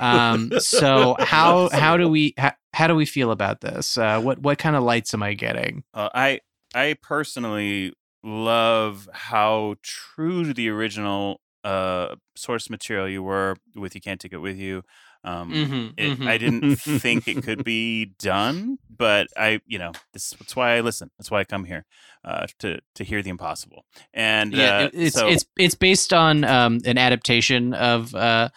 Um, 0.01 0.53
so 0.59 1.16
how 1.20 1.69
how 1.70 1.97
do 1.97 2.09
we 2.09 2.35
how, 2.37 2.53
how 2.73 2.87
do 2.87 2.95
we 2.95 3.07
feel 3.07 3.31
about 3.31 3.61
this? 3.61 3.99
Uh, 3.99 4.20
what 4.20 4.39
what 4.41 4.59
kind 4.59 4.77
of 4.77 4.83
lights 4.83 5.15
am 5.15 5.23
I 5.23 5.35
getting? 5.35 5.85
Uh, 5.95 6.09
I 6.15 6.41
I 6.78 6.94
personally 7.02 7.92
love 8.22 9.09
how 9.12 9.76
true 9.82 10.44
to 10.44 10.55
the 10.55 10.68
original 10.68 11.40
uh, 11.64 12.14
source 12.36 12.70
material 12.70 13.09
you 13.09 13.22
were 13.22 13.56
with 13.74 13.94
"You 13.94 14.00
Can't 14.00 14.20
Take 14.20 14.32
It 14.32 14.38
With 14.38 14.56
You." 14.56 14.82
Um, 15.24 15.50
Mhm, 15.52 15.92
it, 15.96 16.18
mhm. 16.18 16.28
I 16.28 16.38
didn't 16.38 16.78
think 16.78 17.26
it 17.26 17.42
could 17.42 17.64
be 17.74 18.12
done, 18.20 18.78
but 18.96 19.26
I, 19.36 19.60
you 19.66 19.78
know, 19.78 19.92
this, 20.12 20.30
that's 20.30 20.55
why 20.55 20.76
I 20.76 20.80
listen. 20.80 21.10
That's 21.18 21.30
why 21.30 21.40
I 21.40 21.44
come 21.44 21.64
here 21.64 21.84
uh, 22.24 22.46
to 22.60 22.78
to 22.94 23.05
hear 23.05 23.22
the 23.22 23.30
impossible. 23.30 23.84
And 24.14 24.55
Yeah, 24.55 24.84
uh, 24.84 24.90
it's 24.92 25.16
so, 25.16 25.28
it's 25.28 25.44
it's 25.59 25.74
based 25.74 26.12
on 26.12 26.44
um, 26.44 26.80
an 26.84 26.96
adaptation 26.98 27.74
of 27.74 28.14
uh, 28.14 28.50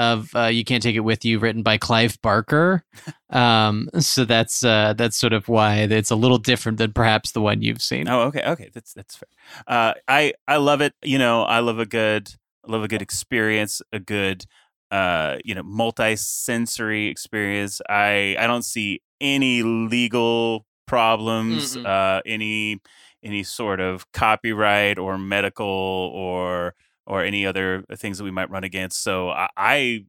of 0.00 0.34
uh, 0.34 0.46
"You 0.46 0.64
Can't 0.64 0.82
Take 0.82 0.96
It 0.96 1.00
With 1.00 1.24
You," 1.24 1.38
written 1.38 1.62
by 1.62 1.78
Clive 1.78 2.20
Barker. 2.22 2.84
Um, 3.32 3.88
so 4.00 4.24
that's 4.24 4.64
uh, 4.64 4.92
that's 4.94 5.16
sort 5.16 5.32
of 5.32 5.48
why 5.48 5.82
it's 5.82 6.10
a 6.10 6.16
little 6.16 6.36
different 6.36 6.78
than 6.78 6.92
perhaps 6.92 7.30
the 7.30 7.40
one 7.40 7.62
you've 7.62 7.80
seen. 7.80 8.08
Oh, 8.08 8.22
okay, 8.22 8.42
okay, 8.42 8.70
that's 8.74 8.92
that's 8.92 9.14
fair. 9.14 9.28
Uh, 9.68 9.94
I 10.08 10.32
I 10.48 10.56
love 10.56 10.80
it. 10.80 10.94
You 11.04 11.16
know, 11.20 11.44
I 11.44 11.60
love 11.60 11.78
a 11.78 11.86
good 11.86 12.28
I 12.66 12.72
love 12.72 12.82
a 12.82 12.88
good 12.88 13.02
experience, 13.02 13.82
a 13.92 14.00
good 14.00 14.46
uh, 14.90 15.36
you 15.44 15.54
know, 15.54 15.62
multi-sensory 15.62 17.06
experience. 17.06 17.80
I 17.88 18.34
I 18.36 18.48
don't 18.48 18.64
see 18.64 19.00
any 19.20 19.62
legal 19.62 20.66
problems, 20.86 21.76
uh, 21.76 22.20
any 22.26 22.80
any 23.22 23.44
sort 23.44 23.78
of 23.78 24.10
copyright 24.12 24.98
or 24.98 25.18
medical 25.18 25.66
or 26.14 26.74
or 27.10 27.24
any 27.24 27.44
other 27.44 27.84
things 27.96 28.18
that 28.18 28.24
we 28.24 28.30
might 28.30 28.50
run 28.50 28.62
against. 28.64 29.02
So 29.02 29.30
I 29.30 29.48
I, 29.56 30.04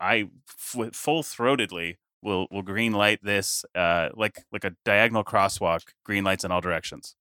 I 0.00 0.28
full 0.46 1.22
throatedly 1.22 1.96
will 2.22 2.46
will 2.50 2.62
green 2.62 2.92
light 2.92 3.18
this 3.22 3.64
uh, 3.74 4.10
like 4.14 4.44
like 4.52 4.64
a 4.64 4.76
diagonal 4.84 5.24
crosswalk, 5.24 5.82
green 6.04 6.22
lights 6.22 6.44
in 6.44 6.52
all 6.52 6.60
directions. 6.60 7.16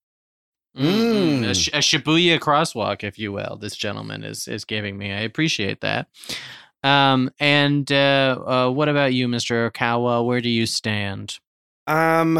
Mm, 0.77 1.49
A, 1.49 1.53
sh- 1.53 1.69
a 1.73 1.79
Shibuya 1.79 2.39
crosswalk, 2.39 3.03
if 3.03 3.19
you 3.19 3.31
will. 3.31 3.57
This 3.57 3.75
gentleman 3.75 4.23
is 4.23 4.47
is 4.47 4.65
giving 4.65 4.97
me. 4.97 5.11
I 5.11 5.21
appreciate 5.21 5.81
that. 5.81 6.07
Um, 6.83 7.29
and 7.39 7.91
uh, 7.91 8.39
uh, 8.45 8.69
what 8.69 8.89
about 8.89 9.13
you, 9.13 9.27
Mister 9.27 9.69
Okawa? 9.69 10.25
Where 10.25 10.41
do 10.41 10.49
you 10.49 10.65
stand? 10.65 11.39
Um, 11.87 12.39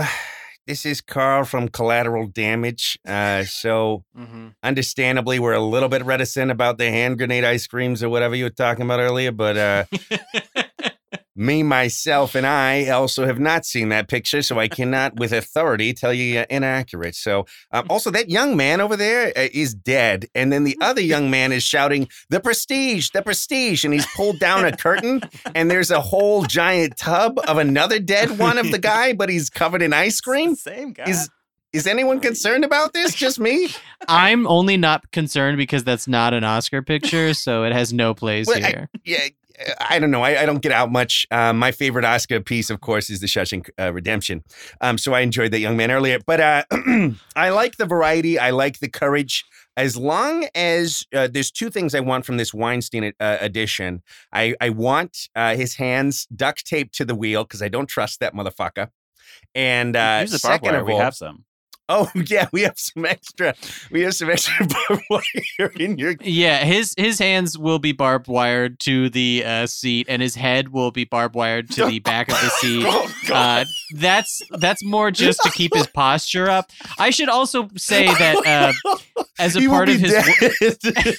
this 0.66 0.86
is 0.86 1.02
Carl 1.02 1.46
from 1.46 1.68
Collateral 1.70 2.28
Damage. 2.28 2.98
Uh, 3.08 3.44
so 3.44 4.04
Mm-hmm. 4.18 4.48
understandably, 4.64 5.40
we're 5.40 5.54
a 5.54 5.60
little 5.60 5.90
bit 5.90 6.04
reticent 6.06 6.52
about 6.52 6.78
the 6.78 6.90
hand 6.90 7.18
grenade 7.18 7.44
ice 7.44 7.68
creams 7.68 8.02
or 8.04 8.10
whatever 8.10 8.36
you 8.36 8.46
were 8.46 8.50
talking 8.50 8.84
about 8.86 9.00
earlier. 9.00 9.32
But 9.32 9.58
uh, 9.58 9.86
me, 11.36 11.64
myself, 11.64 12.36
and 12.36 12.46
I 12.46 12.90
also 12.90 13.26
have 13.26 13.40
not 13.40 13.66
seen 13.66 13.90
that 13.90 14.08
picture, 14.08 14.42
so 14.42 14.60
I 14.60 14.68
cannot, 14.68 15.16
with 15.16 15.32
authority, 15.34 15.94
tell 15.94 16.14
you 16.14 16.40
uh, 16.40 16.46
inaccurate. 16.50 17.16
So, 17.16 17.46
um, 17.72 17.86
also, 17.90 18.12
that 18.12 18.30
young 18.30 18.56
man 18.56 18.82
over 18.82 18.96
there 18.96 19.30
uh, 19.36 19.48
is 19.54 19.74
dead, 19.74 20.28
and 20.36 20.52
then 20.54 20.64
the 20.64 20.78
other 20.82 21.02
young 21.02 21.32
man 21.32 21.52
is 21.52 21.64
shouting, 21.64 22.08
"The 22.30 22.40
prestige, 22.40 23.10
the 23.14 23.22
prestige!" 23.22 23.84
and 23.84 23.94
he's 23.94 24.06
pulled 24.16 24.40
down 24.40 24.64
a 24.66 24.76
curtain, 24.78 25.22
and 25.56 25.72
there's 25.72 25.90
a 25.92 26.02
whole 26.02 26.44
giant 26.44 26.98
tub 26.98 27.40
of 27.48 27.58
another 27.58 28.00
dead 28.00 28.38
one 28.38 28.58
of 28.58 28.70
the 28.72 28.78
guy, 28.94 29.14
but 29.14 29.30
he's 29.30 29.50
covered 29.50 29.82
in 29.82 29.94
ice 29.94 30.22
cream. 30.22 30.56
Same 30.56 30.94
guy. 30.94 31.06
Is 31.08 31.30
is 31.72 31.88
anyone 31.88 32.20
concerned 32.20 32.64
about 32.64 32.94
this? 32.94 33.16
Just 33.16 33.40
me? 33.40 33.70
I'm 34.08 34.46
only 34.46 34.78
not 34.78 35.10
concerned 35.12 35.58
because 35.58 35.84
that's 35.84 36.08
not 36.08 36.36
an 36.36 36.44
Oscar 36.44 36.84
picture, 36.84 37.34
so 37.34 37.64
it 37.64 37.74
has 37.74 37.92
no 37.92 38.14
place 38.14 38.46
Well, 38.46 38.64
I- 38.64 38.68
here. 38.68 38.90
yeah, 39.04 39.28
I 39.80 40.00
don't 40.00 40.12
know. 40.12 40.24
I, 40.24 40.42
I 40.42 40.46
don't 40.46 40.62
get 40.62 40.72
out 40.72 40.92
much. 40.92 41.28
Um, 41.32 41.60
my 41.60 41.72
favorite 41.72 42.06
Oscar 42.06 42.42
piece, 42.42 42.70
of 42.70 42.82
course, 42.82 43.10
is 43.10 43.20
the 43.20 43.28
Shawshank 43.28 43.70
uh, 43.80 43.94
Redemption. 43.94 44.44
Um, 44.82 44.98
so 44.98 45.14
I 45.14 45.22
enjoyed 45.22 45.52
that 45.52 45.60
young 45.60 45.78
man 45.78 45.92
earlier. 45.92 46.20
But 46.26 46.40
uh, 46.40 46.64
I 47.36 47.50
like 47.50 47.78
the 47.78 47.86
variety. 47.86 48.40
I 48.40 48.50
like 48.50 48.80
the 48.80 48.90
courage. 48.90 49.46
As 49.76 49.98
long 49.98 50.48
as 50.54 51.04
uh, 51.14 51.28
there's 51.32 51.52
two 51.52 51.70
things 51.70 51.96
I 51.96 52.00
want 52.00 52.26
from 52.26 52.38
this 52.38 52.54
Weinstein 52.54 53.12
uh, 53.20 53.38
edition. 53.40 54.04
I, 54.32 54.56
I 54.62 54.70
want 54.70 55.30
uh, 55.36 55.56
his 55.56 55.76
hands 55.76 56.28
duct 56.36 56.66
taped 56.66 56.96
to 56.96 57.06
the 57.06 57.16
wheel 57.16 57.44
because 57.44 57.62
I 57.62 57.70
don't 57.70 57.88
trust 57.88 58.20
that 58.20 58.36
motherfucker. 58.36 58.90
And 59.56 59.96
uh, 59.96 60.20
Use 60.22 60.32
the 60.32 60.40
second 60.40 60.74
wire. 60.74 60.82
of 60.82 60.88
We 60.88 60.94
all, 60.94 61.00
have 61.00 61.16
some. 61.16 61.46
Oh 61.90 62.10
yeah, 62.28 62.48
we 62.52 62.62
have 62.62 62.78
some 62.78 63.06
extra. 63.06 63.54
We 63.92 64.02
have 64.02 64.16
some 64.16 64.30
extra 64.30 64.66
barbed 64.90 65.04
wire 65.10 65.72
in 65.80 65.98
your 65.98 66.16
Yeah, 66.22 66.64
his 66.64 66.94
his 66.98 67.20
hands 67.20 67.58
will 67.58 67.80
be 67.80 67.92
barbed 67.92 68.28
wired 68.28 68.80
to 68.82 69.10
the 69.10 69.44
uh, 69.46 69.68
seat, 69.68 70.08
and 70.10 70.22
his 70.22 70.36
head 70.36 70.70
will 70.70 70.92
be 70.92 71.04
barbed 71.06 71.36
wired 71.36 71.70
to 71.72 71.86
the 71.86 72.00
back 72.00 72.30
of 72.30 72.36
the 72.36 72.50
seat. 72.62 72.84
Oh, 72.88 73.10
Uh, 73.32 73.66
that's 73.96 74.42
that's 74.52 74.84
more 74.84 75.12
just 75.12 75.42
to 75.44 75.52
keep 75.52 75.74
his 75.74 75.88
posture 75.88 76.50
up. 76.50 76.72
I 76.98 77.10
should 77.10 77.30
also 77.30 77.70
say 77.78 78.06
that 78.08 78.74
uh, 78.86 79.24
as 79.40 79.56
a 79.56 79.62
He 79.62 79.68
part 79.68 79.90
of 79.90 80.00
his 80.00 80.12
dead. 80.12 80.26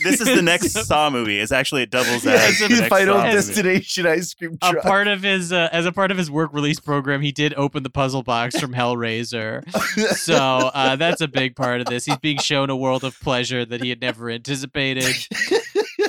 This 0.03 0.21
is 0.21 0.27
the 0.35 0.43
next 0.43 0.73
Saw 0.87 1.11
movie. 1.11 1.39
It's 1.41 1.53
actually 1.53 1.83
it 1.83 1.91
doubles 1.91 2.25
Yeah, 2.25 2.33
as 2.35 2.59
the 2.59 2.69
his 2.69 2.81
Final 2.83 3.15
Saw 3.17 3.25
movie. 3.25 3.37
Destination 3.37 4.07
ice 4.07 4.35
cream 4.35 4.59
a 4.63 4.75
part 4.75 5.09
of 5.09 5.23
his 5.23 5.53
uh, 5.53 5.69
as 5.73 5.87
a 5.87 5.93
part 5.93 6.11
of 6.11 6.19
his 6.19 6.31
work 6.31 6.53
release 6.53 6.81
program, 6.81 7.21
he 7.23 7.33
did 7.33 7.55
open 7.55 7.83
the 7.83 7.91
puzzle 7.91 8.23
box 8.23 8.59
from 8.59 8.73
Hellraiser. 8.75 9.63
So 10.17 10.64
uh, 10.73 10.97
that's 10.97 11.21
a 11.21 11.29
big 11.29 11.57
part 11.57 11.81
of 11.81 11.87
this. 11.87 12.05
He's 12.05 12.19
being 12.19 12.39
shown 12.39 12.71
a 12.71 12.77
world 12.77 13.05
of 13.05 13.19
pleasure 13.21 13.65
that 13.65 13.83
he 13.83 13.89
had 13.91 14.01
never 14.01 14.31
anticipated. 14.31 15.15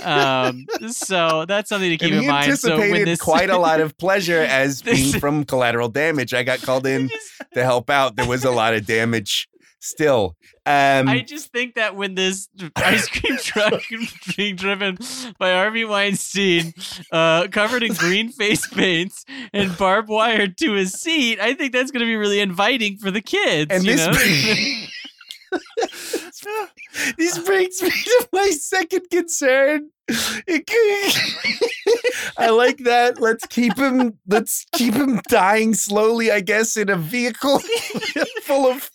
Um, 0.05 0.67
so 0.89 1.45
that's 1.47 1.69
something 1.69 1.89
to 1.89 1.97
keep 1.97 2.13
and 2.13 2.21
in 2.21 2.27
mind. 2.27 2.59
So 2.59 2.69
when 2.69 2.81
anticipated 2.81 3.07
this 3.07 3.19
quite 3.19 3.49
a 3.49 3.57
lot 3.57 3.81
of 3.81 3.97
pleasure 3.97 4.41
as 4.41 4.81
being 4.81 5.19
from 5.19 5.43
collateral 5.45 5.89
damage. 5.89 6.33
I 6.33 6.43
got 6.43 6.61
called 6.61 6.85
in 6.85 7.09
to 7.53 7.63
help 7.63 7.89
out. 7.89 8.15
There 8.15 8.27
was 8.27 8.45
a 8.45 8.51
lot 8.51 8.75
of 8.75 8.85
damage 8.85 9.49
still. 9.85 10.35
Um, 10.65 11.07
I 11.07 11.23
just 11.25 11.51
think 11.51 11.75
that 11.75 11.95
when 11.95 12.15
this 12.15 12.49
ice 12.75 13.07
cream 13.07 13.37
truck 13.41 13.81
being 14.35 14.55
driven 14.55 14.97
by 15.37 15.51
Harvey 15.51 15.85
Weinstein, 15.85 16.73
uh, 17.11 17.47
covered 17.49 17.83
in 17.83 17.93
green 17.93 18.31
face 18.31 18.67
paints 18.67 19.25
and 19.53 19.77
barbed 19.77 20.09
wire 20.09 20.47
to 20.47 20.73
his 20.73 20.93
seat, 20.93 21.39
I 21.39 21.53
think 21.53 21.71
that's 21.71 21.91
going 21.91 22.01
to 22.01 22.09
be 22.09 22.15
really 22.15 22.39
inviting 22.39 22.97
for 22.97 23.11
the 23.11 23.21
kids. 23.21 23.71
and 23.71 23.83
this 23.83 24.05
know? 24.07 24.85
this 27.17 27.37
brings 27.39 27.81
me 27.81 27.89
to 27.89 28.27
my 28.33 28.49
second 28.49 29.09
concern. 29.09 29.89
I 32.37 32.49
like 32.49 32.77
that. 32.79 33.19
Let's 33.19 33.45
keep 33.47 33.77
him. 33.77 34.19
Let's 34.27 34.65
keep 34.73 34.93
him 34.93 35.21
dying 35.29 35.73
slowly. 35.73 36.31
I 36.31 36.41
guess 36.41 36.77
in 36.77 36.89
a 36.89 36.95
vehicle 36.95 37.59
full 38.43 38.67
of 38.67 38.89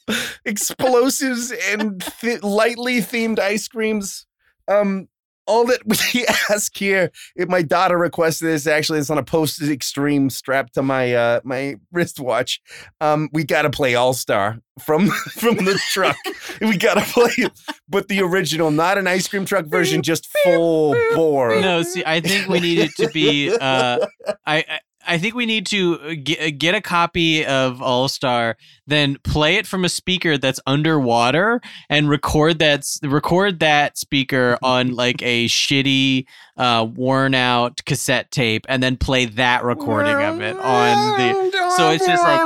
explosives 0.44 1.52
and 1.70 2.00
th- 2.20 2.42
lightly 2.42 3.00
themed 3.00 3.38
ice 3.38 3.66
creams. 3.66 4.26
Um, 4.68 5.08
all 5.50 5.64
that 5.66 5.80
we 5.84 6.26
ask 6.50 6.76
here, 6.76 7.10
if 7.34 7.48
my 7.48 7.62
daughter 7.62 7.98
requested 7.98 8.48
this, 8.48 8.66
actually, 8.66 9.00
it's 9.00 9.10
on 9.10 9.18
a 9.18 9.22
post 9.22 9.60
extreme 9.60 10.30
strapped 10.30 10.74
to 10.74 10.82
my 10.82 11.12
uh 11.12 11.40
my 11.44 11.76
wristwatch. 11.92 12.60
Um, 13.00 13.28
we 13.32 13.44
gotta 13.44 13.70
play 13.70 13.94
All 13.96 14.14
Star 14.14 14.58
from 14.80 15.08
from 15.32 15.56
the 15.56 15.78
truck. 15.90 16.16
we 16.60 16.76
gotta 16.76 17.02
play 17.02 17.48
but 17.88 18.08
the 18.08 18.22
original, 18.22 18.70
not 18.70 18.96
an 18.96 19.06
ice 19.06 19.26
cream 19.26 19.44
truck 19.44 19.66
version, 19.66 20.02
just 20.02 20.28
full 20.44 20.94
bore. 21.14 21.60
No, 21.60 21.82
see, 21.82 22.04
I 22.06 22.20
think 22.20 22.48
we 22.48 22.60
need 22.60 22.78
it 22.78 22.92
to 22.96 23.08
be. 23.08 23.50
Uh, 23.50 24.06
I, 24.46 24.64
I 24.68 24.78
I 25.06 25.18
think 25.18 25.34
we 25.34 25.46
need 25.46 25.66
to 25.66 25.98
uh, 26.00 26.14
get, 26.22 26.40
uh, 26.40 26.50
get 26.56 26.74
a 26.74 26.80
copy 26.80 27.44
of 27.44 27.80
All 27.80 28.08
Star, 28.08 28.56
then 28.86 29.16
play 29.24 29.56
it 29.56 29.66
from 29.66 29.84
a 29.84 29.88
speaker 29.88 30.36
that's 30.36 30.60
underwater, 30.66 31.60
and 31.88 32.08
record 32.08 32.58
that 32.58 32.84
record 33.02 33.60
that 33.60 33.96
speaker 33.96 34.58
on 34.62 34.94
like 34.94 35.22
a 35.22 35.46
shitty, 35.46 36.26
uh, 36.60 36.84
worn 36.84 37.34
out 37.34 37.80
cassette 37.86 38.30
tape, 38.30 38.66
and 38.68 38.82
then 38.82 38.96
play 38.96 39.24
that 39.24 39.64
recording 39.64 40.14
of 40.14 40.40
it 40.40 40.56
on 40.56 41.18
the. 41.18 41.50
So 41.76 41.90
it's 41.90 42.06
just 42.06 42.22
like. 42.22 42.40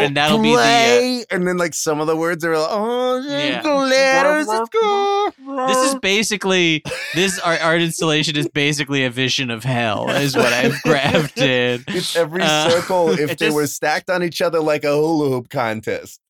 And 0.00 0.16
that'll 0.16 0.38
be 0.42 0.50
the, 0.54 1.24
uh, 1.30 1.34
and 1.34 1.46
then 1.46 1.56
like 1.56 1.74
some 1.74 2.00
of 2.00 2.06
the 2.06 2.16
words 2.16 2.44
are 2.44 2.56
like, 2.56 2.68
oh, 2.70 3.22
Yeah. 3.26 3.62
the 3.62 3.74
letters. 3.74 4.46
This 5.68 5.92
is 5.92 5.94
basically 6.00 6.82
this 7.14 7.38
art, 7.40 7.62
art 7.64 7.80
installation 7.82 8.36
is 8.36 8.48
basically 8.48 9.04
a 9.04 9.10
vision 9.10 9.50
of 9.50 9.64
hell, 9.64 10.08
is 10.10 10.36
what 10.36 10.52
I've 10.52 10.72
crafted. 10.84 11.84
It's 11.94 12.16
every 12.16 12.42
Uh, 12.42 12.70
circle 12.70 13.10
if 13.18 13.30
it 13.32 13.38
they 13.38 13.50
were 13.50 13.66
stacked 13.66 14.10
on 14.10 14.22
each 14.22 14.42
other 14.42 14.60
like 14.60 14.84
a 14.84 14.92
hula 14.94 15.28
hoop 15.30 15.48
contest. 15.48 16.20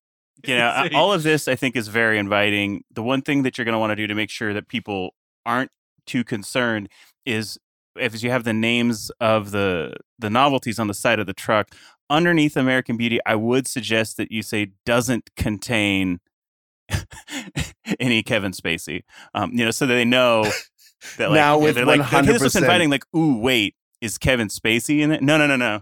You 0.49 0.57
know, 0.57 0.89
all 0.95 1.13
of 1.13 1.23
this 1.23 1.49
I 1.49 1.55
think 1.57 1.77
is 1.77 1.89
very 1.89 2.19
inviting. 2.19 2.85
The 2.93 3.03
one 3.03 3.23
thing 3.23 3.43
that 3.43 3.57
you're 3.59 3.65
going 3.65 3.75
to 3.75 3.79
want 3.79 3.91
to 3.93 3.97
do 3.97 4.07
to 4.07 4.15
make 4.15 4.31
sure 4.31 4.53
that 4.55 4.69
people 4.69 5.15
aren't 5.47 5.71
too 6.07 6.25
concerned 6.25 6.89
is 7.27 7.59
if 7.97 8.23
you 8.23 8.31
have 8.31 8.45
the 8.45 8.53
names 8.53 9.11
of 9.21 9.51
the 9.53 9.95
the 10.19 10.31
novelties 10.31 10.79
on 10.79 10.87
the 10.89 10.95
side 10.95 11.19
of 11.21 11.27
the 11.27 11.33
truck 11.33 11.69
underneath 12.11 12.57
American 12.57 12.97
Beauty, 12.97 13.19
I 13.25 13.35
would 13.37 13.67
suggest 13.67 14.17
that 14.19 14.31
you 14.33 14.43
say 14.43 14.73
doesn't 14.85 15.31
contain 15.37 16.21
any 18.01 18.23
Kevin 18.23 18.53
Spacey. 18.53 19.03
Um, 19.35 19.51
you 19.53 19.65
know, 19.65 19.71
so 19.71 19.87
that 19.87 19.95
they 19.95 20.05
know 20.05 20.45
that 21.19 21.31
like 21.31 21.37
Now 21.37 21.59
with 21.59 21.75
they're 21.77 21.87
like 21.87 22.09
they're- 22.11 22.23
this 22.23 22.43
was 22.43 22.55
100%. 22.55 22.61
inviting 22.63 22.91
like, 22.91 23.05
ooh, 23.17 23.39
wait, 23.39 23.75
is 24.01 24.19
Kevin 24.19 24.49
Spacey 24.49 25.01
in 25.01 25.13
it? 25.13 25.23
No, 25.23 25.39
no, 25.39 25.47
no, 25.47 25.57
no. 25.57 25.81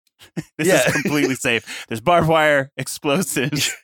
this 0.58 0.68
Yeah. 0.68 0.86
is 0.86 0.92
completely 1.02 1.34
safe. 1.34 1.84
There's 1.88 2.00
barbed 2.00 2.28
wire, 2.28 2.70
explosives. 2.76 3.74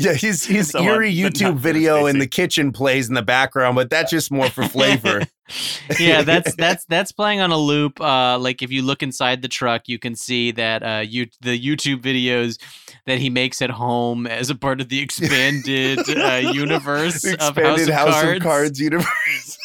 Yeah, 0.00 0.14
his 0.14 0.44
his 0.44 0.74
eerie 0.74 1.14
YouTube 1.14 1.56
video 1.56 2.06
in 2.06 2.18
the 2.18 2.26
kitchen 2.26 2.72
plays 2.72 3.08
in 3.08 3.14
the 3.14 3.22
background, 3.22 3.76
but 3.76 3.90
that's 3.90 4.10
just 4.10 4.30
more 4.30 4.48
for 4.48 4.64
flavor. 4.64 5.22
yeah, 5.98 6.22
that's 6.22 6.54
that's 6.54 6.84
that's 6.86 7.12
playing 7.12 7.40
on 7.40 7.50
a 7.50 7.58
loop. 7.58 8.00
Uh, 8.00 8.38
like 8.38 8.62
if 8.62 8.70
you 8.70 8.82
look 8.82 9.02
inside 9.02 9.42
the 9.42 9.48
truck, 9.48 9.88
you 9.88 9.98
can 9.98 10.14
see 10.14 10.52
that 10.52 10.82
uh, 10.82 11.00
you 11.00 11.26
the 11.42 11.58
YouTube 11.58 12.00
videos 12.00 12.58
that 13.06 13.18
he 13.18 13.28
makes 13.28 13.60
at 13.60 13.70
home 13.70 14.26
as 14.26 14.48
a 14.48 14.54
part 14.54 14.80
of 14.80 14.88
the 14.88 15.00
expanded 15.00 15.98
uh, 16.08 16.50
universe 16.52 17.20
The 17.20 17.34
of 17.34 17.40
House, 17.40 17.48
expanded 17.50 17.88
of, 17.90 17.94
House 17.94 18.14
Cards. 18.14 18.36
of 18.36 18.42
Cards 18.42 18.80
universe. 18.80 19.58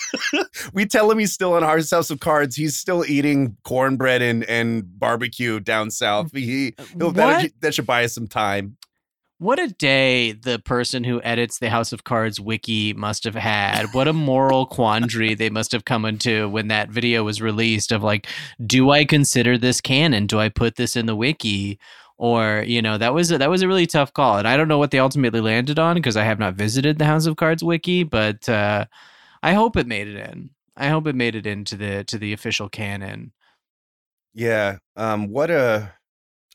we 0.73 0.85
tell 0.85 1.09
him 1.09 1.19
he's 1.19 1.33
still 1.33 1.53
on 1.53 1.63
House 1.63 1.91
House 1.91 2.09
of 2.09 2.19
Cards. 2.19 2.57
He's 2.57 2.75
still 2.75 3.05
eating 3.05 3.55
cornbread 3.63 4.21
and, 4.21 4.43
and 4.45 4.99
barbecue 4.99 5.61
down 5.61 5.91
south. 5.91 6.31
He 6.33 6.75
he'll, 6.97 7.11
that, 7.11 7.51
that 7.61 7.73
should 7.73 7.85
buy 7.85 8.03
us 8.03 8.13
some 8.13 8.27
time. 8.27 8.77
What 9.37 9.59
a 9.59 9.67
day 9.67 10.31
the 10.31 10.59
person 10.59 11.03
who 11.03 11.21
edits 11.21 11.59
the 11.59 11.69
House 11.69 11.91
of 11.91 12.05
Cards 12.05 12.39
wiki 12.39 12.93
must 12.93 13.25
have 13.25 13.35
had. 13.35 13.87
What 13.93 14.07
a 14.07 14.13
moral 14.13 14.65
quandary 14.65 15.33
they 15.33 15.49
must 15.49 15.73
have 15.73 15.83
come 15.83 16.05
into 16.05 16.47
when 16.47 16.69
that 16.69 16.89
video 16.89 17.23
was 17.23 17.41
released 17.41 17.91
of 17.91 18.01
like, 18.01 18.27
do 18.65 18.91
I 18.91 19.03
consider 19.03 19.57
this 19.57 19.81
canon? 19.81 20.25
Do 20.25 20.39
I 20.39 20.47
put 20.47 20.77
this 20.77 20.95
in 20.95 21.05
the 21.05 21.17
wiki? 21.17 21.79
Or, 22.17 22.63
you 22.65 22.81
know, 22.81 22.97
that 22.97 23.13
was 23.13 23.29
a, 23.29 23.37
that 23.37 23.49
was 23.49 23.61
a 23.61 23.67
really 23.67 23.85
tough 23.85 24.13
call. 24.13 24.37
And 24.37 24.47
I 24.47 24.55
don't 24.55 24.69
know 24.69 24.77
what 24.77 24.91
they 24.91 24.99
ultimately 24.99 25.41
landed 25.41 25.79
on 25.79 25.95
because 25.95 26.15
I 26.15 26.23
have 26.23 26.39
not 26.39 26.55
visited 26.55 26.97
the 26.97 27.05
House 27.05 27.25
of 27.25 27.35
Cards 27.35 27.61
wiki, 27.61 28.03
but 28.03 28.47
uh, 28.47 28.85
I 29.43 29.51
hope 29.53 29.75
it 29.75 29.85
made 29.85 30.07
it 30.07 30.15
in. 30.15 30.49
I 30.77 30.87
hope 30.87 31.07
it 31.07 31.15
made 31.15 31.35
it 31.35 31.45
into 31.45 31.75
the 31.75 32.05
to 32.05 32.17
the 32.17 32.31
official 32.31 32.69
canon. 32.69 33.33
Yeah. 34.33 34.77
Um. 34.95 35.29
What 35.29 35.51
a. 35.51 35.94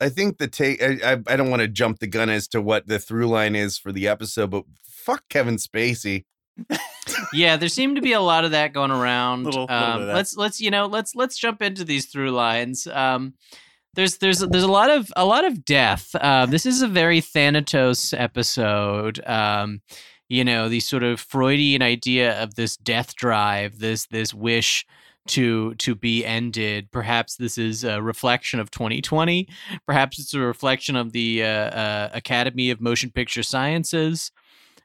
I 0.01 0.09
think 0.09 0.39
the 0.39 0.48
take. 0.48 0.82
I, 0.82 1.12
I 1.12 1.12
I 1.27 1.36
don't 1.36 1.51
want 1.51 1.62
to 1.62 1.68
jump 1.68 1.98
the 1.98 2.06
gun 2.06 2.31
as 2.31 2.48
to 2.48 2.62
what 2.62 2.86
the 2.86 2.98
through 2.98 3.27
line 3.27 3.55
is 3.55 3.78
for 3.78 3.93
the 3.93 4.09
episode, 4.09 4.51
but 4.51 4.64
fuck 4.82 5.24
Kevin 5.28 5.56
Spacey. 5.56 6.24
yeah, 7.32 7.56
there 7.56 7.68
seemed 7.68 7.97
to 7.97 8.02
be 8.02 8.12
a 8.12 8.20
lot 8.20 8.44
of 8.44 8.51
that 8.51 8.72
going 8.72 8.90
around. 8.90 9.44
Little- 9.44 9.62
little 9.62 9.66
bit 9.66 9.77
um, 9.77 10.01
of 10.02 10.06
that. 10.09 10.14
let's 10.14 10.36
let's 10.36 10.60
you 10.60 10.70
know 10.70 10.86
let's 10.86 11.14
let's 11.14 11.39
jump 11.39 11.62
into 11.62 11.85
these 11.85 12.06
through 12.06 12.31
lines. 12.32 12.86
Um, 12.86 13.35
there's 13.94 14.18
there's 14.18 14.39
there's 14.39 14.64
a 14.64 14.68
lot 14.68 14.90
of 14.90 15.12
a 15.16 15.24
lot 15.24 15.44
of 15.44 15.64
death. 15.64 16.14
Uh, 16.14 16.47
this 16.47 16.66
is 16.66 16.82
a 16.82 16.89
very 16.89 17.20
Thanatos 17.20 18.14
episode. 18.14 19.24
Um, 19.27 19.82
you 20.28 20.44
know, 20.44 20.68
the 20.68 20.81
sort 20.81 21.02
of 21.02 21.20
Freudian 21.20 21.82
idea 21.82 22.40
of 22.40 22.55
this 22.55 22.77
death 22.77 23.16
drive, 23.16 23.78
this 23.81 24.06
this 24.06 24.32
wish 24.32 24.86
to 25.28 25.74
to 25.76 25.94
be 25.94 26.24
ended. 26.24 26.90
Perhaps 26.90 27.36
this 27.36 27.59
is 27.59 27.84
a 27.84 28.02
reflection 28.02 28.60
of 28.60 28.70
2020. 28.70 29.48
Perhaps 29.86 30.18
it's 30.18 30.34
a 30.34 30.40
reflection 30.40 30.97
of 30.97 31.12
the 31.12 31.42
uh, 31.42 31.47
uh, 31.47 32.09
Academy 32.12 32.70
of 32.70 32.80
Motion 32.80 33.10
Picture 33.10 33.42
Sciences. 33.42 34.32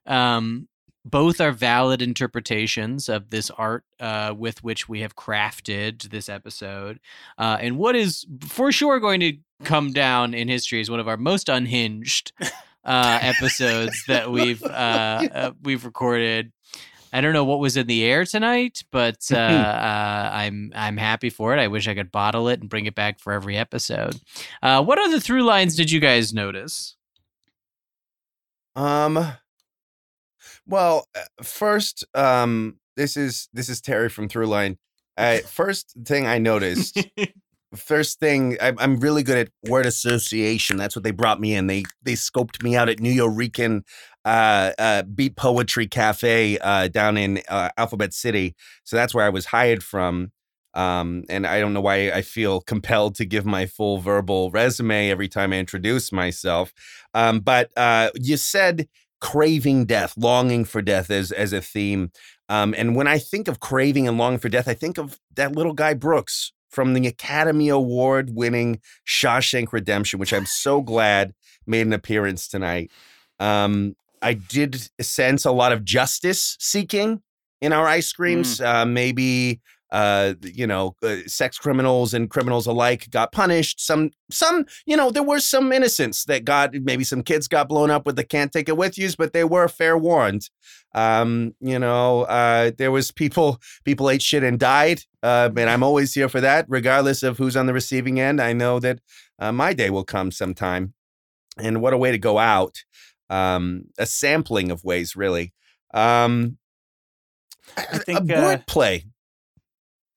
Um, 0.06 0.68
both 1.06 1.40
are 1.40 1.52
valid 1.52 2.02
interpretations 2.02 3.08
of 3.08 3.30
this 3.30 3.52
art 3.52 3.84
uh, 4.00 4.34
with 4.36 4.64
which 4.64 4.90
we 4.90 5.02
have 5.02 5.16
crafted 5.16 6.10
this 6.10 6.28
episode. 6.28 7.00
Uh, 7.38 7.58
and 7.62 7.78
what 7.78 7.96
is 7.96 8.26
for 8.42 8.72
sure 8.72 9.00
going 9.00 9.20
to 9.20 9.38
come 9.64 9.94
down 9.94 10.34
in 10.34 10.48
history 10.48 10.82
is 10.82 10.90
one 10.90 11.00
of 11.00 11.08
our 11.08 11.16
most 11.16 11.48
unhinged 11.48 12.34
uh, 12.84 13.20
episodes 13.22 14.04
that 14.08 14.32
we've 14.32 14.64
uh, 14.64 15.28
uh, 15.34 15.52
we've 15.62 15.86
recorded. 15.86 16.52
I 17.16 17.22
don't 17.22 17.32
know 17.32 17.46
what 17.46 17.60
was 17.60 17.78
in 17.78 17.88
the 17.88 18.04
air 18.04 18.26
tonight, 18.26 18.84
but 18.92 19.26
uh, 19.32 19.38
uh, 19.38 20.30
I'm 20.34 20.74
I'm 20.76 20.98
happy 20.98 21.30
for 21.30 21.56
it. 21.56 21.62
I 21.62 21.68
wish 21.68 21.88
I 21.88 21.96
could 21.96 22.12
bottle 22.12 22.50
it 22.50 22.60
and 22.60 22.70
bring 22.70 22.88
it 22.88 22.96
back 22.96 23.20
for 23.20 23.32
every 23.32 23.56
episode. 23.56 24.20
Uh, 24.62 24.84
what 24.84 25.00
other 25.00 25.22
through 25.22 25.44
lines 25.44 25.78
did 25.78 25.90
you 25.90 26.02
guys 26.02 26.34
notice? 26.34 26.98
Um. 28.76 29.34
Well, 30.68 31.08
uh, 31.16 31.22
first, 31.42 32.04
um, 32.14 32.80
this 32.98 33.16
is 33.16 33.48
this 33.54 33.70
is 33.70 33.80
Terry 33.80 34.10
from 34.10 34.28
Throughline. 34.28 34.78
Uh, 35.16 35.38
first 35.38 35.96
thing 36.04 36.28
I 36.28 36.38
noticed, 36.40 37.02
first 37.76 38.20
thing 38.20 38.58
I, 38.62 38.74
I'm 38.78 39.00
really 39.00 39.24
good 39.24 39.38
at 39.38 39.70
word 39.70 39.86
association. 39.86 40.78
That's 40.78 40.96
what 40.96 41.04
they 41.04 41.12
brought 41.12 41.40
me 41.40 41.56
in. 41.56 41.68
They 41.68 41.84
they 42.04 42.14
scoped 42.14 42.64
me 42.64 42.76
out 42.76 42.90
at 42.90 42.98
Nuyorican 42.98 43.84
uh, 44.26 44.72
uh, 44.78 45.04
Beat 45.04 45.36
Poetry 45.36 45.88
Cafe 45.88 46.58
uh, 46.60 46.88
down 46.88 47.18
in 47.18 47.42
uh, 47.48 47.70
Alphabet 47.78 48.14
City. 48.14 48.56
So 48.84 48.96
that's 48.96 49.14
where 49.14 49.26
I 49.26 49.30
was 49.30 49.46
hired 49.46 49.84
from. 49.84 50.32
Um, 50.74 51.24
and 51.30 51.48
I 51.48 51.62
don't 51.62 51.74
know 51.74 51.82
why 51.82 52.12
I 52.12 52.22
feel 52.22 52.60
compelled 52.60 53.16
to 53.16 53.26
give 53.26 53.46
my 53.46 53.66
full 53.66 54.00
verbal 54.00 54.52
resume 54.52 55.10
every 55.10 55.30
time 55.30 55.54
I 55.54 55.58
introduce 55.58 56.12
myself. 56.12 56.74
Um, 57.14 57.40
but 57.40 57.72
uh, 57.78 58.10
you 58.16 58.36
said 58.36 58.90
craving 59.22 59.86
death, 59.86 60.14
longing 60.18 60.66
for 60.66 60.82
death 60.82 61.10
as 61.10 61.32
as 61.32 61.54
a 61.54 61.62
theme. 61.62 62.12
Um, 62.50 62.76
and 62.78 62.96
when 62.96 63.08
I 63.08 63.18
think 63.18 63.48
of 63.48 63.60
craving 63.60 64.08
and 64.08 64.18
longing 64.18 64.40
for 64.40 64.50
death, 64.50 64.68
I 64.68 64.74
think 64.74 64.98
of 64.98 65.20
that 65.36 65.56
little 65.56 65.74
guy 65.74 65.94
Brooks 65.94 66.52
from 66.76 66.94
the 66.94 67.08
Academy 67.08 67.70
Award 67.70 68.36
winning 68.36 68.82
Shawshank 69.08 69.72
Redemption, 69.72 70.20
which 70.20 70.34
I'm 70.34 70.46
so 70.46 70.82
glad 70.82 71.34
made 71.66 71.88
an 71.88 71.94
appearance 71.94 72.50
tonight. 72.50 72.92
Um, 73.40 73.96
I 74.22 74.34
did 74.34 74.90
sense 75.00 75.46
a 75.46 75.52
lot 75.52 75.72
of 75.72 75.86
justice 75.86 76.58
seeking 76.60 77.22
in 77.62 77.72
our 77.72 77.88
ice 77.88 78.12
creams. 78.12 78.60
Uh, 78.60 78.86
maybe 78.86 79.62
uh, 79.92 80.34
you 80.42 80.68
know, 80.68 80.96
uh, 81.04 81.18
sex 81.28 81.58
criminals 81.58 82.14
and 82.14 82.30
criminals 82.30 82.68
alike 82.68 83.10
got 83.12 83.32
punished. 83.32 83.80
Some, 83.80 84.12
some, 84.32 84.66
you 84.86 84.98
know, 84.98 85.12
there 85.12 85.24
were 85.24 85.40
some 85.40 85.72
innocents 85.72 86.26
that 86.26 86.44
got 86.44 86.74
maybe 86.74 87.04
some 87.04 87.24
kids 87.24 87.48
got 87.48 87.70
blown 87.70 87.92
up 87.92 88.06
with 88.06 88.16
the 88.16 88.24
can't 88.24 88.52
take 88.52 88.68
it 88.68 88.78
with 88.78 88.98
yous, 88.98 89.16
but 89.16 89.32
they 89.34 89.44
were 89.44 89.68
fair 89.68 89.98
warned. 89.98 90.50
Um, 90.94 91.54
you 91.60 91.78
know, 91.80 92.24
uh, 92.24 92.72
there 92.78 92.92
was 92.92 93.12
people, 93.12 93.60
people 93.84 94.10
ate 94.10 94.22
shit 94.22 94.44
and 94.44 94.60
died. 94.60 95.02
Uh, 95.22 95.50
and 95.56 95.70
I'm 95.70 95.84
always 95.84 96.14
here 96.14 96.30
for 96.30 96.42
that, 96.42 96.66
regardless 96.68 97.24
of 97.24 97.38
who's 97.38 97.56
on 97.56 97.66
the 97.66 97.74
receiving 97.74 98.20
end. 98.20 98.42
I 98.42 98.54
know 98.54 98.80
that 98.80 99.00
uh, 99.40 99.52
my 99.52 99.74
day 99.74 99.90
will 99.90 100.06
come 100.06 100.32
sometime. 100.32 100.94
and 101.58 101.82
what 101.82 101.94
a 101.94 101.98
way 101.98 102.12
to 102.12 102.18
go 102.18 102.38
out. 102.38 102.84
Um, 103.30 103.86
a 103.98 104.06
sampling 104.06 104.72
of 104.72 104.84
ways, 104.84 105.16
really. 105.16 105.54
Um, 105.94 106.58
I 107.78 107.98
think, 108.00 108.32
uh, 108.32 108.58
wordplay. 108.58 109.06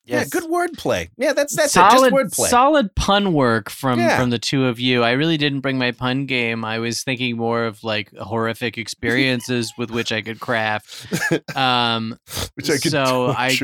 Yes. 0.09 0.31
Yeah, 0.33 0.41
good 0.41 0.51
wordplay. 0.51 1.09
Yeah, 1.19 1.35
that's 1.35 1.55
that's 1.55 1.73
solid, 1.73 2.13
it. 2.13 2.17
Just 2.25 2.37
wordplay. 2.41 2.49
solid 2.49 2.95
pun 2.95 3.33
work 3.35 3.69
from 3.69 3.99
Yeah. 3.99 4.19
from 4.19 4.31
the 4.31 4.39
two 4.39 4.67
of 4.67 4.81
you. 4.81 5.03
I 5.03 5.13
really 5.13 5.37
didn't 5.37 5.61
bring 5.61 5.77
my 5.79 5.93
pun 5.93 6.25
game. 6.27 6.65
I 6.65 6.79
was 6.79 7.03
thinking 7.05 7.37
more 7.37 7.65
of 7.65 7.85
like 7.85 8.11
horrific 8.17 8.79
experiences 8.79 9.73
with 9.77 9.91
which 9.91 10.11
I 10.13 10.23
could 10.23 10.41
craft. 10.41 11.07
Um, 11.57 12.17
which 12.55 12.71
I 12.71 12.79
could 12.79 12.93
so 12.93 13.29
I- 13.29 13.59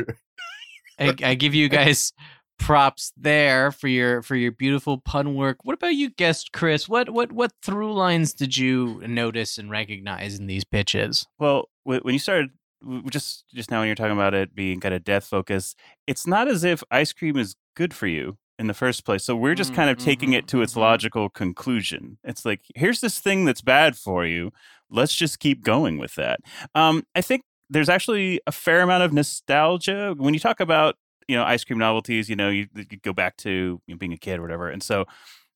I, 0.99 1.15
I 1.23 1.35
give 1.35 1.55
you 1.55 1.69
guys 1.81 2.12
props 2.59 3.12
there 3.16 3.73
for 3.73 3.89
your 3.89 4.23
for 4.23 4.37
your 4.37 4.53
beautiful 4.53 4.99
pun 4.99 5.35
work. 5.35 5.59
What 5.65 5.75
about 5.75 5.95
you, 5.95 6.11
guest 6.11 6.53
Chris? 6.53 6.89
What 6.89 7.11
what 7.11 7.33
what 7.33 7.53
through 7.62 7.95
lines 7.95 8.33
did 8.35 8.57
you 8.57 9.03
notice 9.07 9.59
and 9.59 9.71
recognize 9.71 10.39
in 10.39 10.47
these 10.47 10.65
pitches? 10.65 11.27
Well, 11.39 11.69
when 11.85 12.12
you 12.12 12.19
started 12.19 12.51
w- 12.51 12.51
w- 12.51 12.64
just 13.11 13.44
just 13.55 13.70
now 13.70 13.81
when 13.81 13.89
you're 13.89 13.94
talking 13.97 14.12
about 14.12 14.35
it 14.35 14.55
being 14.55 14.81
kind 14.81 14.94
of 14.94 15.05
death 15.05 15.27
focused, 15.27 15.78
it's 16.06 16.27
not 16.27 16.48
as 16.48 16.65
if 16.65 16.82
ice 16.90 17.12
cream 17.12 17.36
is 17.36 17.56
good 17.77 17.94
for 17.94 18.06
you 18.06 18.36
in 18.59 18.66
the 18.69 18.74
first 18.74 19.05
place. 19.05 19.24
So 19.24 19.36
we're 19.36 19.55
just 19.55 19.73
Mm, 19.73 19.74
kind 19.74 19.90
of 19.90 19.97
taking 19.98 20.32
mhm, 20.32 20.35
it 20.35 20.47
to 20.48 20.62
its 20.62 20.74
mhm. 20.74 20.77
logical 20.77 21.28
conclusion. 21.28 22.19
It's 22.24 22.44
like 22.44 22.61
here's 22.74 23.01
this 23.01 23.19
thing 23.19 23.44
that's 23.44 23.62
bad 23.62 23.97
for 23.97 24.27
you. 24.27 24.52
Let's 24.90 25.15
just 25.15 25.40
keep 25.40 25.62
going 25.65 25.98
with 25.98 26.15
that. 26.16 26.40
Um, 26.74 27.05
I 27.15 27.20
think 27.20 27.43
there's 27.70 27.89
actually 27.89 28.40
a 28.47 28.52
fair 28.52 28.82
amount 28.82 29.02
of 29.02 29.12
nostalgia 29.12 30.15
when 30.16 30.35
you 30.35 30.40
talk 30.40 30.61
about 30.61 30.97
you 31.28 31.36
know 31.36 31.44
ice 31.44 31.65
cream 31.65 31.78
novelties. 31.78 32.28
You 32.28 32.36
know, 32.36 32.51
you, 32.51 32.66
you 32.77 32.98
go 33.02 33.12
back 33.12 33.36
to 33.39 33.51
you 33.86 33.94
know, 33.94 33.98
being 33.98 34.12
a 34.12 34.19
kid 34.19 34.39
or 34.39 34.43
whatever, 34.43 34.69
and 34.70 34.82
so 34.82 35.06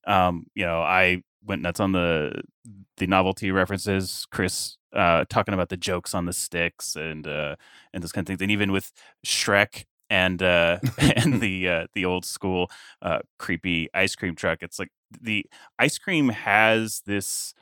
um, 0.07 0.47
you 0.55 0.65
know 0.65 0.81
I 0.81 1.23
went 1.45 1.61
nuts 1.61 1.79
on 1.81 1.93
the 1.93 2.41
the 2.97 3.07
novelty 3.07 3.51
references. 3.51 4.25
Chris 4.31 4.77
uh, 4.93 5.25
talking 5.29 5.53
about 5.53 5.69
the 5.69 5.77
jokes 5.77 6.13
on 6.13 6.25
the 6.25 6.33
sticks 6.33 6.95
and 6.95 7.27
uh, 7.27 7.55
and 7.93 8.03
those 8.03 8.11
kind 8.11 8.23
of 8.25 8.27
things, 8.27 8.41
and 8.41 8.51
even 8.51 8.71
with 8.71 8.91
Shrek 9.25 9.85
and 10.09 10.41
uh, 10.41 10.79
and 11.15 11.41
the 11.41 11.69
uh, 11.69 11.87
the 11.93 12.05
old 12.05 12.25
school 12.25 12.69
uh, 13.01 13.19
creepy 13.37 13.89
ice 13.93 14.15
cream 14.15 14.35
truck. 14.35 14.59
It's 14.61 14.79
like 14.79 14.89
the 15.21 15.45
ice 15.79 15.97
cream 15.97 16.29
has 16.29 17.01
this 17.05 17.53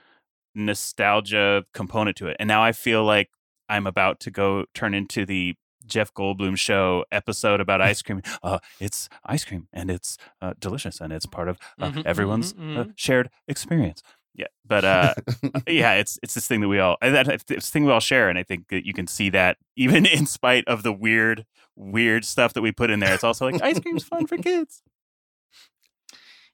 nostalgia 0.56 1.66
component 1.74 2.18
to 2.18 2.28
it, 2.28 2.38
and 2.40 2.48
now 2.48 2.64
I 2.64 2.72
feel 2.72 3.04
like 3.04 3.30
I'm 3.70 3.88
about 3.88 4.20
to 4.22 4.32
go 4.32 4.66
turn 4.74 4.94
into 4.94 5.26
the 5.26 5.56
Jeff 5.86 6.14
Goldblum 6.14 6.58
show 6.58 7.06
episode 7.12 7.62
about 7.62 7.82
ice 7.82 8.02
cream. 8.02 8.22
Uh, 8.44 8.60
it's 8.80 9.08
ice 9.26 9.45
cream 9.45 9.68
and 9.72 9.90
it's 9.90 10.18
uh, 10.41 10.54
delicious 10.60 10.99
and 10.99 11.14
it's 11.14 11.26
part 11.26 11.48
of 11.48 11.58
uh, 11.82 11.91
Mhm, 11.91 12.04
everyone's 12.06 12.54
mhm, 12.54 12.76
uh, 12.76 12.84
mhm. 12.84 12.94
shared 12.95 13.30
experience. 13.48 14.02
Yeah, 14.38 14.47
but 14.65 14.85
uh, 14.85 15.15
yeah, 15.68 15.93
it's 15.93 16.19
it's 16.22 16.35
this 16.35 16.47
thing 16.47 16.61
that 16.61 16.68
we 16.68 16.80
all 16.80 16.97
it's 17.01 17.43
this 17.45 17.72
thing 17.72 17.85
we 17.85 17.91
all 17.91 17.99
share, 17.99 18.30
and 18.30 18.38
I 18.38 18.43
think 18.43 18.68
that 18.69 18.85
you 18.85 18.93
can 18.93 19.07
see 19.07 19.31
that 19.31 19.57
even 19.76 20.05
in 20.05 20.27
spite 20.27 20.64
of 20.68 20.84
the 20.84 20.93
weird 20.93 21.45
weird 21.76 22.23
stuff 22.23 22.53
that 22.53 22.61
we 22.61 22.72
put 22.72 22.91
in 22.91 22.99
there. 22.99 23.14
It's 23.14 23.23
also 23.23 23.49
like 23.49 23.61
ice 23.61 23.80
cream's 23.80 24.03
fun 24.03 24.27
for 24.27 24.38
kids. 24.38 24.84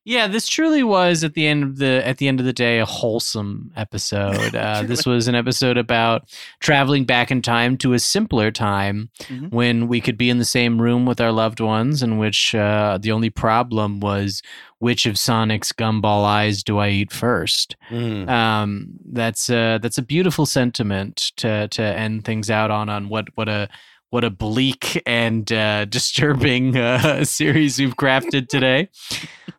Yeah, 0.06 0.28
this 0.28 0.48
truly 0.50 0.84
was 0.84 1.24
at 1.24 1.34
the 1.34 1.48
end 1.48 1.64
of 1.64 1.78
the 1.78 2.06
at 2.06 2.18
the 2.18 2.28
end 2.28 2.40
of 2.42 2.46
the 2.46 2.52
day 2.54 2.80
a 2.80 2.86
wholesome 2.86 3.72
episode. 3.76 4.54
Uh, 4.64 4.84
this 4.84 5.06
was 5.06 5.28
an 5.28 5.36
episode 5.36 5.78
about 5.78 6.30
traveling 6.60 7.06
back 7.06 7.32
in 7.32 7.42
time 7.42 7.78
to 7.78 7.94
a 7.94 8.00
simpler 8.00 8.52
time 8.52 9.10
Mhm. 9.24 9.52
when 9.52 9.88
we 9.88 10.00
could 10.02 10.18
be 10.18 10.30
in 10.30 10.38
the 10.40 10.46
same 10.46 10.82
room 10.82 11.06
with 11.06 11.20
our 11.22 11.32
loved 11.32 11.60
ones, 11.60 12.04
in 12.04 12.18
which 12.18 12.54
uh, 12.56 12.98
the 13.02 13.12
only 13.12 13.30
problem 13.30 14.00
was 14.00 14.42
which 14.80 15.06
of 15.06 15.18
Sonic's 15.18 15.72
gumball 15.72 16.26
eyes 16.26 16.62
do 16.64 16.78
I 16.78 16.90
eat 16.90 17.12
first. 17.12 17.76
Mm. 17.90 18.30
Um, 18.30 18.88
that's 19.12 19.50
uh, 19.50 19.80
that's 19.82 19.98
a 19.98 20.02
beautiful 20.04 20.46
sentiment 20.46 21.32
to 21.38 21.68
to 21.70 21.82
end 21.82 22.26
things 22.26 22.50
out 22.50 22.72
on 22.72 22.90
on 22.90 23.10
what 23.10 23.28
what 23.36 23.48
a 23.50 23.70
what 24.14 24.24
a 24.24 24.30
bleak 24.30 25.02
and 25.08 25.52
uh, 25.52 25.86
disturbing 25.86 26.78
uh, 26.78 27.24
series 27.26 27.80
we've 27.80 27.96
crafted 27.96 28.48
today. 28.48 28.88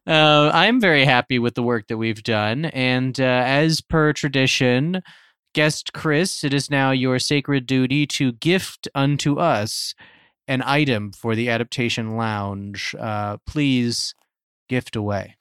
Uh, 0.07 0.49
I'm 0.55 0.81
very 0.81 1.05
happy 1.05 1.41
with 1.41 1.57
the 1.57 1.63
work 1.65 1.89
that 1.89 1.97
we've 1.97 2.23
done, 2.23 2.67
and 2.67 3.19
uh, 3.19 3.25
as 3.25 3.81
per 3.81 4.13
tradition, 4.13 5.03
guest 5.55 5.93
Chris, 5.93 6.45
it 6.45 6.55
is 6.55 6.71
now 6.71 6.93
your 6.93 7.19
sacred 7.19 7.67
duty 7.67 8.07
to 8.07 8.31
gift 8.31 8.87
unto 8.95 9.41
us 9.41 9.93
an 10.47 10.63
item 10.65 11.11
for 11.11 11.35
the 11.35 11.49
adaptation 11.49 12.17
lounge. 12.17 12.95
Uh, 12.97 13.39
please 13.49 14.15
gift 14.69 14.95
away. 14.95 15.35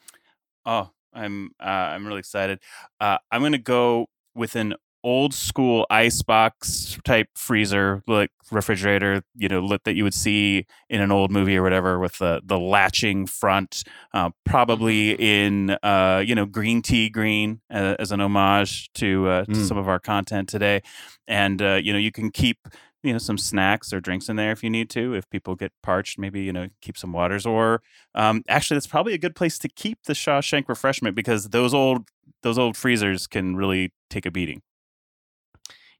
Oh, 0.65 0.89
I'm 1.13 1.51
uh, 1.59 1.65
I'm 1.65 2.07
really 2.07 2.17
excited. 2.17 2.61
I'm 2.99 3.19
gonna 3.31 3.59
go 3.59 4.07
with 4.33 4.55
an 4.55 4.73
old 5.03 5.33
school 5.33 5.85
icebox 5.89 6.97
type 7.03 7.27
freezer, 7.35 8.03
like 8.07 8.31
refrigerator, 8.51 9.23
you 9.35 9.49
know, 9.49 9.59
lit 9.59 9.83
that 9.83 9.95
you 9.95 10.03
would 10.03 10.13
see 10.13 10.65
in 10.89 11.01
an 11.01 11.11
old 11.11 11.31
movie 11.31 11.57
or 11.57 11.63
whatever, 11.63 11.99
with 11.99 12.17
the 12.19 12.41
the 12.45 12.59
latching 12.59 13.25
front, 13.27 13.83
uh, 14.13 14.29
probably 14.45 15.11
in 15.11 15.71
uh, 15.83 16.23
you 16.25 16.35
know 16.35 16.45
green 16.45 16.81
tea 16.81 17.09
green 17.09 17.61
uh, 17.71 17.95
as 17.99 18.11
an 18.11 18.21
homage 18.21 18.91
to, 18.93 19.27
uh, 19.27 19.45
to 19.45 19.51
Mm. 19.51 19.67
some 19.67 19.77
of 19.77 19.87
our 19.87 19.99
content 19.99 20.47
today, 20.49 20.81
and 21.27 21.61
uh, 21.61 21.75
you 21.83 21.91
know 21.93 21.99
you 21.99 22.11
can 22.11 22.31
keep 22.31 22.57
you 23.03 23.11
know 23.11 23.19
some 23.19 23.37
snacks 23.37 23.91
or 23.91 23.99
drinks 23.99 24.29
in 24.29 24.37
there 24.37 24.51
if 24.51 24.63
you 24.63 24.69
need 24.69 24.89
to 24.89 25.13
if 25.13 25.29
people 25.29 25.55
get 25.55 25.73
parched 25.81 26.17
maybe 26.17 26.41
you 26.41 26.53
know 26.53 26.67
keep 26.81 26.97
some 26.97 27.11
waters 27.11 27.45
or 27.45 27.81
um, 28.15 28.43
actually 28.47 28.75
that's 28.75 28.87
probably 28.87 29.13
a 29.13 29.17
good 29.17 29.35
place 29.35 29.59
to 29.59 29.67
keep 29.67 30.03
the 30.05 30.13
shawshank 30.13 30.69
refreshment 30.69 31.13
because 31.15 31.49
those 31.49 31.73
old 31.73 32.07
those 32.43 32.57
old 32.57 32.77
freezers 32.77 33.27
can 33.27 33.55
really 33.57 33.91
take 34.09 34.25
a 34.25 34.31
beating 34.31 34.61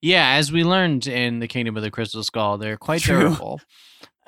Yeah, 0.03 0.33
as 0.33 0.51
we 0.51 0.65
learned 0.65 1.07
in 1.07 1.39
the 1.39 1.47
Kingdom 1.47 1.77
of 1.77 1.81
the 1.81 1.89
Crystal 1.89 2.25
Skull, 2.25 2.57
they're 2.57 2.75
quite 2.75 3.01
True. 3.01 3.19
durable. 3.19 3.61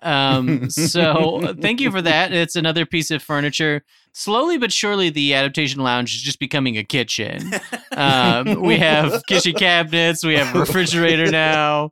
Um, 0.01 0.69
so 0.69 1.53
thank 1.59 1.81
you 1.81 1.91
for 1.91 2.01
that. 2.01 2.31
It's 2.31 2.55
another 2.55 2.85
piece 2.85 3.11
of 3.11 3.21
furniture. 3.21 3.83
Slowly 4.13 4.57
but 4.57 4.71
surely, 4.71 5.09
the 5.09 5.33
adaptation 5.33 5.81
lounge 5.81 6.15
is 6.15 6.21
just 6.21 6.39
becoming 6.39 6.77
a 6.77 6.85
kitchen. 6.85 7.51
Um, 7.91 8.61
we 8.61 8.77
have 8.79 9.21
kitchen 9.27 9.51
cabinets. 9.51 10.23
We 10.23 10.35
have 10.35 10.55
a 10.55 10.59
refrigerator 10.59 11.29
now. 11.29 11.91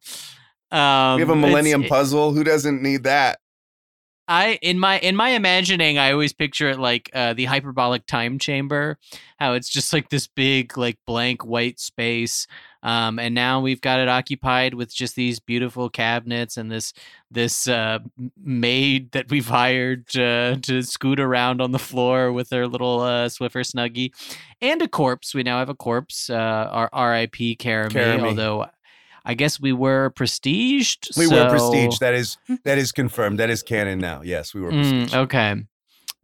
Um, 0.71 1.15
we 1.15 1.19
have 1.19 1.29
a 1.29 1.35
Millennium 1.35 1.83
Puzzle. 1.83 2.31
Who 2.31 2.45
doesn't 2.45 2.81
need 2.81 3.03
that? 3.03 3.39
I 4.29 4.59
in 4.61 4.79
my 4.79 4.99
in 4.99 5.17
my 5.17 5.31
imagining, 5.31 5.97
I 5.97 6.13
always 6.13 6.31
picture 6.31 6.69
it 6.69 6.79
like 6.79 7.09
uh, 7.13 7.33
the 7.33 7.43
hyperbolic 7.43 8.05
time 8.05 8.39
chamber. 8.39 8.97
How 9.37 9.53
it's 9.55 9.67
just 9.67 9.91
like 9.91 10.07
this 10.07 10.27
big, 10.27 10.77
like 10.77 10.97
blank 11.05 11.43
white 11.43 11.81
space. 11.81 12.47
Um, 12.83 13.17
and 13.17 13.33
now 13.33 13.61
we've 13.61 13.79
got 13.79 13.99
it 14.01 14.09
occupied 14.09 14.73
with 14.73 14.93
just 14.93 15.15
these 15.15 15.39
beautiful 15.39 15.89
cabinets 15.89 16.57
and 16.57 16.69
this 16.69 16.93
this 17.31 17.67
uh, 17.67 17.99
maid 18.43 19.11
that 19.13 19.29
we've 19.29 19.47
hired 19.47 20.05
uh, 20.17 20.57
to 20.61 20.83
scoot 20.83 21.19
around 21.19 21.61
on 21.61 21.71
the 21.71 21.79
floor 21.79 22.31
with 22.33 22.49
her 22.51 22.67
little 22.67 22.99
uh, 22.99 23.27
Swiffer 23.29 23.63
Snuggie, 23.63 24.11
and 24.61 24.81
a 24.81 24.87
corpse. 24.87 25.33
We 25.33 25.43
now 25.43 25.59
have 25.59 25.69
a 25.69 25.75
corpse. 25.75 26.29
Uh, 26.29 26.33
our 26.71 26.89
R.I.P. 26.91 27.55
Caramy, 27.55 27.91
Caramy. 27.91 28.27
Although 28.27 28.65
I 29.25 29.33
guess 29.35 29.59
we 29.61 29.71
were 29.71 30.11
prestiged. 30.15 31.15
We 31.17 31.27
were 31.27 31.33
so- 31.33 31.49
prestige. 31.49 31.99
That 31.99 32.13
is 32.13 32.37
that 32.65 32.77
is 32.77 32.91
confirmed. 32.91 33.39
That 33.39 33.49
is 33.49 33.63
canon 33.63 33.99
now. 33.99 34.21
Yes, 34.23 34.53
we 34.53 34.59
were 34.61 34.71
Mm, 34.71 35.13
okay. 35.15 35.55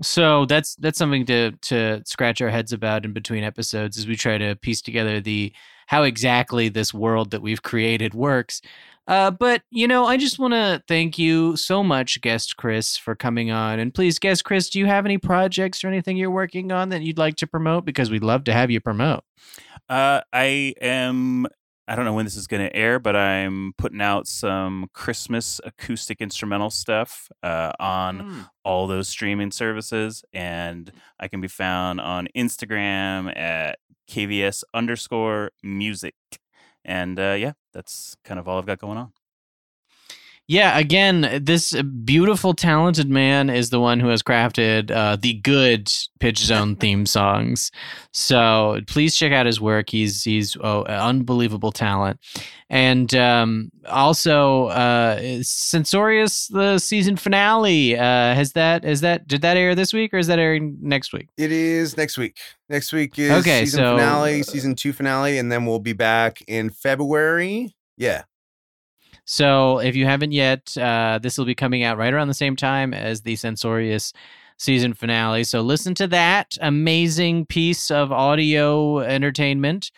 So 0.02 0.46
that's 0.46 0.76
that's 0.76 0.98
something 0.98 1.26
to 1.26 1.52
to 1.64 2.02
scratch 2.06 2.42
our 2.42 2.50
heads 2.50 2.72
about 2.74 3.06
in 3.06 3.14
between 3.14 3.44
episodes 3.44 3.98
as 3.98 4.08
we 4.08 4.16
try 4.16 4.38
to 4.38 4.56
piece 4.56 4.82
together 4.82 5.20
the 5.20 5.52
how 5.90 6.04
exactly 6.04 6.70
this 6.70 6.94
world 6.94 7.32
that 7.32 7.42
we've 7.42 7.64
created 7.64 8.14
works. 8.14 8.62
Uh, 9.08 9.32
but 9.32 9.64
you 9.72 9.88
know, 9.88 10.06
I 10.06 10.18
just 10.18 10.38
want 10.38 10.54
to 10.54 10.84
thank 10.88 11.18
you 11.18 11.56
so 11.58 11.82
much, 11.82 12.22
guest 12.22 12.58
Chris, 12.58 12.96
for 12.96 13.16
coming 13.16 13.50
on. 13.50 13.80
And 13.80 13.92
please, 13.92 14.20
guest 14.20 14.46
Chris, 14.46 14.70
do 14.70 14.78
you 14.78 14.86
have 14.86 15.08
any 15.08 15.18
projects 15.18 15.84
or 15.84 15.88
anything 15.88 16.16
you're 16.16 16.30
working 16.30 16.72
on 16.72 16.90
that 16.90 17.02
you'd 17.02 17.18
like 17.18 17.38
to 17.38 17.48
promote? 17.48 17.86
Because 17.86 18.12
we'd 18.12 18.24
love 18.24 18.44
to 18.44 18.54
have 18.54 18.70
you 18.70 18.80
promote. 18.80 19.24
Uh, 19.90 20.22
I 20.32 20.76
am. 20.80 21.48
I 21.88 21.96
don't 21.96 22.06
know 22.06 22.14
when 22.14 22.26
this 22.26 22.36
is 22.36 22.46
going 22.46 22.62
to 22.62 22.76
air, 22.76 23.00
but 23.00 23.16
I'm 23.16 23.74
putting 23.80 24.00
out 24.00 24.28
some 24.28 24.92
Christmas 24.94 25.60
acoustic 25.66 26.22
instrumental 26.22 26.70
stuff 26.70 27.32
uh, 27.42 27.72
on 27.80 28.46
all 28.64 28.86
those 28.86 29.10
streaming 29.10 29.50
services, 29.50 30.24
and 30.34 30.92
I 31.20 31.28
can 31.28 31.42
be 31.42 31.48
found 31.48 32.00
on 32.00 32.28
Instagram 32.38 33.36
at 33.36 33.80
kvs 34.10 34.64
underscore 34.74 35.52
music. 35.64 36.16
And 36.86 37.20
uh, 37.20 37.36
yeah, 37.38 37.54
that's 37.74 38.16
kind 38.24 38.40
of 38.40 38.48
all 38.48 38.58
I've 38.58 38.66
got 38.66 38.80
going 38.80 38.98
on. 38.98 39.14
Yeah, 40.50 40.80
again, 40.80 41.44
this 41.44 41.80
beautiful, 41.84 42.56
talented 42.56 43.08
man 43.08 43.52
is 43.52 43.70
the 43.70 43.80
one 43.80 44.00
who 44.00 44.08
has 44.08 44.24
crafted 44.24 44.90
uh, 44.90 45.16
the 45.16 45.36
good 45.36 45.94
Pitch 46.20 46.40
Zone 46.40 46.76
theme 46.80 47.06
songs. 47.06 47.72
So 48.14 48.80
please 48.88 49.16
check 49.16 49.32
out 49.32 49.46
his 49.46 49.62
work. 49.62 49.92
He's 49.92 50.24
he's 50.24 50.58
oh, 50.60 50.86
unbelievable 50.86 51.72
talent, 51.72 52.20
and 52.68 53.14
um, 53.14 53.70
also 53.88 54.70
uh, 54.70 55.20
Censorious, 55.44 56.48
the 56.48 56.80
season 56.80 57.16
finale. 57.16 57.96
Uh, 57.96 58.34
has 58.34 58.54
that 58.54 58.84
is 58.86 59.02
that 59.02 59.28
did 59.28 59.44
that 59.44 59.56
air 59.56 59.76
this 59.76 59.94
week 59.94 60.16
or 60.16 60.18
is 60.18 60.26
that 60.26 60.40
airing 60.40 60.80
next 60.82 61.14
week? 61.14 61.30
It 61.38 61.52
is 61.52 61.96
next 61.96 62.18
week. 62.18 62.40
Next 62.70 62.92
week 62.92 63.20
is 63.20 63.30
Okay, 63.34 63.66
season 63.66 63.82
so- 63.82 63.98
finale, 63.98 64.42
season 64.42 64.74
two 64.74 64.94
finale, 64.94 65.38
and 65.38 65.52
then 65.52 65.68
we'll 65.68 65.78
be 65.78 65.94
back 65.94 66.42
in 66.48 66.72
February. 66.72 67.76
Yeah. 67.98 68.24
So 69.32 69.78
if 69.78 69.96
you 69.96 70.06
haven't 70.06 70.32
yet, 70.32 70.76
uh, 70.76 71.20
this 71.22 71.38
will 71.38 71.46
be 71.46 71.54
coming 71.54 71.84
out 71.84 72.00
right 72.00 72.12
around 72.12 72.30
the 72.30 72.34
same 72.34 72.56
time 72.56 72.96
as 72.96 73.22
the 73.22 73.36
Censorious 73.36 74.12
season 74.58 74.96
finale. 74.96 75.44
So 75.44 75.62
listen 75.62 75.94
to 75.96 76.08
that 76.08 76.58
amazing 76.62 77.46
piece 77.46 77.92
of 77.92 78.12
audio 78.12 78.98
entertainment. 79.02 79.92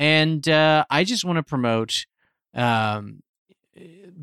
And 0.00 0.48
uh, 0.48 0.84
I 0.90 1.04
just 1.04 1.24
want 1.24 1.36
to 1.36 1.44
promote 1.44 2.06
um, 2.54 3.22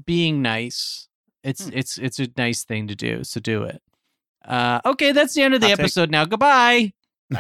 being 0.06 0.42
nice. 0.42 1.08
It's 1.42 1.64
Hmm. 1.64 1.70
it's 1.74 1.98
it's 1.98 2.20
a 2.20 2.28
nice 2.36 2.66
thing 2.66 2.90
to 2.90 2.96
do. 2.96 3.24
So 3.24 3.40
do 3.40 3.64
it. 3.64 3.82
Uh, 4.44 4.82
okay, 4.86 5.14
that's 5.14 5.36
the 5.36 5.42
end 5.42 5.54
of 5.54 5.62
the 5.62 5.68
Hot 5.70 5.78
take. 5.78 5.84
episode 5.86 6.12
now. 6.12 6.26
Goodbye. 6.26 6.92